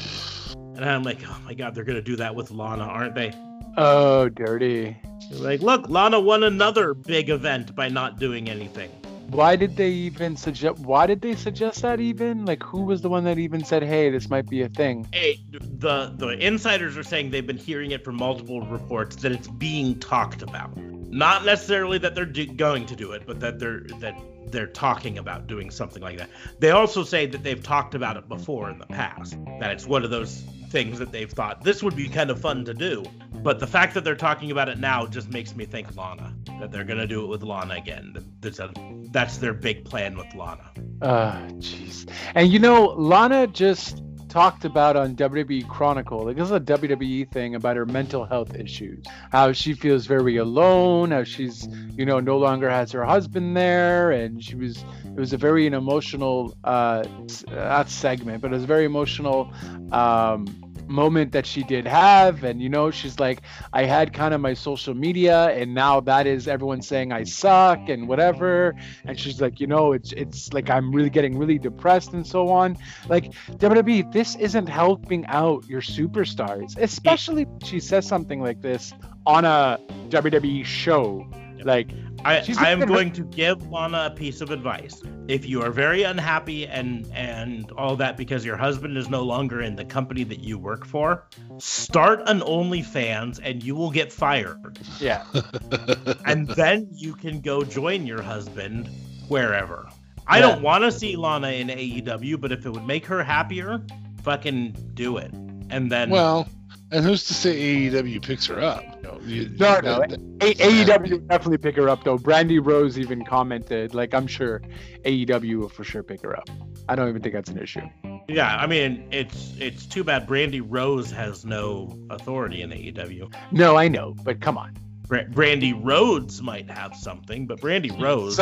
And 0.76 0.84
I'm 0.86 1.04
like, 1.04 1.20
oh 1.28 1.39
my 1.46 1.54
god, 1.54 1.76
they're 1.76 1.84
gonna 1.84 2.02
do 2.02 2.16
that 2.16 2.34
with 2.34 2.50
Lana, 2.50 2.84
aren't 2.84 3.14
they? 3.14 3.32
Oh, 3.78 4.28
dirty. 4.28 4.98
They're 5.30 5.39
like, 5.39 5.62
look, 5.62 5.88
Lana 5.88 6.20
won 6.20 6.44
another 6.44 6.96
big 6.96 7.30
event 7.30 7.76
by 7.76 7.89
not 7.89 8.18
doing 8.18 8.50
anything. 8.50 8.89
Why 9.34 9.55
did 9.55 9.75
they 9.77 9.89
even 9.89 10.38
suggest? 10.38 10.77
Why 10.79 11.07
did 11.07 11.21
they 11.21 11.36
suggest 11.36 11.81
that 11.81 11.99
even? 11.99 12.45
Like, 12.45 12.61
who 12.61 12.84
was 12.84 13.01
the 13.01 13.09
one 13.09 13.23
that 13.23 13.39
even 13.39 13.63
said, 13.65 13.81
"Hey, 13.84 14.11
this 14.11 14.29
might 14.29 14.47
be 14.47 14.61
a 14.61 14.69
thing"? 14.69 15.07
Hey, 15.11 15.39
the 15.51 16.13
the 16.15 16.29
insiders 16.39 16.95
are 16.97 17.03
saying 17.03 17.31
they've 17.31 17.45
been 17.45 17.57
hearing 17.57 17.91
it 17.91 18.03
from 18.03 18.15
multiple 18.15 18.61
reports 18.61 19.15
that 19.17 19.31
it's 19.31 19.47
being 19.47 19.99
talked 19.99 20.43
about. 20.43 20.77
Not 20.77 21.45
necessarily 21.45 21.97
that 21.97 22.13
they're 22.13 22.25
do- 22.25 22.45
going 22.45 22.86
to 22.86 22.95
do 22.95 23.11
it, 23.11 23.23
but 23.25 23.39
that 23.39 23.59
they're 23.59 23.81
that 23.99 24.15
they're 24.48 24.68
talking 24.68 25.18
about 25.18 25.48
doing 25.48 25.70
something 25.70 26.02
like 26.02 26.18
that. 26.18 26.30
They 26.60 26.72
also 26.72 27.04
say 27.04 27.26
that 27.26 27.44
they've 27.44 27.62
talked 27.62 27.95
about 27.95 28.18
it 28.18 28.28
before 28.28 28.70
in 28.70 28.78
the 28.78 28.86
past. 28.86 29.38
That 29.60 29.72
it's 29.72 29.86
one 29.86 30.03
of 30.03 30.10
those 30.10 30.44
things 30.70 30.98
that 30.98 31.11
they've 31.11 31.32
thought 31.32 31.64
this 31.64 31.84
would 31.84 31.95
be 31.95 32.10
kind 32.10 32.32
of 32.32 32.41
fun 32.41 32.65
to 32.65 32.74
do. 32.74 33.03
But 33.44 33.60
the 33.60 33.68
fact 33.68 33.94
that 33.94 34.03
they're 34.03 34.15
talking 34.15 34.52
about 34.52 34.70
it 34.70 34.80
now 34.80 35.06
just 35.06 35.30
makes 35.30 35.56
me 35.56 35.65
think 35.65 35.95
Lana. 35.95 36.34
That 36.60 36.72
they're 36.72 36.84
gonna 36.84 37.07
do 37.07 37.24
it 37.24 37.28
with 37.28 37.44
Lana 37.44 37.76
again. 37.76 38.15
That's, 38.40 38.60
a, 38.60 38.72
that's 39.11 39.38
their 39.38 39.53
big 39.53 39.86
plan 39.86 40.18
with 40.18 40.34
Lana. 40.34 40.72
Ah, 41.02 41.44
jeez. 41.53 42.10
And 42.36 42.52
you 42.52 42.60
know, 42.60 42.86
Lana 42.98 43.48
just 43.48 44.02
talked 44.34 44.65
about 44.65 44.95
on 44.95 45.15
WWE 45.15 45.68
Chronicle, 45.68 46.26
like 46.26 46.35
this 46.35 46.45
is 46.45 46.51
a 46.51 46.60
WWE 46.60 47.30
thing 47.30 47.53
about 47.53 47.77
her 47.77 47.85
mental 47.85 48.26
health 48.26 48.55
issues, 48.55 49.05
how 49.31 49.51
she 49.51 49.76
feels 49.76 50.07
very 50.07 50.38
alone, 50.38 51.11
how 51.11 51.23
she's, 51.23 51.68
you 51.95 52.03
know, 52.03 52.19
no 52.19 52.39
longer 52.39 52.68
has 52.68 52.91
her 52.93 53.05
husband 53.05 53.55
there, 53.55 54.10
and 54.10 54.43
she 54.43 54.55
was. 54.55 54.84
It 55.05 55.19
was 55.19 55.34
a 55.34 55.38
very 55.38 55.68
an 55.68 55.76
emotional, 55.76 56.57
uh, 56.64 57.03
not 57.51 57.89
segment, 57.89 58.41
but 58.41 58.51
it 58.51 58.55
was 58.55 58.64
a 58.64 58.68
very 58.68 58.85
emotional 58.85 59.53
um, 59.91 60.62
moment 60.88 61.31
that 61.31 61.45
she 61.45 61.64
did 61.64 61.88
have, 61.88 62.43
and 62.43 62.61
you 62.61 62.69
know, 62.69 62.91
she's 62.91 63.19
like, 63.19 63.41
I 63.72 63.84
had 63.84 64.14
kind 64.14 64.34
of 64.34 64.41
my 64.41 64.53
social 64.53 64.93
media, 64.93 65.49
and 65.49 65.73
now 65.73 65.99
that 66.01 66.27
is 66.27 66.47
everyone 66.47 66.81
saying 66.81 67.11
I 67.11 67.23
suck 67.23 67.89
and 67.89 68.07
whatever 68.07 68.73
and 69.05 69.19
she's 69.19 69.41
like, 69.41 69.60
you 69.60 69.68
know, 69.68 69.93
it's 69.93 70.11
it's 70.14 70.53
like 70.53 70.69
I'm 70.69 70.91
really 70.91 71.10
getting 71.10 71.38
really 71.38 71.57
depressed 71.57 72.14
and 72.14 72.26
so 72.26 72.49
on. 72.49 72.77
Like 73.07 73.31
WWE, 73.51 74.11
this 74.11 74.35
isn't 74.35 74.68
helping 74.68 75.26
out 75.27 75.68
your 75.68 75.81
superstars, 75.81 76.77
especially 76.77 77.47
she 77.64 77.80
says 77.80 78.07
something 78.07 78.41
like 78.41 78.61
this 78.61 78.93
on 79.26 79.45
a 79.45 79.80
WWE 80.10 80.65
show. 80.65 81.27
Like, 81.64 81.89
I, 82.26 82.41
She's 82.41 82.58
I 82.58 82.70
am 82.72 82.80
looking- 82.80 82.94
going 82.94 83.12
to 83.14 83.24
give 83.24 83.68
Lana 83.70 84.10
a 84.12 84.16
piece 84.16 84.41
of 84.41 84.50
advice. 84.52 85.02
If 85.28 85.48
you 85.48 85.62
are 85.62 85.72
very 85.72 86.04
unhappy 86.04 86.68
and 86.68 87.06
and 87.14 87.72
all 87.74 87.95
that 87.98 88.18
because 88.18 88.44
your 88.45 88.58
husband 88.58 88.98
is 88.98 89.10
no 89.10 89.24
longer 89.24 89.62
in 89.62 89.76
the 89.76 89.86
company 89.86 90.24
that 90.26 90.40
you 90.41 90.58
work 90.58 90.86
for, 90.86 91.24
start 91.60 92.22
an 92.28 92.41
OnlyFans 92.41 93.40
and 93.44 93.64
you 93.64 93.76
will 93.76 93.91
get 93.91 94.12
fired. 94.12 94.80
yeah, 95.00 95.24
And 96.26 96.48
then 96.50 96.88
you 96.91 97.14
can 97.16 97.41
go 97.41 97.64
join 97.64 98.06
your 98.06 98.22
husband 98.22 98.90
wherever. 99.28 99.88
I 100.28 100.40
Yeah. 100.40 100.48
don't 100.48 100.62
want 100.62 100.84
to 100.84 100.91
see 100.91 101.16
Lana 101.16 101.50
in 101.50 101.68
AEW, 101.68 102.40
but 102.40 102.52
if 102.52 102.66
it 102.66 102.70
would 102.72 102.86
make 102.88 103.06
her 103.06 103.24
happier, 103.24 103.82
fucking 104.24 104.76
do 104.94 105.18
it. 105.18 105.32
And 105.70 105.91
then 105.91 106.10
well, 106.10 106.48
and 106.91 107.04
who's 107.06 107.26
to 107.28 107.34
say 107.34 107.56
AEW 107.90 108.22
picks 108.22 108.45
her 108.48 108.62
up? 108.62 108.84
You 109.03 109.09
know, 109.09 109.19
you- 109.25 109.49
No, 109.59 109.80
no, 109.81 109.99
that- 109.99 110.09
that- 110.11 110.19
A- 110.41 110.53
AEW 110.55 111.11
will 111.11 111.17
definitely 111.19 111.57
pick 111.57 111.75
her 111.75 111.89
up 111.89 112.03
though. 112.03 112.17
Brandy 112.17 112.59
Rose 112.59 112.97
even 112.97 113.25
commented, 113.25 113.93
like, 113.93 114.13
I'm 114.13 114.27
sure 114.27 114.61
AEW 115.05 115.59
will 115.59 115.69
for 115.69 115.84
sure 115.84 116.03
pick 116.03 116.21
her 116.21 116.38
up. 116.38 116.49
I 116.88 116.95
don't 116.95 117.09
even 117.09 117.21
think 117.21 117.34
that's 117.34 117.49
an 117.49 117.57
issue. 117.59 117.81
yeah, 118.30 118.55
I 118.57 118.67
mean 118.67 119.05
it's 119.11 119.53
it's 119.59 119.85
too 119.85 120.03
bad 120.03 120.25
Brandy 120.27 120.61
Rose 120.61 121.11
has 121.11 121.43
no 121.45 121.97
authority 122.09 122.61
in 122.61 122.71
AEW. 122.71 123.30
No, 123.51 123.75
I 123.77 123.88
know, 123.89 124.15
but 124.23 124.39
come 124.41 124.57
on, 124.57 124.77
Bra- 125.07 125.23
Brandi 125.25 125.77
Rhodes 125.81 126.41
might 126.41 126.69
have 126.69 126.95
something, 126.95 127.45
but 127.47 127.59
Brandy 127.61 127.91
Rose, 127.91 128.38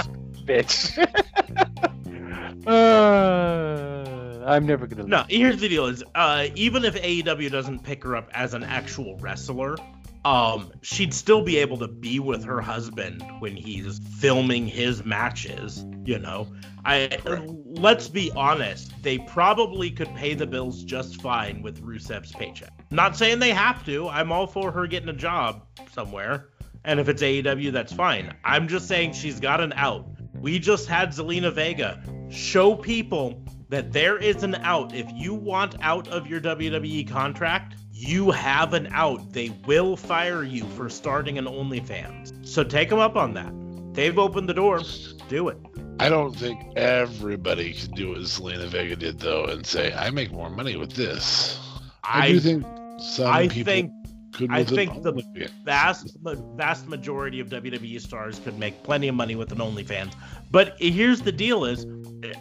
bitch. 0.45 0.97
uh, 2.67 4.43
I'm 4.45 4.65
never 4.65 4.87
gonna. 4.87 5.03
no. 5.07 5.23
Here's 5.29 5.59
the 5.59 5.69
deal: 5.69 5.85
is 5.87 6.03
uh, 6.15 6.47
even 6.55 6.83
if 6.85 6.95
AEW 6.95 7.49
doesn't 7.51 7.83
pick 7.83 8.03
her 8.03 8.15
up 8.15 8.29
as 8.33 8.53
an 8.53 8.63
actual 8.63 9.17
wrestler, 9.17 9.77
um, 10.23 10.71
she'd 10.81 11.13
still 11.13 11.41
be 11.41 11.57
able 11.57 11.77
to 11.79 11.87
be 11.87 12.19
with 12.19 12.43
her 12.43 12.61
husband 12.61 13.23
when 13.39 13.55
he's 13.55 13.99
filming 14.19 14.67
his 14.67 15.03
matches. 15.03 15.85
You 16.05 16.19
know, 16.19 16.47
I 16.85 17.17
let's 17.65 18.07
be 18.07 18.31
honest, 18.35 18.91
they 19.01 19.17
probably 19.19 19.89
could 19.89 20.13
pay 20.15 20.33
the 20.33 20.45
bills 20.45 20.83
just 20.83 21.21
fine 21.21 21.61
with 21.61 21.83
Rusev's 21.83 22.31
paycheck. 22.31 22.71
Not 22.91 23.17
saying 23.17 23.39
they 23.39 23.51
have 23.51 23.85
to. 23.85 24.09
I'm 24.09 24.31
all 24.31 24.47
for 24.47 24.71
her 24.71 24.87
getting 24.87 25.09
a 25.09 25.13
job 25.13 25.65
somewhere. 25.91 26.49
And 26.83 26.99
if 26.99 27.09
it's 27.09 27.21
AEW, 27.21 27.71
that's 27.71 27.93
fine. 27.93 28.33
I'm 28.43 28.67
just 28.67 28.87
saying 28.87 29.13
she's 29.13 29.39
got 29.39 29.61
an 29.61 29.73
out. 29.75 30.07
We 30.33 30.57
just 30.57 30.87
had 30.87 31.09
Zelina 31.09 31.53
Vega 31.53 32.01
show 32.29 32.75
people 32.75 33.43
that 33.69 33.93
there 33.93 34.17
is 34.17 34.43
an 34.43 34.55
out. 34.55 34.93
If 34.93 35.07
you 35.13 35.33
want 35.33 35.75
out 35.81 36.07
of 36.07 36.27
your 36.27 36.41
WWE 36.41 37.07
contract, 37.07 37.75
you 38.01 38.31
have 38.31 38.73
an 38.73 38.87
out. 38.91 39.31
They 39.31 39.49
will 39.67 39.95
fire 39.95 40.43
you 40.43 40.65
for 40.69 40.89
starting 40.89 41.37
an 41.37 41.45
OnlyFans. 41.45 42.45
So 42.45 42.63
take 42.63 42.89
them 42.89 42.99
up 42.99 43.15
on 43.15 43.33
that. 43.35 43.53
They've 43.93 44.17
opened 44.17 44.49
the 44.49 44.53
door. 44.53 44.81
Do 45.29 45.49
it. 45.49 45.57
I 45.99 46.09
don't 46.09 46.35
think 46.35 46.59
everybody 46.75 47.73
can 47.73 47.91
do 47.91 48.09
what 48.09 48.19
Zelina 48.19 48.67
Vega 48.67 48.95
did 48.95 49.19
though, 49.19 49.45
and 49.45 49.65
say 49.65 49.93
I 49.93 50.09
make 50.09 50.31
more 50.31 50.49
money 50.49 50.77
with 50.77 50.93
this. 50.93 51.59
I, 52.03 52.29
do 52.29 52.39
think 52.39 52.65
some 52.99 53.27
I 53.27 53.47
people 53.47 53.71
think 53.71 53.91
could. 54.33 54.51
I 54.51 54.63
think 54.63 55.03
the 55.03 55.13
OnlyFans. 55.13 55.51
vast 55.63 56.17
vast 56.55 56.87
majority 56.87 57.39
of 57.39 57.49
WWE 57.49 58.01
stars 58.01 58.39
could 58.39 58.57
make 58.57 58.81
plenty 58.81 59.09
of 59.09 59.15
money 59.15 59.35
with 59.35 59.51
an 59.51 59.59
OnlyFans. 59.59 60.13
But 60.49 60.75
here's 60.79 61.21
the 61.21 61.31
deal: 61.31 61.65
is 61.65 61.85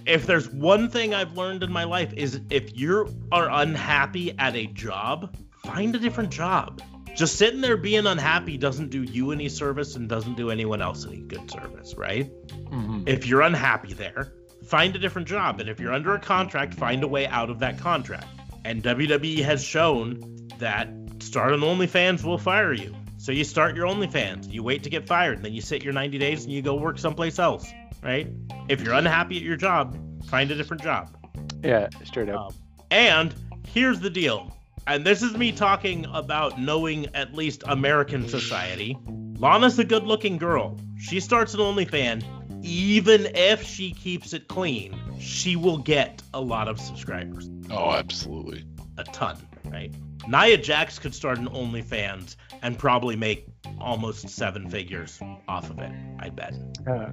if 0.07 0.27
there's 0.27 0.49
one 0.51 0.89
thing 0.89 1.12
I've 1.12 1.37
learned 1.37 1.62
in 1.62 1.70
my 1.70 1.85
life 1.85 2.15
is 2.15 2.41
if 2.49 2.78
you 2.78 3.15
are 3.31 3.51
unhappy 3.51 4.35
at 4.39 4.57
a 4.57 4.66
job, 4.69 5.37
find 5.65 5.95
a 5.95 5.99
different 5.99 6.31
job. 6.31 6.81
Just 7.16 7.37
sitting 7.37 7.61
there 7.61 7.77
being 7.77 8.07
unhappy 8.07 8.57
doesn't 8.57 8.91
do 8.91 9.03
you 9.03 9.32
any 9.32 9.49
service 9.49 9.97
and 9.97 10.09
doesn't 10.09 10.37
do 10.37 10.51
anyone 10.51 10.81
else 10.81 11.05
any 11.07 11.19
good 11.19 11.51
service, 11.51 11.95
right? 11.97 12.31
Mhm. 12.70 13.09
If 13.09 13.27
you're 13.27 13.43
unhappy 13.43 13.95
there, 13.95 14.32
find 14.66 14.95
a 14.95 14.99
different 14.99 15.28
job. 15.28 15.61
And 15.61 15.69
if 15.69 15.81
you're 15.81 15.93
under 15.93 16.15
a 16.15 16.20
contract, 16.20 16.74
find 16.74 17.03
a 17.03 17.09
way 17.09 17.27
out 17.27 17.51
of 17.51 17.59
that 17.59 17.78
contract. 17.78 18.27
And 18.65 18.82
WWE 18.82 19.43
has 19.43 19.62
shown 19.65 20.49
that 20.59 20.89
start 21.20 21.53
an 21.53 21.61
OnlyFans 21.61 22.23
will 22.23 22.39
fire 22.39 22.73
you. 22.73 22.95
So 23.19 23.32
you 23.32 23.45
start 23.45 23.77
your 23.77 23.87
OnlyFans, 23.87 24.51
you 24.51 24.62
wait 24.62 24.85
to 24.85 24.91
get 24.91 25.07
fired, 25.07 25.37
and 25.37 25.45
then 25.45 25.53
you 25.53 25.61
sit 25.61 25.82
your 25.85 25.93
90 25.93 26.16
days 26.19 26.45
and 26.45 26.53
you 26.53 26.62
go 26.62 26.74
work 26.74 26.99
someplace 26.99 27.39
else, 27.39 27.70
right? 28.03 28.28
If 28.69 28.81
you're 28.81 28.95
unhappy 28.95 29.37
at 29.37 29.43
your 29.43 29.57
job, 29.57 29.99
find 30.27 30.51
a 30.51 30.55
different 30.55 30.82
job. 30.82 31.15
Yeah, 31.62 31.89
straight 32.05 32.31
up. 32.31 32.41
Um, 32.41 32.55
and 32.91 33.35
here's 33.66 34.01
the 34.01 34.09
deal. 34.09 34.57
And 34.91 35.07
this 35.07 35.23
is 35.23 35.37
me 35.37 35.53
talking 35.53 36.05
about 36.12 36.59
knowing 36.59 37.07
at 37.15 37.33
least 37.33 37.62
American 37.65 38.29
society. 38.29 38.99
Lana's 39.39 39.79
a 39.79 39.85
good 39.85 40.03
looking 40.03 40.37
girl. 40.37 40.81
She 40.99 41.21
starts 41.21 41.55
an 41.55 41.61
OnlyFans. 41.61 42.25
Even 42.65 43.27
if 43.37 43.62
she 43.62 43.93
keeps 43.93 44.33
it 44.33 44.49
clean, 44.49 44.99
she 45.21 45.55
will 45.55 45.79
get 45.79 46.21
a 46.35 46.41
lot 46.41 46.67
of 46.67 46.81
subscribers. 46.81 47.49
Oh, 47.71 47.93
absolutely. 47.93 48.65
A 48.99 49.05
ton, 49.05 49.37
right? 49.67 49.95
Nia 50.27 50.57
Jax 50.57 50.99
could 50.99 51.15
start 51.15 51.39
an 51.39 51.47
OnlyFans 51.47 52.35
and 52.61 52.77
probably 52.77 53.15
make 53.15 53.47
almost 53.81 54.29
seven 54.29 54.69
figures 54.69 55.21
off 55.47 55.71
of 55.71 55.79
it, 55.79 55.93
I 56.19 56.31
bet. 56.31 56.55
Uh, 56.85 57.11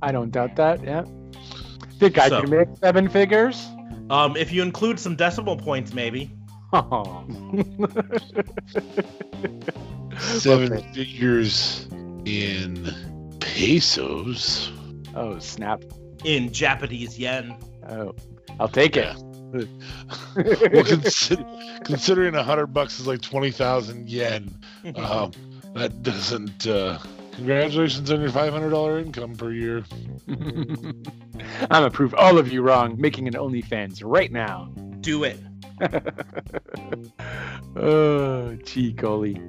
I 0.00 0.10
don't 0.10 0.30
doubt 0.30 0.56
that. 0.56 0.82
Yeah. 0.82 1.04
Think 1.98 2.16
I 2.16 2.30
So- 2.30 2.40
can 2.40 2.50
make 2.50 2.68
seven 2.78 3.10
figures? 3.10 3.68
Um, 4.08 4.38
if 4.38 4.52
you 4.52 4.62
include 4.62 4.98
some 4.98 5.16
decimal 5.16 5.58
points, 5.58 5.92
maybe. 5.92 6.32
Oh. 6.72 7.24
Seven 10.18 10.72
Okay. 10.72 10.92
figures 10.92 11.86
in 12.24 12.92
pesos. 13.40 14.70
oh, 15.14 15.38
snap. 15.38 15.82
In 16.24 16.52
Japanese 16.52 17.18
yen. 17.18 17.56
Oh, 17.88 18.14
I'll 18.58 18.68
take 18.68 18.96
it. 18.96 19.16
Well, 19.54 20.84
consider, 20.84 21.44
considering 21.84 22.34
a 22.34 22.42
hundred 22.42 22.66
bucks 22.68 23.00
is 23.00 23.06
like 23.06 23.22
twenty 23.22 23.50
thousand 23.50 24.08
yen, 24.10 24.50
um, 24.96 25.30
that 25.74 26.02
doesn't. 26.02 26.66
Uh, 26.66 26.98
congratulations 27.32 28.10
on 28.10 28.20
your 28.20 28.30
five 28.30 28.52
hundred 28.52 28.70
dollar 28.70 28.98
income 28.98 29.34
per 29.36 29.52
year. 29.52 29.84
I'm 30.28 31.02
gonna 31.70 31.90
prove 31.90 32.12
all 32.14 32.36
of 32.36 32.52
you 32.52 32.60
wrong, 32.62 33.00
making 33.00 33.26
an 33.28 33.34
OnlyFans 33.34 34.02
right 34.04 34.30
now. 34.30 34.66
Do 35.00 35.24
it. 35.24 35.40
oh, 37.76 38.54
gee, 38.64 38.92
golly. 38.92 39.40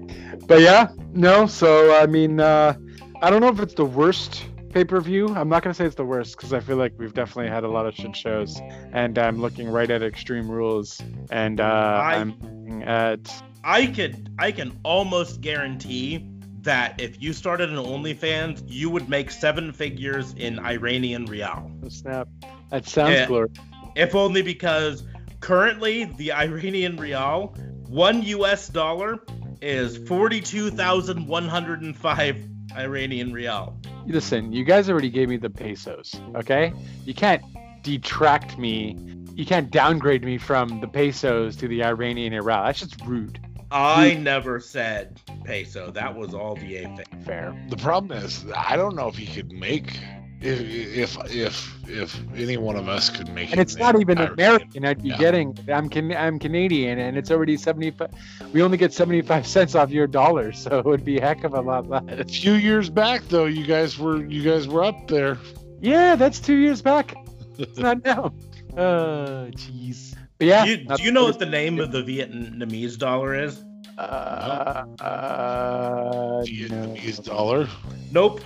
But 0.47 0.61
yeah, 0.61 0.88
no. 1.14 1.45
So 1.47 1.95
I 1.99 2.06
mean, 2.06 2.39
uh, 2.39 2.76
I 3.22 3.30
don't 3.30 3.41
know 3.41 3.49
if 3.49 3.60
it's 3.60 3.73
the 3.73 3.85
worst 3.85 4.45
pay 4.72 4.84
per 4.84 4.99
view. 5.01 5.30
I'm 5.35 5.49
not 5.49 5.64
gonna 5.64 5.73
say 5.73 5.85
it's 5.85 5.95
the 5.95 6.06
worst 6.06 6.35
because 6.38 6.53
I 6.53 6.60
feel 6.60 6.77
like 6.77 6.93
we've 6.97 7.14
definitely 7.14 7.49
had 7.49 7.64
a 7.64 7.69
lot 7.69 7.85
of 7.85 7.95
shit 7.95 8.15
shows, 8.15 8.60
and 8.91 9.18
I'm 9.18 9.39
looking 9.39 9.69
right 9.69 9.89
at 9.89 10.03
Extreme 10.03 10.49
Rules, 10.49 11.01
and 11.31 11.60
uh, 11.60 11.64
I- 11.64 12.15
I'm 12.15 12.30
looking 12.41 12.84
at 12.84 13.43
I 13.64 13.88
could 13.88 14.30
I 14.39 14.51
can 14.51 14.77
almost 14.84 15.41
guarantee 15.41 16.26
that 16.61 16.99
if 16.99 17.22
you 17.22 17.31
started 17.34 17.69
an 17.69 17.77
OnlyFans, 17.77 18.64
you 18.68 18.89
would 18.89 19.07
make 19.07 19.31
seven 19.31 19.72
figures 19.72 20.34
in 20.38 20.60
Iranian 20.60 21.26
rial. 21.26 21.72
oh, 21.85 21.89
snap. 21.89 22.27
That 22.69 22.85
sounds 22.88 23.11
Yeah. 23.15 23.27
glorious. 23.27 23.53
If 23.95 24.14
only 24.14 24.41
because 24.41 25.03
currently 25.40 26.06
the 26.06 26.34
Iranian 26.34 26.98
rial, 26.98 27.56
one 27.88 28.24
US 28.24 28.68
dollar 28.68 29.20
is 29.61 29.98
42,105 30.07 32.45
Iranian 32.76 33.34
rial. 33.34 33.80
Listen, 34.06 34.53
you 34.53 34.64
guys 34.64 34.90
already 34.90 35.10
gave 35.10 35.28
me 35.30 35.38
the 35.38 35.49
pesos, 35.49 36.20
okay? 36.36 36.74
You 37.06 37.14
can't 37.14 37.44
detract 37.84 38.57
me. 38.57 38.98
You 39.34 39.45
can't 39.45 39.72
downgrade 39.72 40.24
me 40.24 40.38
from 40.38 40.82
the 40.82 40.88
pesos 40.88 41.56
to 41.57 41.68
the 41.68 41.84
Iranian 41.84 42.34
rial. 42.44 42.66
That's 42.66 42.80
just 42.80 42.99
rude. 43.06 43.40
I 43.72 44.16
never 44.16 44.60
said 44.60 45.22
peso. 45.44 45.91
That 45.91 46.16
was 46.16 46.34
all 46.34 46.56
VA 46.56 46.91
thing. 46.95 47.22
Fair. 47.24 47.56
The 47.70 47.78
problem 47.78 48.18
is, 48.18 48.44
I 48.56 48.76
don't 48.76 48.95
know 48.95 49.07
if 49.07 49.16
he 49.16 49.28
could 49.28 49.52
make 49.52 49.99
if 50.41 50.60
if 50.61 51.18
if 51.36 51.90
if 51.90 52.20
any 52.36 52.57
one 52.57 52.76
of 52.76 52.88
us 52.88 53.10
could 53.10 53.34
make. 53.34 53.52
And 53.52 53.60
it 53.60 53.64
it's 53.64 53.76
not 53.78 53.99
even 53.99 54.18
Iranian. 54.18 54.34
American. 54.34 54.86
I'd 54.86 55.02
be 55.03 55.10
Yeah. 55.10 55.18
getting. 55.18 55.57
I'm 55.68 55.90
can, 55.90 56.16
I'm 56.16 56.40
Canadian, 56.40 56.99
and 56.99 57.18
it's 57.18 57.32
already 57.32 57.57
75. 57.57 58.10
We 58.53 58.61
only 58.61 58.78
get 58.78 58.94
75 58.94 59.45
cents 59.48 59.76
off 59.76 59.90
your 59.91 60.07
dollar, 60.07 60.52
so 60.64 60.80
it 60.80 60.86
would 60.86 61.03
be 61.03 61.18
a 61.18 61.22
heck 61.22 61.44
of 61.44 61.53
a 61.53 61.61
lot 61.61 61.86
A 62.10 62.24
few 62.26 62.53
years 62.53 62.90
back, 62.90 63.22
though, 63.30 63.45
you 63.45 63.66
guys 63.66 63.98
were 63.99 64.24
you 64.26 64.44
guys 64.44 64.68
were 64.68 64.84
up 64.84 65.07
there. 65.07 65.38
Yeah, 65.82 66.16
that's 66.16 66.40
two 66.40 66.56
years 66.56 66.82
back. 66.82 67.16
It's 67.57 67.78
not 67.80 68.03
now. 68.06 68.34
Uh, 68.78 69.48
jeez. 69.56 70.16
But 70.38 70.48
yeah. 70.48 70.64
You- 70.66 70.78
do 70.86 71.03
you 71.03 71.11
know 71.11 71.26
what 71.26 71.40
the 71.40 71.45
name 71.45 71.80
of 71.80 71.91
the 71.91 72.02
Vietnamese 72.02 72.98
dollar 72.98 73.36
is? 73.36 73.61
Uh, 73.98 74.86
uh, 75.02 76.41
Vietnamese 76.44 77.26
no. 77.28 77.34
dollar. 77.34 77.68
Nope. 78.14 78.40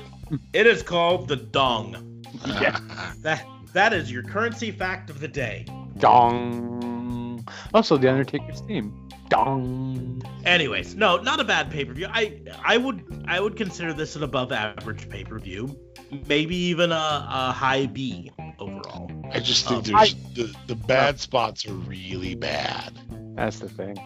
It 0.53 0.67
is 0.67 0.81
called 0.83 1.27
the 1.27 1.35
dong. 1.37 2.09
Yeah. 2.47 2.79
That 3.21 3.45
that 3.73 3.93
is 3.93 4.11
your 4.11 4.23
currency 4.23 4.71
fact 4.71 5.09
of 5.09 5.19
the 5.19 5.27
day. 5.27 5.65
Dong. 5.97 6.79
Dong. 6.81 7.47
Also, 7.73 7.95
The 7.97 8.09
Undertaker's 8.09 8.61
theme. 8.61 9.09
Dong. 9.29 10.21
Anyways, 10.45 10.95
no, 10.95 11.17
not 11.17 11.39
a 11.39 11.43
bad 11.43 11.71
pay 11.71 11.85
per 11.85 11.93
view. 11.93 12.07
I 12.09 12.41
I 12.63 12.77
would 12.77 13.23
I 13.27 13.39
would 13.39 13.55
consider 13.55 13.93
this 13.93 14.15
an 14.15 14.23
above 14.23 14.51
average 14.51 15.09
pay 15.09 15.23
per 15.23 15.39
view, 15.39 15.79
maybe 16.27 16.55
even 16.55 16.91
a, 16.91 16.95
a 17.29 17.51
high 17.51 17.85
B 17.85 18.31
overall. 18.59 19.09
I 19.31 19.39
just 19.39 19.67
think 19.67 19.87
Um, 19.87 19.93
there's 19.93 20.15
the, 20.35 20.55
the 20.67 20.75
bad 20.75 21.19
spots 21.19 21.65
are 21.67 21.73
really 21.73 22.35
bad. 22.35 22.99
That's 23.35 23.59
the 23.59 23.69
thing. 23.69 23.97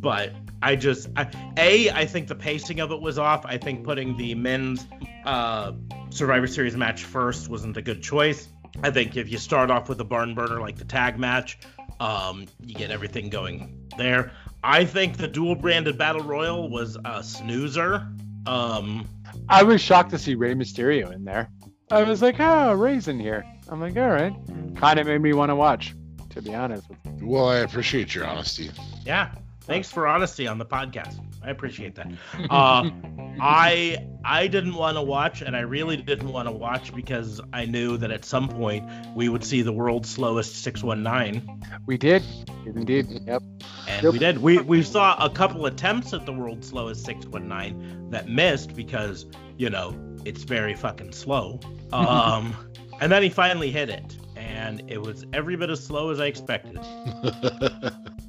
But 0.00 0.32
I 0.60 0.76
just 0.76 1.08
I, 1.16 1.28
a 1.56 1.90
I 1.90 2.06
think 2.06 2.28
the 2.28 2.34
pacing 2.34 2.80
of 2.80 2.92
it 2.92 3.00
was 3.00 3.18
off. 3.18 3.44
I 3.44 3.58
think 3.58 3.84
putting 3.84 4.16
the 4.16 4.34
men's 4.34 4.86
uh, 5.24 5.72
Survivor 6.10 6.46
Series 6.46 6.76
match 6.76 7.04
first 7.04 7.48
wasn't 7.48 7.76
a 7.76 7.82
good 7.82 8.02
choice. 8.02 8.48
I 8.82 8.90
think 8.90 9.16
if 9.16 9.30
you 9.30 9.38
start 9.38 9.70
off 9.70 9.88
with 9.88 10.00
a 10.00 10.04
barn 10.04 10.34
burner 10.34 10.60
like 10.60 10.76
the 10.76 10.84
tag 10.84 11.18
match, 11.18 11.58
um, 12.00 12.46
you 12.64 12.74
get 12.74 12.90
everything 12.90 13.28
going 13.28 13.88
there. 13.98 14.32
I 14.64 14.84
think 14.84 15.16
the 15.16 15.28
dual 15.28 15.54
branded 15.56 15.98
battle 15.98 16.22
royal 16.22 16.70
was 16.70 16.96
a 17.04 17.22
snoozer. 17.22 18.06
Um, 18.46 19.08
I 19.48 19.62
was 19.62 19.80
shocked 19.80 20.10
to 20.10 20.18
see 20.18 20.34
Rey 20.34 20.54
Mysterio 20.54 21.12
in 21.12 21.24
there. 21.24 21.48
I 21.90 22.04
was 22.04 22.22
like, 22.22 22.36
oh, 22.38 22.72
Rey's 22.72 23.08
in 23.08 23.20
here. 23.20 23.44
I'm 23.68 23.80
like, 23.80 23.96
all 23.96 24.08
right. 24.08 24.34
Kind 24.76 24.98
of 24.98 25.06
made 25.06 25.20
me 25.20 25.32
want 25.32 25.50
to 25.50 25.56
watch, 25.56 25.94
to 26.30 26.40
be 26.40 26.54
honest. 26.54 26.86
Well, 27.20 27.48
I 27.48 27.58
appreciate 27.58 28.14
your 28.14 28.24
honesty. 28.26 28.70
yeah, 29.04 29.34
thanks 29.62 29.90
for 29.90 30.06
honesty 30.06 30.46
on 30.46 30.58
the 30.58 30.66
podcast. 30.66 31.18
I 31.44 31.50
appreciate 31.50 31.94
that. 31.96 32.08
Uh, 32.50 32.90
I 33.40 34.06
I 34.24 34.46
didn't 34.46 34.74
want 34.74 34.96
to 34.96 35.02
watch, 35.02 35.42
and 35.42 35.56
I 35.56 35.60
really 35.60 35.96
didn't 35.96 36.28
want 36.30 36.46
to 36.48 36.52
watch 36.52 36.94
because 36.94 37.40
I 37.52 37.64
knew 37.64 37.96
that 37.96 38.10
at 38.10 38.24
some 38.24 38.48
point 38.48 38.84
we 39.16 39.28
would 39.28 39.42
see 39.42 39.62
the 39.62 39.72
world's 39.72 40.08
slowest 40.10 40.62
619, 40.62 41.60
We 41.86 41.96
did. 41.96 42.22
Indeed. 42.66 43.06
Yep. 43.26 43.42
and 43.88 44.02
Yep. 44.04 44.12
we 44.12 44.18
did. 44.18 44.38
We 44.38 44.58
we 44.58 44.82
saw 44.82 45.16
a 45.24 45.30
couple 45.30 45.66
attempts 45.66 46.12
at 46.12 46.26
the 46.26 46.32
world's 46.32 46.68
slowest 46.68 47.04
619 47.06 48.10
that 48.10 48.28
missed 48.28 48.74
because 48.76 49.26
you 49.56 49.70
know 49.70 49.94
it's 50.24 50.42
very 50.44 50.74
fucking 50.74 51.12
slow. 51.12 51.58
Um, 51.92 52.54
and 53.02 53.12
then 53.12 53.22
he 53.22 53.28
finally 53.28 53.70
hit 53.70 53.90
it, 53.90 54.16
and 54.34 54.82
it 54.90 54.96
was 55.02 55.26
every 55.34 55.56
bit 55.56 55.68
as 55.68 55.84
slow 55.84 56.08
as 56.08 56.20
I 56.20 56.26
expected. 56.26 56.78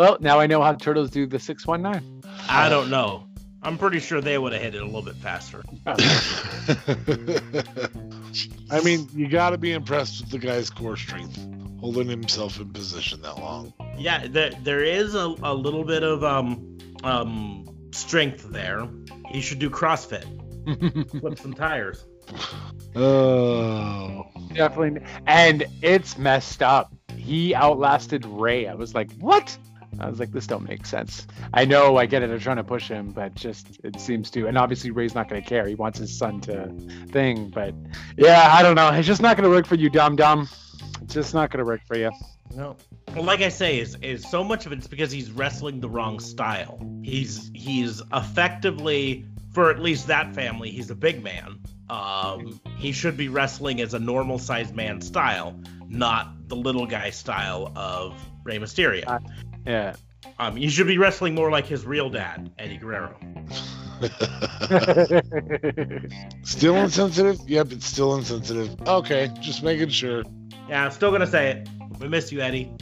Well, 0.00 0.16
now 0.18 0.40
I 0.40 0.46
know 0.46 0.62
how 0.62 0.72
turtles 0.72 1.10
do 1.10 1.26
the 1.26 1.38
619. 1.38 2.22
I 2.48 2.70
don't 2.70 2.88
know. 2.88 3.26
I'm 3.62 3.76
pretty 3.76 4.00
sure 4.00 4.22
they 4.22 4.38
would 4.38 4.54
have 4.54 4.62
hit 4.62 4.74
it 4.74 4.80
a 4.80 4.86
little 4.86 5.02
bit 5.02 5.16
faster. 5.16 5.62
I 8.70 8.80
mean, 8.82 9.06
you 9.12 9.28
got 9.28 9.50
to 9.50 9.58
be 9.58 9.72
impressed 9.72 10.22
with 10.22 10.30
the 10.30 10.38
guy's 10.38 10.70
core 10.70 10.96
strength, 10.96 11.38
holding 11.80 12.08
himself 12.08 12.58
in 12.58 12.70
position 12.70 13.20
that 13.20 13.36
long. 13.40 13.74
Yeah, 13.98 14.26
there 14.26 14.52
there 14.62 14.82
is 14.82 15.14
a, 15.14 15.34
a 15.42 15.52
little 15.52 15.84
bit 15.84 16.02
of 16.02 16.24
um 16.24 16.78
um 17.04 17.68
strength 17.92 18.50
there. 18.50 18.88
He 19.28 19.42
should 19.42 19.58
do 19.58 19.68
CrossFit, 19.68 20.24
flip 21.20 21.38
some 21.38 21.52
tires. 21.52 22.06
Oh, 22.96 24.24
Definitely. 24.54 25.02
And 25.26 25.66
it's 25.82 26.16
messed 26.16 26.62
up. 26.62 26.90
He 27.18 27.54
outlasted 27.54 28.24
Rey. 28.24 28.66
I 28.66 28.72
was 28.72 28.94
like, 28.94 29.12
what? 29.18 29.58
I 29.98 30.08
was 30.08 30.20
like, 30.20 30.32
this 30.32 30.46
don't 30.46 30.68
make 30.68 30.86
sense. 30.86 31.26
I 31.52 31.64
know, 31.64 31.96
I 31.96 32.06
get 32.06 32.22
it. 32.22 32.28
They're 32.28 32.38
trying 32.38 32.56
to 32.56 32.64
push 32.64 32.88
him, 32.88 33.10
but 33.10 33.34
just 33.34 33.80
it 33.82 34.00
seems 34.00 34.30
to. 34.32 34.46
And 34.46 34.56
obviously, 34.56 34.90
Rey's 34.90 35.14
not 35.14 35.28
going 35.28 35.42
to 35.42 35.48
care. 35.48 35.66
He 35.66 35.74
wants 35.74 35.98
his 35.98 36.16
son 36.16 36.40
to 36.42 36.72
thing. 37.10 37.50
But 37.50 37.74
yeah, 38.16 38.50
I 38.52 38.62
don't 38.62 38.76
know. 38.76 38.90
It's 38.90 39.06
just 39.06 39.22
not 39.22 39.36
going 39.36 39.44
to 39.44 39.50
work 39.50 39.66
for 39.66 39.74
you, 39.74 39.90
dum 39.90 40.16
dum. 40.16 40.48
It's 41.02 41.14
just 41.14 41.34
not 41.34 41.50
going 41.50 41.58
to 41.58 41.64
work 41.64 41.80
for 41.86 41.96
you. 41.96 42.10
No. 42.54 42.76
Well, 43.14 43.24
like 43.24 43.40
I 43.40 43.48
say, 43.48 43.78
is 43.78 43.96
is 44.02 44.28
so 44.28 44.44
much 44.44 44.66
of 44.66 44.72
it's 44.72 44.86
because 44.86 45.10
he's 45.10 45.30
wrestling 45.30 45.80
the 45.80 45.88
wrong 45.88 46.20
style. 46.20 46.80
He's 47.02 47.50
he's 47.54 48.02
effectively 48.12 49.26
for 49.52 49.70
at 49.70 49.80
least 49.80 50.06
that 50.06 50.34
family, 50.34 50.70
he's 50.70 50.90
a 50.90 50.94
big 50.94 51.22
man. 51.22 51.60
Um, 51.88 52.60
he 52.78 52.92
should 52.92 53.16
be 53.16 53.28
wrestling 53.28 53.80
as 53.80 53.94
a 53.94 53.98
normal 53.98 54.38
sized 54.38 54.74
man 54.74 55.00
style, 55.00 55.58
not 55.88 56.48
the 56.48 56.56
little 56.56 56.86
guy 56.86 57.10
style 57.10 57.72
of 57.74 58.14
Rey 58.44 58.58
Mysterio. 58.58 59.20
Uh, 59.66 59.70
Yeah. 59.70 59.94
Um, 60.38 60.56
you 60.56 60.70
should 60.70 60.86
be 60.86 60.96
wrestling 60.98 61.34
more 61.34 61.50
like 61.50 61.66
his 61.66 61.84
real 61.84 62.08
dad, 62.10 62.50
Eddie 62.58 62.76
Guerrero. 62.78 63.14
still 66.42 66.76
insensitive? 66.76 67.38
Yep, 67.46 67.72
it's 67.72 67.86
still 67.86 68.16
insensitive. 68.16 68.74
Okay, 68.86 69.30
just 69.40 69.62
making 69.62 69.90
sure. 69.90 70.22
Yeah, 70.68 70.84
I'm 70.84 70.90
still 70.90 71.10
gonna 71.10 71.26
say 71.26 71.50
it. 71.50 71.68
We 72.00 72.08
miss 72.08 72.32
you, 72.32 72.40
Eddie. 72.40 72.72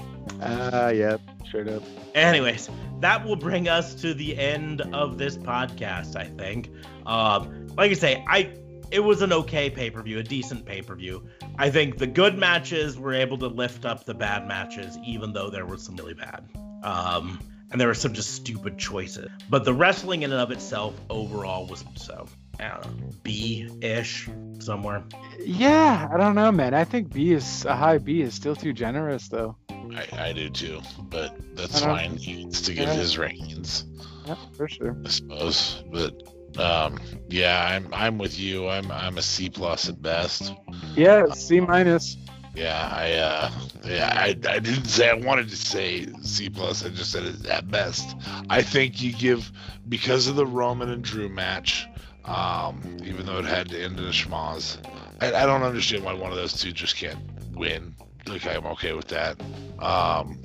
Ah, 0.41 0.91
yep. 0.91 1.21
Sure 1.51 1.65
do. 1.65 1.83
Anyways, 2.15 2.69
that 3.01 3.25
will 3.25 3.37
bring 3.37 3.69
us 3.69 3.95
to 3.97 4.15
the 4.15 4.37
end 4.39 4.83
of 4.93 5.19
this 5.19 5.37
podcast. 5.37 6.17
I 6.17 6.25
think. 6.25 6.71
Um, 7.07 7.67
like 7.77 7.91
I 7.91 7.95
say, 7.95 8.25
I 8.29 8.55
it 8.91 9.01
was 9.01 9.23
an 9.23 9.33
okay 9.33 9.71
pay 9.71 9.91
per 9.91 10.03
view, 10.03 10.19
a 10.19 10.23
decent 10.23 10.65
pay 10.65 10.83
per 10.83 10.95
view. 10.95 11.23
I 11.59 11.71
think 11.71 11.99
the 11.99 12.07
good 12.07 12.39
matches 12.39 12.99
were 12.99 13.15
able 13.15 13.39
to 13.39 13.49
lift 13.49 13.85
up 13.85 14.05
the 14.05 14.15
bad 14.15 14.47
matches, 14.47 14.97
even 15.05 15.33
though 15.33 15.51
there 15.51 15.67
were 15.67 15.79
some 15.79 15.97
really 15.97 16.15
bad. 16.15 16.45
Um, 16.83 17.41
and 17.71 17.81
there 17.81 17.89
were 17.89 17.95
some 17.95 18.15
just 18.15 18.31
stupid 18.35 18.79
choices. 18.79 19.29
But 19.51 19.65
the 19.65 19.75
wrestling 19.75 20.23
in 20.23 20.33
and 20.33 20.41
of 20.41 20.51
itself, 20.51 20.95
overall, 21.11 21.67
was 21.67 21.85
so 21.97 22.27
I 22.61 22.69
don't 22.69 23.01
know, 23.01 23.11
B 23.23 23.69
ish 23.83 24.29
somewhere. 24.59 25.05
Yeah, 25.39 26.09
I 26.13 26.17
don't 26.17 26.35
know, 26.35 26.51
man. 26.51 26.75
I 26.75 26.85
think 26.85 27.13
B 27.13 27.33
is 27.33 27.65
a 27.67 27.77
high 27.77 27.99
B 27.99 28.23
is 28.23 28.35
still 28.35 28.57
too 28.57 28.73
generous, 28.73 29.29
though. 29.29 29.57
I, 29.71 30.29
I 30.29 30.33
do 30.33 30.49
too, 30.51 30.81
but 30.99 31.35
that's 31.57 31.81
fine. 31.83 32.17
He 32.17 32.45
needs 32.45 32.63
to 32.63 32.75
give 32.75 32.89
Yeah. 32.89 32.95
his 32.95 33.17
reigns, 33.19 33.85
Yeah, 34.27 34.35
for 34.57 34.69
sure. 34.69 34.97
I 35.05 35.09
suppose. 35.09 35.83
But 35.91 36.15
um, 36.59 36.99
yeah, 37.29 37.65
I'm 37.65 37.89
I'm 37.93 38.19
with 38.19 38.39
you. 38.39 38.69
I'm 38.69 38.91
I'm 38.91 39.19
a 39.19 39.23
C 39.23 39.49
plus 39.49 39.89
at 39.89 40.01
best. 40.03 40.53
Yeah, 40.95 41.27
C 41.33 41.61
minus. 41.61 42.17
Yeah, 42.55 42.91
I 42.93 43.13
uh, 43.13 43.51
yeah, 43.85 44.13
I, 44.15 44.29
I 44.49 44.59
didn't 44.59 44.87
say 44.87 45.09
I 45.09 45.15
wanted 45.15 45.49
to 45.51 45.57
say 45.57 46.07
C 46.23 46.49
plus. 46.49 46.85
I 46.85 46.89
just 46.89 47.13
said 47.13 47.25
it 47.25 47.47
at 47.47 47.71
best. 47.71 48.17
I 48.51 48.63
think 48.63 49.01
you 49.01 49.13
give 49.13 49.53
because 49.89 50.27
of 50.27 50.37
the 50.37 50.47
Roman 50.47 50.91
and 50.91 51.05
Drew 51.05 51.29
match, 51.29 51.87
um, 52.25 52.81
even 53.05 53.27
though 53.27 53.39
it 53.39 53.45
had 53.45 53.69
to 53.69 53.81
end 53.81 53.99
in 53.99 54.07
a 54.07 54.11
schmoz. 54.11 54.79
I, 55.21 55.29
I 55.29 55.47
don't 55.47 55.63
understand 55.63 56.05
why 56.05 56.15
one 56.15 56.31
of 56.31 56.37
those 56.37 56.53
two 56.55 56.73
just 56.73 56.97
can't 56.97 57.21
win. 57.55 57.95
Like 58.27 58.47
I'm 58.47 58.67
okay 58.67 58.93
with 58.93 59.09
that. 59.09 59.41
Um, 59.79 60.43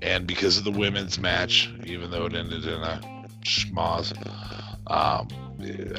and 0.00 0.26
because 0.26 0.58
of 0.58 0.64
the 0.64 0.72
women's 0.72 1.18
match, 1.18 1.72
even 1.84 2.10
though 2.10 2.26
it 2.26 2.34
ended 2.34 2.64
in 2.64 2.82
a 2.82 3.00
schmoz, 3.44 4.12
um, 4.88 5.28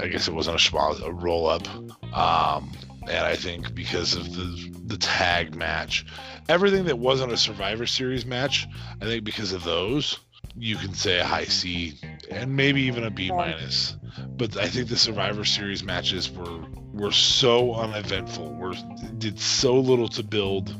I 0.02 0.07
guess 0.07 0.27
it 0.27 0.34
wasn't 0.34 0.57
a 0.57 0.60
schmoz, 0.60 1.02
a 1.02 1.11
roll 1.11 1.48
up. 1.48 1.68
Um, 2.15 2.72
and 3.07 3.26
I 3.26 3.35
think 3.35 3.73
because 3.73 4.15
of 4.15 4.34
the 4.35 4.72
the 4.85 4.98
tag 4.98 5.56
match, 5.56 6.06
everything 6.49 6.85
that 6.85 6.99
wasn't 6.99 7.31
a 7.31 7.38
Survivor 7.38 7.85
Series 7.85 8.26
match, 8.26 8.68
I 9.02 9.06
think 9.06 9.23
because 9.23 9.52
of 9.52 9.64
those, 9.64 10.19
you 10.56 10.76
can 10.76 10.94
say 10.94 11.19
a 11.19 11.26
high 11.26 11.45
C 11.45 11.99
and 12.30 12.56
maybe 12.56 12.84
even 12.84 13.03
a 13.03 13.10
B 13.10 13.31
minus. 13.31 13.98
But 14.38 14.57
I 14.57 14.68
think 14.68 14.90
the 14.90 14.98
Survivor 14.98 15.45
Series 15.45 15.84
matches 15.84 16.30
were 16.30 16.65
were 16.94 17.11
so 17.11 17.73
uneventful, 17.73 18.53
were 18.53 18.76
did 19.18 19.40
so 19.40 19.80
little 19.80 20.10
to 20.10 20.23
build 20.23 20.76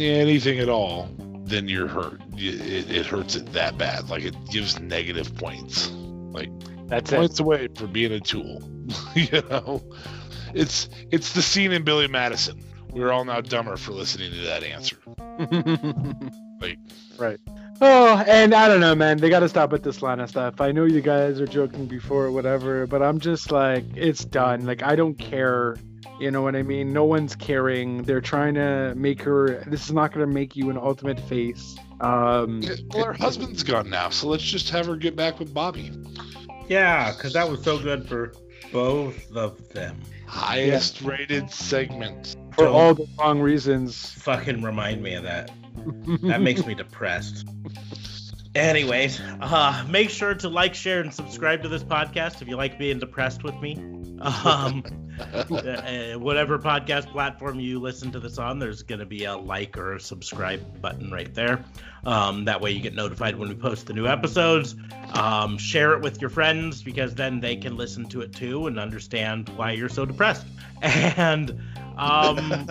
anything 0.00 0.58
at 0.60 0.68
all. 0.68 1.08
Then 1.44 1.68
you're 1.68 1.88
hurt. 1.88 2.20
It, 2.36 2.90
it 2.90 3.06
hurts 3.06 3.36
it 3.36 3.52
that 3.52 3.78
bad. 3.78 4.08
Like 4.08 4.24
it 4.24 4.34
gives 4.50 4.80
negative 4.80 5.34
points. 5.36 5.90
Like 5.90 6.50
That's 6.88 7.12
it. 7.12 7.16
points 7.16 7.40
away 7.40 7.68
for 7.74 7.86
being 7.86 8.12
a 8.12 8.20
tool. 8.20 8.62
you 9.14 9.42
know, 9.50 9.82
it's 10.54 10.88
it's 11.10 11.32
the 11.32 11.42
scene 11.42 11.72
in 11.72 11.82
Billy 11.84 12.08
Madison. 12.08 12.62
We're 12.90 13.12
all 13.12 13.24
now 13.24 13.40
dumber 13.42 13.76
for 13.76 13.92
listening 13.92 14.30
to 14.32 14.40
that 14.42 14.62
answer. 14.62 14.96
Like- 16.60 16.78
right. 17.18 17.38
Oh, 17.82 18.16
and 18.26 18.54
I 18.54 18.68
don't 18.68 18.80
know, 18.80 18.94
man. 18.94 19.18
They 19.18 19.28
got 19.28 19.40
to 19.40 19.48
stop 19.50 19.70
with 19.70 19.82
this 19.82 20.00
line 20.00 20.20
of 20.20 20.30
stuff. 20.30 20.62
I 20.62 20.72
know 20.72 20.84
you 20.86 21.02
guys 21.02 21.38
are 21.38 21.46
joking 21.46 21.84
before 21.84 22.24
or 22.24 22.30
whatever, 22.30 22.86
but 22.86 23.02
I'm 23.02 23.20
just 23.20 23.52
like, 23.52 23.84
it's 23.94 24.24
done. 24.24 24.64
Like, 24.64 24.82
I 24.82 24.96
don't 24.96 25.18
care. 25.18 25.76
You 26.18 26.30
know 26.30 26.40
what 26.40 26.56
I 26.56 26.62
mean? 26.62 26.94
No 26.94 27.04
one's 27.04 27.36
caring. 27.36 28.04
They're 28.04 28.22
trying 28.22 28.54
to 28.54 28.94
make 28.96 29.20
her. 29.20 29.62
This 29.66 29.84
is 29.84 29.92
not 29.92 30.14
going 30.14 30.26
to 30.26 30.32
make 30.32 30.56
you 30.56 30.70
an 30.70 30.78
ultimate 30.78 31.20
face. 31.28 31.76
Um, 32.00 32.62
Well, 32.94 33.04
her 33.04 33.12
husband's 33.12 33.62
gone 33.62 33.90
now, 33.90 34.08
so 34.08 34.28
let's 34.28 34.42
just 34.44 34.70
have 34.70 34.86
her 34.86 34.96
get 34.96 35.14
back 35.14 35.38
with 35.38 35.52
Bobby. 35.52 35.92
Yeah, 36.68 37.12
because 37.12 37.32
that 37.34 37.48
was 37.48 37.62
so 37.62 37.78
good 37.78 38.08
for 38.08 38.32
both 38.72 39.34
of 39.36 39.68
them. 39.70 40.00
Highest 40.26 41.02
rated 41.02 41.50
segment. 41.50 42.36
for 42.52 42.64
Don't 42.64 42.74
all 42.74 42.94
the 42.94 43.06
wrong 43.18 43.40
reasons. 43.40 44.12
fucking 44.12 44.62
remind 44.62 45.02
me 45.02 45.14
of 45.14 45.22
that. 45.24 45.50
That 46.22 46.40
makes 46.40 46.64
me 46.66 46.74
depressed. 46.74 47.46
Anyways, 48.54 49.20
uh, 49.40 49.84
make 49.88 50.08
sure 50.10 50.34
to 50.34 50.48
like, 50.48 50.74
share, 50.74 51.00
and 51.00 51.12
subscribe 51.12 51.62
to 51.62 51.68
this 51.68 51.84
podcast 51.84 52.40
if 52.42 52.48
you 52.48 52.56
like 52.56 52.78
being 52.78 52.98
depressed 52.98 53.44
with 53.44 53.54
me. 53.60 53.76
Um, 54.20 54.82
uh, 55.18 56.18
whatever 56.18 56.58
podcast 56.58 57.06
platform 57.06 57.58
you 57.60 57.78
listen 57.78 58.10
to 58.12 58.20
this 58.20 58.38
on, 58.38 58.58
there's 58.58 58.82
going 58.82 58.98
to 58.98 59.06
be 59.06 59.24
a 59.24 59.36
like 59.36 59.76
or 59.78 59.94
a 59.94 60.00
subscribe 60.00 60.80
button 60.80 61.10
right 61.10 61.32
there. 61.34 61.64
Um, 62.04 62.44
that 62.44 62.60
way 62.60 62.70
you 62.70 62.80
get 62.80 62.94
notified 62.94 63.36
when 63.36 63.48
we 63.48 63.54
post 63.54 63.86
the 63.86 63.92
new 63.92 64.06
episodes. 64.06 64.76
Um, 65.14 65.58
share 65.58 65.92
it 65.94 66.02
with 66.02 66.20
your 66.20 66.30
friends 66.30 66.82
because 66.82 67.14
then 67.14 67.40
they 67.40 67.56
can 67.56 67.76
listen 67.76 68.08
to 68.10 68.20
it 68.20 68.32
too 68.32 68.66
and 68.66 68.78
understand 68.78 69.48
why 69.50 69.72
you're 69.72 69.88
so 69.88 70.04
depressed. 70.04 70.46
And 70.82 71.58
um, 71.96 72.68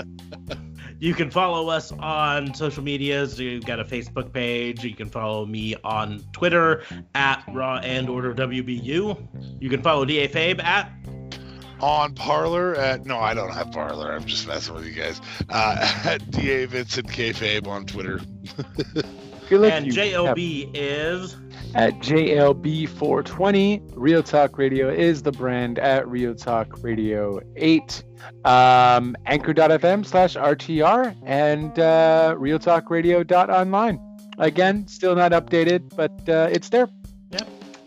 you 1.00 1.16
can 1.16 1.32
follow 1.32 1.70
us 1.70 1.92
on 1.92 2.54
social 2.54 2.84
medias. 2.84 3.40
You've 3.40 3.66
got 3.66 3.80
a 3.80 3.84
Facebook 3.84 4.32
page. 4.32 4.84
You 4.84 4.96
can 4.96 5.10
follow 5.10 5.46
me 5.46 5.76
on 5.84 6.24
Twitter 6.32 6.84
at 7.16 7.44
Raw 7.52 7.78
and 7.78 8.08
Order 8.08 8.34
WBU. 8.36 9.60
You 9.60 9.70
can 9.70 9.82
follow 9.82 10.06
DA 10.06 10.28
Fabe 10.28 10.64
at 10.64 10.92
on 11.82 12.14
Parler 12.14 12.76
at 12.76 13.06
no, 13.06 13.20
I 13.20 13.34
don't 13.34 13.52
have 13.52 13.72
Parler. 13.72 14.12
I'm 14.12 14.26
just 14.26 14.48
messing 14.48 14.76
with 14.76 14.86
you 14.86 14.94
guys. 14.94 15.22
Uh, 15.50 16.02
at 16.06 16.32
Da 16.32 16.66
Vincent 16.66 17.08
Kayfabe 17.08 17.68
on 17.68 17.86
Twitter. 17.86 18.22
and 19.52 19.92
JLB 19.92 20.72
is 20.74 21.38
at 21.76 21.94
JLB420. 22.00 23.92
Real 23.96 24.24
Talk 24.24 24.58
Radio 24.58 24.90
is 24.90 25.22
the 25.24 25.32
brand 25.32 25.78
at 25.80 26.08
Real 26.08 26.34
Talk 26.34 26.84
Radio 26.84 27.40
8. 27.56 28.04
Um, 28.44 29.16
anchor.fm 29.26 30.06
slash 30.06 30.36
RTR 30.36 31.16
and 31.26 31.78
uh, 31.78 32.36
realtalkradio.online. 32.38 34.00
Again, 34.38 34.88
still 34.88 35.16
not 35.16 35.32
updated, 35.32 35.96
but 35.96 36.12
uh, 36.28 36.50
it's 36.52 36.70
there. 36.70 36.90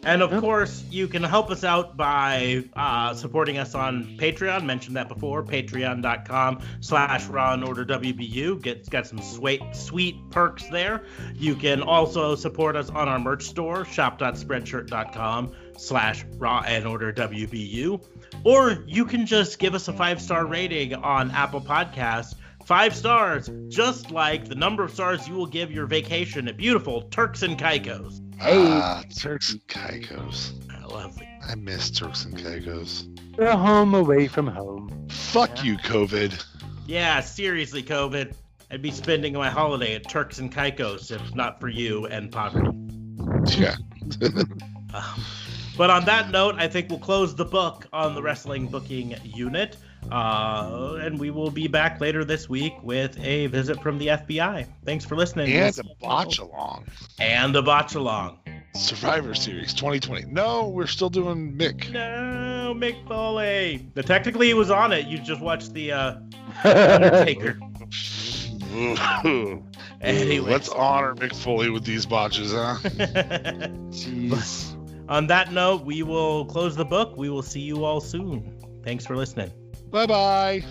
And 0.08 0.22
of 0.22 0.30
course, 0.40 0.82
you 0.90 1.06
can 1.06 1.22
help 1.22 1.50
us 1.50 1.64
out 1.64 1.94
by 1.98 2.64
uh, 2.74 3.12
supporting 3.12 3.58
us 3.58 3.74
on 3.74 4.16
Patreon. 4.16 4.64
Mentioned 4.64 4.96
that 4.96 5.06
before. 5.06 5.42
Patreon.com 5.42 6.62
slash 6.80 7.26
Raw 7.26 7.52
and 7.52 7.62
Order 7.62 7.84
WBU. 7.84 8.62
Get 8.62 8.88
got 8.88 9.06
some 9.06 9.20
sweet 9.20 9.60
sweet 9.74 10.16
perks 10.30 10.66
there. 10.68 11.04
You 11.34 11.54
can 11.54 11.82
also 11.82 12.36
support 12.36 12.74
us 12.74 12.88
on 12.88 13.06
our 13.06 13.18
merch 13.18 13.48
store, 13.48 13.84
shop.spreadshirt.com 13.84 15.52
slash 15.76 16.24
Raw 16.38 16.62
and 16.66 16.86
Order 16.86 17.12
WBU. 17.12 18.02
Or 18.44 18.82
you 18.86 19.04
can 19.04 19.26
just 19.26 19.58
give 19.58 19.74
us 19.74 19.88
a 19.88 19.92
five 19.92 20.22
star 20.22 20.46
rating 20.46 20.94
on 20.94 21.30
Apple 21.32 21.60
Podcasts. 21.60 22.34
Five 22.68 22.94
stars, 22.94 23.48
just 23.68 24.10
like 24.10 24.46
the 24.46 24.54
number 24.54 24.82
of 24.82 24.92
stars 24.92 25.26
you 25.26 25.32
will 25.32 25.46
give 25.46 25.72
your 25.72 25.86
vacation 25.86 26.46
at 26.48 26.58
beautiful 26.58 27.00
Turks 27.00 27.42
and 27.42 27.58
Caicos. 27.58 28.20
Hey, 28.36 28.58
ah, 28.58 29.02
Turks 29.18 29.52
and 29.52 29.66
Caicos. 29.68 30.52
Lovely. 30.86 31.26
I 31.48 31.54
miss 31.54 31.90
Turks 31.90 32.26
and 32.26 32.36
Caicos. 32.36 33.08
They're 33.38 33.56
home 33.56 33.94
away 33.94 34.28
from 34.28 34.48
home. 34.48 35.08
Fuck 35.08 35.56
yeah. 35.56 35.62
you, 35.62 35.78
COVID. 35.78 36.44
Yeah, 36.86 37.20
seriously, 37.20 37.82
COVID. 37.82 38.34
I'd 38.70 38.82
be 38.82 38.90
spending 38.90 39.32
my 39.32 39.48
holiday 39.48 39.94
at 39.94 40.06
Turks 40.06 40.38
and 40.38 40.52
Caicos 40.52 41.10
if 41.10 41.34
not 41.34 41.58
for 41.60 41.68
you 41.68 42.04
and 42.08 42.30
poverty. 42.30 42.68
Yeah. 43.56 43.76
um, 44.92 45.24
but 45.78 45.88
on 45.88 46.04
that 46.04 46.30
note, 46.32 46.56
I 46.58 46.68
think 46.68 46.90
we'll 46.90 46.98
close 46.98 47.34
the 47.34 47.46
book 47.46 47.86
on 47.94 48.14
the 48.14 48.20
wrestling 48.20 48.66
booking 48.66 49.14
unit. 49.24 49.78
Uh, 50.10 50.98
and 51.00 51.18
we 51.18 51.30
will 51.30 51.50
be 51.50 51.66
back 51.68 52.00
later 52.00 52.24
this 52.24 52.48
week 52.48 52.74
with 52.82 53.18
a 53.20 53.46
visit 53.48 53.82
from 53.82 53.98
the 53.98 54.08
FBI. 54.08 54.66
Thanks 54.84 55.04
for 55.04 55.16
listening. 55.16 55.52
And 55.52 55.78
a 55.78 55.84
botch 56.00 56.38
along. 56.38 56.86
And 57.18 57.54
a 57.56 57.62
botch 57.62 57.94
along. 57.94 58.38
Survivor 58.74 59.34
Series 59.34 59.74
2020. 59.74 60.26
No, 60.26 60.68
we're 60.68 60.86
still 60.86 61.10
doing 61.10 61.54
Mick. 61.54 61.90
No, 61.90 62.74
Mick 62.76 63.06
Foley. 63.08 63.86
But 63.94 64.06
technically, 64.06 64.46
he 64.46 64.54
was 64.54 64.70
on 64.70 64.92
it. 64.92 65.06
You 65.06 65.18
just 65.18 65.40
watched 65.40 65.74
the 65.74 65.92
uh, 65.92 66.14
Undertaker. 66.64 67.58
anyway, 70.00 70.50
let's 70.50 70.68
honor 70.68 71.14
Mick 71.16 71.34
Foley 71.34 71.70
with 71.70 71.84
these 71.84 72.06
botches, 72.06 72.52
huh? 72.52 72.76
Jeez 73.90 74.74
on 75.08 75.26
that 75.28 75.52
note, 75.52 75.84
we 75.84 76.02
will 76.02 76.44
close 76.44 76.76
the 76.76 76.84
book. 76.84 77.16
We 77.16 77.30
will 77.30 77.42
see 77.42 77.60
you 77.60 77.84
all 77.84 78.00
soon. 78.00 78.82
Thanks 78.84 79.06
for 79.06 79.16
listening. 79.16 79.50
Bye 79.90 80.06
bye. 80.06 80.62